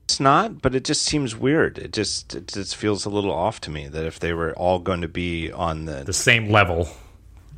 It's 0.04 0.20
not, 0.20 0.60
but 0.60 0.74
it 0.74 0.84
just 0.84 1.02
seems 1.02 1.34
weird. 1.34 1.78
It 1.78 1.92
just 1.92 2.34
it 2.34 2.48
just 2.48 2.76
feels 2.76 3.04
a 3.06 3.10
little 3.10 3.32
off 3.32 3.60
to 3.62 3.70
me 3.70 3.88
that 3.88 4.04
if 4.04 4.20
they 4.20 4.32
were 4.34 4.52
all 4.54 4.78
going 4.78 5.00
to 5.00 5.08
be 5.08 5.50
on 5.50 5.86
the 5.86 6.04
The 6.04 6.12
same 6.12 6.50
level. 6.50 6.88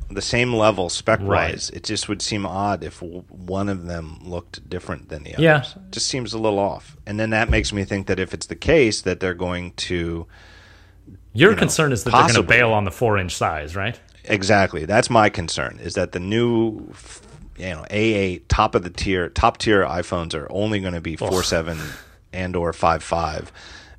the 0.09 0.21
same 0.21 0.53
level 0.53 0.87
spec 0.89 1.19
wise, 1.19 1.27
Right. 1.69 1.77
it 1.77 1.83
just 1.83 2.07
would 2.07 2.21
seem 2.21 2.45
odd 2.45 2.85
if 2.85 3.01
one 3.01 3.67
of 3.67 3.85
them 3.85 4.19
looked 4.23 4.69
different 4.69 5.09
than 5.09 5.23
the 5.23 5.33
others. 5.33 5.43
Yeah. 5.43 5.81
It 5.87 5.91
just 5.91 6.07
seems 6.07 6.33
a 6.33 6.37
little 6.37 6.59
off. 6.59 6.95
And 7.05 7.19
then 7.19 7.31
that 7.31 7.49
makes 7.49 7.73
me 7.73 7.83
think 7.83 8.07
that 8.07 8.17
if 8.17 8.33
it's 8.33 8.45
the 8.45 8.55
case 8.55 9.01
that 9.01 9.19
they're 9.19 9.33
going 9.33 9.73
to 9.73 10.25
Your 11.37 11.51
You 11.51 11.55
know, 11.55 11.59
concern 11.59 11.91
is 11.91 12.03
that 12.03 12.11
they're 12.11 12.21
going 12.21 12.33
to 12.33 12.41
bail 12.41 12.73
on 12.73 12.83
the 12.83 12.91
four 12.91 13.17
inch 13.19 13.35
size, 13.35 13.75
right? 13.75 13.99
exactly, 14.23 14.85
that's 14.85 15.09
my 15.09 15.29
concern 15.29 15.79
is 15.81 15.93
that 15.93 16.11
the 16.11 16.19
new 16.19 16.91
you 17.57 17.69
know 17.69 17.85
A8 17.91 18.41
top 18.47 18.73
of 18.73 18.83
the 18.83 18.89
tier 18.89 19.29
top 19.29 19.57
tier 19.59 19.83
iPhones 19.83 20.33
are 20.33 20.51
only 20.51 20.79
going 20.79 20.95
to 20.95 21.01
be 21.01 21.15
four 21.15 21.43
seven 21.43 21.77
and 22.33 22.55
or 22.55 22.73
five 22.73 23.03
five, 23.03 23.51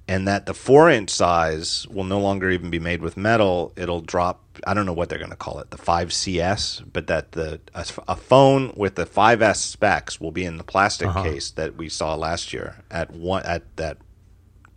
and 0.09 0.27
that 0.27 0.47
the 0.47 0.55
four 0.55 0.91
inch 0.91 1.11
size 1.11 1.87
will 1.89 2.03
no 2.03 2.19
longer 2.19 2.51
even 2.51 2.71
be 2.71 2.81
made 2.81 3.03
with 3.03 3.17
metal. 3.17 3.73
It'll 3.77 4.01
drop. 4.01 4.43
I 4.67 4.75
don't 4.75 4.85
know 4.85 4.93
what 4.93 5.09
they're 5.09 5.19
going 5.19 5.31
to 5.31 5.37
call 5.37 5.61
it, 5.61 5.71
the 5.71 5.79
five 5.79 6.13
CS, 6.13 6.83
but 6.93 7.07
that 7.07 7.33
the 7.33 7.61
a, 7.73 7.87
a 8.09 8.17
phone 8.17 8.73
with 8.77 8.97
the 8.97 9.07
5S 9.07 9.59
specs 9.59 10.21
will 10.21 10.33
be 10.33 10.45
in 10.45 10.57
the 10.57 10.65
plastic 10.65 11.07
uh-huh. 11.07 11.23
case 11.23 11.53
that 11.53 11.77
we 11.77 11.89
saw 11.89 12.17
last 12.17 12.53
year 12.53 12.83
at 12.91 13.13
one 13.13 13.45
at 13.45 13.77
that 13.77 13.99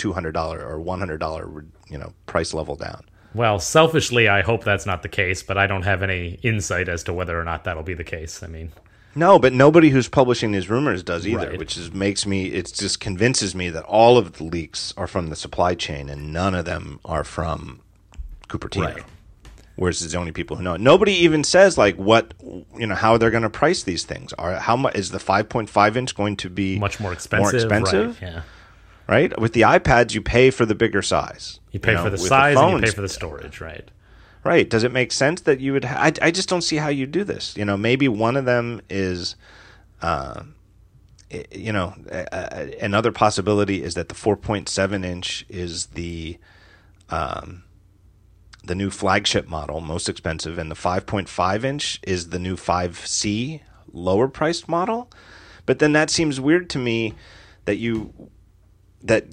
two 0.01 0.13
hundred 0.13 0.31
dollar 0.31 0.59
or 0.65 0.79
one 0.79 0.99
hundred 0.99 1.19
dollar 1.19 1.47
you 1.89 1.97
know 1.97 2.11
price 2.25 2.53
level 2.53 2.75
down. 2.75 3.03
Well, 3.33 3.59
selfishly, 3.59 4.27
I 4.27 4.41
hope 4.41 4.63
that's 4.63 4.85
not 4.85 5.03
the 5.03 5.09
case, 5.09 5.41
but 5.43 5.57
I 5.57 5.65
don't 5.67 5.83
have 5.83 6.01
any 6.03 6.39
insight 6.43 6.89
as 6.89 7.03
to 7.05 7.13
whether 7.13 7.39
or 7.39 7.45
not 7.45 7.63
that'll 7.63 7.83
be 7.83 7.93
the 7.93 8.03
case. 8.03 8.43
I 8.43 8.47
mean, 8.47 8.71
No, 9.15 9.39
but 9.39 9.53
nobody 9.53 9.89
who's 9.89 10.09
publishing 10.09 10.51
these 10.51 10.69
rumors 10.69 11.01
does 11.03 11.25
either, 11.27 11.49
Right. 11.51 11.57
which 11.59 11.77
is 11.77 11.93
makes 11.93 12.25
me 12.25 12.47
it 12.47 12.73
just 12.73 12.99
convinces 12.99 13.53
me 13.55 13.69
that 13.69 13.83
all 13.85 14.17
of 14.17 14.33
the 14.33 14.43
leaks 14.43 14.93
are 14.97 15.07
from 15.07 15.27
the 15.27 15.35
supply 15.35 15.75
chain 15.75 16.09
and 16.09 16.33
none 16.33 16.55
of 16.55 16.65
them 16.65 16.99
are 17.05 17.23
from 17.23 17.79
Cupertino. 18.49 18.95
Right. 18.95 19.03
Whereas 19.77 20.01
it's 20.01 20.11
the 20.13 20.19
only 20.19 20.31
people 20.33 20.57
who 20.57 20.63
know. 20.63 20.73
it. 20.73 20.81
Nobody 20.81 21.13
even 21.13 21.43
says 21.43 21.77
like 21.77 21.95
what 21.95 22.33
you 22.77 22.85
know 22.87 22.95
how 22.95 23.17
they're 23.17 23.31
going 23.31 23.43
to 23.43 23.49
price 23.49 23.83
these 23.83 24.03
things. 24.03 24.33
Are 24.33 24.55
how 24.55 24.75
much 24.75 24.95
is 24.95 25.11
the 25.11 25.19
5.5 25.19 25.95
inch 25.95 26.15
going 26.15 26.35
to 26.37 26.49
be 26.49 26.77
much 26.79 26.99
more 26.99 27.13
expensive. 27.13 27.53
More 27.53 27.55
expensive, 27.77 28.21
Right, 28.21 28.31
yeah. 28.33 28.41
Right? 29.11 29.37
With 29.37 29.51
the 29.51 29.61
iPads, 29.61 30.13
you 30.13 30.21
pay 30.21 30.51
for 30.51 30.65
the 30.65 30.73
bigger 30.73 31.01
size. 31.01 31.59
You 31.73 31.81
pay 31.81 31.95
know, 31.95 32.03
for 32.03 32.09
the 32.09 32.17
size 32.17 32.57
and 32.57 32.71
you 32.71 32.79
pay 32.79 32.91
for 32.91 33.01
the 33.01 33.09
storage, 33.09 33.59
right? 33.59 33.91
Right. 34.45 34.67
Does 34.67 34.85
it 34.85 34.93
make 34.93 35.11
sense 35.11 35.41
that 35.41 35.59
you 35.59 35.73
would? 35.73 35.83
Ha- 35.83 35.99
I 35.99 36.13
I 36.27 36.31
just 36.31 36.47
don't 36.47 36.61
see 36.61 36.77
how 36.77 36.87
you 36.87 37.05
do 37.05 37.25
this. 37.25 37.55
You 37.57 37.65
know, 37.65 37.75
maybe 37.75 38.07
one 38.07 38.37
of 38.37 38.45
them 38.45 38.81
is, 38.89 39.35
uh, 40.01 40.43
you 41.51 41.73
know, 41.73 41.93
a- 42.09 42.77
another 42.81 43.11
possibility 43.11 43.83
is 43.83 43.95
that 43.95 44.07
the 44.07 44.15
4.7 44.15 45.05
inch 45.05 45.45
is 45.49 45.87
the, 45.87 46.37
um, 47.09 47.63
the 48.63 48.75
new 48.75 48.89
flagship 48.89 49.47
model, 49.47 49.81
most 49.81 50.07
expensive, 50.07 50.57
and 50.57 50.71
the 50.71 50.75
5.5 50.75 51.63
inch 51.65 51.99
is 52.03 52.29
the 52.29 52.39
new 52.39 52.55
5C 52.55 53.61
lower 53.91 54.27
priced 54.29 54.69
model. 54.69 55.11
But 55.65 55.79
then 55.79 55.91
that 55.91 56.09
seems 56.09 56.39
weird 56.39 56.69
to 56.71 56.79
me 56.79 57.13
that 57.65 57.75
you 57.75 58.30
that 59.03 59.25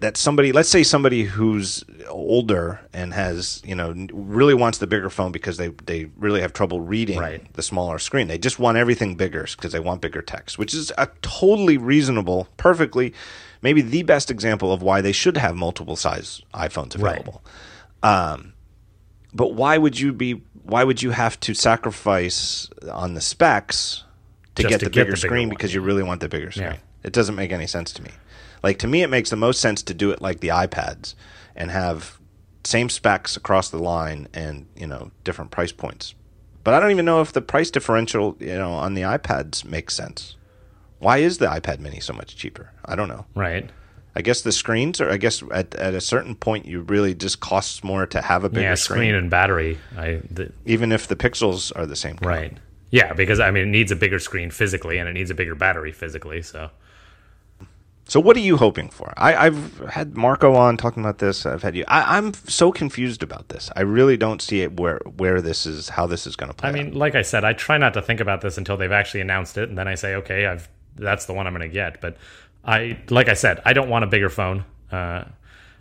that 0.00 0.16
somebody 0.16 0.52
let's 0.52 0.68
say 0.68 0.82
somebody 0.84 1.24
who's 1.24 1.82
older 2.08 2.80
and 2.92 3.12
has 3.14 3.60
you 3.64 3.74
know 3.74 3.92
really 4.12 4.54
wants 4.54 4.78
the 4.78 4.86
bigger 4.86 5.10
phone 5.10 5.32
because 5.32 5.56
they 5.56 5.68
they 5.86 6.04
really 6.16 6.40
have 6.40 6.52
trouble 6.52 6.80
reading 6.80 7.18
Right. 7.18 7.52
the 7.54 7.62
smaller 7.62 7.98
screen 7.98 8.28
they 8.28 8.38
just 8.38 8.58
want 8.60 8.78
everything 8.78 9.16
bigger 9.16 9.44
because 9.50 9.72
they 9.72 9.80
want 9.80 10.00
bigger 10.00 10.22
text 10.22 10.56
which 10.58 10.72
is 10.72 10.92
a 10.98 11.08
totally 11.22 11.78
reasonable 11.78 12.46
perfectly 12.56 13.12
maybe 13.60 13.80
the 13.82 14.04
best 14.04 14.30
example 14.30 14.72
of 14.72 14.82
why 14.82 15.00
they 15.00 15.10
should 15.12 15.36
have 15.36 15.56
multiple 15.56 15.96
size 15.96 16.42
iPhones 16.54 16.96
Right. 17.00 17.12
available 17.18 17.42
um, 18.04 18.52
but 19.34 19.54
why 19.54 19.78
would 19.78 19.98
you 19.98 20.12
be 20.12 20.42
why 20.62 20.84
would 20.84 21.02
you 21.02 21.10
have 21.10 21.40
to 21.40 21.54
sacrifice 21.54 22.68
on 22.92 23.14
the 23.14 23.20
specs 23.20 24.04
to 24.54 24.62
get 24.62 24.78
to 24.80 24.84
the 24.84 24.90
get 24.90 24.92
bigger 24.92 25.04
the 25.04 25.06
bigger 25.06 25.16
screen 25.16 25.48
one. 25.48 25.56
because 25.56 25.74
you 25.74 25.80
really 25.80 26.02
want 26.04 26.20
the 26.20 26.28
bigger 26.28 26.50
screen 26.52 26.68
Yeah. 26.72 26.76
it 27.02 27.12
doesn't 27.12 27.34
make 27.34 27.50
any 27.50 27.66
sense 27.66 27.92
to 27.94 28.02
me 28.02 28.10
like 28.62 28.78
to 28.78 28.86
me 28.86 29.02
it 29.02 29.10
makes 29.10 29.30
the 29.30 29.36
most 29.36 29.60
sense 29.60 29.82
to 29.82 29.94
do 29.94 30.10
it 30.10 30.20
like 30.20 30.40
the 30.40 30.48
iPads 30.48 31.14
and 31.56 31.70
have 31.70 32.18
same 32.64 32.88
specs 32.88 33.36
across 33.36 33.70
the 33.70 33.78
line 33.78 34.28
and 34.34 34.66
you 34.76 34.86
know 34.86 35.10
different 35.24 35.50
price 35.50 35.72
points 35.72 36.14
but 36.64 36.74
I 36.74 36.80
don't 36.80 36.90
even 36.90 37.04
know 37.04 37.20
if 37.20 37.32
the 37.32 37.40
price 37.40 37.70
differential 37.70 38.36
you 38.40 38.54
know 38.54 38.72
on 38.72 38.94
the 38.94 39.02
iPads 39.02 39.64
makes 39.64 39.94
sense 39.94 40.36
why 40.98 41.18
is 41.18 41.38
the 41.38 41.46
iPad 41.46 41.78
mini 41.78 42.00
so 42.00 42.12
much 42.12 42.36
cheaper 42.36 42.72
I 42.84 42.96
don't 42.96 43.08
know 43.08 43.26
Right. 43.34 43.70
I 44.16 44.20
guess 44.20 44.40
the 44.40 44.50
screens, 44.50 45.00
or 45.00 45.12
I 45.12 45.16
guess 45.16 45.44
at, 45.52 45.76
at 45.76 45.94
a 45.94 46.00
certain 46.00 46.34
point, 46.34 46.66
you 46.66 46.80
really 46.80 47.14
just 47.14 47.38
costs 47.38 47.84
more 47.84 48.04
to 48.06 48.20
have 48.20 48.42
a 48.42 48.48
bigger 48.48 48.62
yeah, 48.62 48.74
screen, 48.74 48.98
screen 48.98 49.14
and 49.14 49.30
battery. 49.30 49.78
I 49.96 50.20
the, 50.28 50.52
even 50.66 50.90
if 50.90 51.06
the 51.06 51.14
pixels 51.14 51.70
are 51.76 51.86
the 51.86 51.94
same. 51.94 52.16
color. 52.16 52.32
right. 52.32 52.58
Yeah, 52.90 53.12
because 53.12 53.38
I 53.38 53.52
mean, 53.52 53.64
it 53.64 53.70
needs 53.70 53.92
a 53.92 53.96
bigger 53.96 54.18
screen 54.18 54.50
physically, 54.50 54.98
and 54.98 55.08
it 55.08 55.12
needs 55.12 55.30
a 55.30 55.34
bigger 55.34 55.54
battery 55.54 55.92
physically. 55.92 56.42
So 56.42 56.70
So, 58.08 58.20
what 58.20 58.36
are 58.38 58.40
you 58.40 58.56
hoping 58.56 58.88
for? 58.88 59.12
I, 59.18 59.34
I've 59.46 59.78
had 59.90 60.16
Marco 60.16 60.54
on 60.54 60.78
talking 60.78 61.02
about 61.02 61.18
this. 61.18 61.44
I've 61.44 61.62
had 61.62 61.76
you. 61.76 61.84
I, 61.86 62.16
I'm 62.16 62.32
so 62.32 62.72
confused 62.72 63.22
about 63.22 63.50
this. 63.50 63.70
I 63.76 63.82
really 63.82 64.16
don't 64.16 64.40
see 64.40 64.62
it 64.62 64.80
where 64.80 65.00
where 65.16 65.42
this 65.42 65.66
is, 65.66 65.90
how 65.90 66.06
this 66.06 66.26
is 66.26 66.34
going 66.34 66.48
to 66.50 66.56
play. 66.56 66.70
I 66.70 66.72
mean, 66.72 66.88
out. 66.88 66.94
like 66.94 67.14
I 67.14 67.22
said, 67.22 67.44
I 67.44 67.52
try 67.52 67.76
not 67.76 67.92
to 67.94 68.02
think 68.02 68.20
about 68.20 68.40
this 68.40 68.56
until 68.56 68.78
they've 68.78 68.90
actually 68.90 69.20
announced 69.20 69.58
it, 69.58 69.68
and 69.68 69.76
then 69.76 69.86
I 69.86 69.94
say, 69.94 70.14
okay, 70.16 70.46
I've 70.46 70.70
that's 70.96 71.26
the 71.26 71.34
one 71.34 71.46
I'm 71.46 71.52
going 71.52 71.68
to 71.68 71.72
get. 71.72 72.00
But 72.00 72.16
I, 72.64 72.98
like 73.10 73.28
I 73.28 73.34
said, 73.34 73.60
I 73.66 73.74
don't 73.74 73.90
want 73.90 74.04
a 74.04 74.08
bigger 74.08 74.30
phone. 74.30 74.64
Uh, 74.90 75.24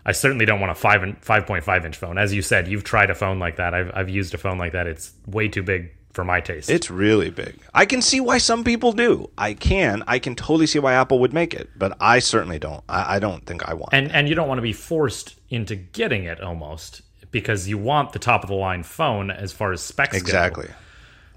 I 0.06 0.12
certainly 0.12 0.45
don't 0.45 0.60
want 0.60 0.72
a 0.72 0.76
five 0.76 1.04
and 1.04 1.18
five 1.24 1.48
point 1.48 1.64
five 1.64 1.86
inch 1.86 1.95
phone. 1.95 2.18
As 2.18 2.34
you 2.34 2.41
said, 2.41 2.68
you've 2.68 2.84
tried 2.84 3.10
a 3.10 3.16
phone 3.16 3.40
like 3.40 3.56
that. 3.56 3.74
I've 3.74 3.91
I've 3.94 4.10
used 4.10 4.34
a 4.34 4.38
phone 4.38 4.58
like 4.58 4.74
that. 4.74 4.86
It's 4.86 5.14
way 5.28 5.48
too 5.48 5.64
big 5.64 5.91
for 6.18 6.23
my 6.23 6.41
taste. 6.41 6.68
it's 6.68 6.89
really 6.89 7.30
big. 7.30 7.60
I 7.76 7.85
can 7.85 8.02
see 8.02 8.19
why 8.19 8.39
some 8.39 8.64
people 8.64 8.91
do. 8.91 9.30
I 9.38 9.53
can. 9.53 10.03
I 10.07 10.18
can 10.18 10.34
totally 10.34 10.65
see 10.65 10.80
why 10.80 10.94
Apple 10.94 11.19
would 11.19 11.31
make 11.31 11.53
it, 11.53 11.69
but 11.77 11.95
I 11.99 12.18
certainly 12.18 12.57
don't. 12.57 12.84
I, 12.89 13.18
I 13.18 13.19
don't 13.19 13.45
think 13.45 13.69
I 13.69 13.76
want. 13.76 13.94
and 13.94 14.11
and 14.11 14.27
you 14.27 14.34
don't 14.34 14.48
want 14.48 14.57
to 14.57 14.64
be 14.64 14.73
forced 14.73 15.35
into 15.52 15.76
getting 15.76 16.23
it 16.23 16.41
almost 16.41 17.03
because 17.30 17.68
you 17.68 17.77
want 17.77 18.14
the 18.14 18.19
top 18.19 18.41
of 18.41 18.49
the 18.49 18.56
line 18.56 18.81
phone 18.81 19.30
as 19.30 19.53
far 19.53 19.72
as 19.72 19.81
specs 19.81 20.14
go. 20.14 20.18
exactly. 20.18 20.68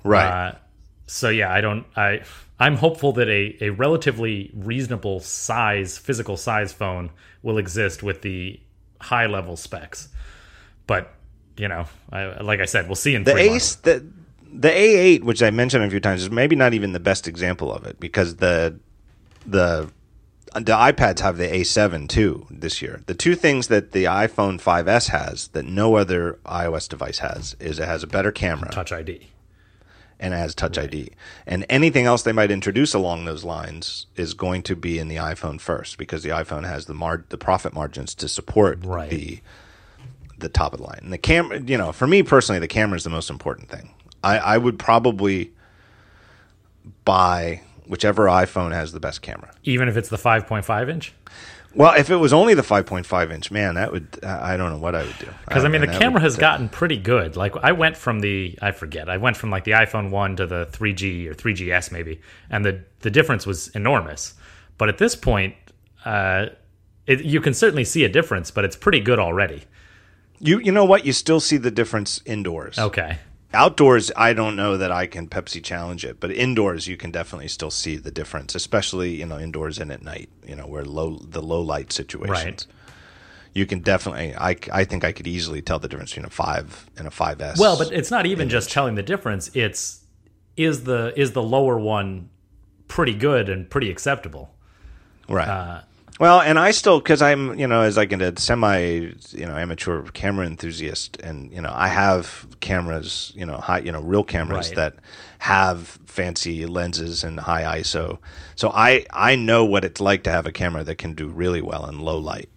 Right. 0.02 0.48
Uh, 0.48 0.54
so 1.06 1.28
yeah, 1.28 1.52
I 1.52 1.60
don't. 1.60 1.84
I 1.94 2.22
I'm 2.58 2.76
hopeful 2.76 3.12
that 3.12 3.28
a 3.28 3.58
a 3.60 3.68
relatively 3.72 4.50
reasonable 4.54 5.20
size, 5.20 5.98
physical 5.98 6.38
size 6.38 6.72
phone 6.72 7.10
will 7.42 7.58
exist 7.58 8.02
with 8.02 8.22
the 8.22 8.58
high 8.98 9.26
level 9.26 9.58
specs. 9.58 10.08
But 10.86 11.12
you 11.58 11.68
know, 11.68 11.84
I, 12.10 12.40
like 12.40 12.60
I 12.60 12.64
said, 12.64 12.86
we'll 12.86 12.94
see 12.94 13.14
in 13.14 13.24
the 13.24 13.32
three 13.32 13.42
Ace, 13.42 13.50
months. 13.50 13.74
the 13.76 14.19
the 14.52 14.68
A8, 14.68 15.22
which 15.22 15.42
I 15.42 15.50
mentioned 15.50 15.84
a 15.84 15.90
few 15.90 16.00
times, 16.00 16.22
is 16.22 16.30
maybe 16.30 16.56
not 16.56 16.74
even 16.74 16.92
the 16.92 17.00
best 17.00 17.26
example 17.28 17.72
of 17.72 17.84
it 17.86 17.98
because 18.00 18.36
the 18.36 18.78
the 19.46 19.90
the 20.54 20.72
iPads 20.72 21.20
have 21.20 21.36
the 21.36 21.46
A7 21.46 22.08
too 22.08 22.46
this 22.50 22.82
year. 22.82 23.02
The 23.06 23.14
two 23.14 23.36
things 23.36 23.68
that 23.68 23.92
the 23.92 24.04
iPhone 24.04 24.60
5S 24.60 25.10
has 25.10 25.48
that 25.48 25.64
no 25.64 25.94
other 25.94 26.40
iOS 26.44 26.88
device 26.88 27.18
has 27.20 27.54
is 27.60 27.78
it 27.78 27.86
has 27.86 28.02
a 28.02 28.08
better 28.08 28.32
camera 28.32 28.68
Touch 28.72 28.90
ID. 28.90 29.28
and 30.18 30.34
has 30.34 30.56
Touch 30.56 30.76
ID. 30.76 31.12
And 31.46 31.64
anything 31.70 32.04
else 32.04 32.22
they 32.24 32.32
might 32.32 32.50
introduce 32.50 32.94
along 32.94 33.24
those 33.26 33.44
lines 33.44 34.06
is 34.16 34.34
going 34.34 34.62
to 34.64 34.74
be 34.74 34.98
in 34.98 35.06
the 35.06 35.16
iPhone 35.16 35.60
first 35.60 35.96
because 35.98 36.24
the 36.24 36.30
iPhone 36.30 36.64
has 36.66 36.86
the 36.86 36.94
mar- 36.94 37.24
the 37.28 37.38
profit 37.38 37.72
margins 37.72 38.12
to 38.16 38.26
support 38.28 38.80
Right. 38.84 39.08
the 39.08 39.40
the 40.38 40.48
top 40.48 40.72
of 40.72 40.80
the 40.80 40.86
line. 40.86 40.98
And 41.02 41.12
the 41.12 41.18
camera, 41.18 41.60
you 41.60 41.78
know, 41.78 41.92
for 41.92 42.06
me 42.08 42.22
personally, 42.24 42.58
the 42.58 42.66
camera 42.66 42.96
is 42.96 43.04
the 43.04 43.10
most 43.10 43.30
important 43.30 43.68
thing. 43.68 43.90
I, 44.22 44.38
I 44.38 44.58
would 44.58 44.78
probably 44.78 45.52
buy 47.04 47.62
whichever 47.86 48.26
iPhone 48.26 48.72
has 48.72 48.92
the 48.92 49.00
best 49.00 49.22
camera. 49.22 49.50
Even 49.64 49.88
if 49.88 49.96
it's 49.96 50.08
the 50.08 50.16
5.5 50.16 50.88
inch? 50.88 51.12
Well, 51.74 51.94
if 51.94 52.10
it 52.10 52.16
was 52.16 52.32
only 52.32 52.54
the 52.54 52.62
5.5 52.62 53.32
inch, 53.32 53.50
man, 53.50 53.76
that 53.76 53.92
would 53.92 54.24
I 54.24 54.56
don't 54.56 54.70
know 54.70 54.78
what 54.78 54.96
I 54.96 55.04
would 55.04 55.18
do. 55.18 55.28
Because 55.46 55.64
I 55.64 55.68
mean, 55.68 55.82
the 55.82 55.86
camera 55.86 56.20
has 56.20 56.36
gotten 56.36 56.68
pretty 56.68 56.96
good. 56.96 57.36
Like 57.36 57.54
I 57.62 57.72
went 57.72 57.96
from 57.96 58.20
the 58.20 58.58
I 58.60 58.72
forget 58.72 59.08
I 59.08 59.18
went 59.18 59.36
from 59.36 59.50
like 59.50 59.64
the 59.64 59.72
iPhone 59.72 60.10
one 60.10 60.34
to 60.36 60.46
the 60.46 60.66
3G 60.72 61.28
or 61.28 61.34
3GS 61.34 61.92
maybe, 61.92 62.20
and 62.50 62.64
the 62.64 62.82
the 63.00 63.10
difference 63.10 63.46
was 63.46 63.68
enormous. 63.68 64.34
But 64.78 64.88
at 64.88 64.98
this 64.98 65.14
point, 65.14 65.54
uh, 66.04 66.46
it, 67.06 67.22
you 67.24 67.40
can 67.40 67.54
certainly 67.54 67.84
see 67.84 68.04
a 68.04 68.08
difference, 68.08 68.50
but 68.50 68.64
it's 68.64 68.76
pretty 68.76 69.00
good 69.00 69.20
already. 69.20 69.62
You 70.40 70.58
you 70.58 70.72
know 70.72 70.84
what? 70.84 71.06
You 71.06 71.12
still 71.12 71.38
see 71.38 71.56
the 71.56 71.70
difference 71.70 72.20
indoors. 72.26 72.80
Okay, 72.80 73.18
Outdoors, 73.52 74.12
I 74.16 74.32
don't 74.32 74.54
know 74.54 74.76
that 74.76 74.92
I 74.92 75.06
can 75.06 75.28
Pepsi 75.28 75.62
challenge 75.62 76.04
it, 76.04 76.20
but 76.20 76.30
indoors 76.30 76.86
you 76.86 76.96
can 76.96 77.10
definitely 77.10 77.48
still 77.48 77.70
see 77.70 77.96
the 77.96 78.12
difference, 78.12 78.54
especially 78.54 79.16
you 79.16 79.26
know 79.26 79.38
indoors 79.38 79.78
and 79.78 79.90
at 79.90 80.02
night. 80.02 80.28
You 80.46 80.54
know 80.54 80.66
where 80.66 80.84
low 80.84 81.16
the 81.16 81.42
low 81.42 81.60
light 81.60 81.92
situations. 81.92 82.44
Right. 82.44 82.66
You 83.52 83.66
can 83.66 83.80
definitely. 83.80 84.36
I, 84.36 84.56
I 84.72 84.84
think 84.84 85.04
I 85.04 85.10
could 85.10 85.26
easily 85.26 85.62
tell 85.62 85.80
the 85.80 85.88
difference 85.88 86.12
between 86.12 86.26
a 86.26 86.30
five 86.30 86.88
and 86.96 87.08
a 87.08 87.10
5S. 87.10 87.58
well, 87.58 87.76
but 87.76 87.92
it's 87.92 88.10
not 88.10 88.24
even 88.24 88.48
just 88.48 88.70
telling 88.70 88.94
the 88.94 89.02
difference. 89.02 89.50
It's 89.54 90.04
is 90.56 90.84
the 90.84 91.12
is 91.16 91.32
the 91.32 91.42
lower 91.42 91.76
one 91.76 92.30
pretty 92.86 93.14
good 93.14 93.48
and 93.48 93.68
pretty 93.68 93.90
acceptable. 93.90 94.54
Right. 95.28 95.48
Uh, 95.48 95.80
well, 96.20 96.42
and 96.42 96.58
I 96.58 96.70
still 96.70 97.00
because 97.00 97.22
I'm 97.22 97.58
you 97.58 97.66
know 97.66 97.80
as 97.80 97.96
like 97.96 98.12
a 98.12 98.38
semi 98.38 98.78
you 99.30 99.46
know 99.46 99.56
amateur 99.56 100.02
camera 100.12 100.46
enthusiast, 100.46 101.16
and 101.22 101.50
you 101.50 101.62
know 101.62 101.72
I 101.74 101.88
have 101.88 102.46
cameras 102.60 103.32
you 103.34 103.46
know 103.46 103.56
high 103.56 103.78
you 103.78 103.90
know 103.90 104.02
real 104.02 104.22
cameras 104.22 104.68
Right. 104.68 104.76
that 104.76 104.94
have 105.38 105.98
fancy 106.04 106.66
lenses 106.66 107.24
and 107.24 107.40
high 107.40 107.78
ISO, 107.80 108.18
so 108.54 108.70
I 108.70 109.06
I 109.10 109.34
know 109.34 109.64
what 109.64 109.82
it's 109.84 110.00
like 110.00 110.22
to 110.24 110.30
have 110.30 110.46
a 110.46 110.52
camera 110.52 110.84
that 110.84 110.96
can 110.98 111.14
do 111.14 111.26
really 111.26 111.62
well 111.62 111.86
in 111.88 111.98
low 111.98 112.18
light. 112.18 112.50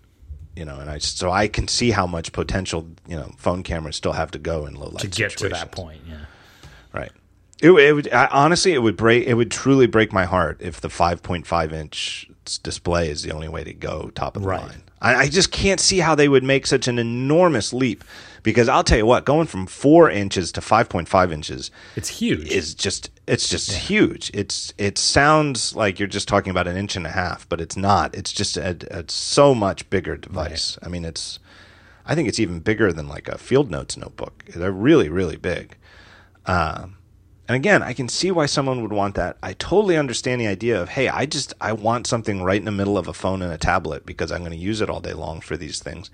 You 0.57 0.65
know, 0.65 0.79
and 0.79 0.89
I 0.89 0.97
so 0.97 1.31
I 1.31 1.47
can 1.47 1.69
see 1.69 1.91
how 1.91 2.05
much 2.05 2.33
potential 2.33 2.89
you 3.07 3.15
know 3.15 3.31
phone 3.37 3.63
cameras 3.63 3.95
still 3.95 4.11
have 4.11 4.29
to 4.31 4.39
go 4.39 4.65
in 4.65 4.75
low 4.75 4.89
light 4.89 4.99
to 4.99 5.07
get 5.07 5.37
to 5.37 5.47
that 5.49 5.71
point, 5.71 6.01
yeah. 6.05 6.25
Right. 6.93 7.11
It, 7.61 7.71
it 7.71 7.93
would 7.93 8.11
I, 8.11 8.27
honestly, 8.27 8.73
it 8.73 8.79
would 8.79 8.97
break. 8.97 9.25
It 9.25 9.35
would 9.35 9.49
truly 9.49 9.87
break 9.87 10.11
my 10.11 10.25
heart 10.25 10.57
if 10.59 10.81
the 10.81 10.89
5.5 10.89 11.71
inch 11.71 12.29
display 12.63 13.09
is 13.09 13.23
the 13.23 13.31
only 13.31 13.47
way 13.47 13.63
to 13.63 13.73
go 13.73 14.11
top 14.15 14.35
of 14.35 14.41
the 14.43 14.47
Right. 14.47 14.61
line. 14.61 14.83
I, 15.01 15.15
I 15.15 15.27
just 15.29 15.51
can't 15.51 15.79
see 15.79 15.99
how 15.99 16.15
they 16.15 16.27
would 16.29 16.43
make 16.43 16.65
such 16.67 16.87
an 16.87 16.97
enormous 16.99 17.73
leap. 17.73 18.03
Because 18.43 18.67
I'll 18.67 18.83
tell 18.83 18.97
you 18.97 19.05
what, 19.05 19.23
going 19.23 19.47
from 19.47 19.65
four 19.65 20.09
inches 20.09 20.51
to 20.51 20.61
5.5 20.61 21.31
inches 21.31 21.71
It's 21.95 22.09
huge. 22.09 22.49
is 22.51 22.73
just 22.75 23.09
it's 23.25 23.47
just 23.47 23.71
huge. 23.71 24.29
It's 24.33 24.73
it 24.77 24.97
sounds 24.97 25.73
like 25.77 25.97
you're 25.97 26.09
just 26.09 26.27
talking 26.27 26.51
about 26.51 26.67
an 26.67 26.75
inch 26.75 26.97
and 26.97 27.05
a 27.07 27.11
half, 27.11 27.47
but 27.47 27.61
it's 27.61 27.77
not. 27.77 28.13
It's 28.13 28.33
just 28.33 28.57
a, 28.57 28.75
a 28.91 29.05
so 29.07 29.55
much 29.55 29.89
bigger 29.89 30.17
device. 30.17 30.77
I 30.83 30.89
mean, 30.89 31.05
it's 31.05 31.39
I 32.05 32.15
think 32.15 32.27
it's 32.27 32.39
even 32.39 32.59
bigger 32.59 32.91
than 32.91 33.07
like 33.07 33.29
a 33.29 33.37
Field 33.37 33.71
Notes 33.71 33.95
notebook. 33.95 34.43
They're 34.53 34.73
really 34.73 35.07
really 35.07 35.37
big. 35.37 35.77
Um, 36.45 36.97
and 37.47 37.55
again, 37.55 37.83
I 37.83 37.93
can 37.93 38.07
see 38.07 38.31
why 38.31 38.45
someone 38.45 38.81
would 38.81 38.93
want 38.93 39.15
that. 39.15 39.37
I 39.43 39.53
totally 39.53 39.97
understand 39.97 40.39
the 40.39 40.47
idea 40.47 40.81
of, 40.81 40.89
hey, 40.89 41.09
I 41.09 41.25
just 41.25 41.53
I 41.59 41.73
want 41.73 42.07
something 42.07 42.41
right 42.41 42.57
in 42.57 42.65
the 42.65 42.71
middle 42.71 42.97
of 42.97 43.07
a 43.07 43.13
phone 43.13 43.41
and 43.41 43.51
a 43.51 43.57
tablet 43.57 44.05
because 44.05 44.31
I'm 44.31 44.39
going 44.39 44.51
to 44.51 44.57
use 44.57 44.81
it 44.81 44.89
all 44.89 44.99
day 45.01 45.13
long 45.13 45.41
for 45.41 45.57
these 45.57 45.79
things. 45.79 46.09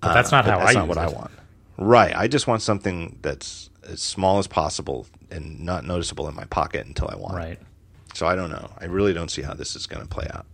but 0.00 0.14
that's 0.14 0.30
not 0.30 0.44
But 0.44 0.52
how 0.52 0.58
that's 0.60 0.70
I 0.76 0.80
not 0.80 0.88
what 0.88 0.98
I 0.98 1.08
want. 1.08 1.30
Right. 1.76 2.14
I 2.14 2.28
just 2.28 2.46
want 2.46 2.62
something 2.62 3.18
that's 3.22 3.70
as 3.88 4.00
small 4.02 4.38
as 4.38 4.46
possible 4.46 5.06
and 5.30 5.60
not 5.60 5.84
noticeable 5.84 6.28
in 6.28 6.34
my 6.36 6.44
pocket 6.44 6.86
until 6.86 7.08
I 7.08 7.16
want 7.16 7.34
it. 7.34 7.38
Right. 7.38 7.58
So 8.14 8.26
I 8.26 8.36
don't 8.36 8.50
know. 8.50 8.70
I 8.78 8.84
really 8.84 9.12
don't 9.12 9.30
see 9.30 9.42
how 9.42 9.54
this 9.54 9.74
is 9.74 9.86
going 9.86 10.02
to 10.02 10.08
play 10.08 10.28
out. 10.32 10.46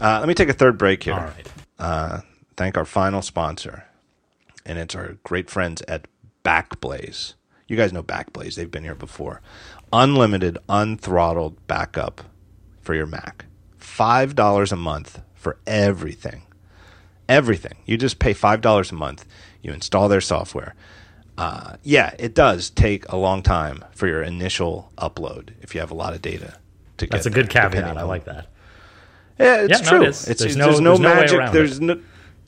Uh, 0.00 0.18
let 0.20 0.28
me 0.28 0.34
take 0.34 0.48
a 0.48 0.52
third 0.52 0.78
break 0.78 1.02
here. 1.02 1.14
All 1.14 1.20
right. 1.20 1.48
Uh, 1.78 2.20
thank 2.56 2.76
our 2.76 2.84
final 2.84 3.22
sponsor, 3.22 3.84
and 4.66 4.78
it's 4.78 4.94
our 4.94 5.18
great 5.22 5.48
friends 5.50 5.82
at 5.88 6.06
Backblaze. 6.44 7.34
You 7.68 7.76
guys 7.76 7.92
know 7.92 8.02
Backblaze; 8.02 8.54
they've 8.56 8.70
been 8.70 8.84
here 8.84 8.94
before. 8.94 9.40
Unlimited, 9.92 10.58
unthrottled 10.68 11.56
backup 11.66 12.22
for 12.80 12.94
your 12.94 13.06
Mac. 13.06 13.44
Five 13.76 14.34
dollars 14.34 14.72
a 14.72 14.76
month 14.76 15.20
for 15.34 15.58
everything. 15.66 16.42
Everything. 17.28 17.74
You 17.84 17.96
just 17.98 18.18
pay 18.18 18.32
five 18.32 18.60
dollars 18.60 18.90
a 18.90 18.94
month. 18.94 19.24
You 19.62 19.72
install 19.72 20.08
their 20.08 20.20
software. 20.22 20.74
Uh, 21.36 21.76
yeah, 21.84 22.14
it 22.18 22.34
does 22.34 22.70
take 22.70 23.06
a 23.12 23.16
long 23.16 23.42
time 23.42 23.84
for 23.92 24.06
your 24.08 24.22
initial 24.22 24.90
upload 24.98 25.50
if 25.60 25.74
you 25.74 25.80
have 25.80 25.90
a 25.90 25.94
lot 25.94 26.14
of 26.14 26.22
data. 26.22 26.56
To 26.96 27.06
get. 27.06 27.12
That's 27.12 27.26
a 27.26 27.30
get 27.30 27.34
good 27.34 27.50
there, 27.50 27.70
caveat. 27.70 27.96
I 27.98 28.02
like 28.02 28.24
that. 28.24 28.46
yeah, 29.38 29.62
it's 29.62 29.70
Yeah, 29.80 29.84
no, 29.84 29.98
true. 29.98 30.02
it 30.06 30.08
is. 30.08 30.26
It's, 30.26 30.40
There's 30.40 30.56
there's, 30.56 30.80
no- 30.80 30.96
no, 30.96 30.98
there's 31.14 31.32
no 31.32 31.38
magic. 31.38 31.52
there's 31.52 31.78
it. 31.78 31.82
no, 31.82 32.00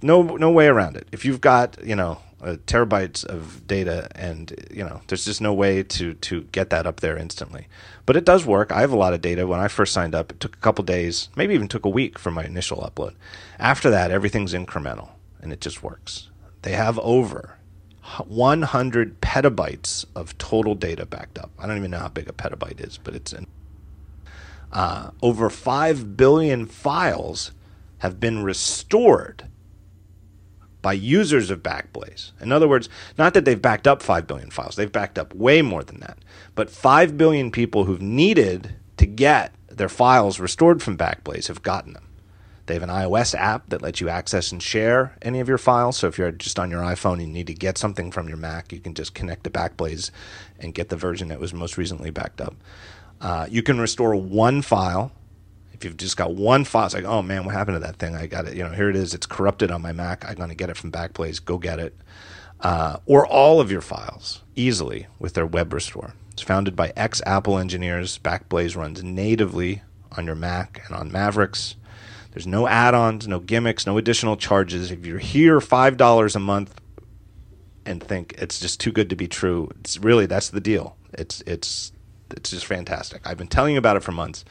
no 0.02 0.36
no 0.36 0.50
way 0.50 0.66
around 0.66 0.96
it. 0.96 1.06
If 1.12 1.24
you've 1.24 1.40
got 1.40 1.76
you 1.84 1.94
know 1.94 2.18
uh, 2.42 2.56
terabytes 2.66 3.24
of 3.24 3.66
data, 3.66 4.08
and 4.14 4.54
you 4.70 4.82
know, 4.84 5.00
there's 5.06 5.24
just 5.24 5.40
no 5.40 5.52
way 5.52 5.82
to 5.82 6.14
to 6.14 6.42
get 6.52 6.70
that 6.70 6.86
up 6.86 7.00
there 7.00 7.16
instantly. 7.16 7.68
But 8.06 8.16
it 8.16 8.24
does 8.24 8.46
work. 8.46 8.72
I 8.72 8.80
have 8.80 8.92
a 8.92 8.96
lot 8.96 9.14
of 9.14 9.20
data. 9.20 9.46
When 9.46 9.60
I 9.60 9.68
first 9.68 9.92
signed 9.92 10.14
up, 10.14 10.30
it 10.32 10.40
took 10.40 10.56
a 10.56 10.60
couple 10.60 10.84
days, 10.84 11.28
maybe 11.36 11.54
even 11.54 11.68
took 11.68 11.84
a 11.84 11.90
week 11.90 12.18
for 12.18 12.30
my 12.30 12.44
initial 12.44 12.78
upload. 12.78 13.14
After 13.58 13.90
that, 13.90 14.10
everything's 14.10 14.54
incremental, 14.54 15.10
and 15.40 15.52
it 15.52 15.60
just 15.60 15.82
works. 15.82 16.28
They 16.62 16.72
have 16.72 16.98
over 16.98 17.56
100 18.26 19.20
petabytes 19.20 20.04
of 20.14 20.36
total 20.38 20.74
data 20.74 21.06
backed 21.06 21.38
up. 21.38 21.50
I 21.58 21.66
don't 21.66 21.76
even 21.76 21.90
know 21.90 21.98
how 21.98 22.08
big 22.08 22.28
a 22.28 22.32
petabyte 22.32 22.84
is, 22.84 22.98
but 22.98 23.14
it's 23.14 23.32
an 23.32 23.46
uh, 24.72 25.10
over 25.22 25.50
5 25.50 26.16
billion 26.16 26.66
files 26.66 27.52
have 27.98 28.20
been 28.20 28.42
restored 28.42 29.49
by 30.82 30.92
users 30.92 31.50
of 31.50 31.62
Backblaze. 31.62 32.32
In 32.40 32.52
other 32.52 32.68
words, 32.68 32.88
not 33.18 33.34
that 33.34 33.44
they've 33.44 33.60
backed 33.60 33.86
up 33.86 34.02
5 34.02 34.26
billion 34.26 34.50
files, 34.50 34.76
they've 34.76 34.90
backed 34.90 35.18
up 35.18 35.34
way 35.34 35.62
more 35.62 35.82
than 35.82 36.00
that. 36.00 36.18
But 36.54 36.70
5 36.70 37.16
billion 37.16 37.50
people 37.50 37.84
who've 37.84 38.02
needed 38.02 38.74
to 38.96 39.06
get 39.06 39.52
their 39.68 39.88
files 39.88 40.40
restored 40.40 40.82
from 40.82 40.98
Backblaze 40.98 41.48
have 41.48 41.62
gotten 41.62 41.92
them. 41.92 42.06
They 42.66 42.74
have 42.74 42.82
an 42.84 42.88
iOS 42.88 43.34
app 43.34 43.68
that 43.70 43.82
lets 43.82 44.00
you 44.00 44.08
access 44.08 44.52
and 44.52 44.62
share 44.62 45.16
any 45.22 45.40
of 45.40 45.48
your 45.48 45.58
files. 45.58 45.96
So 45.96 46.06
if 46.06 46.18
you're 46.18 46.30
just 46.30 46.58
on 46.58 46.70
your 46.70 46.82
iPhone 46.82 47.14
and 47.14 47.22
you 47.22 47.32
need 47.32 47.48
to 47.48 47.54
get 47.54 47.76
something 47.76 48.12
from 48.12 48.28
your 48.28 48.36
Mac, 48.36 48.72
you 48.72 48.78
can 48.78 48.94
just 48.94 49.12
connect 49.12 49.42
to 49.44 49.50
Backblaze 49.50 50.12
and 50.60 50.72
get 50.72 50.88
the 50.88 50.96
version 50.96 51.28
that 51.28 51.40
was 51.40 51.52
most 51.52 51.76
recently 51.76 52.10
backed 52.10 52.40
up. 52.40 52.54
Uh, 53.20 53.46
you 53.50 53.62
can 53.62 53.80
restore 53.80 54.14
one 54.14 54.62
file. 54.62 55.10
If 55.80 55.84
you've 55.86 55.96
just 55.96 56.18
got 56.18 56.34
one 56.34 56.64
file, 56.64 56.84
it's 56.84 56.94
like, 56.94 57.04
oh 57.04 57.22
man, 57.22 57.46
what 57.46 57.54
happened 57.54 57.76
to 57.76 57.78
that 57.80 57.96
thing? 57.96 58.14
I 58.14 58.26
got 58.26 58.46
it. 58.46 58.54
You 58.54 58.64
know, 58.64 58.70
here 58.70 58.90
it 58.90 58.96
is. 58.96 59.14
It's 59.14 59.24
corrupted 59.24 59.70
on 59.70 59.80
my 59.80 59.92
Mac. 59.92 60.28
I'm 60.28 60.34
going 60.34 60.50
to 60.50 60.54
get 60.54 60.68
it 60.68 60.76
from 60.76 60.92
Backblaze. 60.92 61.42
Go 61.42 61.56
get 61.56 61.78
it. 61.78 61.96
Uh, 62.60 62.98
or 63.06 63.26
all 63.26 63.62
of 63.62 63.72
your 63.72 63.80
files 63.80 64.42
easily 64.54 65.06
with 65.18 65.32
their 65.32 65.46
web 65.46 65.72
restore. 65.72 66.12
It's 66.32 66.42
founded 66.42 66.76
by 66.76 66.92
ex 66.96 67.22
Apple 67.24 67.56
engineers. 67.56 68.18
Backblaze 68.18 68.76
runs 68.76 69.02
natively 69.02 69.80
on 70.12 70.26
your 70.26 70.34
Mac 70.34 70.82
and 70.86 70.94
on 70.94 71.10
Mavericks. 71.10 71.76
There's 72.32 72.46
no 72.46 72.68
add 72.68 72.92
ons, 72.92 73.26
no 73.26 73.40
gimmicks, 73.40 73.86
no 73.86 73.96
additional 73.96 74.36
charges. 74.36 74.90
If 74.90 75.06
you're 75.06 75.18
here 75.18 75.60
$5 75.60 76.36
a 76.36 76.38
month 76.38 76.78
and 77.86 78.02
think 78.02 78.34
it's 78.36 78.60
just 78.60 78.80
too 78.80 78.92
good 78.92 79.08
to 79.08 79.16
be 79.16 79.28
true, 79.28 79.70
it's 79.80 79.98
really 79.98 80.26
that's 80.26 80.50
the 80.50 80.60
deal. 80.60 80.96
It's 81.14 81.42
it's 81.46 81.92
it's 82.30 82.50
just 82.50 82.66
fantastic. 82.66 83.26
I've 83.26 83.38
been 83.38 83.48
telling 83.48 83.72
you 83.72 83.78
about 83.78 83.96
it 83.96 84.02
for 84.02 84.12
months. 84.12 84.44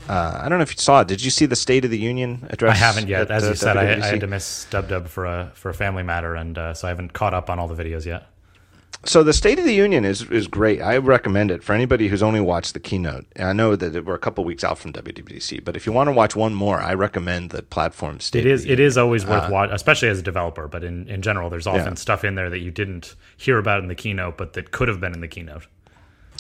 uh, 0.08 0.40
I 0.42 0.48
don't 0.48 0.58
know 0.58 0.64
if 0.64 0.72
you 0.72 0.78
saw 0.80 1.00
it. 1.00 1.08
Did 1.08 1.24
you 1.24 1.30
see 1.30 1.46
the 1.46 1.54
State 1.56 1.84
of 1.84 1.90
the 1.92 1.98
Union 1.98 2.46
address? 2.50 2.72
I 2.72 2.76
haven't 2.76 3.08
yet. 3.08 3.22
at 3.22 3.30
As 3.30 3.42
the 3.44 3.50
you 3.50 3.54
said, 3.54 3.76
I, 3.76 3.92
I 3.92 4.06
had 4.06 4.20
to 4.20 4.26
miss 4.26 4.66
Dub 4.70 4.88
Dub 4.88 5.06
for 5.08 5.24
a 5.24 5.52
for 5.54 5.70
a 5.70 5.74
family 5.74 6.02
matter, 6.02 6.34
and 6.34 6.58
uh, 6.58 6.74
so 6.74 6.88
I 6.88 6.90
haven't 6.90 7.12
caught 7.14 7.32
up 7.32 7.48
on 7.48 7.58
all 7.60 7.68
the 7.68 7.80
videos 7.82 8.04
yet. 8.04 8.26
So 9.06 9.22
the 9.22 9.32
State 9.32 9.58
of 9.58 9.64
the 9.64 9.74
Union 9.74 10.04
is 10.04 10.22
is 10.30 10.46
great. 10.48 10.80
I 10.80 10.96
recommend 10.96 11.50
it 11.50 11.62
for 11.62 11.72
anybody 11.74 12.08
who's 12.08 12.22
only 12.22 12.40
watched 12.40 12.74
the 12.74 12.80
keynote. 12.80 13.26
And 13.36 13.48
I 13.48 13.52
know 13.52 13.76
that 13.76 14.04
we're 14.04 14.14
a 14.14 14.18
couple 14.18 14.44
weeks 14.44 14.64
out 14.64 14.78
from 14.78 14.92
WWDC, 14.92 15.64
but 15.64 15.76
if 15.76 15.86
you 15.86 15.92
want 15.92 16.08
to 16.08 16.12
watch 16.12 16.34
one 16.34 16.54
more, 16.54 16.78
I 16.80 16.94
recommend 16.94 17.50
the 17.50 17.62
platform 17.62 18.20
State. 18.20 18.46
It 18.46 18.50
of 18.50 18.54
is 18.60 18.64
it 18.64 18.80
is 18.80 18.96
always 18.98 19.24
Uh, 19.24 19.28
worth 19.28 19.50
watching, 19.50 19.74
especially 19.74 20.08
as 20.08 20.18
a 20.18 20.22
developer. 20.22 20.68
But 20.68 20.84
in, 20.84 21.08
in 21.08 21.22
general, 21.22 21.50
there's 21.50 21.66
often 21.66 21.92
Yeah. 21.92 21.94
stuff 21.94 22.24
in 22.24 22.34
there 22.34 22.50
that 22.50 22.60
you 22.60 22.70
didn't 22.70 23.14
hear 23.36 23.58
about 23.58 23.82
in 23.82 23.88
the 23.88 23.94
keynote, 23.94 24.36
but 24.36 24.54
that 24.54 24.70
could 24.70 24.88
have 24.88 25.00
been 25.00 25.12
in 25.12 25.20
the 25.20 25.28
keynote. 25.28 25.66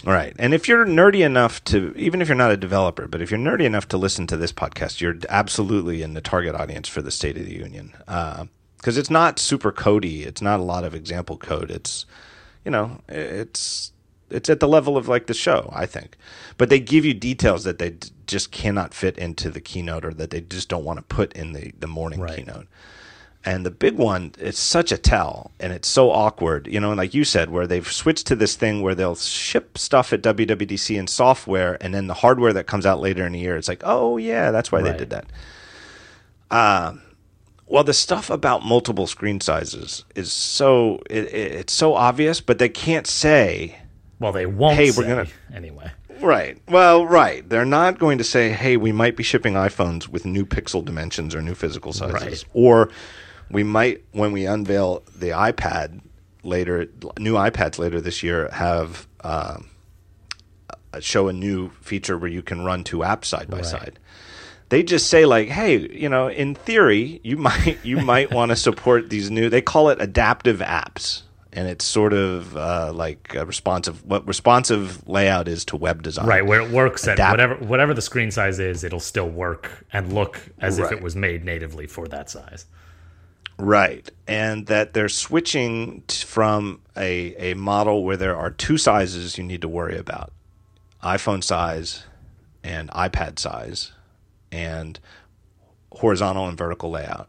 Right. 0.04 0.34
And 0.38 0.52
if 0.52 0.68
you're 0.68 0.84
nerdy 0.84 1.24
enough 1.24 1.62
to, 1.64 1.94
even 1.96 2.20
if 2.20 2.28
you're 2.28 2.36
not 2.36 2.50
a 2.50 2.56
developer, 2.56 3.06
but 3.06 3.22
if 3.22 3.30
you're 3.30 3.40
nerdy 3.40 3.64
enough 3.64 3.88
to 3.88 3.96
listen 3.96 4.26
to 4.26 4.36
this 4.36 4.52
podcast, 4.52 5.00
you're 5.00 5.16
absolutely 5.30 6.02
in 6.02 6.14
the 6.14 6.20
target 6.20 6.54
audience 6.54 6.88
for 6.88 7.00
the 7.00 7.10
State 7.10 7.36
of 7.38 7.46
the 7.46 7.54
Union. 7.54 7.92
Because 8.06 8.98
it's 8.98 9.08
not 9.08 9.38
super 9.38 9.72
codey. 9.72 10.26
It's 10.26 10.42
not 10.42 10.60
a 10.60 10.62
lot 10.62 10.84
of 10.84 10.94
example 10.94 11.38
code. 11.38 11.70
It's, 11.70 12.04
you 12.64 12.70
know, 12.70 13.00
it's 13.08 13.92
it's 14.30 14.48
at 14.50 14.58
the 14.60 14.68
level 14.68 14.96
of 14.96 15.06
like 15.08 15.26
the 15.26 15.34
show, 15.34 15.70
I 15.72 15.86
think. 15.86 16.16
But 16.56 16.68
they 16.70 16.80
give 16.80 17.04
you 17.04 17.14
details 17.14 17.64
that 17.64 17.78
they 17.78 17.90
d- 17.90 18.08
just 18.26 18.50
cannot 18.50 18.94
fit 18.94 19.16
into 19.18 19.50
the 19.50 19.60
keynote 19.60 20.04
or 20.04 20.14
that 20.14 20.30
they 20.30 20.40
just 20.40 20.68
don't 20.68 20.84
want 20.84 20.98
to 20.98 21.04
put 21.04 21.32
in 21.34 21.52
the, 21.52 21.72
the 21.78 21.86
morning 21.86 22.20
Right. 22.20 22.36
keynote. 22.36 22.66
And 23.46 23.66
the 23.66 23.70
big 23.70 23.98
one, 23.98 24.32
it's 24.38 24.58
such 24.58 24.90
a 24.90 24.96
tell, 24.96 25.50
and 25.60 25.70
it's 25.74 25.86
so 25.86 26.10
awkward, 26.10 26.66
you 26.66 26.80
know. 26.80 26.92
And 26.92 26.96
like 26.96 27.12
you 27.12 27.24
said, 27.24 27.50
where 27.50 27.66
they've 27.66 27.86
switched 27.92 28.26
to 28.28 28.36
this 28.36 28.56
thing 28.56 28.80
where 28.80 28.94
they'll 28.94 29.14
ship 29.16 29.76
stuff 29.76 30.14
at 30.14 30.22
WWDC 30.22 30.96
in 30.98 31.06
software, 31.06 31.76
and 31.82 31.94
then 31.94 32.06
the 32.06 32.14
hardware 32.14 32.54
that 32.54 32.66
comes 32.66 32.86
out 32.86 33.00
later 33.00 33.26
in 33.26 33.32
the 33.34 33.40
year, 33.40 33.58
it's 33.58 33.68
like, 33.68 33.82
oh 33.84 34.16
yeah, 34.16 34.50
that's 34.50 34.72
why 34.72 34.80
they 34.80 34.96
did 34.96 35.10
that. 35.10 35.26
Uh, 36.50 36.94
well, 37.66 37.84
the 37.84 37.94
stuff 37.94 38.30
about 38.30 38.64
multiple 38.64 39.06
screen 39.06 39.40
sizes 39.40 40.04
is 40.14 40.32
so 40.32 41.00
it, 41.10 41.24
it, 41.26 41.52
it's 41.52 41.72
so 41.72 41.94
obvious, 41.94 42.40
but 42.40 42.58
they 42.58 42.68
can't 42.68 43.06
say 43.06 43.78
Well, 44.20 44.32
they 44.32 44.46
won't. 44.46 44.76
Hey, 44.76 44.90
say, 44.90 45.02
we're 45.02 45.08
gonna- 45.08 45.28
anyway. 45.54 45.90
Right. 46.20 46.58
Well, 46.68 47.04
right. 47.06 47.46
They're 47.48 47.64
not 47.64 47.98
going 47.98 48.18
to 48.18 48.24
say, 48.24 48.50
"Hey, 48.50 48.76
we 48.76 48.92
might 48.92 49.16
be 49.16 49.22
shipping 49.24 49.54
iPhones 49.54 50.08
with 50.08 50.24
new 50.24 50.46
pixel 50.46 50.84
dimensions 50.84 51.34
or 51.34 51.42
new 51.42 51.54
physical 51.56 51.92
sizes," 51.92 52.14
Right. 52.22 52.44
or 52.54 52.88
we 53.50 53.64
might, 53.64 54.04
when 54.12 54.30
we 54.32 54.46
unveil 54.46 55.02
the 55.18 55.30
iPad 55.30 56.00
later, 56.44 56.86
new 57.18 57.34
iPads 57.34 57.78
later 57.78 58.00
this 58.00 58.22
year, 58.22 58.48
have 58.52 59.08
um, 59.22 59.68
uh, 60.70 61.00
show 61.00 61.26
a 61.28 61.32
new 61.32 61.70
feature 61.80 62.16
where 62.16 62.30
you 62.30 62.42
can 62.42 62.64
run 62.64 62.84
two 62.84 62.98
apps 62.98 63.24
side 63.26 63.48
by 63.50 63.56
Right. 63.58 63.66
side. 63.66 63.98
They 64.74 64.82
just 64.82 65.08
say 65.08 65.24
like, 65.24 65.46
"Hey, 65.46 65.88
you 65.88 66.08
know, 66.08 66.26
in 66.26 66.56
theory, 66.56 67.20
you 67.22 67.36
might 67.48 67.78
you 67.84 67.98
might 67.98 68.32
want 68.32 68.50
to 68.50 68.56
support 68.56 69.08
these 69.08 69.30
new." 69.30 69.48
They 69.48 69.62
call 69.62 69.88
it 69.90 70.02
adaptive 70.02 70.58
apps, 70.58 71.22
and 71.52 71.68
it's 71.68 71.84
sort 71.84 72.12
of 72.12 72.56
uh, 72.56 72.90
like 72.92 73.36
a 73.36 73.46
responsive 73.46 74.04
what 74.04 74.26
responsive 74.26 75.08
layout 75.08 75.46
is 75.46 75.64
to 75.66 75.76
web 75.76 76.02
design. 76.02 76.26
Right, 76.26 76.44
where 76.44 76.60
it 76.60 76.72
works 76.72 77.06
at 77.06 77.20
whatever 77.20 77.54
whatever 77.54 77.94
the 77.94 78.02
screen 78.02 78.32
size 78.32 78.58
is, 78.58 78.82
it'll 78.82 78.98
still 78.98 79.28
work 79.28 79.86
and 79.92 80.12
look 80.12 80.40
as 80.58 80.80
if 80.80 80.90
it 80.90 81.00
was 81.00 81.14
made 81.14 81.44
natively 81.44 81.86
for 81.86 82.08
that 82.08 82.28
size. 82.28 82.66
Right. 83.56 84.10
And 84.26 84.66
that 84.66 84.92
they're 84.92 85.08
switching 85.08 86.02
t- 86.08 86.26
from 86.26 86.80
a, 86.96 87.52
a 87.52 87.54
model 87.54 88.02
where 88.02 88.16
there 88.16 88.36
are 88.36 88.50
two 88.50 88.76
sizes 88.78 89.38
you 89.38 89.44
need 89.44 89.60
to 89.60 89.68
worry 89.68 89.96
about 89.96 90.32
iPhone 91.04 91.44
size 91.44 92.02
and 92.64 92.90
iPad 92.90 93.38
size, 93.38 93.92
and 94.54 94.98
horizontal 95.92 96.46
and 96.48 96.56
vertical 96.56 96.90
layout. 96.90 97.28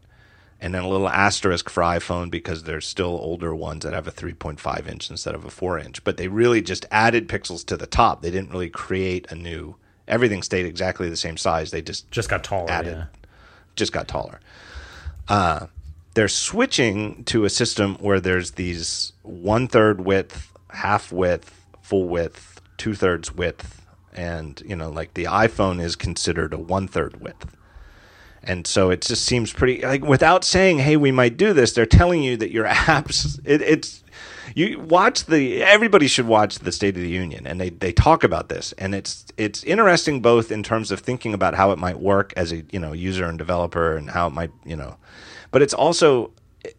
And 0.61 0.73
then 0.73 0.83
a 0.83 0.89
little 0.89 1.09
asterisk 1.09 1.69
for 1.69 1.83
iPhone 1.83 2.31
because 2.31 2.63
there's 2.63 2.87
still 2.87 3.11
older 3.21 3.53
ones 3.53 3.83
that 3.83 3.93
have 3.93 4.07
a 4.07 4.11
3.5 4.11 4.87
inch 4.87 5.09
instead 5.09 5.35
of 5.35 5.43
a 5.45 5.49
4 5.49 5.77
inch. 5.79 6.03
But 6.03 6.17
they 6.17 6.27
really 6.27 6.61
just 6.61 6.85
added 6.91 7.27
pixels 7.27 7.65
to 7.65 7.77
the 7.77 7.85
top. 7.85 8.21
They 8.21 8.31
didn't 8.31 8.51
really 8.51 8.69
create 8.69 9.29
a 9.29 9.35
new, 9.35 9.75
everything 10.07 10.41
stayed 10.41 10.65
exactly 10.65 11.09
the 11.09 11.17
same 11.17 11.37
size. 11.37 11.71
They 11.71 11.81
just 11.81 12.09
Just 12.09 12.29
got 12.29 12.43
taller. 12.43 12.71
Added. 12.71 12.93
Yeah. 12.95 13.05
just 13.75 13.91
got 13.91 14.07
taller. 14.07 14.39
Uh, 15.27 15.67
they're 16.13 16.27
switching 16.29 17.23
to 17.25 17.43
a 17.43 17.49
system 17.49 17.95
where 17.95 18.21
there's 18.21 18.51
these 18.51 19.11
one 19.23 19.67
third 19.67 20.01
width, 20.05 20.51
half 20.69 21.11
width, 21.11 21.65
full 21.81 22.07
width, 22.07 22.61
two 22.77 22.95
thirds 22.95 23.35
width, 23.35 23.84
and 24.15 24.61
you 24.65 24.75
know, 24.75 24.89
like 24.89 25.13
the 25.13 25.25
iPhone 25.25 25.81
is 25.81 25.95
considered 25.95 26.53
a 26.53 26.57
one 26.57 26.87
third 26.87 27.21
width. 27.21 27.55
And 28.47 28.67
so 28.67 28.91
it 28.91 29.01
just 29.01 29.25
seems 29.25 29.51
pretty 29.51 29.81
like 29.81 30.03
without 30.03 30.43
saying, 30.43 30.79
"Hey, 30.79 30.97
we 30.97 31.11
might 31.11 31.35
do 31.35 31.51
this." 31.51 31.73
They're 31.73 31.85
telling 31.85 32.21
you 32.23 32.37
that 32.37 32.51
your 32.51 32.65
apps. 32.67 33.39
It, 33.43 33.61
it's 33.61 34.03
you 34.53 34.79
watch 34.79 35.25
the. 35.25 35.63
Everybody 35.63 36.07
should 36.07 36.27
watch 36.27 36.59
the 36.59 36.71
State 36.71 36.95
of 36.95 37.01
the 37.01 37.09
Union, 37.09 37.47
and 37.47 37.59
they 37.59 37.71
they 37.71 37.91
talk 37.91 38.23
about 38.23 38.49
this, 38.49 38.71
and 38.77 38.93
it's 38.93 39.25
it's 39.35 39.63
interesting 39.63 40.21
both 40.21 40.51
in 40.51 40.61
terms 40.61 40.91
of 40.91 40.99
thinking 40.99 41.33
about 41.33 41.55
how 41.55 41.71
it 41.71 41.79
might 41.79 41.99
work 41.99 42.33
as 42.37 42.51
a 42.51 42.63
you 42.71 42.79
know 42.79 42.93
user 42.93 43.25
and 43.25 43.39
developer, 43.39 43.97
and 43.97 44.11
how 44.11 44.27
it 44.27 44.33
might 44.33 44.51
you 44.63 44.75
know, 44.75 44.97
but 45.49 45.63
it's 45.63 45.73
also 45.73 46.31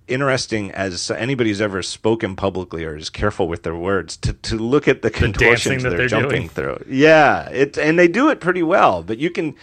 interesting 0.08 0.70
as 0.72 1.10
anybody 1.10 1.50
who's 1.50 1.60
ever 1.60 1.82
spoken 1.82 2.36
publicly 2.36 2.84
or 2.84 2.96
is 2.96 3.10
careful 3.10 3.48
with 3.48 3.62
their 3.62 3.76
words 3.76 4.16
to, 4.18 4.32
to 4.32 4.56
look 4.56 4.88
at 4.88 5.02
the 5.02 5.10
contortions 5.10 5.82
that 5.82 5.90
they're, 5.90 5.98
they're 5.98 6.08
jumping 6.08 6.30
doing. 6.30 6.48
through. 6.48 6.84
Yeah, 6.88 7.48
it 7.50 7.78
and 7.78 7.98
they 7.98 8.08
do 8.08 8.28
it 8.30 8.40
pretty 8.40 8.62
well, 8.62 9.02
but 9.02 9.18
you 9.18 9.30
can. 9.30 9.54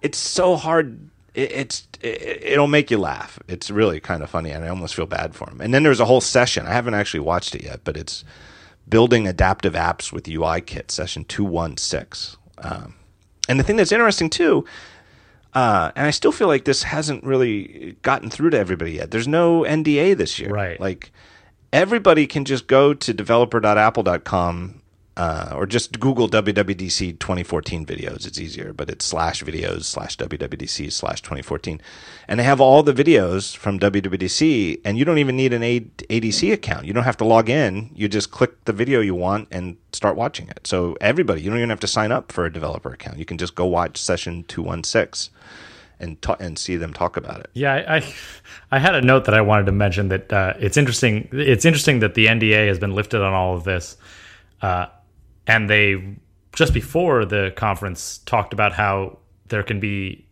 It's 0.00 0.18
so 0.18 0.56
hard. 0.56 1.08
It, 1.34 1.52
it's 1.52 1.88
it, 2.00 2.42
it'll 2.42 2.66
make 2.66 2.90
you 2.90 2.98
laugh. 2.98 3.38
It's 3.48 3.70
really 3.70 4.00
kind 4.00 4.22
of 4.22 4.30
funny, 4.30 4.50
and 4.50 4.64
I 4.64 4.68
almost 4.68 4.94
feel 4.94 5.06
bad 5.06 5.34
for 5.34 5.48
him. 5.48 5.60
And 5.60 5.72
then 5.72 5.82
there's 5.82 6.00
a 6.00 6.04
whole 6.04 6.20
session. 6.20 6.66
I 6.66 6.72
haven't 6.72 6.94
actually 6.94 7.20
watched 7.20 7.54
it 7.54 7.62
yet, 7.62 7.80
but 7.84 7.96
it's 7.96 8.24
building 8.88 9.26
adaptive 9.26 9.74
apps 9.74 10.12
with 10.12 10.28
UI 10.28 10.60
Kit 10.60 10.90
session 10.90 11.24
two 11.24 11.44
one 11.44 11.76
six. 11.76 12.36
Um, 12.58 12.94
and 13.48 13.58
the 13.58 13.64
thing 13.64 13.76
that's 13.76 13.92
interesting 13.92 14.30
too, 14.30 14.64
uh, 15.54 15.92
and 15.94 16.06
I 16.06 16.10
still 16.10 16.32
feel 16.32 16.48
like 16.48 16.64
this 16.64 16.82
hasn't 16.82 17.24
really 17.24 17.96
gotten 18.02 18.30
through 18.30 18.50
to 18.50 18.58
everybody 18.58 18.92
yet. 18.92 19.10
There's 19.10 19.28
no 19.28 19.62
NDA 19.62 20.16
this 20.16 20.38
year. 20.38 20.50
Right. 20.50 20.80
Like 20.80 21.12
everybody 21.72 22.26
can 22.26 22.44
just 22.44 22.66
go 22.66 22.94
to 22.94 23.14
developer.apple.com 23.14 24.81
uh, 25.16 25.52
or 25.54 25.66
just 25.66 26.00
Google 26.00 26.28
WWDC 26.28 27.18
2014 27.18 27.84
videos. 27.84 28.26
It's 28.26 28.40
easier, 28.40 28.72
but 28.72 28.88
it's 28.88 29.04
slash 29.04 29.42
videos 29.42 29.84
slash 29.84 30.16
WWDC 30.16 30.90
slash 30.90 31.20
2014. 31.20 31.80
And 32.28 32.40
they 32.40 32.44
have 32.44 32.60
all 32.60 32.82
the 32.82 32.94
videos 32.94 33.56
from 33.56 33.78
WWDC, 33.78 34.80
and 34.84 34.98
you 34.98 35.04
don't 35.04 35.18
even 35.18 35.36
need 35.36 35.52
an 35.52 35.62
ADC 35.62 36.52
account. 36.52 36.86
You 36.86 36.92
don't 36.92 37.04
have 37.04 37.18
to 37.18 37.24
log 37.24 37.50
in. 37.50 37.90
You 37.94 38.08
just 38.08 38.30
click 38.30 38.64
the 38.64 38.72
video 38.72 39.00
you 39.00 39.14
want 39.14 39.48
and 39.50 39.76
start 39.92 40.16
watching 40.16 40.48
it. 40.48 40.66
So 40.66 40.96
everybody, 41.00 41.42
you 41.42 41.50
don't 41.50 41.58
even 41.58 41.70
have 41.70 41.80
to 41.80 41.86
sign 41.86 42.10
up 42.12 42.32
for 42.32 42.46
a 42.46 42.52
developer 42.52 42.90
account. 42.92 43.18
You 43.18 43.24
can 43.24 43.38
just 43.38 43.54
go 43.54 43.66
watch 43.66 43.98
session 43.98 44.44
216 44.48 45.34
and, 46.00 46.20
ta- 46.20 46.36
and 46.40 46.58
see 46.58 46.76
them 46.76 46.92
talk 46.92 47.16
about 47.16 47.40
it. 47.40 47.50
Yeah, 47.54 47.74
I, 47.74 47.96
I 47.96 48.14
I 48.72 48.78
had 48.78 48.94
a 48.94 49.02
note 49.02 49.26
that 49.26 49.34
I 49.34 49.40
wanted 49.42 49.66
to 49.66 49.72
mention 49.72 50.08
that 50.08 50.32
uh, 50.32 50.54
it's 50.58 50.76
interesting. 50.76 51.28
It's 51.32 51.64
interesting 51.64 52.00
that 52.00 52.14
the 52.14 52.26
NDA 52.26 52.66
has 52.68 52.78
been 52.78 52.94
lifted 52.94 53.20
on 53.20 53.32
all 53.32 53.54
of 53.54 53.64
this, 53.64 53.96
uh, 54.62 54.86
and 55.46 55.68
they 55.68 56.16
just 56.54 56.74
before 56.74 57.24
the 57.24 57.52
conference 57.56 58.18
talked 58.18 58.52
about 58.52 58.72
how 58.72 59.18
there 59.48 59.62
can 59.62 59.80
be 59.80 60.24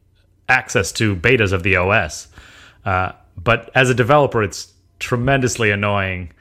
access 0.48 0.92
to 0.92 1.16
betas 1.16 1.52
of 1.52 1.62
the 1.62 1.76
OS, 1.76 2.28
uh, 2.84 3.12
but 3.42 3.70
as 3.74 3.90
a 3.90 3.94
developer, 3.94 4.42
it's 4.42 4.72
tremendously 4.98 5.70
annoying 5.70 6.32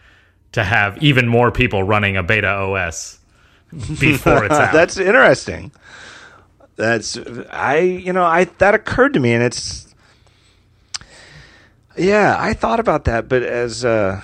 to 0.51 0.63
have 0.63 1.01
even 1.01 1.27
more 1.27 1.51
people 1.51 1.83
running 1.83 2.17
a 2.17 2.23
beta 2.23 2.47
OS 2.47 3.19
before 3.99 4.45
it's 4.45 4.53
out. 4.53 4.73
That's 4.73 4.97
interesting. 4.97 5.71
That's 6.75 7.17
I 7.51 7.79
you 7.79 8.13
know 8.13 8.23
I 8.23 8.45
that 8.45 8.73
occurred 8.73 9.13
to 9.13 9.19
me 9.19 9.33
and 9.33 9.43
it's 9.43 9.93
yeah 11.97 12.37
I 12.39 12.53
thought 12.53 12.79
about 12.79 13.03
that 13.03 13.27
but 13.27 13.43
as 13.43 13.83
uh 13.83 14.21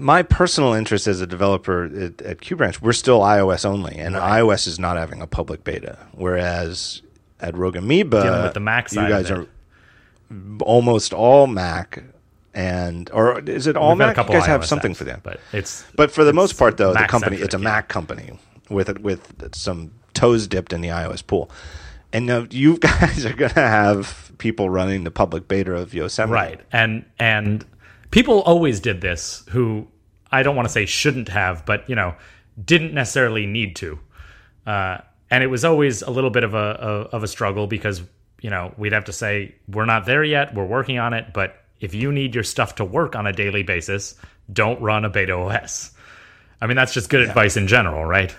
my 0.00 0.22
personal 0.22 0.72
interest 0.72 1.06
as 1.06 1.20
a 1.20 1.26
developer 1.26 1.84
at, 1.84 2.22
at 2.22 2.38
QBranch, 2.38 2.80
we're 2.80 2.92
still 2.92 3.20
iOS 3.20 3.64
only, 3.64 3.96
and 3.96 4.14
iOS 4.16 4.66
is 4.66 4.78
not 4.78 4.96
having 4.96 5.20
a 5.20 5.26
public 5.26 5.62
beta. 5.62 5.98
Whereas 6.12 7.02
at 7.40 7.56
Rogue 7.56 7.76
Amoeba, 7.76 8.22
Dealing 8.22 8.42
with 8.42 8.54
the 8.54 8.60
Mac 8.60 8.90
you 8.90 8.96
side 8.96 9.10
of 9.10 9.10
guys 9.10 9.30
are 9.30 9.46
almost 10.62 11.12
all 11.12 11.46
Mac, 11.46 12.02
and 12.54 13.10
or 13.12 13.40
is 13.40 13.66
it 13.66 13.76
all 13.76 13.90
We've 13.90 13.98
Mac? 13.98 14.16
You 14.16 14.24
guys 14.24 14.46
have 14.46 14.64
something 14.64 14.92
apps, 14.92 14.96
for 14.96 15.04
them, 15.04 15.20
but 15.22 15.40
it's 15.52 15.84
but 15.94 16.10
for 16.10 16.24
the 16.24 16.32
most 16.32 16.58
part, 16.58 16.76
though, 16.76 16.92
the 16.92 17.00
company 17.00 17.36
centric, 17.36 17.44
it's 17.44 17.54
a 17.54 17.58
yeah. 17.58 17.64
Mac 17.64 17.88
company 17.88 18.38
with 18.68 18.88
it 18.88 19.00
with 19.00 19.54
some 19.54 19.92
toes 20.14 20.46
dipped 20.46 20.72
in 20.72 20.80
the 20.80 20.88
iOS 20.88 21.26
pool. 21.26 21.50
And 22.12 22.26
now 22.26 22.46
you 22.50 22.78
guys 22.78 23.24
are 23.24 23.34
going 23.34 23.52
to 23.52 23.60
have 23.60 24.32
people 24.38 24.70
running 24.70 25.04
the 25.04 25.10
public 25.10 25.46
beta 25.46 25.74
of 25.74 25.92
Yosemite, 25.94 26.32
right 26.32 26.60
and 26.72 27.04
and 27.18 27.64
people 28.10 28.40
always 28.42 28.80
did 28.80 29.00
this 29.00 29.44
who 29.50 29.86
i 30.32 30.42
don't 30.42 30.56
want 30.56 30.66
to 30.66 30.72
say 30.72 30.86
shouldn't 30.86 31.28
have 31.28 31.64
but 31.66 31.88
you 31.88 31.94
know 31.94 32.14
didn't 32.64 32.94
necessarily 32.94 33.46
need 33.46 33.76
to. 33.76 33.98
Uh, 34.66 34.98
and 35.30 35.44
it 35.44 35.46
was 35.46 35.64
always 35.64 36.02
a 36.02 36.10
little 36.10 36.30
bit 36.30 36.44
of 36.44 36.54
a, 36.54 37.08
a 37.12 37.16
of 37.16 37.22
a 37.22 37.28
struggle 37.28 37.66
because 37.66 38.02
you 38.40 38.50
know 38.50 38.74
we'd 38.76 38.92
have 38.92 39.04
to 39.04 39.12
say 39.12 39.54
we're 39.68 39.84
not 39.84 40.06
there 40.06 40.24
yet 40.24 40.54
we're 40.54 40.66
working 40.66 40.98
on 40.98 41.12
it 41.12 41.32
but 41.32 41.62
if 41.80 41.94
you 41.94 42.10
need 42.12 42.34
your 42.34 42.44
stuff 42.44 42.74
to 42.74 42.84
work 42.84 43.14
on 43.14 43.26
a 43.26 43.32
daily 43.32 43.62
basis 43.62 44.16
don't 44.52 44.80
run 44.80 45.04
a 45.04 45.10
beta 45.10 45.32
os 45.32 45.92
i 46.60 46.66
mean 46.66 46.76
that's 46.76 46.92
just 46.92 47.10
good 47.10 47.20
advice 47.20 47.56
in 47.56 47.66
general 47.66 48.04
right 48.04 48.34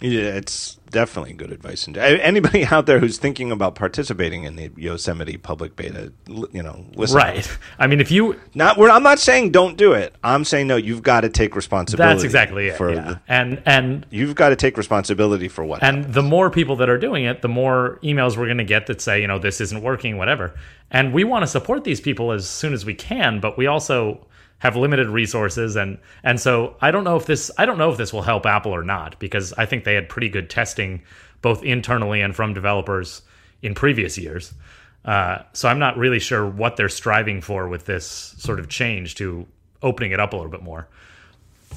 Yeah, 0.00 0.34
it's 0.36 0.76
definitely 0.90 1.34
good 1.34 1.52
advice. 1.52 1.86
And 1.86 1.96
uh, 1.96 2.00
anybody 2.00 2.64
out 2.64 2.86
there 2.86 2.98
who's 2.98 3.18
thinking 3.18 3.52
about 3.52 3.74
participating 3.74 4.44
in 4.44 4.56
the 4.56 4.70
Yosemite 4.76 5.36
public 5.36 5.76
beta, 5.76 6.12
you 6.26 6.62
know, 6.62 6.84
listen. 6.94 7.16
right 7.16 7.58
i 7.78 7.86
mean 7.86 8.00
if 8.00 8.10
you 8.10 8.38
Not, 8.54 8.76
we're, 8.76 8.90
I'm 8.90 9.02
not 9.02 9.18
saying 9.18 9.52
don't 9.52 9.76
do 9.76 9.92
it. 9.92 10.14
I'm 10.24 10.44
saying 10.44 10.66
no. 10.66 10.76
You've 10.76 11.02
got 11.02 11.20
to 11.22 11.28
take 11.28 11.54
responsibility. 11.54 12.14
that's 12.14 12.24
exactly 12.24 12.68
it 12.68 12.76
For 12.76 12.92
yeah. 12.92 13.00
the, 13.00 13.20
and 13.28 13.62
and 13.66 14.06
you've 14.10 14.34
got 14.34 14.50
to 14.50 14.56
take 14.56 14.76
responsibility 14.76 15.48
for 15.48 15.64
what. 15.64 15.82
And 15.82 16.12
the 16.12 16.22
more 16.22 16.50
people 16.50 16.76
that 16.76 16.88
are 16.88 16.98
doing 16.98 17.24
it, 17.24 17.42
the 17.42 17.48
more 17.48 17.98
emails 18.02 18.36
we're 18.36 18.46
going 18.46 18.58
to 18.58 18.64
get 18.64 18.86
that 18.86 19.00
say, 19.00 19.20
you 19.20 19.26
know, 19.26 19.38
this 19.38 19.60
isn't 19.60 19.82
working, 19.82 20.16
whatever. 20.16 20.54
And 20.90 21.12
we 21.12 21.24
want 21.24 21.42
to 21.42 21.46
support 21.46 21.84
these 21.84 22.00
people 22.00 22.32
as 22.32 22.48
soon 22.48 22.72
as 22.72 22.84
we 22.84 22.94
can, 22.94 23.38
but 23.40 23.56
we 23.56 23.66
also 23.66 24.26
have 24.60 24.76
limited 24.76 25.08
resources 25.08 25.76
and 25.76 25.98
and 26.22 26.38
so 26.40 26.76
I 26.80 26.90
don't 26.90 27.04
know 27.04 27.16
if 27.16 27.26
this 27.26 27.50
I 27.58 27.66
don't 27.66 27.78
know 27.78 27.90
if 27.90 27.98
this 27.98 28.12
will 28.12 28.22
help 28.22 28.46
Apple 28.46 28.72
or 28.72 28.84
not 28.84 29.18
because 29.18 29.52
I 29.54 29.66
think 29.66 29.84
they 29.84 29.94
had 29.94 30.08
pretty 30.08 30.28
good 30.28 30.48
testing 30.48 31.02
both 31.42 31.64
internally 31.64 32.20
and 32.20 32.34
from 32.36 32.54
developers 32.54 33.22
in 33.62 33.74
previous 33.74 34.16
years. 34.16 34.54
Uh, 35.04 35.38
so 35.54 35.68
I'm 35.68 35.78
not 35.78 35.96
really 35.96 36.18
sure 36.18 36.46
what 36.46 36.76
they're 36.76 36.90
striving 36.90 37.40
for 37.40 37.68
with 37.68 37.86
this 37.86 38.06
sort 38.38 38.60
of 38.60 38.68
change 38.68 39.14
to 39.16 39.46
opening 39.82 40.12
it 40.12 40.20
up 40.20 40.32
a 40.32 40.36
little 40.36 40.50
bit 40.50 40.62
more. 40.62 40.88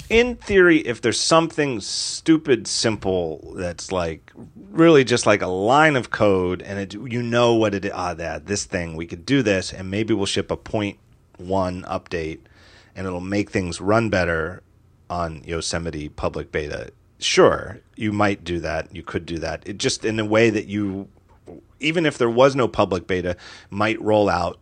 in 0.09 0.35
theory, 0.35 0.79
if 0.79 1.01
there's 1.01 1.19
something 1.19 1.79
stupid 1.79 2.67
simple 2.67 3.53
that's 3.55 3.91
like 3.91 4.31
really 4.71 5.03
just 5.03 5.25
like 5.25 5.41
a 5.41 5.47
line 5.47 5.95
of 5.95 6.09
code, 6.11 6.61
and 6.61 6.79
it, 6.79 6.93
you 6.93 7.21
know 7.23 7.55
what 7.55 7.73
it 7.73 7.89
ah, 7.93 8.13
that 8.13 8.45
this 8.47 8.65
thing 8.65 8.95
we 8.95 9.05
could 9.07 9.25
do 9.25 9.41
this, 9.41 9.71
and 9.71 9.89
maybe 9.89 10.13
we'll 10.13 10.25
ship 10.25 10.51
a 10.51 10.57
point 10.57 10.97
one 11.37 11.83
update, 11.83 12.39
and 12.95 13.07
it'll 13.07 13.19
make 13.21 13.49
things 13.51 13.81
run 13.81 14.09
better 14.09 14.61
on 15.09 15.43
Yosemite 15.45 16.09
public 16.09 16.51
beta. 16.51 16.91
Sure, 17.19 17.79
you 17.95 18.11
might 18.11 18.43
do 18.43 18.59
that. 18.59 18.93
You 18.95 19.03
could 19.03 19.25
do 19.25 19.37
that. 19.39 19.63
It 19.67 19.77
just 19.77 20.03
in 20.03 20.19
a 20.19 20.25
way 20.25 20.49
that 20.49 20.65
you, 20.67 21.07
even 21.79 22.05
if 22.05 22.17
there 22.17 22.29
was 22.29 22.55
no 22.55 22.67
public 22.67 23.07
beta, 23.07 23.37
might 23.69 24.01
roll 24.01 24.29
out 24.29 24.59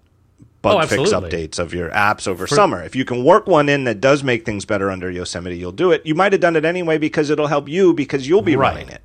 bug 0.62 0.84
Oh, 0.84 0.88
fix 0.88 1.12
updates 1.12 1.58
of 1.58 1.74
your 1.74 1.90
apps 1.90 2.28
over 2.28 2.45
summer. 2.45 2.84
If 2.84 2.95
you 2.95 3.03
can 3.03 3.24
work 3.24 3.48
one 3.48 3.68
in 3.68 3.86
that 3.86 3.99
does 3.99 4.24
make 4.24 4.45
things 4.45 4.64
better 4.66 4.91
under 4.91 5.10
Yosemite, 5.10 5.58
you'll 5.58 5.72
do 5.72 5.91
it. 5.91 6.06
You 6.06 6.14
might 6.14 6.34
have 6.34 6.41
done 6.41 6.56
it 6.56 6.66
anyway 6.66 6.99
because 6.99 7.32
it'll 7.32 7.48
help 7.48 7.68
you 7.68 7.94
because 7.94 8.28
you'll 8.28 8.44
be 8.44 8.56
Right. 8.56 8.74
running 8.76 8.90
it. 8.90 9.02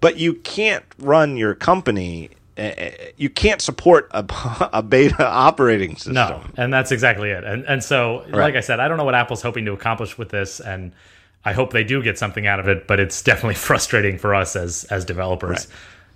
But 0.00 0.18
you 0.18 0.34
can't 0.34 0.84
run 0.98 1.36
your 1.36 1.54
company. 1.54 2.30
Uh, 2.58 2.70
You 3.16 3.28
can't 3.30 3.60
support 3.60 4.08
a, 4.12 4.24
a 4.72 4.82
beta 4.82 5.26
operating 5.26 5.96
system. 5.96 6.14
No, 6.14 6.42
and 6.56 6.72
that's 6.72 6.92
exactly 6.92 7.30
it. 7.30 7.44
And 7.44 7.64
and 7.64 7.82
so, 7.82 8.24
like 8.30 8.54
I 8.56 8.60
said, 8.60 8.80
I 8.80 8.88
don't 8.88 8.96
know 8.96 9.04
what 9.04 9.14
Apple's 9.14 9.42
hoping 9.42 9.64
to 9.66 9.72
accomplish 9.72 10.16
with 10.18 10.28
this, 10.30 10.60
and 10.60 10.92
I 11.44 11.52
hope 11.52 11.72
they 11.72 11.84
do 11.84 12.02
get 12.02 12.18
something 12.18 12.46
out 12.46 12.60
of 12.60 12.68
it. 12.68 12.86
But 12.86 13.00
it's 13.00 13.22
definitely 13.30 13.54
frustrating 13.56 14.18
for 14.18 14.34
us 14.34 14.56
as 14.56 14.84
as 14.84 15.04
developers. 15.04 15.66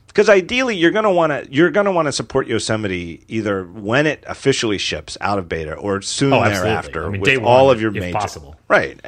because 0.08 0.28
ideally 0.28 0.74
you're 0.76 0.90
going 0.90 1.04
to 1.04 1.10
want 1.10 1.32
to 1.32 1.52
you're 1.52 1.70
to 1.70 1.92
want 1.92 2.06
to 2.06 2.12
support 2.12 2.46
Yosemite 2.46 3.24
either 3.28 3.64
when 3.64 4.06
it 4.06 4.24
officially 4.26 4.78
ships 4.78 5.16
out 5.20 5.38
of 5.38 5.48
beta 5.48 5.74
or 5.74 6.00
soon 6.02 6.32
Oh, 6.32 6.42
thereafter 6.44 7.06
I 7.06 7.10
mean, 7.10 7.20
with 7.20 7.28
day 7.30 7.36
all 7.36 7.70
of 7.70 7.80
your 7.80 7.90
if 7.94 8.00
major 8.00 8.18
possible. 8.18 8.56
right. 8.68 8.98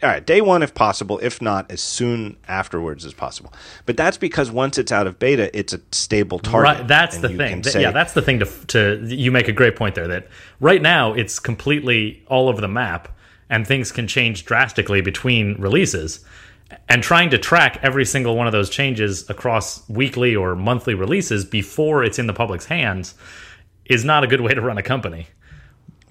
All 0.00 0.08
right, 0.08 0.24
day 0.24 0.40
one 0.40 0.62
if 0.62 0.74
possible, 0.74 1.18
if 1.20 1.42
not 1.42 1.70
as 1.72 1.80
soon 1.80 2.36
afterwards 2.46 3.04
as 3.04 3.12
possible. 3.12 3.52
But 3.84 3.96
that's 3.96 4.16
because 4.16 4.48
once 4.48 4.78
it's 4.78 4.92
out 4.92 5.08
of 5.08 5.18
beta, 5.18 5.56
it's 5.58 5.72
a 5.72 5.80
stable 5.90 6.38
target. 6.38 6.78
Right, 6.78 6.88
that's 6.88 7.18
the 7.18 7.28
thing. 7.30 7.64
say- 7.64 7.82
yeah, 7.82 7.90
that's 7.90 8.12
the 8.12 8.22
thing. 8.22 8.38
To 8.38 8.44
to 8.68 9.02
you 9.06 9.32
make 9.32 9.48
a 9.48 9.52
great 9.52 9.74
point 9.74 9.96
there. 9.96 10.06
That 10.06 10.28
right 10.60 10.80
now 10.80 11.14
it's 11.14 11.40
completely 11.40 12.22
all 12.28 12.48
over 12.48 12.60
the 12.60 12.68
map, 12.68 13.08
and 13.50 13.66
things 13.66 13.90
can 13.90 14.06
change 14.06 14.44
drastically 14.44 15.00
between 15.00 15.60
releases. 15.60 16.24
And 16.88 17.02
trying 17.02 17.30
to 17.30 17.38
track 17.38 17.80
every 17.82 18.04
single 18.04 18.36
one 18.36 18.46
of 18.46 18.52
those 18.52 18.68
changes 18.68 19.28
across 19.30 19.88
weekly 19.88 20.36
or 20.36 20.54
monthly 20.54 20.92
releases 20.92 21.46
before 21.46 22.04
it's 22.04 22.18
in 22.18 22.26
the 22.26 22.34
public's 22.34 22.66
hands 22.66 23.14
is 23.86 24.04
not 24.04 24.22
a 24.22 24.26
good 24.26 24.42
way 24.42 24.52
to 24.52 24.60
run 24.60 24.76
a 24.76 24.82
company. 24.82 25.28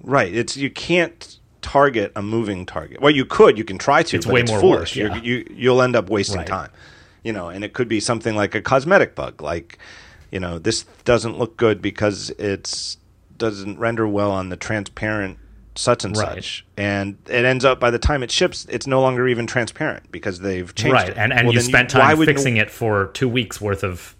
Right. 0.02 0.34
It's 0.34 0.56
you 0.56 0.68
can't 0.68 1.37
target 1.62 2.12
a 2.16 2.22
moving 2.22 2.64
target. 2.66 3.00
Well, 3.00 3.14
you 3.14 3.24
could. 3.24 3.58
You 3.58 3.64
can 3.64 3.78
try 3.78 4.02
to. 4.02 4.16
It's 4.16 4.26
but 4.26 4.34
way 4.34 4.40
it's 4.42 4.50
more 4.50 4.60
foolish. 4.60 4.96
work, 4.96 5.14
You're- 5.14 5.20
You 5.22 5.46
you'll 5.54 5.82
end 5.82 5.96
up 5.96 6.08
wasting 6.10 6.38
Right. 6.38 6.46
time. 6.46 6.70
You 7.24 7.32
know, 7.32 7.48
and 7.48 7.64
it 7.64 7.72
could 7.72 7.88
be 7.88 8.00
something 8.00 8.36
like 8.36 8.54
a 8.54 8.60
cosmetic 8.62 9.14
bug, 9.14 9.42
like 9.42 9.78
you 10.30 10.38
know, 10.40 10.58
this 10.58 10.84
doesn't 11.04 11.38
look 11.38 11.56
good 11.56 11.80
because 11.82 12.30
it's 12.38 12.98
doesn't 13.38 13.78
render 13.78 14.06
well 14.06 14.30
on 14.30 14.48
the 14.50 14.56
transparent 14.56 15.38
such 15.74 16.04
and 16.04 16.16
Right. 16.16 16.34
such, 16.36 16.64
and 16.76 17.16
it 17.28 17.44
ends 17.44 17.64
up 17.64 17.78
by 17.80 17.90
the 17.90 17.98
time 17.98 18.22
it 18.22 18.30
ships, 18.30 18.66
it's 18.68 18.86
no 18.86 19.00
longer 19.00 19.28
even 19.28 19.46
transparent 19.46 20.10
because 20.10 20.40
they've 20.40 20.74
changed 20.74 20.92
right. 20.92 21.08
it. 21.10 21.16
And 21.16 21.32
and 21.32 21.46
Well, 21.46 21.54
you 21.54 21.60
spent 21.60 21.94
why 21.94 22.00
time 22.14 22.24
fixing 22.24 22.56
it 22.56 22.70
for 22.70 23.10
two 23.14 23.28
weeks 23.28 23.60
worth 23.60 23.82
of 23.84 24.14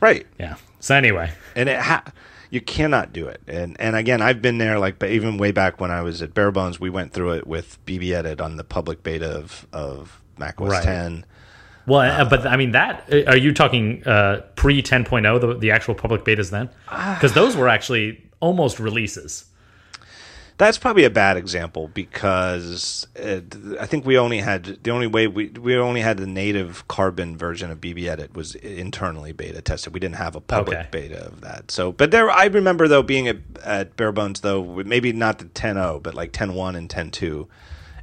right. 0.00 0.26
yeah. 0.38 0.56
So 0.80 0.94
anyway, 0.94 1.30
and 1.56 1.68
it 1.68 1.78
ha- 1.80 2.04
you 2.50 2.60
cannot 2.60 3.12
do 3.12 3.26
it. 3.26 3.40
And 3.46 3.76
and 3.80 3.96
again, 3.96 4.22
I've 4.22 4.40
been 4.42 4.58
there. 4.58 4.78
Like, 4.78 4.98
but 4.98 5.10
even 5.10 5.36
way 5.38 5.52
back 5.52 5.80
when 5.80 5.90
I 5.90 6.02
was 6.02 6.22
at 6.22 6.34
Barebones, 6.34 6.78
we 6.80 6.90
went 6.90 7.12
through 7.12 7.32
it 7.32 7.46
with 7.46 7.78
BB 7.86 8.12
Edit 8.12 8.40
on 8.40 8.56
the 8.56 8.64
public 8.64 9.02
beta 9.02 9.26
of 9.30 9.66
of 9.72 10.20
macOS 10.38 10.70
Right. 10.70 10.82
10. 10.84 11.24
Well, 11.86 12.00
uh, 12.00 12.24
but 12.28 12.46
I 12.46 12.56
mean 12.56 12.70
that. 12.72 13.04
uh, 13.12 13.24
Are 13.30 13.36
you 13.36 13.52
talking 13.52 14.02
uh, 14.06 14.40
pre 14.56 14.82
10.0, 14.82 15.40
the, 15.40 15.54
the 15.58 15.70
actual 15.70 15.94
public 15.94 16.24
betas 16.24 16.50
then? 16.50 16.70
Ah. 16.88 17.14
Because 17.14 17.34
those 17.34 17.56
were 17.56 17.68
actually 17.68 18.24
almost 18.40 18.80
releases. 18.80 19.44
That's 20.56 20.78
probably 20.78 21.02
a 21.04 21.10
bad 21.10 21.36
example 21.36 21.88
because 21.88 23.08
it, 23.16 23.56
I 23.80 23.86
think 23.86 24.06
we 24.06 24.16
only 24.16 24.38
had 24.38 24.64
the 24.84 24.90
only 24.92 25.08
way 25.08 25.26
we 25.26 25.48
we 25.48 25.76
only 25.76 26.00
had 26.00 26.16
the 26.18 26.28
native 26.28 26.86
Carbon 26.86 27.36
version 27.36 27.72
of 27.72 27.80
BB 27.80 28.06
Edit 28.06 28.34
was 28.34 28.54
internally 28.54 29.32
beta 29.32 29.60
tested. 29.60 29.92
We 29.92 29.98
didn't 29.98 30.16
have 30.16 30.36
a 30.36 30.40
public 30.40 30.78
Okay. 30.78 30.88
beta 30.92 31.26
of 31.26 31.40
that. 31.40 31.72
So, 31.72 31.90
but 31.90 32.12
there, 32.12 32.30
I 32.30 32.44
remember 32.46 32.86
though 32.86 33.02
being 33.02 33.26
at, 33.26 33.38
at 33.64 33.96
Barebones 33.96 34.42
though, 34.42 34.62
maybe 34.84 35.12
not 35.12 35.38
the 35.40 35.46
10.0, 35.46 36.02
but 36.04 36.14
like 36.14 36.30
10.1 36.32 36.76
and 36.76 36.88
10.2, 36.88 37.48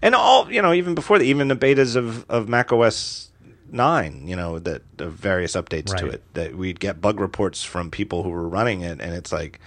and 0.02 0.14
all 0.14 0.52
you 0.52 0.61
know, 0.61 0.73
even 0.73 0.94
before 0.94 1.19
that, 1.19 1.26
even 1.26 1.48
the 1.48 1.56
betas 1.56 1.95
of 1.95 2.30
of 2.30 2.49
Mac 2.49 2.73
OS 2.73 3.30
nine, 3.72 4.28
you 4.28 4.36
know, 4.36 4.60
that 4.60 4.82
various 4.98 5.53
updates 5.53 5.95
to 5.95 6.07
it, 6.07 6.22
that 6.34 6.56
we'd 6.56 6.82
get 6.82 6.99
bug 6.99 7.22
reports 7.22 7.64
from 7.64 7.90
people 7.90 8.23
who 8.23 8.30
were 8.30 8.49
running 8.49 8.82
it, 8.82 8.99
and 8.99 9.14
it's 9.14 9.32
like 9.32 9.61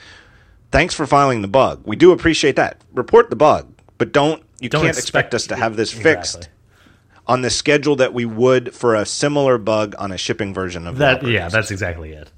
thanks 0.75 0.93
for 0.93 1.07
filing 1.07 1.41
the 1.41 1.49
bug. 1.49 1.83
We 1.87 1.95
do 1.97 2.11
appreciate 2.11 2.57
that. 2.57 2.79
Report 2.93 3.31
the 3.31 3.37
bug, 3.37 3.73
but 3.97 4.13
don't 4.13 4.43
you 4.61 4.69
Don't 4.69 4.83
can't 4.83 4.97
expect- 4.99 5.33
expect, 5.33 5.35
us 5.35 5.47
to 5.49 5.57
have 5.57 5.77
this 5.77 5.91
Exactly. 5.95 6.13
fixed 6.13 6.49
on 7.27 7.43
the 7.43 7.51
schedule 7.51 7.97
that 7.97 8.13
we 8.13 8.25
would 8.25 8.75
for 8.75 8.95
a 8.95 9.07
similar 9.07 9.57
bug 9.57 9.95
on 9.99 10.11
a 10.13 10.19
shipping 10.19 10.53
version 10.53 10.87
of 10.87 10.97
the 10.97 11.05
That 11.05 11.27
yeah, 11.27 11.49
that's 11.49 11.71
exactly 11.71 12.13
it. 12.13 12.31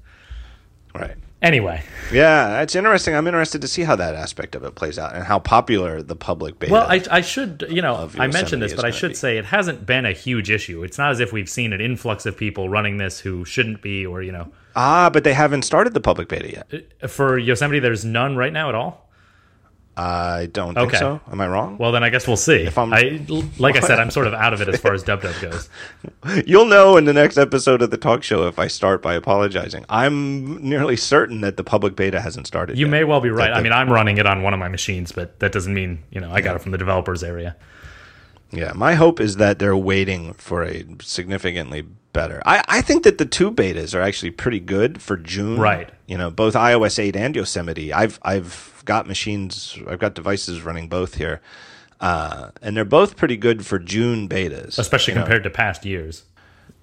right. 0.95 1.15
Anyway, 1.41 1.83
Yeah, 2.11 2.61
it's 2.61 2.75
interesting. 2.75 3.13
I'm 3.13 3.27
interested 3.27 3.61
to 3.61 3.67
see 3.67 3.83
how 3.83 3.95
that 3.95 4.15
aspect 4.15 4.55
of 4.55 4.63
it 4.63 4.73
plays 4.73 4.97
out 4.97 5.13
and 5.13 5.23
how 5.23 5.37
popular 5.37 6.01
the 6.01 6.15
public 6.15 6.57
beta. 6.57 6.73
well, 6.73 6.87
I, 6.89 7.03
I 7.11 7.21
should 7.21 7.65
you 7.69 7.81
know 7.81 8.09
I 8.17 8.27
mentioned 8.27 8.61
this, 8.61 8.73
but 8.73 8.85
I 8.85 8.91
should 8.91 9.09
be. 9.09 9.15
say 9.15 9.37
it 9.37 9.45
hasn't 9.45 9.85
been 9.85 10.05
a 10.05 10.13
huge 10.13 10.49
issue. 10.49 10.83
It's 10.83 10.97
not 10.97 11.11
as 11.11 11.19
if 11.19 11.31
we've 11.31 11.49
seen 11.49 11.73
an 11.73 11.81
influx 11.81 12.25
of 12.25 12.35
people 12.35 12.69
running 12.69 12.97
this 12.97 13.19
who 13.19 13.45
shouldn't 13.45 13.83
be, 13.83 14.03
or 14.03 14.23
you 14.23 14.31
know, 14.31 14.51
ah, 14.75 15.11
but 15.11 15.23
they 15.23 15.33
haven't 15.33 15.61
started 15.61 15.93
the 15.93 16.01
public 16.01 16.27
beta 16.27 16.51
yet. 16.51 17.09
for 17.09 17.37
Yosemite, 17.37 17.79
there's 17.79 18.03
none 18.03 18.35
right 18.35 18.53
now 18.53 18.69
at 18.69 18.75
all. 18.75 19.06
I 19.99 20.45
don't 20.53 20.75
think 20.75 20.89
Okay. 20.89 20.97
so. 20.99 21.19
Am 21.31 21.41
I 21.41 21.47
wrong? 21.47 21.77
Well, 21.79 21.91
then 21.91 22.03
I 22.03 22.09
guess 22.09 22.27
we'll 22.27 22.37
see. 22.37 22.57
If 22.63 22.77
I'm- 22.77 22.93
I, 22.93 23.19
like 23.57 23.75
I 23.75 23.79
said, 23.79 23.99
I'm 23.99 24.11
sort 24.11 24.27
of 24.27 24.33
out 24.35 24.53
of 24.53 24.61
it 24.61 24.69
as 24.69 24.79
far 24.79 24.93
as 24.93 25.01
Dub 25.01 25.23
Dub 25.23 25.33
goes. 25.41 25.69
You'll 26.45 26.65
know 26.67 26.97
in 26.97 27.05
the 27.05 27.13
next 27.13 27.37
episode 27.37 27.81
of 27.81 27.89
the 27.89 27.97
talk 27.97 28.21
show 28.21 28.47
if 28.47 28.59
I 28.59 28.67
start 28.67 29.01
by 29.01 29.15
apologizing. 29.15 29.85
I'm 29.89 30.61
nearly 30.61 30.97
certain 30.97 31.41
that 31.41 31.57
the 31.57 31.63
public 31.63 31.95
beta 31.95 32.21
hasn't 32.21 32.45
started. 32.45 32.77
You 32.77 32.85
yet. 32.85 32.91
may 32.91 33.03
well 33.05 33.21
be 33.21 33.31
right. 33.31 33.47
That 33.47 33.57
I 33.57 33.61
mean, 33.63 33.71
I'm 33.73 33.91
running 33.91 34.17
it 34.19 34.27
on 34.27 34.43
one 34.43 34.53
of 34.53 34.59
my 34.59 34.67
machines, 34.69 35.11
but 35.11 35.39
that 35.39 35.51
doesn't 35.51 35.73
mean 35.73 36.03
you 36.11 36.21
know 36.21 36.31
I 36.31 36.41
got 36.41 36.55
it 36.55 36.61
from 36.61 36.71
the 36.73 36.77
developers 36.77 37.23
area. 37.23 37.55
Yeah, 38.51 38.71
my 38.75 38.93
hope 38.93 39.19
is 39.19 39.37
that 39.37 39.59
they're 39.59 39.75
waiting 39.75 40.33
for 40.33 40.63
a 40.63 40.85
significantly 41.01 41.83
better. 42.13 42.41
I, 42.45 42.63
I 42.67 42.81
think 42.81 43.03
that 43.03 43.17
the 43.17 43.25
two 43.25 43.51
betas 43.51 43.93
are 43.93 44.01
actually 44.01 44.31
pretty 44.31 44.59
good 44.61 45.01
for 45.01 45.17
June. 45.17 45.59
Right. 45.59 45.89
You 46.05 46.17
know, 46.17 46.31
both 46.31 46.53
iOS 46.53 46.97
8 46.97 47.15
and 47.17 47.35
Yosemite. 47.35 47.91
I've 47.91 48.19
I've 48.21 48.76
got 48.87 49.05
machines. 49.05 49.77
I've 49.87 49.99
got 49.99 50.15
devices 50.15 50.63
running 50.63 50.87
both 50.87 51.15
here, 51.15 51.41
uh, 52.01 52.49
and 52.63 52.75
they're 52.75 52.85
both 52.85 53.15
pretty 53.15 53.37
good 53.37 53.63
for 53.63 53.77
June 53.77 54.27
betas, 54.27 54.79
especially 54.79 55.13
you 55.13 55.19
know. 55.19 55.25
compared 55.25 55.43
to 55.43 55.51
past 55.51 55.85
years. 55.85 56.23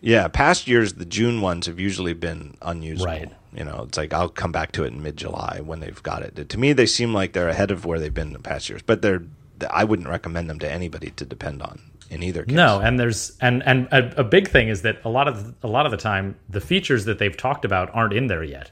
Yeah, 0.01 0.29
past 0.29 0.69
years 0.69 0.95
the 0.95 1.07
June 1.07 1.41
ones 1.41 1.67
have 1.67 1.81
usually 1.81 2.13
been 2.13 2.57
unusable. 2.63 3.07
Right. 3.07 3.33
You 3.53 3.65
know, 3.65 3.85
it's 3.89 3.97
like 3.97 4.13
I'll 4.13 4.29
come 4.29 4.53
back 4.53 4.73
to 4.73 4.85
it 4.85 4.89
in 4.89 5.03
mid 5.03 5.17
July 5.17 5.61
when 5.65 5.81
they've 5.81 6.03
got 6.03 6.23
it. 6.23 6.49
To 6.49 6.59
me, 6.59 6.73
they 6.73 6.87
seem 6.87 7.13
like 7.13 7.33
they're 7.33 7.49
ahead 7.49 7.71
of 7.71 7.85
where 7.85 7.99
they've 7.99 8.15
been 8.15 8.35
in 8.35 8.43
past 8.43 8.69
years, 8.69 8.83
but 8.83 9.03
they're. 9.03 9.23
I 9.71 9.85
wouldn't 9.85 10.09
recommend 10.09 10.51
them 10.51 10.59
to 10.59 10.71
anybody 10.71 11.11
to 11.11 11.25
depend 11.25 11.63
on 11.63 11.81
in 12.11 12.23
either 12.23 12.45
case. 12.45 12.55
No, 12.55 12.81
and 12.81 12.99
there's 12.99 13.37
and 13.41 13.63
and 13.65 13.89
a, 13.93 14.21
a 14.21 14.25
big 14.25 14.49
thing 14.49 14.69
is 14.69 14.83
that 14.83 14.99
a 15.05 15.09
lot 15.09 15.29
of 15.29 15.55
a 15.63 15.69
lot 15.69 15.87
of 15.87 15.93
the 15.93 15.97
time 15.97 16.37
the 16.49 16.61
features 16.61 17.05
that 17.07 17.19
they've 17.19 17.37
talked 17.37 17.65
about 17.65 17.89
aren't 17.95 18.13
in 18.13 18.27
there 18.27 18.45
yet. 18.45 18.71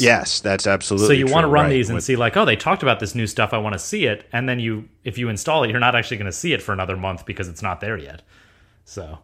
Yes, 0.00 0.40
that's 0.40 0.66
absolutely. 0.66 1.06
So 1.08 1.12
you 1.12 1.26
want 1.26 1.44
to 1.44 1.48
run 1.48 1.64
right. 1.66 1.70
these 1.70 1.88
and 1.88 1.96
With- 1.96 2.04
see 2.04 2.16
like, 2.16 2.36
oh, 2.36 2.44
they 2.44 2.56
talked 2.56 2.82
about 2.82 3.00
this 3.00 3.14
new 3.14 3.26
stuff. 3.26 3.52
I 3.52 3.58
want 3.58 3.74
to 3.74 3.78
see 3.78 4.06
it, 4.06 4.26
and 4.32 4.48
then 4.48 4.58
you 4.60 4.88
if 5.04 5.18
you 5.18 5.28
install 5.28 5.64
it, 5.64 5.70
you're 5.70 5.80
not 5.80 5.94
actually 5.94 6.16
going 6.16 6.26
to 6.26 6.32
see 6.32 6.52
it 6.52 6.62
for 6.62 6.72
another 6.72 6.96
month 6.96 7.26
because 7.26 7.48
it's 7.48 7.62
not 7.62 7.80
there 7.80 7.96
yet. 7.98 8.22
So 8.84 9.18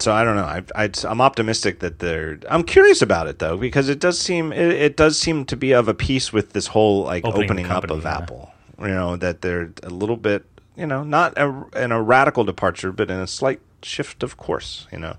So 0.00 0.12
I 0.12 0.24
don't 0.24 0.36
know. 0.36 0.44
I, 0.44 0.62
I, 0.74 0.90
I'm 1.04 1.20
optimistic 1.20 1.80
that 1.80 1.98
they're. 1.98 2.38
I'm 2.48 2.62
curious 2.64 3.02
about 3.02 3.26
it 3.26 3.38
though 3.38 3.56
because 3.56 3.88
it 3.88 3.98
does 3.98 4.18
seem 4.18 4.52
it, 4.52 4.70
it 4.70 4.96
does 4.96 5.18
seem 5.18 5.44
to 5.46 5.56
be 5.56 5.72
of 5.72 5.88
a 5.88 5.94
piece 5.94 6.32
with 6.32 6.52
this 6.52 6.68
whole 6.68 7.04
like 7.04 7.24
Opening 7.24 7.50
opening, 7.50 7.66
the 7.68 7.74
up 7.74 7.90
of 7.90 8.02
yeah. 8.02 8.18
Apple. 8.18 8.52
You 8.78 8.88
know 8.88 9.16
that 9.16 9.42
they're 9.42 9.72
a 9.82 9.90
little 9.90 10.16
bit. 10.16 10.44
You 10.76 10.86
know, 10.86 11.02
not 11.02 11.36
a, 11.36 11.64
in 11.74 11.90
a 11.90 12.00
radical 12.00 12.44
departure, 12.44 12.92
but 12.92 13.10
in 13.10 13.18
a 13.18 13.26
slight 13.26 13.60
shift 13.82 14.22
of 14.22 14.36
course. 14.36 14.86
You 14.92 14.98
know, 14.98 15.16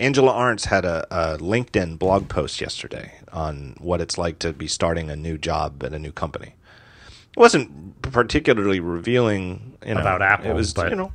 Angela 0.00 0.32
Ahrendts 0.32 0.64
had 0.64 0.84
a, 0.84 1.06
a 1.10 1.38
LinkedIn 1.38 1.98
blog 1.98 2.28
post 2.28 2.60
yesterday 2.60 3.12
on 3.32 3.76
what 3.78 4.00
it's 4.00 4.16
like 4.16 4.38
to 4.40 4.52
be 4.52 4.66
starting 4.66 5.10
a 5.10 5.16
new 5.16 5.36
job 5.38 5.84
at 5.84 5.92
a 5.92 5.98
new 5.98 6.10
company. 6.10 6.54
It 7.08 7.38
wasn't 7.38 8.00
particularly 8.02 8.80
revealing 8.80 9.76
you 9.86 9.94
know, 9.94 10.00
About 10.00 10.22
Apple, 10.22 10.50
It 10.50 10.54
was 10.54 10.72
but- 10.74 10.90
you 10.90 10.96
know 10.96 11.12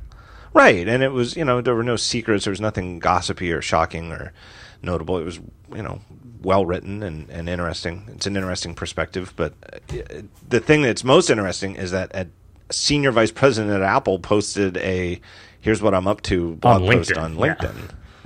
Right, 0.54 0.88
and 0.88 1.02
it 1.02 1.12
was 1.12 1.36
you 1.36 1.44
know 1.44 1.60
there 1.60 1.74
were 1.74 1.82
no 1.82 1.96
secrets. 1.96 2.44
There 2.44 2.50
was 2.50 2.62
nothing 2.62 2.98
gossipy 2.98 3.52
or 3.52 3.60
shocking 3.60 4.10
or 4.10 4.32
notable. 4.80 5.18
It 5.18 5.24
was 5.24 5.38
you 5.74 5.82
know 5.82 6.00
well 6.40 6.64
written 6.64 7.02
and, 7.02 7.28
and 7.28 7.46
interesting. 7.46 8.08
It's 8.14 8.26
an 8.26 8.36
interesting 8.36 8.74
perspective. 8.74 9.34
But 9.36 9.52
uh, 9.92 10.22
the 10.48 10.60
thing 10.60 10.80
that's 10.80 11.04
most 11.04 11.28
interesting 11.28 11.76
is 11.76 11.90
that 11.90 12.10
a 12.14 12.28
senior 12.70 13.12
vice 13.12 13.30
president 13.32 13.74
at 13.74 13.82
Apple 13.82 14.18
posted 14.18 14.78
a 14.78 15.20
"Here's 15.60 15.82
what 15.82 15.92
I'm 15.92 16.06
up 16.06 16.22
to" 16.22 16.54
blog 16.54 16.90
post 16.90 17.10
LinkedIn, 17.10 17.22
on 17.22 17.36
yeah. 17.38 17.70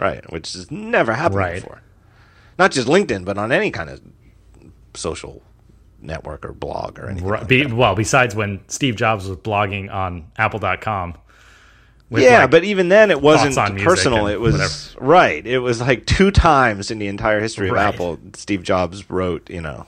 Right? 0.00 0.24
Which 0.32 0.54
has 0.54 0.70
never 0.70 1.12
happened 1.12 1.36
Right. 1.36 1.54
before. 1.62 1.82
Not 2.58 2.72
just 2.72 2.88
LinkedIn, 2.88 3.24
but 3.24 3.38
on 3.38 3.52
any 3.52 3.70
kind 3.70 3.90
of 3.90 4.00
social 4.94 5.42
network 6.00 6.44
or 6.44 6.52
blog 6.52 6.98
or 6.98 7.08
anything. 7.10 7.28
Right. 7.28 7.40
like 7.40 7.48
Be, 7.48 7.66
well, 7.66 7.94
besides 7.94 8.34
when 8.34 8.60
Steve 8.68 8.96
Jobs 8.96 9.28
was 9.28 9.36
blogging 9.38 9.92
on 9.92 10.24
Apple.com. 10.38 11.14
yeah, 12.10 12.40
like, 12.40 12.50
but 12.50 12.64
even 12.64 12.88
then, 12.88 13.10
it 13.10 13.20
wasn't 13.20 13.56
on 13.58 13.78
personal. 13.78 14.26
It 14.26 14.40
was 14.40 14.54
whatever. 14.94 15.06
right. 15.12 15.46
It 15.46 15.58
was 15.58 15.80
like 15.80 16.06
two 16.06 16.30
times 16.30 16.90
in 16.90 16.98
the 16.98 17.06
entire 17.08 17.40
history 17.40 17.68
of 17.68 17.74
Right. 17.74 17.92
Apple, 17.94 18.18
Steve 18.34 18.62
Jobs 18.62 19.08
wrote, 19.10 19.48
you 19.50 19.60
know, 19.60 19.86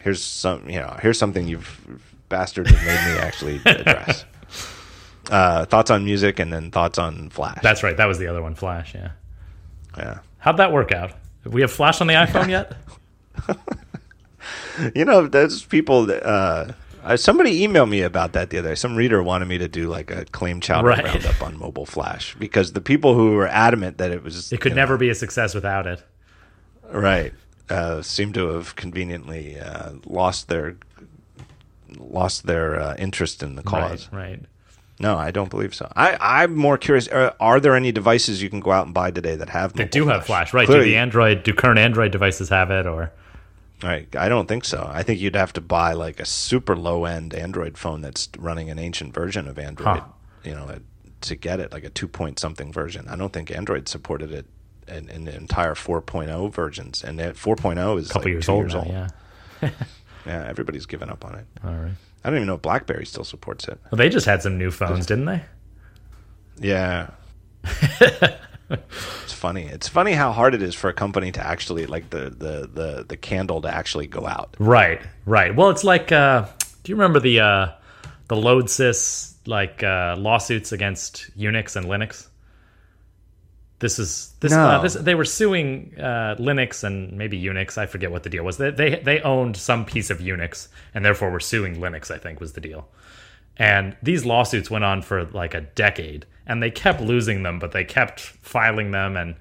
here's 0.00 0.22
some, 0.22 0.68
you 0.68 0.78
know, 0.78 0.96
here's 1.00 1.18
something 1.18 1.48
you've 1.48 1.80
bastards 2.28 2.70
have 2.70 2.86
made 2.86 3.14
me 3.14 3.18
actually 3.20 3.56
address. 3.64 4.24
uh, 5.30 5.64
thoughts 5.66 5.90
on 5.90 6.04
music, 6.04 6.38
and 6.38 6.52
then 6.52 6.70
thoughts 6.70 6.98
on 6.98 7.30
Flash. 7.30 7.58
that's 7.62 7.82
right. 7.82 7.96
That 7.96 8.06
was 8.06 8.18
the 8.18 8.26
other 8.26 8.42
one, 8.42 8.54
Flash. 8.54 8.94
Yeah. 8.94 9.10
Yeah. 9.96 10.18
How'd 10.38 10.56
that 10.58 10.72
work 10.72 10.92
out? 10.92 11.12
We 11.44 11.60
have 11.62 11.72
Flash 11.72 12.00
on 12.00 12.06
the 12.06 12.14
iPhone 12.14 12.48
yet? 12.48 12.76
You 14.94 15.04
know, 15.04 15.26
those 15.26 15.62
people. 15.64 16.06
that, 16.06 16.22
Uh, 16.24 16.72
uh, 17.04 17.16
somebody 17.16 17.66
emailed 17.66 17.88
me 17.88 18.00
about 18.02 18.32
that 18.32 18.50
the 18.50 18.58
other 18.58 18.70
day. 18.70 18.74
Some 18.74 18.96
reader 18.96 19.22
wanted 19.22 19.46
me 19.46 19.58
to 19.58 19.68
do 19.68 19.88
like 19.88 20.10
a 20.10 20.24
claim 20.26 20.60
chowder 20.60 20.88
Right. 20.88 21.04
roundup 21.04 21.40
on 21.42 21.56
mobile 21.58 21.86
Flash 21.86 22.34
because 22.38 22.72
the 22.72 22.80
people 22.80 23.14
who 23.14 23.32
were 23.32 23.46
adamant 23.46 23.98
that 23.98 24.10
it 24.10 24.22
was 24.24 24.52
It 24.52 24.60
could 24.60 24.70
you 24.72 24.76
know, 24.76 24.82
never 24.82 24.96
be 24.96 25.10
a 25.10 25.14
success 25.14 25.54
without 25.54 25.86
it. 25.86 26.02
Right. 26.90 27.32
Uh, 27.70 28.02
seem 28.02 28.32
to 28.34 28.48
have 28.48 28.74
conveniently 28.76 29.58
uh, 29.60 29.92
lost 30.06 30.48
their 30.48 30.76
lost 31.96 32.46
their 32.46 32.80
uh, 32.80 32.94
interest 32.98 33.42
in 33.42 33.54
the 33.54 33.62
cause. 33.62 34.08
Right. 34.12 34.30
Right. 34.30 34.40
No, 35.00 35.16
I 35.16 35.30
don't 35.32 35.50
believe 35.50 35.74
so. 35.74 35.90
I, 35.96 36.16
I'm 36.20 36.54
more 36.54 36.78
curious. 36.78 37.08
Are, 37.08 37.34
are 37.40 37.58
there 37.58 37.74
any 37.74 37.90
devices 37.90 38.42
you 38.42 38.48
can 38.48 38.60
go 38.60 38.70
out 38.70 38.86
and 38.86 38.94
buy 38.94 39.10
today 39.10 39.34
that 39.36 39.48
have 39.48 39.72
They 39.72 39.86
do 39.86 40.06
have 40.06 40.24
Flash, 40.24 40.54
right? 40.54 40.68
Do 40.68 40.82
the 40.82 40.96
Android, 40.96 41.42
do 41.42 41.52
current 41.52 41.78
Android 41.78 42.12
devices 42.12 42.48
have 42.50 42.70
it, 42.70 42.86
or 42.86 43.12
Right. 43.82 44.08
I 44.16 44.28
don't 44.28 44.46
think 44.46 44.64
so. 44.64 44.88
I 44.90 45.02
think 45.02 45.20
you'd 45.20 45.36
have 45.36 45.52
to 45.54 45.60
buy 45.60 45.92
like 45.92 46.20
a 46.20 46.24
super 46.24 46.76
low 46.76 47.04
end 47.04 47.34
Android 47.34 47.76
phone 47.76 48.00
that's 48.00 48.28
running 48.38 48.70
an 48.70 48.78
ancient 48.78 49.12
version 49.12 49.48
of 49.48 49.58
Android. 49.58 49.98
Huh. 49.98 50.04
You 50.44 50.52
know, 50.52 50.78
to 51.22 51.36
get 51.36 51.60
it 51.60 51.72
like 51.72 51.84
a 51.84 51.90
two 51.90 52.08
point 52.08 52.38
something 52.38 52.72
version. 52.72 53.08
I 53.08 53.16
don't 53.16 53.32
think 53.32 53.50
Android 53.50 53.88
supported 53.88 54.32
it 54.32 54.46
in, 54.86 55.08
in 55.08 55.24
the 55.24 55.34
entire 55.34 55.74
4.0 55.74 56.52
versions, 56.52 57.02
and 57.02 57.18
that 57.18 57.34
4.0 57.34 57.98
is 57.98 58.10
a 58.10 58.12
couple 58.12 58.22
like 58.22 58.32
years 58.32 58.46
two 58.46 58.52
old 58.52 58.62
years 58.62 58.74
now? 58.74 58.80
old. 58.80 58.88
Yeah. 58.88 59.70
Yeah, 60.26 60.42
everybody's 60.48 60.86
given 60.86 61.10
up 61.10 61.22
on 61.22 61.34
it. 61.34 61.46
All 61.62 61.74
right. 61.74 61.92
I 62.24 62.30
don't 62.30 62.38
even 62.38 62.46
know 62.46 62.54
if 62.54 62.62
BlackBerry 62.62 63.04
still 63.04 63.24
supports 63.24 63.68
it. 63.68 63.78
Well, 63.90 63.98
they 63.98 64.08
just 64.08 64.24
had 64.24 64.42
some 64.42 64.56
new 64.56 64.70
phones, 64.70 65.04
didn't 65.06 65.26
they? 65.26 65.42
Yeah. 66.58 67.10
it's 68.70 69.32
funny. 69.32 69.64
It's 69.64 69.88
funny 69.88 70.12
how 70.12 70.32
hard 70.32 70.54
it 70.54 70.62
is 70.62 70.74
for 70.74 70.88
a 70.88 70.94
company 70.94 71.32
to 71.32 71.46
actually 71.46 71.86
like 71.86 72.10
the 72.10 72.30
the 72.30 72.70
the, 72.72 73.04
the 73.08 73.16
candle 73.16 73.60
to 73.62 73.68
actually 73.68 74.06
go 74.06 74.26
out. 74.26 74.56
Right. 74.58 75.00
Right. 75.26 75.54
Well, 75.54 75.70
it's 75.70 75.84
like, 75.84 76.12
uh, 76.12 76.46
do 76.82 76.92
you 76.92 76.96
remember 76.96 77.20
the 77.20 77.40
uh, 77.40 77.66
the 78.28 78.36
load 78.36 78.66
sys 78.66 79.34
like 79.46 79.82
uh, 79.82 80.16
lawsuits 80.18 80.72
against 80.72 81.30
Unix 81.38 81.76
and 81.76 81.86
Linux? 81.86 82.28
This 83.80 83.98
is 83.98 84.32
this, 84.40 84.52
No. 84.52 84.58
uh, 84.68 84.82
this 84.82 84.94
they 84.94 85.14
were 85.14 85.24
suing 85.24 85.94
uh, 85.98 86.36
Linux 86.38 86.84
and 86.84 87.12
maybe 87.12 87.40
Unix. 87.40 87.76
I 87.76 87.86
forget 87.86 88.10
what 88.10 88.22
the 88.22 88.30
deal 88.30 88.44
was. 88.44 88.56
They, 88.56 88.70
they 88.70 88.96
they 88.96 89.20
owned 89.20 89.56
some 89.56 89.84
piece 89.84 90.10
of 90.10 90.18
Unix 90.18 90.68
and 90.94 91.04
therefore 91.04 91.30
were 91.30 91.40
suing 91.40 91.76
Linux. 91.76 92.10
I 92.10 92.18
think 92.18 92.40
was 92.40 92.52
the 92.52 92.60
deal. 92.60 92.88
And 93.56 93.96
these 94.02 94.24
lawsuits 94.24 94.70
went 94.70 94.84
on 94.84 95.02
for 95.02 95.24
like 95.26 95.54
a 95.54 95.60
decade, 95.60 96.26
and 96.46 96.62
they 96.62 96.70
kept 96.70 97.00
losing 97.00 97.42
them, 97.42 97.58
but 97.58 97.72
they 97.72 97.84
kept 97.84 98.20
filing 98.20 98.90
them, 98.90 99.16
and 99.16 99.36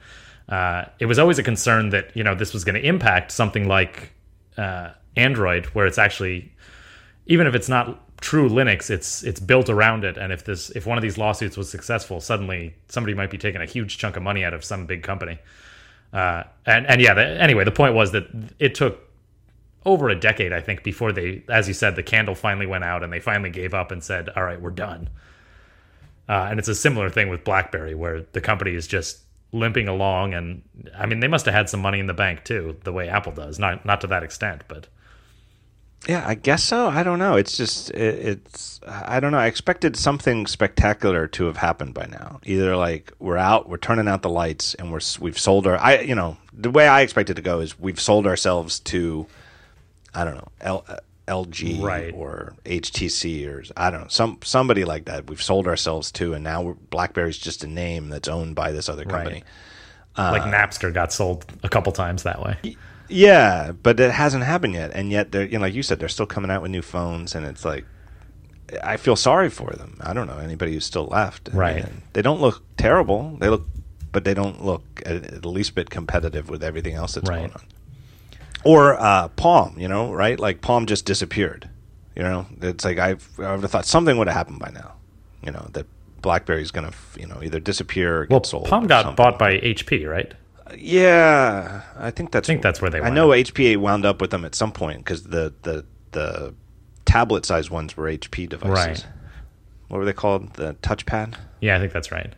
uh, 0.50 0.86
it 1.00 1.06
was 1.08 1.18
always 1.20 1.40
a 1.40 1.44
concern 1.44 1.90
that 1.90 2.16
you 2.16 2.24
know 2.24 2.36
this 2.36 2.54
was 2.54 2.64
going 2.64 2.76
to 2.76 2.86
impact 2.88 3.32
something 3.32 3.68
like 3.68 4.12
uh, 4.58 4.90
Android, 5.16 5.66
where 5.68 5.86
it's 5.88 5.98
actually 5.98 6.52
even 7.28 7.48
if 7.48 7.56
it's 7.56 7.70
not 7.70 8.03
true 8.24 8.48
Linux, 8.50 8.90
it's 8.90 9.22
it's 9.24 9.41
built 9.41 9.70
around 9.70 10.06
it. 10.06 10.18
And 10.18 10.32
if 10.32 10.45
this 10.45 10.70
if 10.70 10.88
one 10.88 10.98
of 10.98 11.02
these 11.02 11.18
lawsuits 11.18 11.58
was 11.58 11.70
successful, 11.70 12.22
suddenly 12.22 12.74
somebody 12.88 13.14
might 13.14 13.30
be 13.30 13.38
taking 13.38 13.62
a 13.62 13.66
huge 13.66 13.98
chunk 13.98 14.16
of 14.16 14.24
money 14.24 14.45
out 14.45 14.54
of 14.54 14.64
some 14.64 14.86
big 14.86 15.04
company. 15.04 15.40
Uh, 16.14 16.44
and 16.66 16.88
and 16.88 17.02
yeah, 17.02 17.14
the, 17.14 17.26
anyway, 17.41 17.66
the 17.66 17.72
point 17.72 17.94
was 17.94 18.14
that 18.14 18.26
it 18.60 18.76
took 18.76 19.00
over 19.86 20.08
a 20.08 20.16
decade, 20.16 20.54
I 20.54 20.62
think, 20.62 20.84
before 20.84 21.12
they, 21.12 21.44
as 21.50 21.68
you 21.68 21.74
said, 21.74 21.98
the 21.98 22.04
candle 22.04 22.34
finally 22.34 22.66
went 22.66 22.86
out 22.86 23.04
and 23.04 23.12
they 23.12 23.20
finally 23.20 23.50
gave 23.50 23.74
up 23.74 23.91
and 23.91 24.02
said, 24.02 24.30
"All 24.30 24.44
right, 24.44 24.62
we're 24.62 24.72
done." 24.72 25.10
Uh, 26.30 26.48
and 26.50 26.60
it's 26.60 26.70
a 26.70 26.76
similar 26.76 27.10
thing 27.10 27.28
with 27.28 27.44
BlackBerry, 27.44 27.94
where 27.94 28.22
the 28.32 28.40
company 28.40 28.74
is 28.74 28.88
just 28.88 29.20
limping 29.52 29.90
along, 29.90 30.34
and 30.34 30.62
I 30.98 31.08
mean, 31.08 31.20
they 31.20 31.28
must 31.28 31.45
have 31.45 31.54
had 31.54 31.70
some 31.70 31.82
money 31.82 32.00
in 32.00 32.08
the 32.08 32.14
bank 32.14 32.45
too, 32.45 32.78
the 32.86 32.94
way 32.94 33.10
Apple 33.10 33.34
does. 33.34 33.60
Not 33.60 33.86
not 33.86 34.00
to 34.00 34.08
that 34.08 34.24
extent, 34.24 34.64
but 34.70 34.88
Yeah, 36.08 36.24
I 36.28 36.36
guess 36.36 36.64
so. 36.64 36.88
I 36.90 37.04
don't 37.04 37.20
know. 37.20 37.36
It's 37.38 37.56
just 37.56 37.90
it, 37.92 37.98
it's 38.26 38.80
I 38.86 39.20
don't 39.20 39.32
know. 39.32 39.38
I 39.38 39.48
expected 39.48 39.96
something 39.96 40.48
spectacular 40.48 41.28
to 41.28 41.46
have 41.46 41.58
happened 41.58 41.94
by 41.94 42.08
now. 42.08 42.40
Either 42.44 42.76
like 42.76 43.14
we're 43.20 43.38
out, 43.38 43.70
we're 43.70 43.78
turning 43.78 44.08
out 44.10 44.22
the 44.22 44.30
lights, 44.30 44.74
and 44.76 44.92
we're 44.92 45.00
we've 45.20 45.40
sold 45.40 45.66
our. 45.66 45.78
I 45.78 46.00
you 46.02 46.16
know 46.16 46.38
the 46.52 46.70
way 46.70 46.88
I 46.88 47.02
expect 47.02 47.30
it 47.30 47.36
to 47.36 47.42
go 47.42 47.62
is 47.62 47.80
we've 47.80 48.00
sold 48.02 48.28
ourselves 48.28 48.80
to, 48.82 49.28
I 50.14 50.26
don't 50.26 50.36
know, 50.36 50.48
L, 50.62 50.86
uh, 50.90 50.98
LG 51.28 51.82
Right. 51.82 52.14
or 52.14 52.54
HTC 52.66 53.48
or 53.48 53.64
I 53.78 53.90
don't 53.90 54.02
know 54.02 54.08
some 54.10 54.40
somebody 54.44 54.84
like 54.84 55.06
that. 55.06 55.30
We've 55.30 55.42
sold 55.42 55.68
ourselves 55.68 56.12
to, 56.14 56.34
and 56.34 56.44
now 56.44 56.62
we're, 56.64 56.74
BlackBerry's 56.74 57.38
just 57.38 57.64
a 57.64 57.68
name 57.68 58.10
that's 58.10 58.28
owned 58.28 58.56
by 58.56 58.74
this 58.74 58.90
other 58.90 59.06
company. 59.06 59.44
like 60.18 60.42
Napster 60.44 60.94
got 60.94 61.14
sold 61.14 61.46
a 61.64 61.70
couple 61.70 61.94
times 61.94 62.24
that 62.24 62.42
way. 62.42 62.76
Yeah, 63.14 63.72
but 63.72 63.99
it 63.99 64.11
hasn't 64.11 64.44
happened 64.44 64.73
yet, 64.73 64.91
and 64.94 65.11
yet 65.11 65.31
they're 65.31 65.45
you 65.45 65.53
know, 65.57 65.61
like 65.65 65.73
you 65.73 65.84
said, 65.84 65.99
they're 65.99 66.10
still 66.10 66.26
coming 66.26 66.49
out 66.52 66.61
with 66.61 66.72
new 66.72 66.81
phones, 66.81 67.35
and 67.35 67.45
it's 67.45 67.64
like 67.65 67.85
I 68.84 68.98
feel 68.98 69.15
sorry 69.15 69.49
for 69.49 69.72
them. 69.72 69.98
I 70.02 70.14
don't 70.14 70.27
know 70.27 70.38
anybody 70.38 70.73
who's 70.73 70.85
still 70.85 71.06
left. 71.06 71.49
Right. 71.53 71.77
mean, 71.84 72.02
they 72.14 72.22
don't 72.22 72.41
look 72.41 72.64
terrible. 72.77 73.38
They 73.40 73.49
look, 73.49 73.68
but 74.11 74.23
they 74.23 74.34
don't 74.34 74.64
look 74.65 74.84
at, 75.06 75.41
the 75.41 75.49
least 75.49 75.76
bit 75.76 75.90
competitive 75.90 76.49
with 76.49 76.64
everything 76.64 76.95
else 76.95 77.14
that's 77.14 77.30
Right. 77.30 77.40
going 77.40 77.52
on. 77.53 77.61
Or 78.65 78.99
uh, 78.99 79.27
Palm, 79.30 79.76
you 79.77 79.88
know, 79.90 80.11
right? 80.14 80.40
Like 80.40 80.61
Palm 80.61 80.85
just 80.85 81.06
disappeared. 81.06 81.69
You 82.15 82.23
know, 82.23 82.45
it's 82.61 82.85
like 82.85 82.98
I've, 82.99 83.27
I 83.40 83.52
would 83.52 83.61
have 83.61 83.72
thought 83.72 83.85
something 83.85 84.18
would 84.18 84.27
have 84.27 84.35
happened 84.38 84.60
by 84.60 84.69
now. 84.72 84.94
You 85.44 85.52
know 85.52 85.68
that 85.73 85.85
BlackBerry's 86.22 86.72
going 86.72 86.90
to, 86.90 86.95
you 87.19 87.27
know, 87.27 87.41
either 87.44 87.60
disappear 87.60 88.19
or 88.22 88.26
get 88.26 88.31
Well, 88.31 88.44
sold. 88.45 88.69
Palm 88.69 88.88
got 88.88 89.03
something. 89.03 89.15
bought 89.18 89.38
by 89.38 89.57
HP, 89.60 90.10
right? 90.10 90.31
Yeah, 90.77 91.81
I 91.98 92.11
think 92.11 92.31
that's. 92.31 92.49
I 92.49 92.53
think 92.53 92.64
that's 92.64 92.81
where 92.81 92.90
they. 92.90 93.02
I 93.02 93.10
know 93.10 93.31
up. 93.31 93.38
HPA 93.38 93.77
wound 93.77 94.06
up 94.06 94.22
with 94.22 94.31
them 94.31 94.45
at 94.45 94.56
some 94.56 94.72
point 94.72 94.99
because 94.99 95.23
the 95.23 95.53
the 95.64 95.85
the 96.11 96.53
tablet 97.06 97.45
sized 97.45 97.69
ones 97.69 97.98
were 97.98 98.06
HP 98.06 98.49
devices. 98.49 99.03
Right. 99.03 99.06
What 99.90 99.98
were 99.98 100.06
they 100.06 100.14
called? 100.14 100.53
The 100.53 100.76
touchpad. 100.76 101.35
Yeah, 101.61 101.76
I 101.76 101.80
think 101.80 101.94
that's 101.94 102.11
right. 102.11 102.34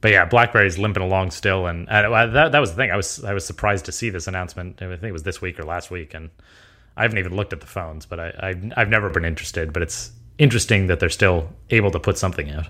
But 0.00 0.12
yeah, 0.12 0.24
BlackBerry's 0.24 0.78
limping 0.78 1.02
along 1.02 1.32
still, 1.32 1.66
and 1.66 1.88
uh, 1.88 2.26
that 2.26 2.52
that 2.52 2.58
was 2.60 2.70
the 2.70 2.76
thing. 2.76 2.90
I 2.90 2.96
was 2.96 3.24
I 3.24 3.34
was 3.34 3.44
surprised 3.44 3.86
to 3.86 3.92
see 3.92 4.10
this 4.10 4.26
announcement. 4.28 4.80
I 4.80 4.88
think 4.88 5.02
it 5.02 5.12
was 5.12 5.24
this 5.24 5.40
week 5.40 5.58
or 5.58 5.64
last 5.64 5.90
week, 5.90 6.14
and 6.14 6.30
I 6.96 7.02
haven't 7.02 7.18
even 7.18 7.34
looked 7.34 7.52
at 7.52 7.60
the 7.60 7.66
phones. 7.66 8.06
But 8.06 8.20
I, 8.20 8.28
I 8.40 8.70
I've 8.76 8.88
never 8.88 9.10
been 9.10 9.24
interested. 9.24 9.72
But 9.72 9.82
it's 9.82 10.12
interesting 10.38 10.86
that 10.86 11.00
they're 11.00 11.08
still 11.08 11.48
able 11.70 11.90
to 11.90 11.98
put 11.98 12.18
something 12.18 12.50
out. 12.50 12.68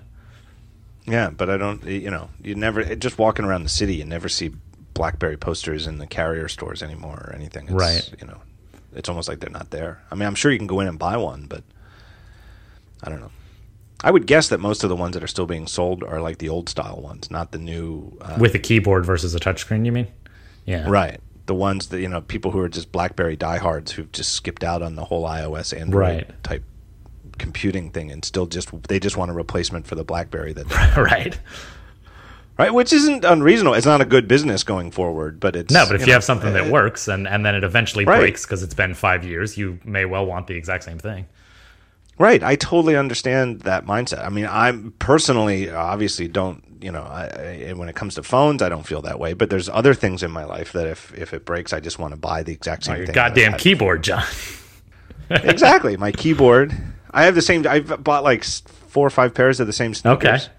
Yeah, 1.07 1.29
but 1.29 1.49
I 1.49 1.57
don't. 1.57 1.83
You 1.85 2.11
know, 2.11 2.29
you 2.43 2.53
never 2.55 2.83
just 2.95 3.17
walking 3.17 3.45
around 3.45 3.63
the 3.63 3.69
city, 3.69 3.95
you 3.95 4.05
never 4.05 4.27
see 4.29 4.51
BlackBerry 4.93 5.37
posters 5.37 5.87
in 5.87 5.97
the 5.99 6.07
carrier 6.07 6.47
stores 6.47 6.83
anymore 6.83 7.27
or 7.29 7.33
anything. 7.33 7.65
It's, 7.65 7.73
Right. 7.73 8.13
You 8.19 8.27
know, 8.27 8.39
it's 8.93 9.07
almost 9.09 9.29
like 9.29 9.39
they're 9.39 9.49
not 9.49 9.69
there. 9.71 10.01
I 10.11 10.15
mean, 10.15 10.27
I'm 10.27 10.35
sure 10.35 10.51
you 10.51 10.57
can 10.57 10.67
go 10.67 10.79
in 10.81 10.87
and 10.87 10.99
buy 10.99 11.15
one, 11.17 11.45
but 11.47 11.63
I 13.03 13.09
don't 13.09 13.21
know. 13.21 13.31
I 14.03 14.11
would 14.11 14.27
guess 14.27 14.49
that 14.49 14.59
most 14.59 14.83
of 14.83 14.89
the 14.89 14.95
ones 14.95 15.13
that 15.15 15.23
are 15.23 15.27
still 15.27 15.47
being 15.47 15.65
sold 15.65 16.03
are 16.03 16.21
like 16.21 16.37
the 16.37 16.49
old 16.49 16.69
style 16.69 16.99
ones, 17.01 17.31
not 17.31 17.51
the 17.51 17.57
new. 17.57 18.15
Uh, 18.21 18.37
With 18.39 18.53
a 18.53 18.59
keyboard 18.59 19.05
versus 19.05 19.33
a 19.33 19.39
touchscreen, 19.39 19.85
you 19.85 19.91
mean? 19.91 20.07
Yeah. 20.65 20.87
Right. 20.89 21.19
The 21.47 21.55
ones 21.55 21.87
that, 21.87 22.01
you 22.01 22.09
know, 22.09 22.21
people 22.21 22.51
who 22.51 22.59
are 22.59 22.69
just 22.69 22.91
Blackberry 22.91 23.35
diehards 23.35 23.93
who've 23.93 24.11
just 24.11 24.33
skipped 24.33 24.63
out 24.63 24.81
on 24.83 24.95
the 24.95 25.05
whole 25.05 25.23
iOS 25.25 25.75
Android 25.79 26.01
Right. 26.01 26.43
type 26.43 26.63
computing 27.37 27.89
thing 27.91 28.11
and 28.11 28.23
still 28.25 28.45
just 28.45 28.69
they 28.83 28.99
just 28.99 29.17
want 29.17 29.31
a 29.31 29.33
replacement 29.33 29.87
for 29.87 29.95
the 29.95 30.03
Blackberry 30.03 30.53
that 30.53 30.67
right. 30.97 31.39
right, 32.57 32.73
which 32.73 32.91
isn't 32.93 33.23
unreasonable. 33.23 33.75
It's 33.75 33.85
not 33.85 34.01
a 34.01 34.05
good 34.05 34.27
business 34.27 34.63
going 34.63 34.91
forward, 34.91 35.39
but 35.39 35.55
it's 35.55 35.73
No, 35.73 35.85
but 35.85 35.95
if 35.95 36.01
you, 36.01 36.07
know, 36.07 36.13
have 36.13 36.23
something 36.23 36.53
that 36.53 36.71
works 36.71 37.07
and, 37.07 37.27
and 37.27 37.45
then 37.45 37.55
it 37.55 37.63
eventually 37.63 38.05
Right. 38.05 38.19
breaks 38.19 38.45
because 38.45 38.63
it's 38.63 38.73
been 38.73 38.93
five 38.93 39.23
years, 39.23 39.57
you 39.57 39.79
may 39.85 40.05
well 40.05 40.25
want 40.25 40.47
the 40.47 40.55
exact 40.55 40.83
same 40.83 40.99
thing. 40.99 41.27
Right, 42.19 42.41
I 42.41 42.55
totally 42.55 42.95
understand 42.95 43.61
that 43.61 43.85
mindset. 43.85 44.25
I 44.25 44.29
mean, 44.29 44.47
I'm 44.49 44.91
personally 44.97 45.69
obviously 45.69 46.27
don't, 46.27 46.63
you 46.81 46.91
know, 46.91 47.03
I, 47.03 47.67
I, 47.69 47.73
when 47.73 47.89
it 47.89 47.95
comes 47.95 48.15
to 48.15 48.23
phones, 48.23 48.63
I 48.63 48.69
don't 48.69 48.87
feel 48.87 49.03
that 49.03 49.19
way. 49.19 49.33
But 49.33 49.51
there's 49.51 49.69
other 49.69 49.93
things 49.93 50.23
in 50.23 50.31
my 50.31 50.43
life 50.43 50.71
that 50.71 50.87
if 50.87 51.13
if 51.15 51.31
it 51.31 51.45
breaks, 51.45 51.73
I 51.73 51.79
just 51.79 51.99
want 51.99 52.13
to 52.13 52.19
buy 52.19 52.41
the 52.41 52.53
exact 52.53 52.85
oh, 52.85 52.85
same 52.87 52.97
Your 52.97 53.05
thing. 53.05 53.13
goddamn 53.13 53.53
keyboard, 53.53 54.03
John. 54.03 54.23
exactly. 55.29 55.95
My 55.97 56.11
keyboard. 56.11 56.73
I 57.11 57.23
have 57.25 57.35
the 57.35 57.41
same. 57.41 57.65
I've 57.67 58.03
bought 58.03 58.23
like 58.23 58.43
four 58.43 59.05
or 59.05 59.09
five 59.09 59.33
pairs 59.33 59.59
of 59.59 59.67
the 59.67 59.73
same 59.73 59.93
sneakers. 59.93 60.43
Okay. 60.45 60.53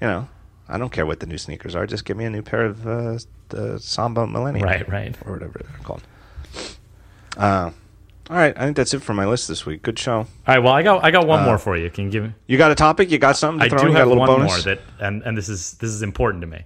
You 0.00 0.06
know, 0.08 0.28
I 0.68 0.78
don't 0.78 0.90
care 0.92 1.06
what 1.06 1.20
the 1.20 1.26
new 1.26 1.38
sneakers 1.38 1.74
are. 1.74 1.86
Just 1.86 2.04
give 2.04 2.16
me 2.16 2.24
a 2.24 2.30
new 2.30 2.42
pair 2.42 2.64
of 2.64 2.86
uh, 2.86 3.18
the 3.48 3.78
Samba 3.78 4.26
Millennium. 4.26 4.66
Right, 4.66 4.88
right. 4.88 5.16
Or 5.24 5.34
whatever 5.34 5.60
they're 5.62 5.84
called. 5.84 6.02
Uh, 7.36 7.70
all 8.30 8.36
right. 8.36 8.56
I 8.56 8.64
think 8.64 8.76
that's 8.76 8.94
it 8.94 9.02
for 9.02 9.12
my 9.14 9.26
list 9.26 9.48
this 9.48 9.66
week. 9.66 9.82
Good 9.82 9.98
show. 9.98 10.18
All 10.18 10.26
right. 10.46 10.58
Well, 10.60 10.72
I 10.72 10.82
got 10.82 11.04
I 11.04 11.10
got 11.10 11.26
one 11.26 11.40
Uh, 11.42 11.46
more 11.46 11.58
for 11.58 11.76
you. 11.76 11.90
Can 11.90 12.04
you 12.04 12.10
give 12.10 12.24
me? 12.24 12.32
You 12.46 12.58
got 12.58 12.70
a 12.70 12.74
topic? 12.74 13.10
You 13.10 13.18
got 13.18 13.36
something? 13.36 13.60
To 13.60 13.66
I 13.66 13.68
throw 13.68 13.80
do 13.80 13.86
in? 13.88 13.96
Have 13.96 14.06
a 14.06 14.10
little 14.10 14.20
one 14.20 14.40
bonus? 14.40 14.64
more 14.66 14.74
that, 14.74 14.82
and 15.00 15.22
and 15.22 15.36
this 15.36 15.48
is 15.48 15.74
this 15.74 15.90
is 15.90 16.02
important 16.02 16.40
to 16.42 16.46
me. 16.46 16.64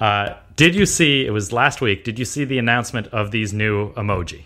Uh, 0.00 0.34
did 0.56 0.74
you 0.74 0.86
see? 0.86 1.26
It 1.26 1.30
was 1.30 1.52
last 1.52 1.80
week. 1.80 2.04
Did 2.04 2.18
you 2.18 2.24
see 2.24 2.44
the 2.44 2.58
announcement 2.58 3.08
of 3.08 3.30
these 3.30 3.52
new 3.52 3.92
emoji? 3.94 4.44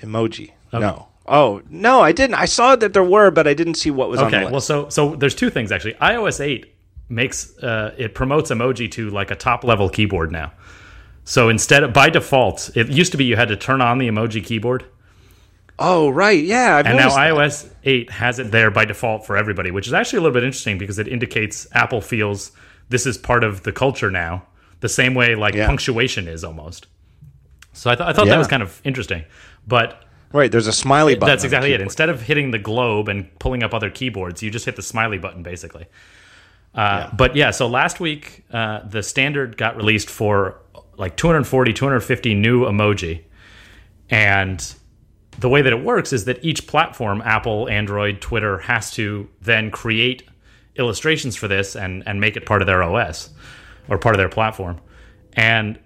Emoji. 0.00 0.52
No. 0.72 1.08
Oh 1.32 1.62
no, 1.70 2.00
I 2.00 2.10
didn't. 2.12 2.34
I 2.34 2.44
saw 2.46 2.74
that 2.76 2.92
there 2.92 3.04
were, 3.04 3.30
but 3.30 3.46
I 3.46 3.54
didn't 3.54 3.74
see 3.76 3.90
what 3.90 4.10
was 4.10 4.20
on 4.20 4.30
the 4.30 4.36
Okay. 4.36 4.44
list. 4.46 4.52
Well, 4.52 4.60
so 4.60 4.88
so 4.88 5.14
there's 5.14 5.34
two 5.36 5.48
things 5.48 5.70
actually. 5.72 5.94
iOS 5.94 6.40
8 6.44 6.66
makes 7.08 7.56
uh, 7.62 7.94
it 7.96 8.14
promotes 8.14 8.50
emoji 8.50 8.90
to 8.92 9.10
like 9.10 9.30
a 9.30 9.36
top 9.36 9.62
level 9.64 9.88
keyboard 9.88 10.32
now. 10.32 10.52
So 11.24 11.48
instead 11.48 11.84
of 11.84 11.92
by 11.92 12.10
default, 12.10 12.70
it 12.74 12.88
used 12.88 13.12
to 13.12 13.18
be 13.18 13.24
you 13.24 13.36
had 13.36 13.48
to 13.48 13.56
turn 13.56 13.80
on 13.80 13.98
the 13.98 14.08
emoji 14.08 14.42
keyboard. 14.44 14.84
oh 15.78 16.08
right, 16.10 16.42
yeah. 16.42 16.76
I've 16.76 16.86
And 16.86 16.96
now 16.98 17.10
that. 17.10 17.30
iOS 17.30 17.68
8 17.84 18.10
has 18.10 18.38
it 18.40 18.50
there 18.50 18.70
by 18.70 18.84
default 18.84 19.24
for 19.24 19.36
everybody, 19.36 19.70
which 19.70 19.86
is 19.86 19.92
actually 19.92 20.18
a 20.18 20.22
little 20.22 20.34
bit 20.34 20.44
interesting 20.44 20.78
because 20.78 20.98
it 20.98 21.06
indicates 21.08 21.66
Apple 21.72 22.00
feels 22.00 22.50
this 22.88 23.06
is 23.06 23.16
part 23.16 23.44
of 23.44 23.62
the 23.62 23.70
culture 23.72 24.10
now, 24.10 24.42
the 24.80 24.88
same 24.88 25.14
way 25.14 25.36
like 25.36 25.54
Yeah. 25.54 25.66
punctuation 25.68 26.26
is 26.26 26.42
almost. 26.44 26.88
So 27.72 27.88
I, 27.90 27.94
th- 27.94 28.08
I 28.08 28.12
thought 28.12 28.26
Yeah. 28.26 28.32
that 28.32 28.38
was 28.38 28.48
kind 28.48 28.62
of 28.64 28.80
interesting. 28.84 29.22
But 29.66 30.02
right. 30.32 30.50
There's 30.50 30.66
a 30.66 30.72
smiley 30.72 31.14
button. 31.14 31.32
that's 31.32 31.44
exactly 31.44 31.72
it. 31.72 31.80
Instead 31.80 32.08
of 32.08 32.22
hitting 32.22 32.50
the 32.50 32.58
globe 32.58 33.08
and 33.08 33.36
pulling 33.38 33.62
up 33.62 33.74
other 33.74 33.90
keyboards, 33.90 34.42
you 34.42 34.50
just 34.50 34.64
hit 34.64 34.76
the 34.76 34.82
smiley 34.82 35.18
button 35.18 35.42
basically. 35.42 35.86
Uh, 36.74 37.10
But 37.16 37.34
yeah, 37.34 37.50
so 37.50 37.66
last 37.66 37.98
week 38.00 38.44
uh, 38.52 38.80
the 38.88 39.02
standard 39.02 39.56
got 39.56 39.76
released 39.76 40.08
for 40.08 40.60
like 40.96 41.16
240, 41.16 41.72
250 41.72 42.34
new 42.34 42.64
emoji. 42.64 43.22
And 44.08 44.74
the 45.38 45.48
way 45.48 45.62
that 45.62 45.72
it 45.72 45.82
works 45.82 46.12
is 46.12 46.24
that 46.26 46.44
each 46.44 46.66
platform, 46.66 47.22
Apple, 47.24 47.68
Android, 47.68 48.20
Twitter, 48.20 48.58
has 48.58 48.90
to 48.92 49.28
then 49.40 49.70
create 49.70 50.24
illustrations 50.76 51.36
for 51.36 51.48
this 51.48 51.74
and, 51.76 52.02
and 52.06 52.20
make 52.20 52.36
it 52.36 52.46
part 52.46 52.62
of 52.62 52.66
their 52.66 52.82
OS 52.82 53.30
or 53.88 53.98
part 53.98 54.14
of 54.14 54.18
their 54.18 54.28
platform. 54.28 54.80
And 55.34 55.78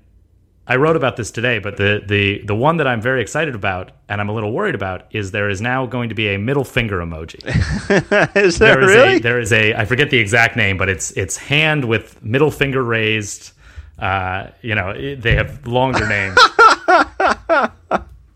I 0.67 0.77
wrote 0.77 0.97
about 0.97 1.17
this 1.17 1.31
today, 1.31 1.59
but 1.59 1.77
the, 1.77 2.03
the, 2.07 2.41
the 2.47 2.55
one 2.55 2.79
that 2.79 2.87
I'm 2.87 3.03
very 3.03 3.21
excited 3.21 3.55
about 3.55 3.93
and 4.09 4.19
I'm 4.21 4.31
a 4.31 4.33
little 4.33 4.51
worried 4.51 4.75
about 4.75 5.07
is 5.11 5.31
there 5.31 5.51
is 5.51 5.61
now 5.61 5.85
going 5.85 6.09
to 6.09 6.15
be 6.15 6.29
a 6.35 6.39
middle 6.39 6.65
finger 6.65 6.99
emoji. 7.01 7.45
is 8.37 8.59
there, 8.59 8.75
There 8.77 8.83
is 8.83 8.91
really? 8.91 9.17
a 9.17 9.21
there 9.21 9.41
is 9.41 9.53
a 9.53 9.75
I 9.75 9.85
forget 9.85 10.09
the 10.09 10.19
exact 10.19 10.57
name, 10.57 10.79
but 10.79 10.89
it's 10.89 11.11
it's 11.13 11.37
hand 11.37 11.85
with 11.85 12.23
middle 12.25 12.51
finger 12.51 12.83
raised. 12.83 13.53
Uh, 13.99 14.49
you 14.63 14.75
know, 14.75 14.93
they 15.17 15.35
have 15.37 15.67
longer 15.67 16.09
names. 16.09 16.37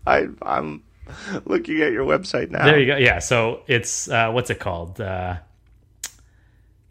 I, 0.05 0.27
I'm 0.43 0.83
looking 1.45 1.81
at 1.81 1.91
your 1.91 2.05
website 2.05 2.51
now. 2.51 2.65
There 2.65 2.79
you 2.79 2.85
go. 2.85 2.97
Yeah. 2.97 3.19
So 3.19 3.63
it's 3.67 4.07
uh, 4.07 4.31
what's 4.31 4.49
it 4.49 4.59
called? 4.59 5.01
Uh, 5.01 5.37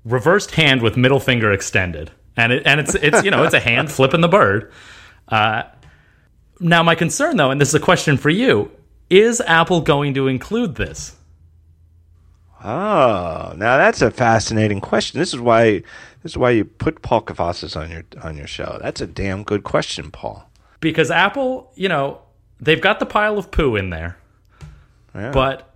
reversed 0.05 0.53
hand 0.53 0.83
with 0.83 0.97
middle 0.97 1.21
finger 1.21 1.53
extended, 1.53 2.11
and 2.37 2.53
it 2.53 2.63
and 2.67 2.81
it's 2.81 2.95
it's 2.97 3.23
you 3.25 3.31
know 3.31 3.45
it's 3.45 3.55
a 3.55 3.61
hand 3.61 3.91
flipping 3.99 4.21
the 4.21 4.29
bird. 4.29 4.73
Uh, 5.29 5.65
now 6.61 6.83
my 6.83 6.95
concern 6.95 7.37
though, 7.37 7.51
and 7.51 7.61
this 7.61 7.69
is 7.69 7.75
a 7.75 7.81
question 7.81 8.17
for 8.17 8.31
you: 8.31 8.71
Is 9.11 9.41
Apple 9.43 9.81
going 9.81 10.15
to 10.15 10.27
include 10.29 10.77
this? 10.77 11.17
Oh, 12.65 13.53
now 13.57 13.77
that's 13.77 14.03
a 14.03 14.11
fascinating 14.11 14.81
question. 14.81 15.21
This 15.21 15.33
is 15.33 15.41
why 15.41 15.83
this 16.23 16.33
is 16.33 16.37
why 16.37 16.51
you 16.51 16.65
put 16.65 17.03
Paul 17.03 17.23
Kafasis 17.23 17.81
on 17.81 17.91
your 17.91 18.05
on 18.23 18.37
your 18.37 18.47
show. 18.47 18.79
That's 18.83 19.01
a 19.01 19.07
damn 19.07 19.45
good 19.45 19.63
question, 19.65 20.11
Paul. 20.11 20.51
Because 20.81 21.11
Apple, 21.11 21.73
you 21.75 21.89
know, 21.89 22.21
they've 22.61 22.81
got 22.81 22.99
the 22.99 23.07
pile 23.07 23.39
of 23.39 23.51
poo 23.51 23.77
in 23.77 23.91
there. 23.91 24.19
Yeah. 25.15 25.31
but 25.31 25.75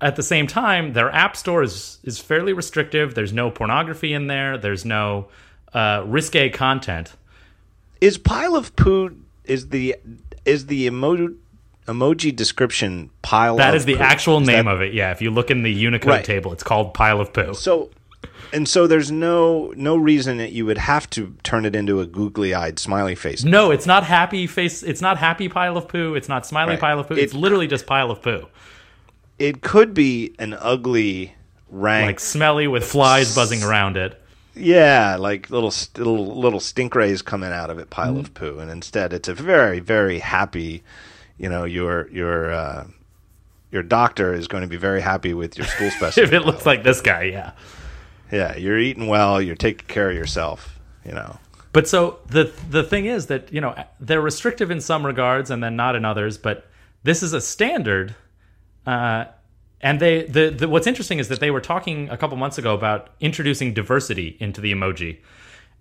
at 0.00 0.16
the 0.16 0.22
same 0.22 0.46
time 0.46 0.92
their 0.92 1.10
app 1.12 1.36
store 1.36 1.62
is 1.62 1.98
is 2.04 2.18
fairly 2.18 2.52
restrictive 2.52 3.14
there's 3.14 3.32
no 3.32 3.50
pornography 3.50 4.12
in 4.12 4.26
there 4.26 4.58
there's 4.58 4.84
no 4.84 5.28
uh, 5.72 6.04
risque 6.06 6.50
content 6.50 7.14
is 8.00 8.18
pile 8.18 8.54
of 8.56 8.74
poo 8.76 9.16
is 9.44 9.68
the 9.68 9.96
is 10.44 10.66
the 10.66 10.88
emoji 10.88 11.34
emoji 11.86 12.34
description 12.34 13.10
pile 13.22 13.56
That 13.56 13.74
is 13.74 13.84
the 13.84 13.96
poo? 13.96 14.02
actual 14.02 14.40
Is 14.40 14.46
name 14.46 14.64
that- 14.66 14.74
of 14.74 14.80
it 14.82 14.94
yeah 14.94 15.10
if 15.10 15.20
you 15.20 15.30
look 15.30 15.50
in 15.50 15.62
the 15.62 15.72
unicode 15.72 16.10
Right. 16.10 16.24
table 16.24 16.52
it's 16.52 16.62
called 16.62 16.94
pile 16.94 17.20
of 17.20 17.32
poo 17.32 17.54
So 17.54 17.90
and 18.52 18.68
so 18.68 18.86
there's 18.86 19.10
no 19.10 19.72
no 19.76 19.96
reason 19.96 20.38
that 20.38 20.52
you 20.52 20.64
would 20.64 20.78
have 20.78 21.08
to 21.10 21.34
turn 21.42 21.64
it 21.66 21.74
into 21.76 22.00
a 22.00 22.06
googly 22.06 22.54
eyed 22.54 22.78
smiley 22.78 23.14
face. 23.14 23.44
no 23.44 23.70
it's 23.70 23.86
not 23.86 24.04
happy 24.04 24.46
face 24.46 24.82
it's 24.82 25.00
not 25.02 25.18
happy 25.18 25.48
pile 25.48 25.76
of 25.76 25.88
poo 25.88 26.14
it's 26.14 26.28
not 26.28 26.46
smiley 26.46 26.70
Right. 26.70 26.80
pile 26.80 27.00
of 27.00 27.08
poo 27.08 27.14
It- 27.14 27.20
it's 27.24 27.34
literally 27.34 27.66
just 27.66 27.86
pile 27.86 28.10
of 28.10 28.22
poo 28.22 28.46
It 29.38 29.60
could 29.62 29.92
be 29.94 30.34
an 30.38 30.54
ugly 30.58 31.34
rank 31.68 32.06
like 32.06 32.20
smelly 32.20 32.66
with 32.68 32.84
flies 32.84 33.34
buzzing 33.34 33.62
around 33.62 33.96
it 33.96 34.20
Yeah, 34.54 35.16
like 35.16 35.50
little 35.50 35.72
little 35.96 36.40
little 36.40 36.60
stink 36.60 36.94
rays 36.94 37.22
coming 37.22 37.50
out 37.50 37.70
of 37.70 37.78
it, 37.78 37.90
pile 37.90 38.18
of 38.18 38.34
poo, 38.34 38.58
and 38.60 38.70
instead 38.70 39.12
it's 39.12 39.28
a 39.28 39.34
very 39.34 39.80
very 39.80 40.20
happy. 40.20 40.82
You 41.38 41.48
know, 41.48 41.64
your 41.64 42.08
your 42.10 42.52
uh, 42.52 42.86
your 43.72 43.82
doctor 43.82 44.32
is 44.32 44.46
going 44.46 44.62
to 44.62 44.68
be 44.68 44.76
very 44.76 45.00
happy 45.00 45.34
with 45.34 45.58
your 45.58 45.66
stool 45.66 45.90
specimen. 45.90 46.28
if 46.28 46.32
it 46.32 46.46
looks 46.46 46.64
like 46.64 46.84
this 46.84 47.00
guy 47.00 47.24
yeah 47.24 47.52
yeah, 48.34 48.56
you're 48.56 48.78
eating 48.78 49.06
well, 49.06 49.40
you're 49.40 49.54
taking 49.54 49.86
care 49.86 50.10
of 50.10 50.16
yourself. 50.16 50.80
You 51.04 51.12
know, 51.12 51.38
But 51.72 51.86
so 51.86 52.18
the 52.26 52.52
the 52.70 52.82
thing 52.82 53.06
is 53.06 53.26
that 53.26 53.52
you 53.52 53.60
know 53.60 53.74
they're 54.00 54.20
restrictive 54.20 54.70
in 54.70 54.80
some 54.80 55.04
regards 55.04 55.50
and 55.50 55.62
then 55.62 55.76
not 55.76 55.94
in 55.94 56.04
others. 56.04 56.38
But 56.38 56.66
this 57.02 57.22
is 57.22 57.32
a 57.32 57.40
standard, 57.40 58.14
uh, 58.86 59.26
and 59.80 60.00
they 60.00 60.24
the, 60.24 60.50
the 60.50 60.68
what's 60.68 60.86
interesting 60.86 61.18
is 61.18 61.28
that 61.28 61.40
they 61.40 61.50
were 61.50 61.60
talking 61.60 62.08
a 62.10 62.16
couple 62.16 62.36
months 62.36 62.58
ago 62.58 62.74
about 62.74 63.10
introducing 63.20 63.74
diversity 63.74 64.36
into 64.40 64.60
the 64.60 64.72
emoji, 64.72 65.18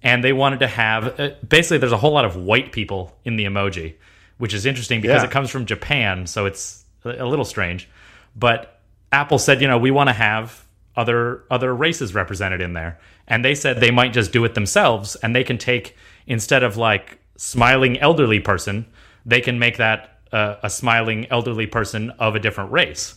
and 0.02 0.24
they 0.24 0.34
wanted 0.34 0.60
to 0.60 0.68
have 0.68 1.20
uh, 1.20 1.30
basically 1.48 1.78
there's 1.78 1.92
a 1.92 1.98
whole 1.98 2.14
lot 2.14 2.26
of 2.26 2.36
white 2.36 2.72
people 2.72 3.18
in 3.24 3.36
the 3.36 3.46
emoji, 3.46 3.94
which 4.38 4.54
is 4.54 4.66
interesting 4.66 5.02
because 5.02 5.22
Yeah. 5.22 5.28
it 5.28 5.32
comes 5.32 5.50
from 5.50 5.66
Japan, 5.66 6.28
so 6.28 6.46
it's 6.46 6.84
a 7.06 7.26
little 7.26 7.46
strange. 7.46 7.90
But 8.36 8.80
Apple 9.12 9.38
said, 9.38 9.62
you 9.62 9.68
know, 9.68 9.78
we 9.78 9.92
want 9.92 10.10
to 10.10 10.14
have 10.14 10.66
other 10.96 11.44
other 11.50 11.74
races 11.74 12.14
represented 12.14 12.62
in 12.62 12.74
there, 12.74 13.00
and 13.28 13.44
they 13.44 13.56
said 13.56 13.80
they 13.80 13.92
might 13.92 14.14
just 14.14 14.32
do 14.32 14.44
it 14.46 14.54
themselves, 14.54 15.16
and 15.18 15.36
they 15.36 15.44
can 15.44 15.58
take 15.58 15.96
instead 16.28 16.64
of 16.64 16.78
like 16.78 17.20
smiling 17.38 17.98
elderly 18.00 18.40
person, 18.40 18.86
they 19.26 19.42
can 19.42 19.60
make 19.60 19.78
that 19.78 20.20
uh, 20.32 20.56
a 20.64 20.70
smiling 20.70 21.26
elderly 21.32 21.68
person 21.68 22.10
of 22.12 22.36
a 22.36 22.40
different 22.40 22.72
race. 22.72 23.16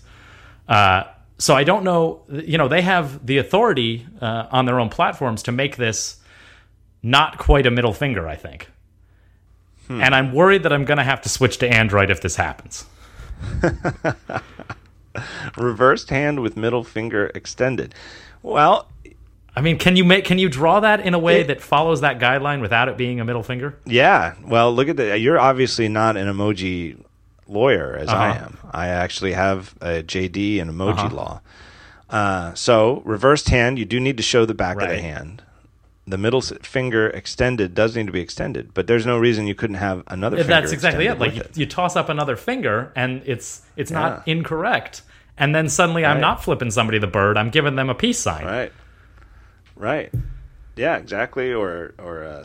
Uh, 0.69 1.05
so 1.39 1.55
I 1.55 1.65
don't 1.65 1.85
know, 1.85 2.23
you 2.31 2.59
know, 2.59 2.69
they 2.69 2.83
have 2.83 3.25
the 3.27 3.39
authority 3.39 4.07
uh, 4.21 4.47
on 4.51 4.65
their 4.67 4.81
own 4.81 4.89
platforms 4.89 5.43
to 5.45 5.53
make 5.53 5.77
this 5.77 6.17
not 7.03 7.39
quite 7.39 7.67
a 7.67 7.71
middle 7.71 7.93
finger, 7.93 8.27
I 8.29 8.37
think. 8.37 8.69
And 9.89 10.17
I'm 10.17 10.33
worried 10.33 10.65
that 10.65 10.73
I'm 10.73 10.85
going 10.85 10.99
to 10.99 11.05
have 11.05 11.21
to 11.23 11.29
switch 11.29 11.59
to 11.59 11.69
Android 11.69 12.11
if 12.11 12.21
this 12.21 12.35
happens. 12.35 12.87
Reversed 15.57 16.11
hand 16.11 16.41
with 16.41 16.57
middle 16.57 16.85
finger 16.85 17.31
extended. 17.35 17.95
Well, 18.43 18.89
I 19.55 19.61
mean, 19.63 19.79
can 19.79 19.97
you 19.97 20.05
make 20.05 20.25
can 20.27 20.39
you 20.39 20.49
draw 20.51 20.81
that 20.81 21.01
in 21.01 21.15
a 21.15 21.19
way 21.19 21.41
It- 21.43 21.47
that 21.47 21.61
follows 21.63 22.03
that 22.03 22.19
guideline 22.19 22.61
without 22.61 22.89
it 22.89 22.97
being 22.99 23.21
a 23.21 23.25
middle 23.25 23.43
finger? 23.43 23.79
yeah. 23.87 24.35
Well, 24.45 24.75
look 24.75 24.89
at 24.89 24.97
that. 24.99 25.21
You're 25.21 25.39
obviously 25.39 25.89
not 25.89 26.17
an 26.19 26.27
emoji 26.27 27.03
lawyer 27.49 27.97
as 27.97 28.09
I 28.09 28.31
Uh-huh. 28.31 28.45
am. 28.45 28.59
I 28.73 28.89
actually 28.89 29.33
have 29.33 29.75
a 29.81 30.03
JD 30.03 30.59
in 30.59 30.69
emoji 30.73 30.99
Uh-huh. 31.07 31.15
law. 31.15 31.41
Uh, 32.09 32.55
so 32.55 33.03
reversed 33.05 33.49
hand, 33.49 33.79
you 33.79 33.85
do 33.85 33.99
need 34.01 34.17
to 34.17 34.23
show 34.23 34.45
the 34.47 34.55
back 34.55 34.81
of 34.81 34.89
the 34.89 35.01
hand. 35.01 35.43
The 36.09 36.19
middle 36.19 36.41
finger 36.41 37.09
extended 37.09 37.75
does 37.75 37.97
need 37.97 38.07
to 38.07 38.13
be 38.13 38.21
extended, 38.21 38.73
but 38.75 38.87
there's 38.87 39.05
no 39.07 39.19
reason 39.19 39.49
you 39.49 39.57
couldn't 39.57 39.77
have 39.77 40.05
another. 40.07 40.37
finger 40.37 40.53
That's 40.53 40.71
exactly 40.71 41.07
it. 41.09 41.19
Like 41.19 41.35
you, 41.35 41.41
it. 41.41 41.59
you 41.59 41.67
toss 41.67 41.97
up 41.97 42.09
another 42.09 42.37
finger 42.37 42.93
and 42.95 43.23
it's 43.27 43.63
it's 43.77 43.91
not 43.91 44.23
Yeah. 44.25 44.35
incorrect. 44.35 45.03
And 45.37 45.53
then 45.53 45.69
suddenly 45.69 46.05
I'm 46.07 46.21
not 46.21 46.45
flipping 46.45 46.71
somebody 46.71 46.99
the 46.99 47.09
bird. 47.09 47.37
I'm 47.37 47.51
giving 47.51 47.75
them 47.75 47.91
a 47.91 47.95
peace 47.95 48.21
sign. 48.21 48.45
Right. 48.45 48.73
Right. 49.75 50.13
Yeah, 50.77 50.97
exactly. 50.97 51.53
Or 51.53 51.93
or 51.99 52.23
a 52.23 52.45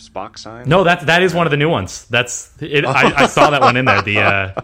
Spock 0.00 0.38
sign. 0.38 0.68
No, 0.68 0.84
that 0.84 1.06
that 1.06 1.22
is 1.22 1.34
one 1.34 1.46
of 1.46 1.50
the 1.50 1.56
new 1.56 1.68
ones. 1.68 2.06
That's 2.08 2.50
it, 2.60 2.84
I, 2.84 3.24
I 3.24 3.26
saw 3.26 3.50
that 3.50 3.60
one 3.60 3.76
in 3.76 3.84
there. 3.84 4.02
The 4.02 4.18
uh, 4.18 4.60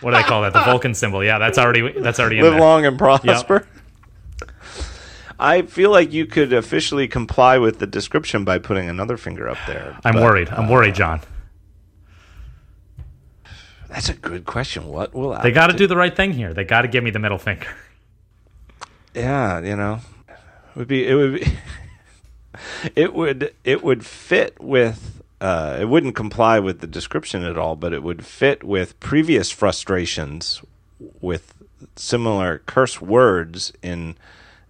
what 0.00 0.10
do 0.10 0.16
they 0.16 0.22
call 0.22 0.42
that? 0.42 0.52
The 0.52 0.62
Vulcan 0.62 0.94
symbol. 0.94 1.24
Yeah, 1.24 1.38
that's 1.38 1.58
already 1.58 1.92
that's 2.00 2.20
already 2.20 2.38
in 2.38 2.44
Live 2.44 2.52
there. 2.52 2.60
long 2.60 2.86
and 2.86 2.98
prosper. 2.98 3.66
I 5.38 5.62
feel 5.62 5.90
like 5.90 6.12
you 6.12 6.26
could 6.26 6.52
officially 6.52 7.08
comply 7.08 7.58
with 7.58 7.78
the 7.80 7.86
description 7.86 8.44
by 8.44 8.58
putting 8.58 8.88
another 8.88 9.16
finger 9.16 9.48
up 9.48 9.58
there. 9.66 9.98
I'm 10.04 10.14
but 10.14 10.22
worried. 10.22 10.48
I'm 10.48 10.68
worried, 10.68 10.94
John. 10.94 11.20
That's 13.88 14.08
a 14.08 14.14
good 14.14 14.44
question. 14.44 14.86
What 14.86 15.14
will 15.14 15.38
They 15.40 15.52
got 15.52 15.68
to 15.68 15.76
do 15.76 15.86
the 15.86 15.96
right 15.96 16.14
thing 16.14 16.32
here. 16.32 16.52
They 16.52 16.64
got 16.64 16.82
to 16.82 16.88
give 16.88 17.02
me 17.04 17.10
the 17.10 17.18
middle 17.18 17.38
finger. 17.38 17.68
Yeah, 19.14 19.60
you 19.60 19.76
know, 19.76 20.00
it 20.28 20.76
would 20.76 20.88
be 20.88 21.06
it 21.06 21.14
would 21.14 21.34
be 21.34 21.46
it 22.96 23.14
would 23.14 23.54
it 23.64 23.82
would 23.82 24.04
fit 24.06 24.60
with 24.60 25.22
uh, 25.40 25.76
it 25.80 25.86
wouldn't 25.86 26.14
comply 26.14 26.58
with 26.58 26.80
the 26.80 26.86
description 26.86 27.44
at 27.44 27.58
all, 27.58 27.76
but 27.76 27.92
it 27.92 28.02
would 28.02 28.24
fit 28.24 28.64
with 28.64 28.98
previous 29.00 29.50
frustrations 29.50 30.62
with 31.20 31.54
similar 31.96 32.58
curse 32.66 33.00
words 33.00 33.72
in 33.82 34.16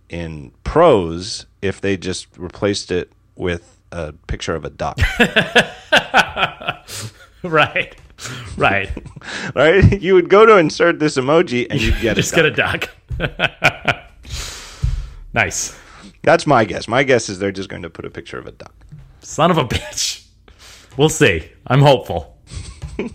in 0.08 0.52
prose 0.64 1.46
if 1.62 1.80
they 1.80 1.96
just 1.96 2.26
replaced 2.36 2.90
it 2.90 3.12
with 3.36 3.80
a 3.92 4.12
picture 4.26 4.54
of 4.54 4.64
a 4.64 4.70
duck. 4.70 4.98
right. 7.42 7.94
Right. 8.56 8.90
right? 9.54 10.02
You 10.02 10.14
would 10.14 10.28
go 10.28 10.44
to 10.46 10.56
insert 10.56 10.98
this 10.98 11.16
emoji 11.16 11.66
and 11.70 11.80
you'd 11.80 12.00
get 12.00 12.16
Just 12.16 12.32
a 12.32 12.36
get 12.36 12.44
a 12.46 12.50
duck. 12.50 12.90
nice. 15.32 15.78
That's 16.24 16.46
my 16.46 16.64
guess. 16.64 16.88
My 16.88 17.02
guess 17.04 17.28
is 17.28 17.38
they're 17.38 17.52
just 17.52 17.68
going 17.68 17.82
to 17.82 17.90
put 17.90 18.04
a 18.04 18.10
picture 18.10 18.38
of 18.38 18.46
a 18.46 18.52
duck. 18.52 18.74
Son 19.20 19.50
of 19.50 19.58
a 19.58 19.64
bitch. 19.64 20.26
We'll 20.96 21.08
see. 21.08 21.50
I'm 21.66 21.80
hopeful. 21.80 22.38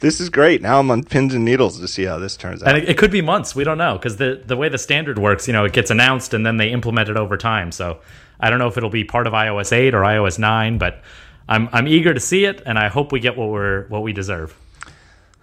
This 0.00 0.18
is 0.20 0.30
great. 0.30 0.62
Now 0.62 0.80
I'm 0.80 0.90
on 0.90 1.04
pins 1.04 1.34
and 1.34 1.44
needles 1.44 1.78
to 1.78 1.86
see 1.86 2.04
how 2.04 2.18
this 2.18 2.36
turns 2.36 2.62
out. 2.62 2.70
And 2.70 2.78
it, 2.78 2.90
it 2.90 2.98
could 2.98 3.10
be 3.10 3.20
months. 3.20 3.54
We 3.54 3.64
don't 3.64 3.78
know 3.78 3.94
because 3.94 4.16
the 4.16 4.42
the 4.44 4.56
way 4.56 4.68
the 4.68 4.78
standard 4.78 5.18
works, 5.18 5.46
you 5.46 5.52
know, 5.52 5.64
it 5.64 5.72
gets 5.72 5.90
announced 5.90 6.32
and 6.32 6.44
then 6.44 6.56
they 6.56 6.70
implement 6.70 7.08
it 7.08 7.16
over 7.16 7.36
time. 7.36 7.70
So 7.70 8.00
I 8.38 8.48
don't 8.48 8.58
know 8.58 8.68
if 8.68 8.76
it'll 8.76 8.90
be 8.90 9.04
part 9.04 9.26
of 9.26 9.34
iOS 9.34 9.72
8 9.72 9.94
or 9.94 10.00
iOS 10.00 10.38
9, 10.38 10.78
but 10.78 11.02
I'm 11.48 11.68
I'm 11.72 11.86
eager 11.86 12.14
to 12.14 12.20
see 12.20 12.44
it, 12.46 12.62
and 12.64 12.78
I 12.78 12.88
hope 12.88 13.12
we 13.12 13.20
get 13.20 13.36
what 13.36 13.50
we're 13.50 13.86
what 13.88 14.02
we 14.02 14.12
deserve. 14.12 14.56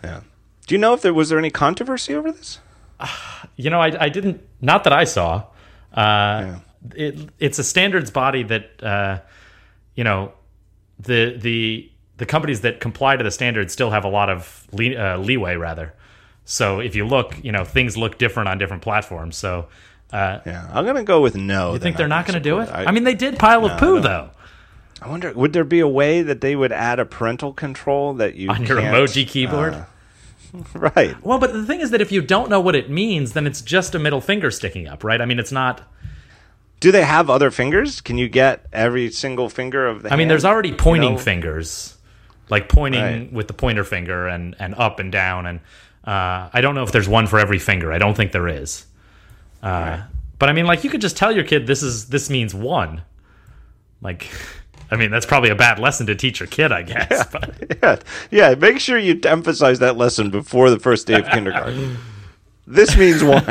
Yeah. 0.03 0.21
Do 0.65 0.75
you 0.75 0.79
know 0.79 0.93
if 0.93 1.01
there 1.01 1.13
was 1.13 1.29
there 1.29 1.39
any 1.39 1.51
controversy 1.51 2.13
over 2.13 2.31
this? 2.31 2.59
You 3.59 3.71
know, 3.71 3.81
I, 3.81 4.03
I 4.03 4.09
didn't. 4.09 4.41
Not 4.61 4.83
that 4.83 4.93
I 4.93 5.03
saw. 5.03 5.45
Uh, 5.93 6.59
it, 6.95 7.29
it's 7.39 7.59
a 7.59 7.63
standards 7.63 8.11
body 8.11 8.43
that 8.43 8.83
uh, 8.83 9.19
you 9.95 10.03
know 10.03 10.33
the 10.99 11.37
the 11.37 11.91
the 12.17 12.25
companies 12.25 12.61
that 12.61 12.79
comply 12.79 13.15
to 13.15 13.23
the 13.23 13.31
standards 13.31 13.73
still 13.73 13.91
have 13.91 14.03
a 14.03 14.09
lot 14.09 14.29
of 14.29 14.67
lee, 14.71 14.95
uh, 14.95 15.17
leeway, 15.17 15.55
rather. 15.55 15.93
So 16.45 16.79
if 16.79 16.95
you 16.95 17.05
look, 17.05 17.43
you 17.43 17.51
know, 17.51 17.63
things 17.63 17.97
look 17.97 18.17
different 18.17 18.49
on 18.49 18.57
different 18.57 18.81
platforms. 18.81 19.35
So 19.35 19.67
uh, 20.11 20.39
Yeah, 20.45 20.69
I'm 20.73 20.85
gonna 20.85 21.03
go 21.03 21.21
with 21.21 21.35
no. 21.35 21.73
you 21.73 21.79
think 21.79 21.97
they're 21.97 22.07
not 22.07 22.25
going 22.25 22.35
to 22.35 22.39
do 22.39 22.59
it? 22.59 22.69
I, 22.71 22.91
mean, 22.91 23.03
they 23.03 23.13
did 23.13 23.37
pile 23.37 23.65
of 23.65 23.77
poo 23.77 23.99
though 23.99 24.31
I 25.01 25.09
wonder 25.09 25.31
would 25.33 25.53
there 25.53 25.63
be 25.63 25.79
a 25.79 25.87
way 25.87 26.21
that 26.21 26.41
they 26.41 26.55
would 26.55 26.71
add 26.71 26.99
a 26.99 27.05
parental 27.05 27.53
control 27.53 28.15
that 28.15 28.35
you 28.35 28.49
on 28.49 28.65
your 28.65 28.77
emoji 28.77 29.27
keyboard. 29.27 29.85
right? 30.73 31.15
well, 31.23 31.39
but 31.39 31.53
the 31.53 31.65
thing 31.65 31.81
is 31.81 31.91
that 31.91 32.01
if 32.01 32.11
you 32.11 32.21
don't 32.21 32.49
know 32.49 32.59
what 32.59 32.75
it 32.75 32.89
means, 32.89 33.33
then 33.33 33.45
it's 33.47 33.61
just 33.61 33.95
a 33.95 33.99
middle 33.99 34.21
finger 34.21 34.51
sticking 34.51 34.87
up, 34.87 35.03
right? 35.03 35.21
I 35.21 35.25
mean, 35.25 35.39
it's 35.39 35.51
not. 35.51 35.81
Do 36.79 36.91
they 36.91 37.03
have 37.03 37.29
other 37.29 37.49
fingers? 37.49 38.01
Can 38.01 38.17
you 38.17 38.29
get 38.29 38.65
every 38.71 39.09
single 39.11 39.49
finger 39.49 39.87
of 39.87 40.03
the? 40.03 40.13
I 40.13 40.15
mean, 40.15 40.27
there's 40.27 40.45
already 40.45 40.73
pointing 40.73 41.13
know? 41.13 41.17
fingers, 41.19 41.97
like 42.49 42.69
pointing 42.69 43.01
Right. 43.01 43.33
with 43.33 43.47
the 43.47 43.53
pointer 43.53 43.83
finger 43.83 44.27
and, 44.27 44.55
and 44.59 44.75
up 44.75 44.99
and 44.99 45.11
down. 45.11 45.45
And 45.47 45.59
uh, 46.05 46.49
I 46.53 46.61
don't 46.61 46.75
know 46.75 46.83
if 46.83 46.91
there's 46.91 47.09
one 47.09 47.25
for 47.27 47.39
every 47.39 47.57
finger. 47.59 47.91
I 47.91 47.97
don't 47.97 48.15
think 48.15 48.31
there 48.31 48.47
is. 48.47 48.85
Uh, 49.63 50.01
But 50.39 50.49
I 50.49 50.53
mean, 50.53 50.67
like 50.67 50.83
you 50.83 50.89
could 50.91 51.01
just 51.01 51.17
tell 51.17 51.31
your 51.31 51.43
kid 51.43 51.65
this 51.65 51.81
is 51.81 52.09
this 52.09 52.29
means 52.29 52.53
one. 52.53 53.01
Like, 54.01 54.29
I 54.89 54.95
mean, 54.95 55.11
that's 55.11 55.25
probably 55.25 55.49
a 55.49 55.55
bad 55.55 55.79
lesson 55.79 56.07
to 56.07 56.15
teach 56.15 56.39
your 56.39 56.47
kid, 56.47 56.71
I 56.71 56.81
guess. 56.83 57.25
But 57.27 57.77
Yeah, 57.83 57.99
yeah. 58.31 58.55
Make 58.55 58.79
sure 58.79 58.97
you 58.97 59.19
emphasize 59.25 59.79
that 59.79 59.97
lesson 59.97 60.29
before 60.29 60.69
the 60.69 60.79
first 60.79 61.07
day 61.07 61.15
of 61.15 61.27
kindergarten. 61.27 61.97
This 62.69 62.97
means 62.97 63.23
one. 63.23 63.45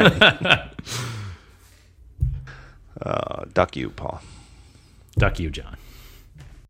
uh, 3.02 3.44
duck 3.54 3.74
you, 3.74 3.88
Paul. 3.88 4.20
duck 5.16 5.40
you, 5.40 5.48
John. 5.48 5.78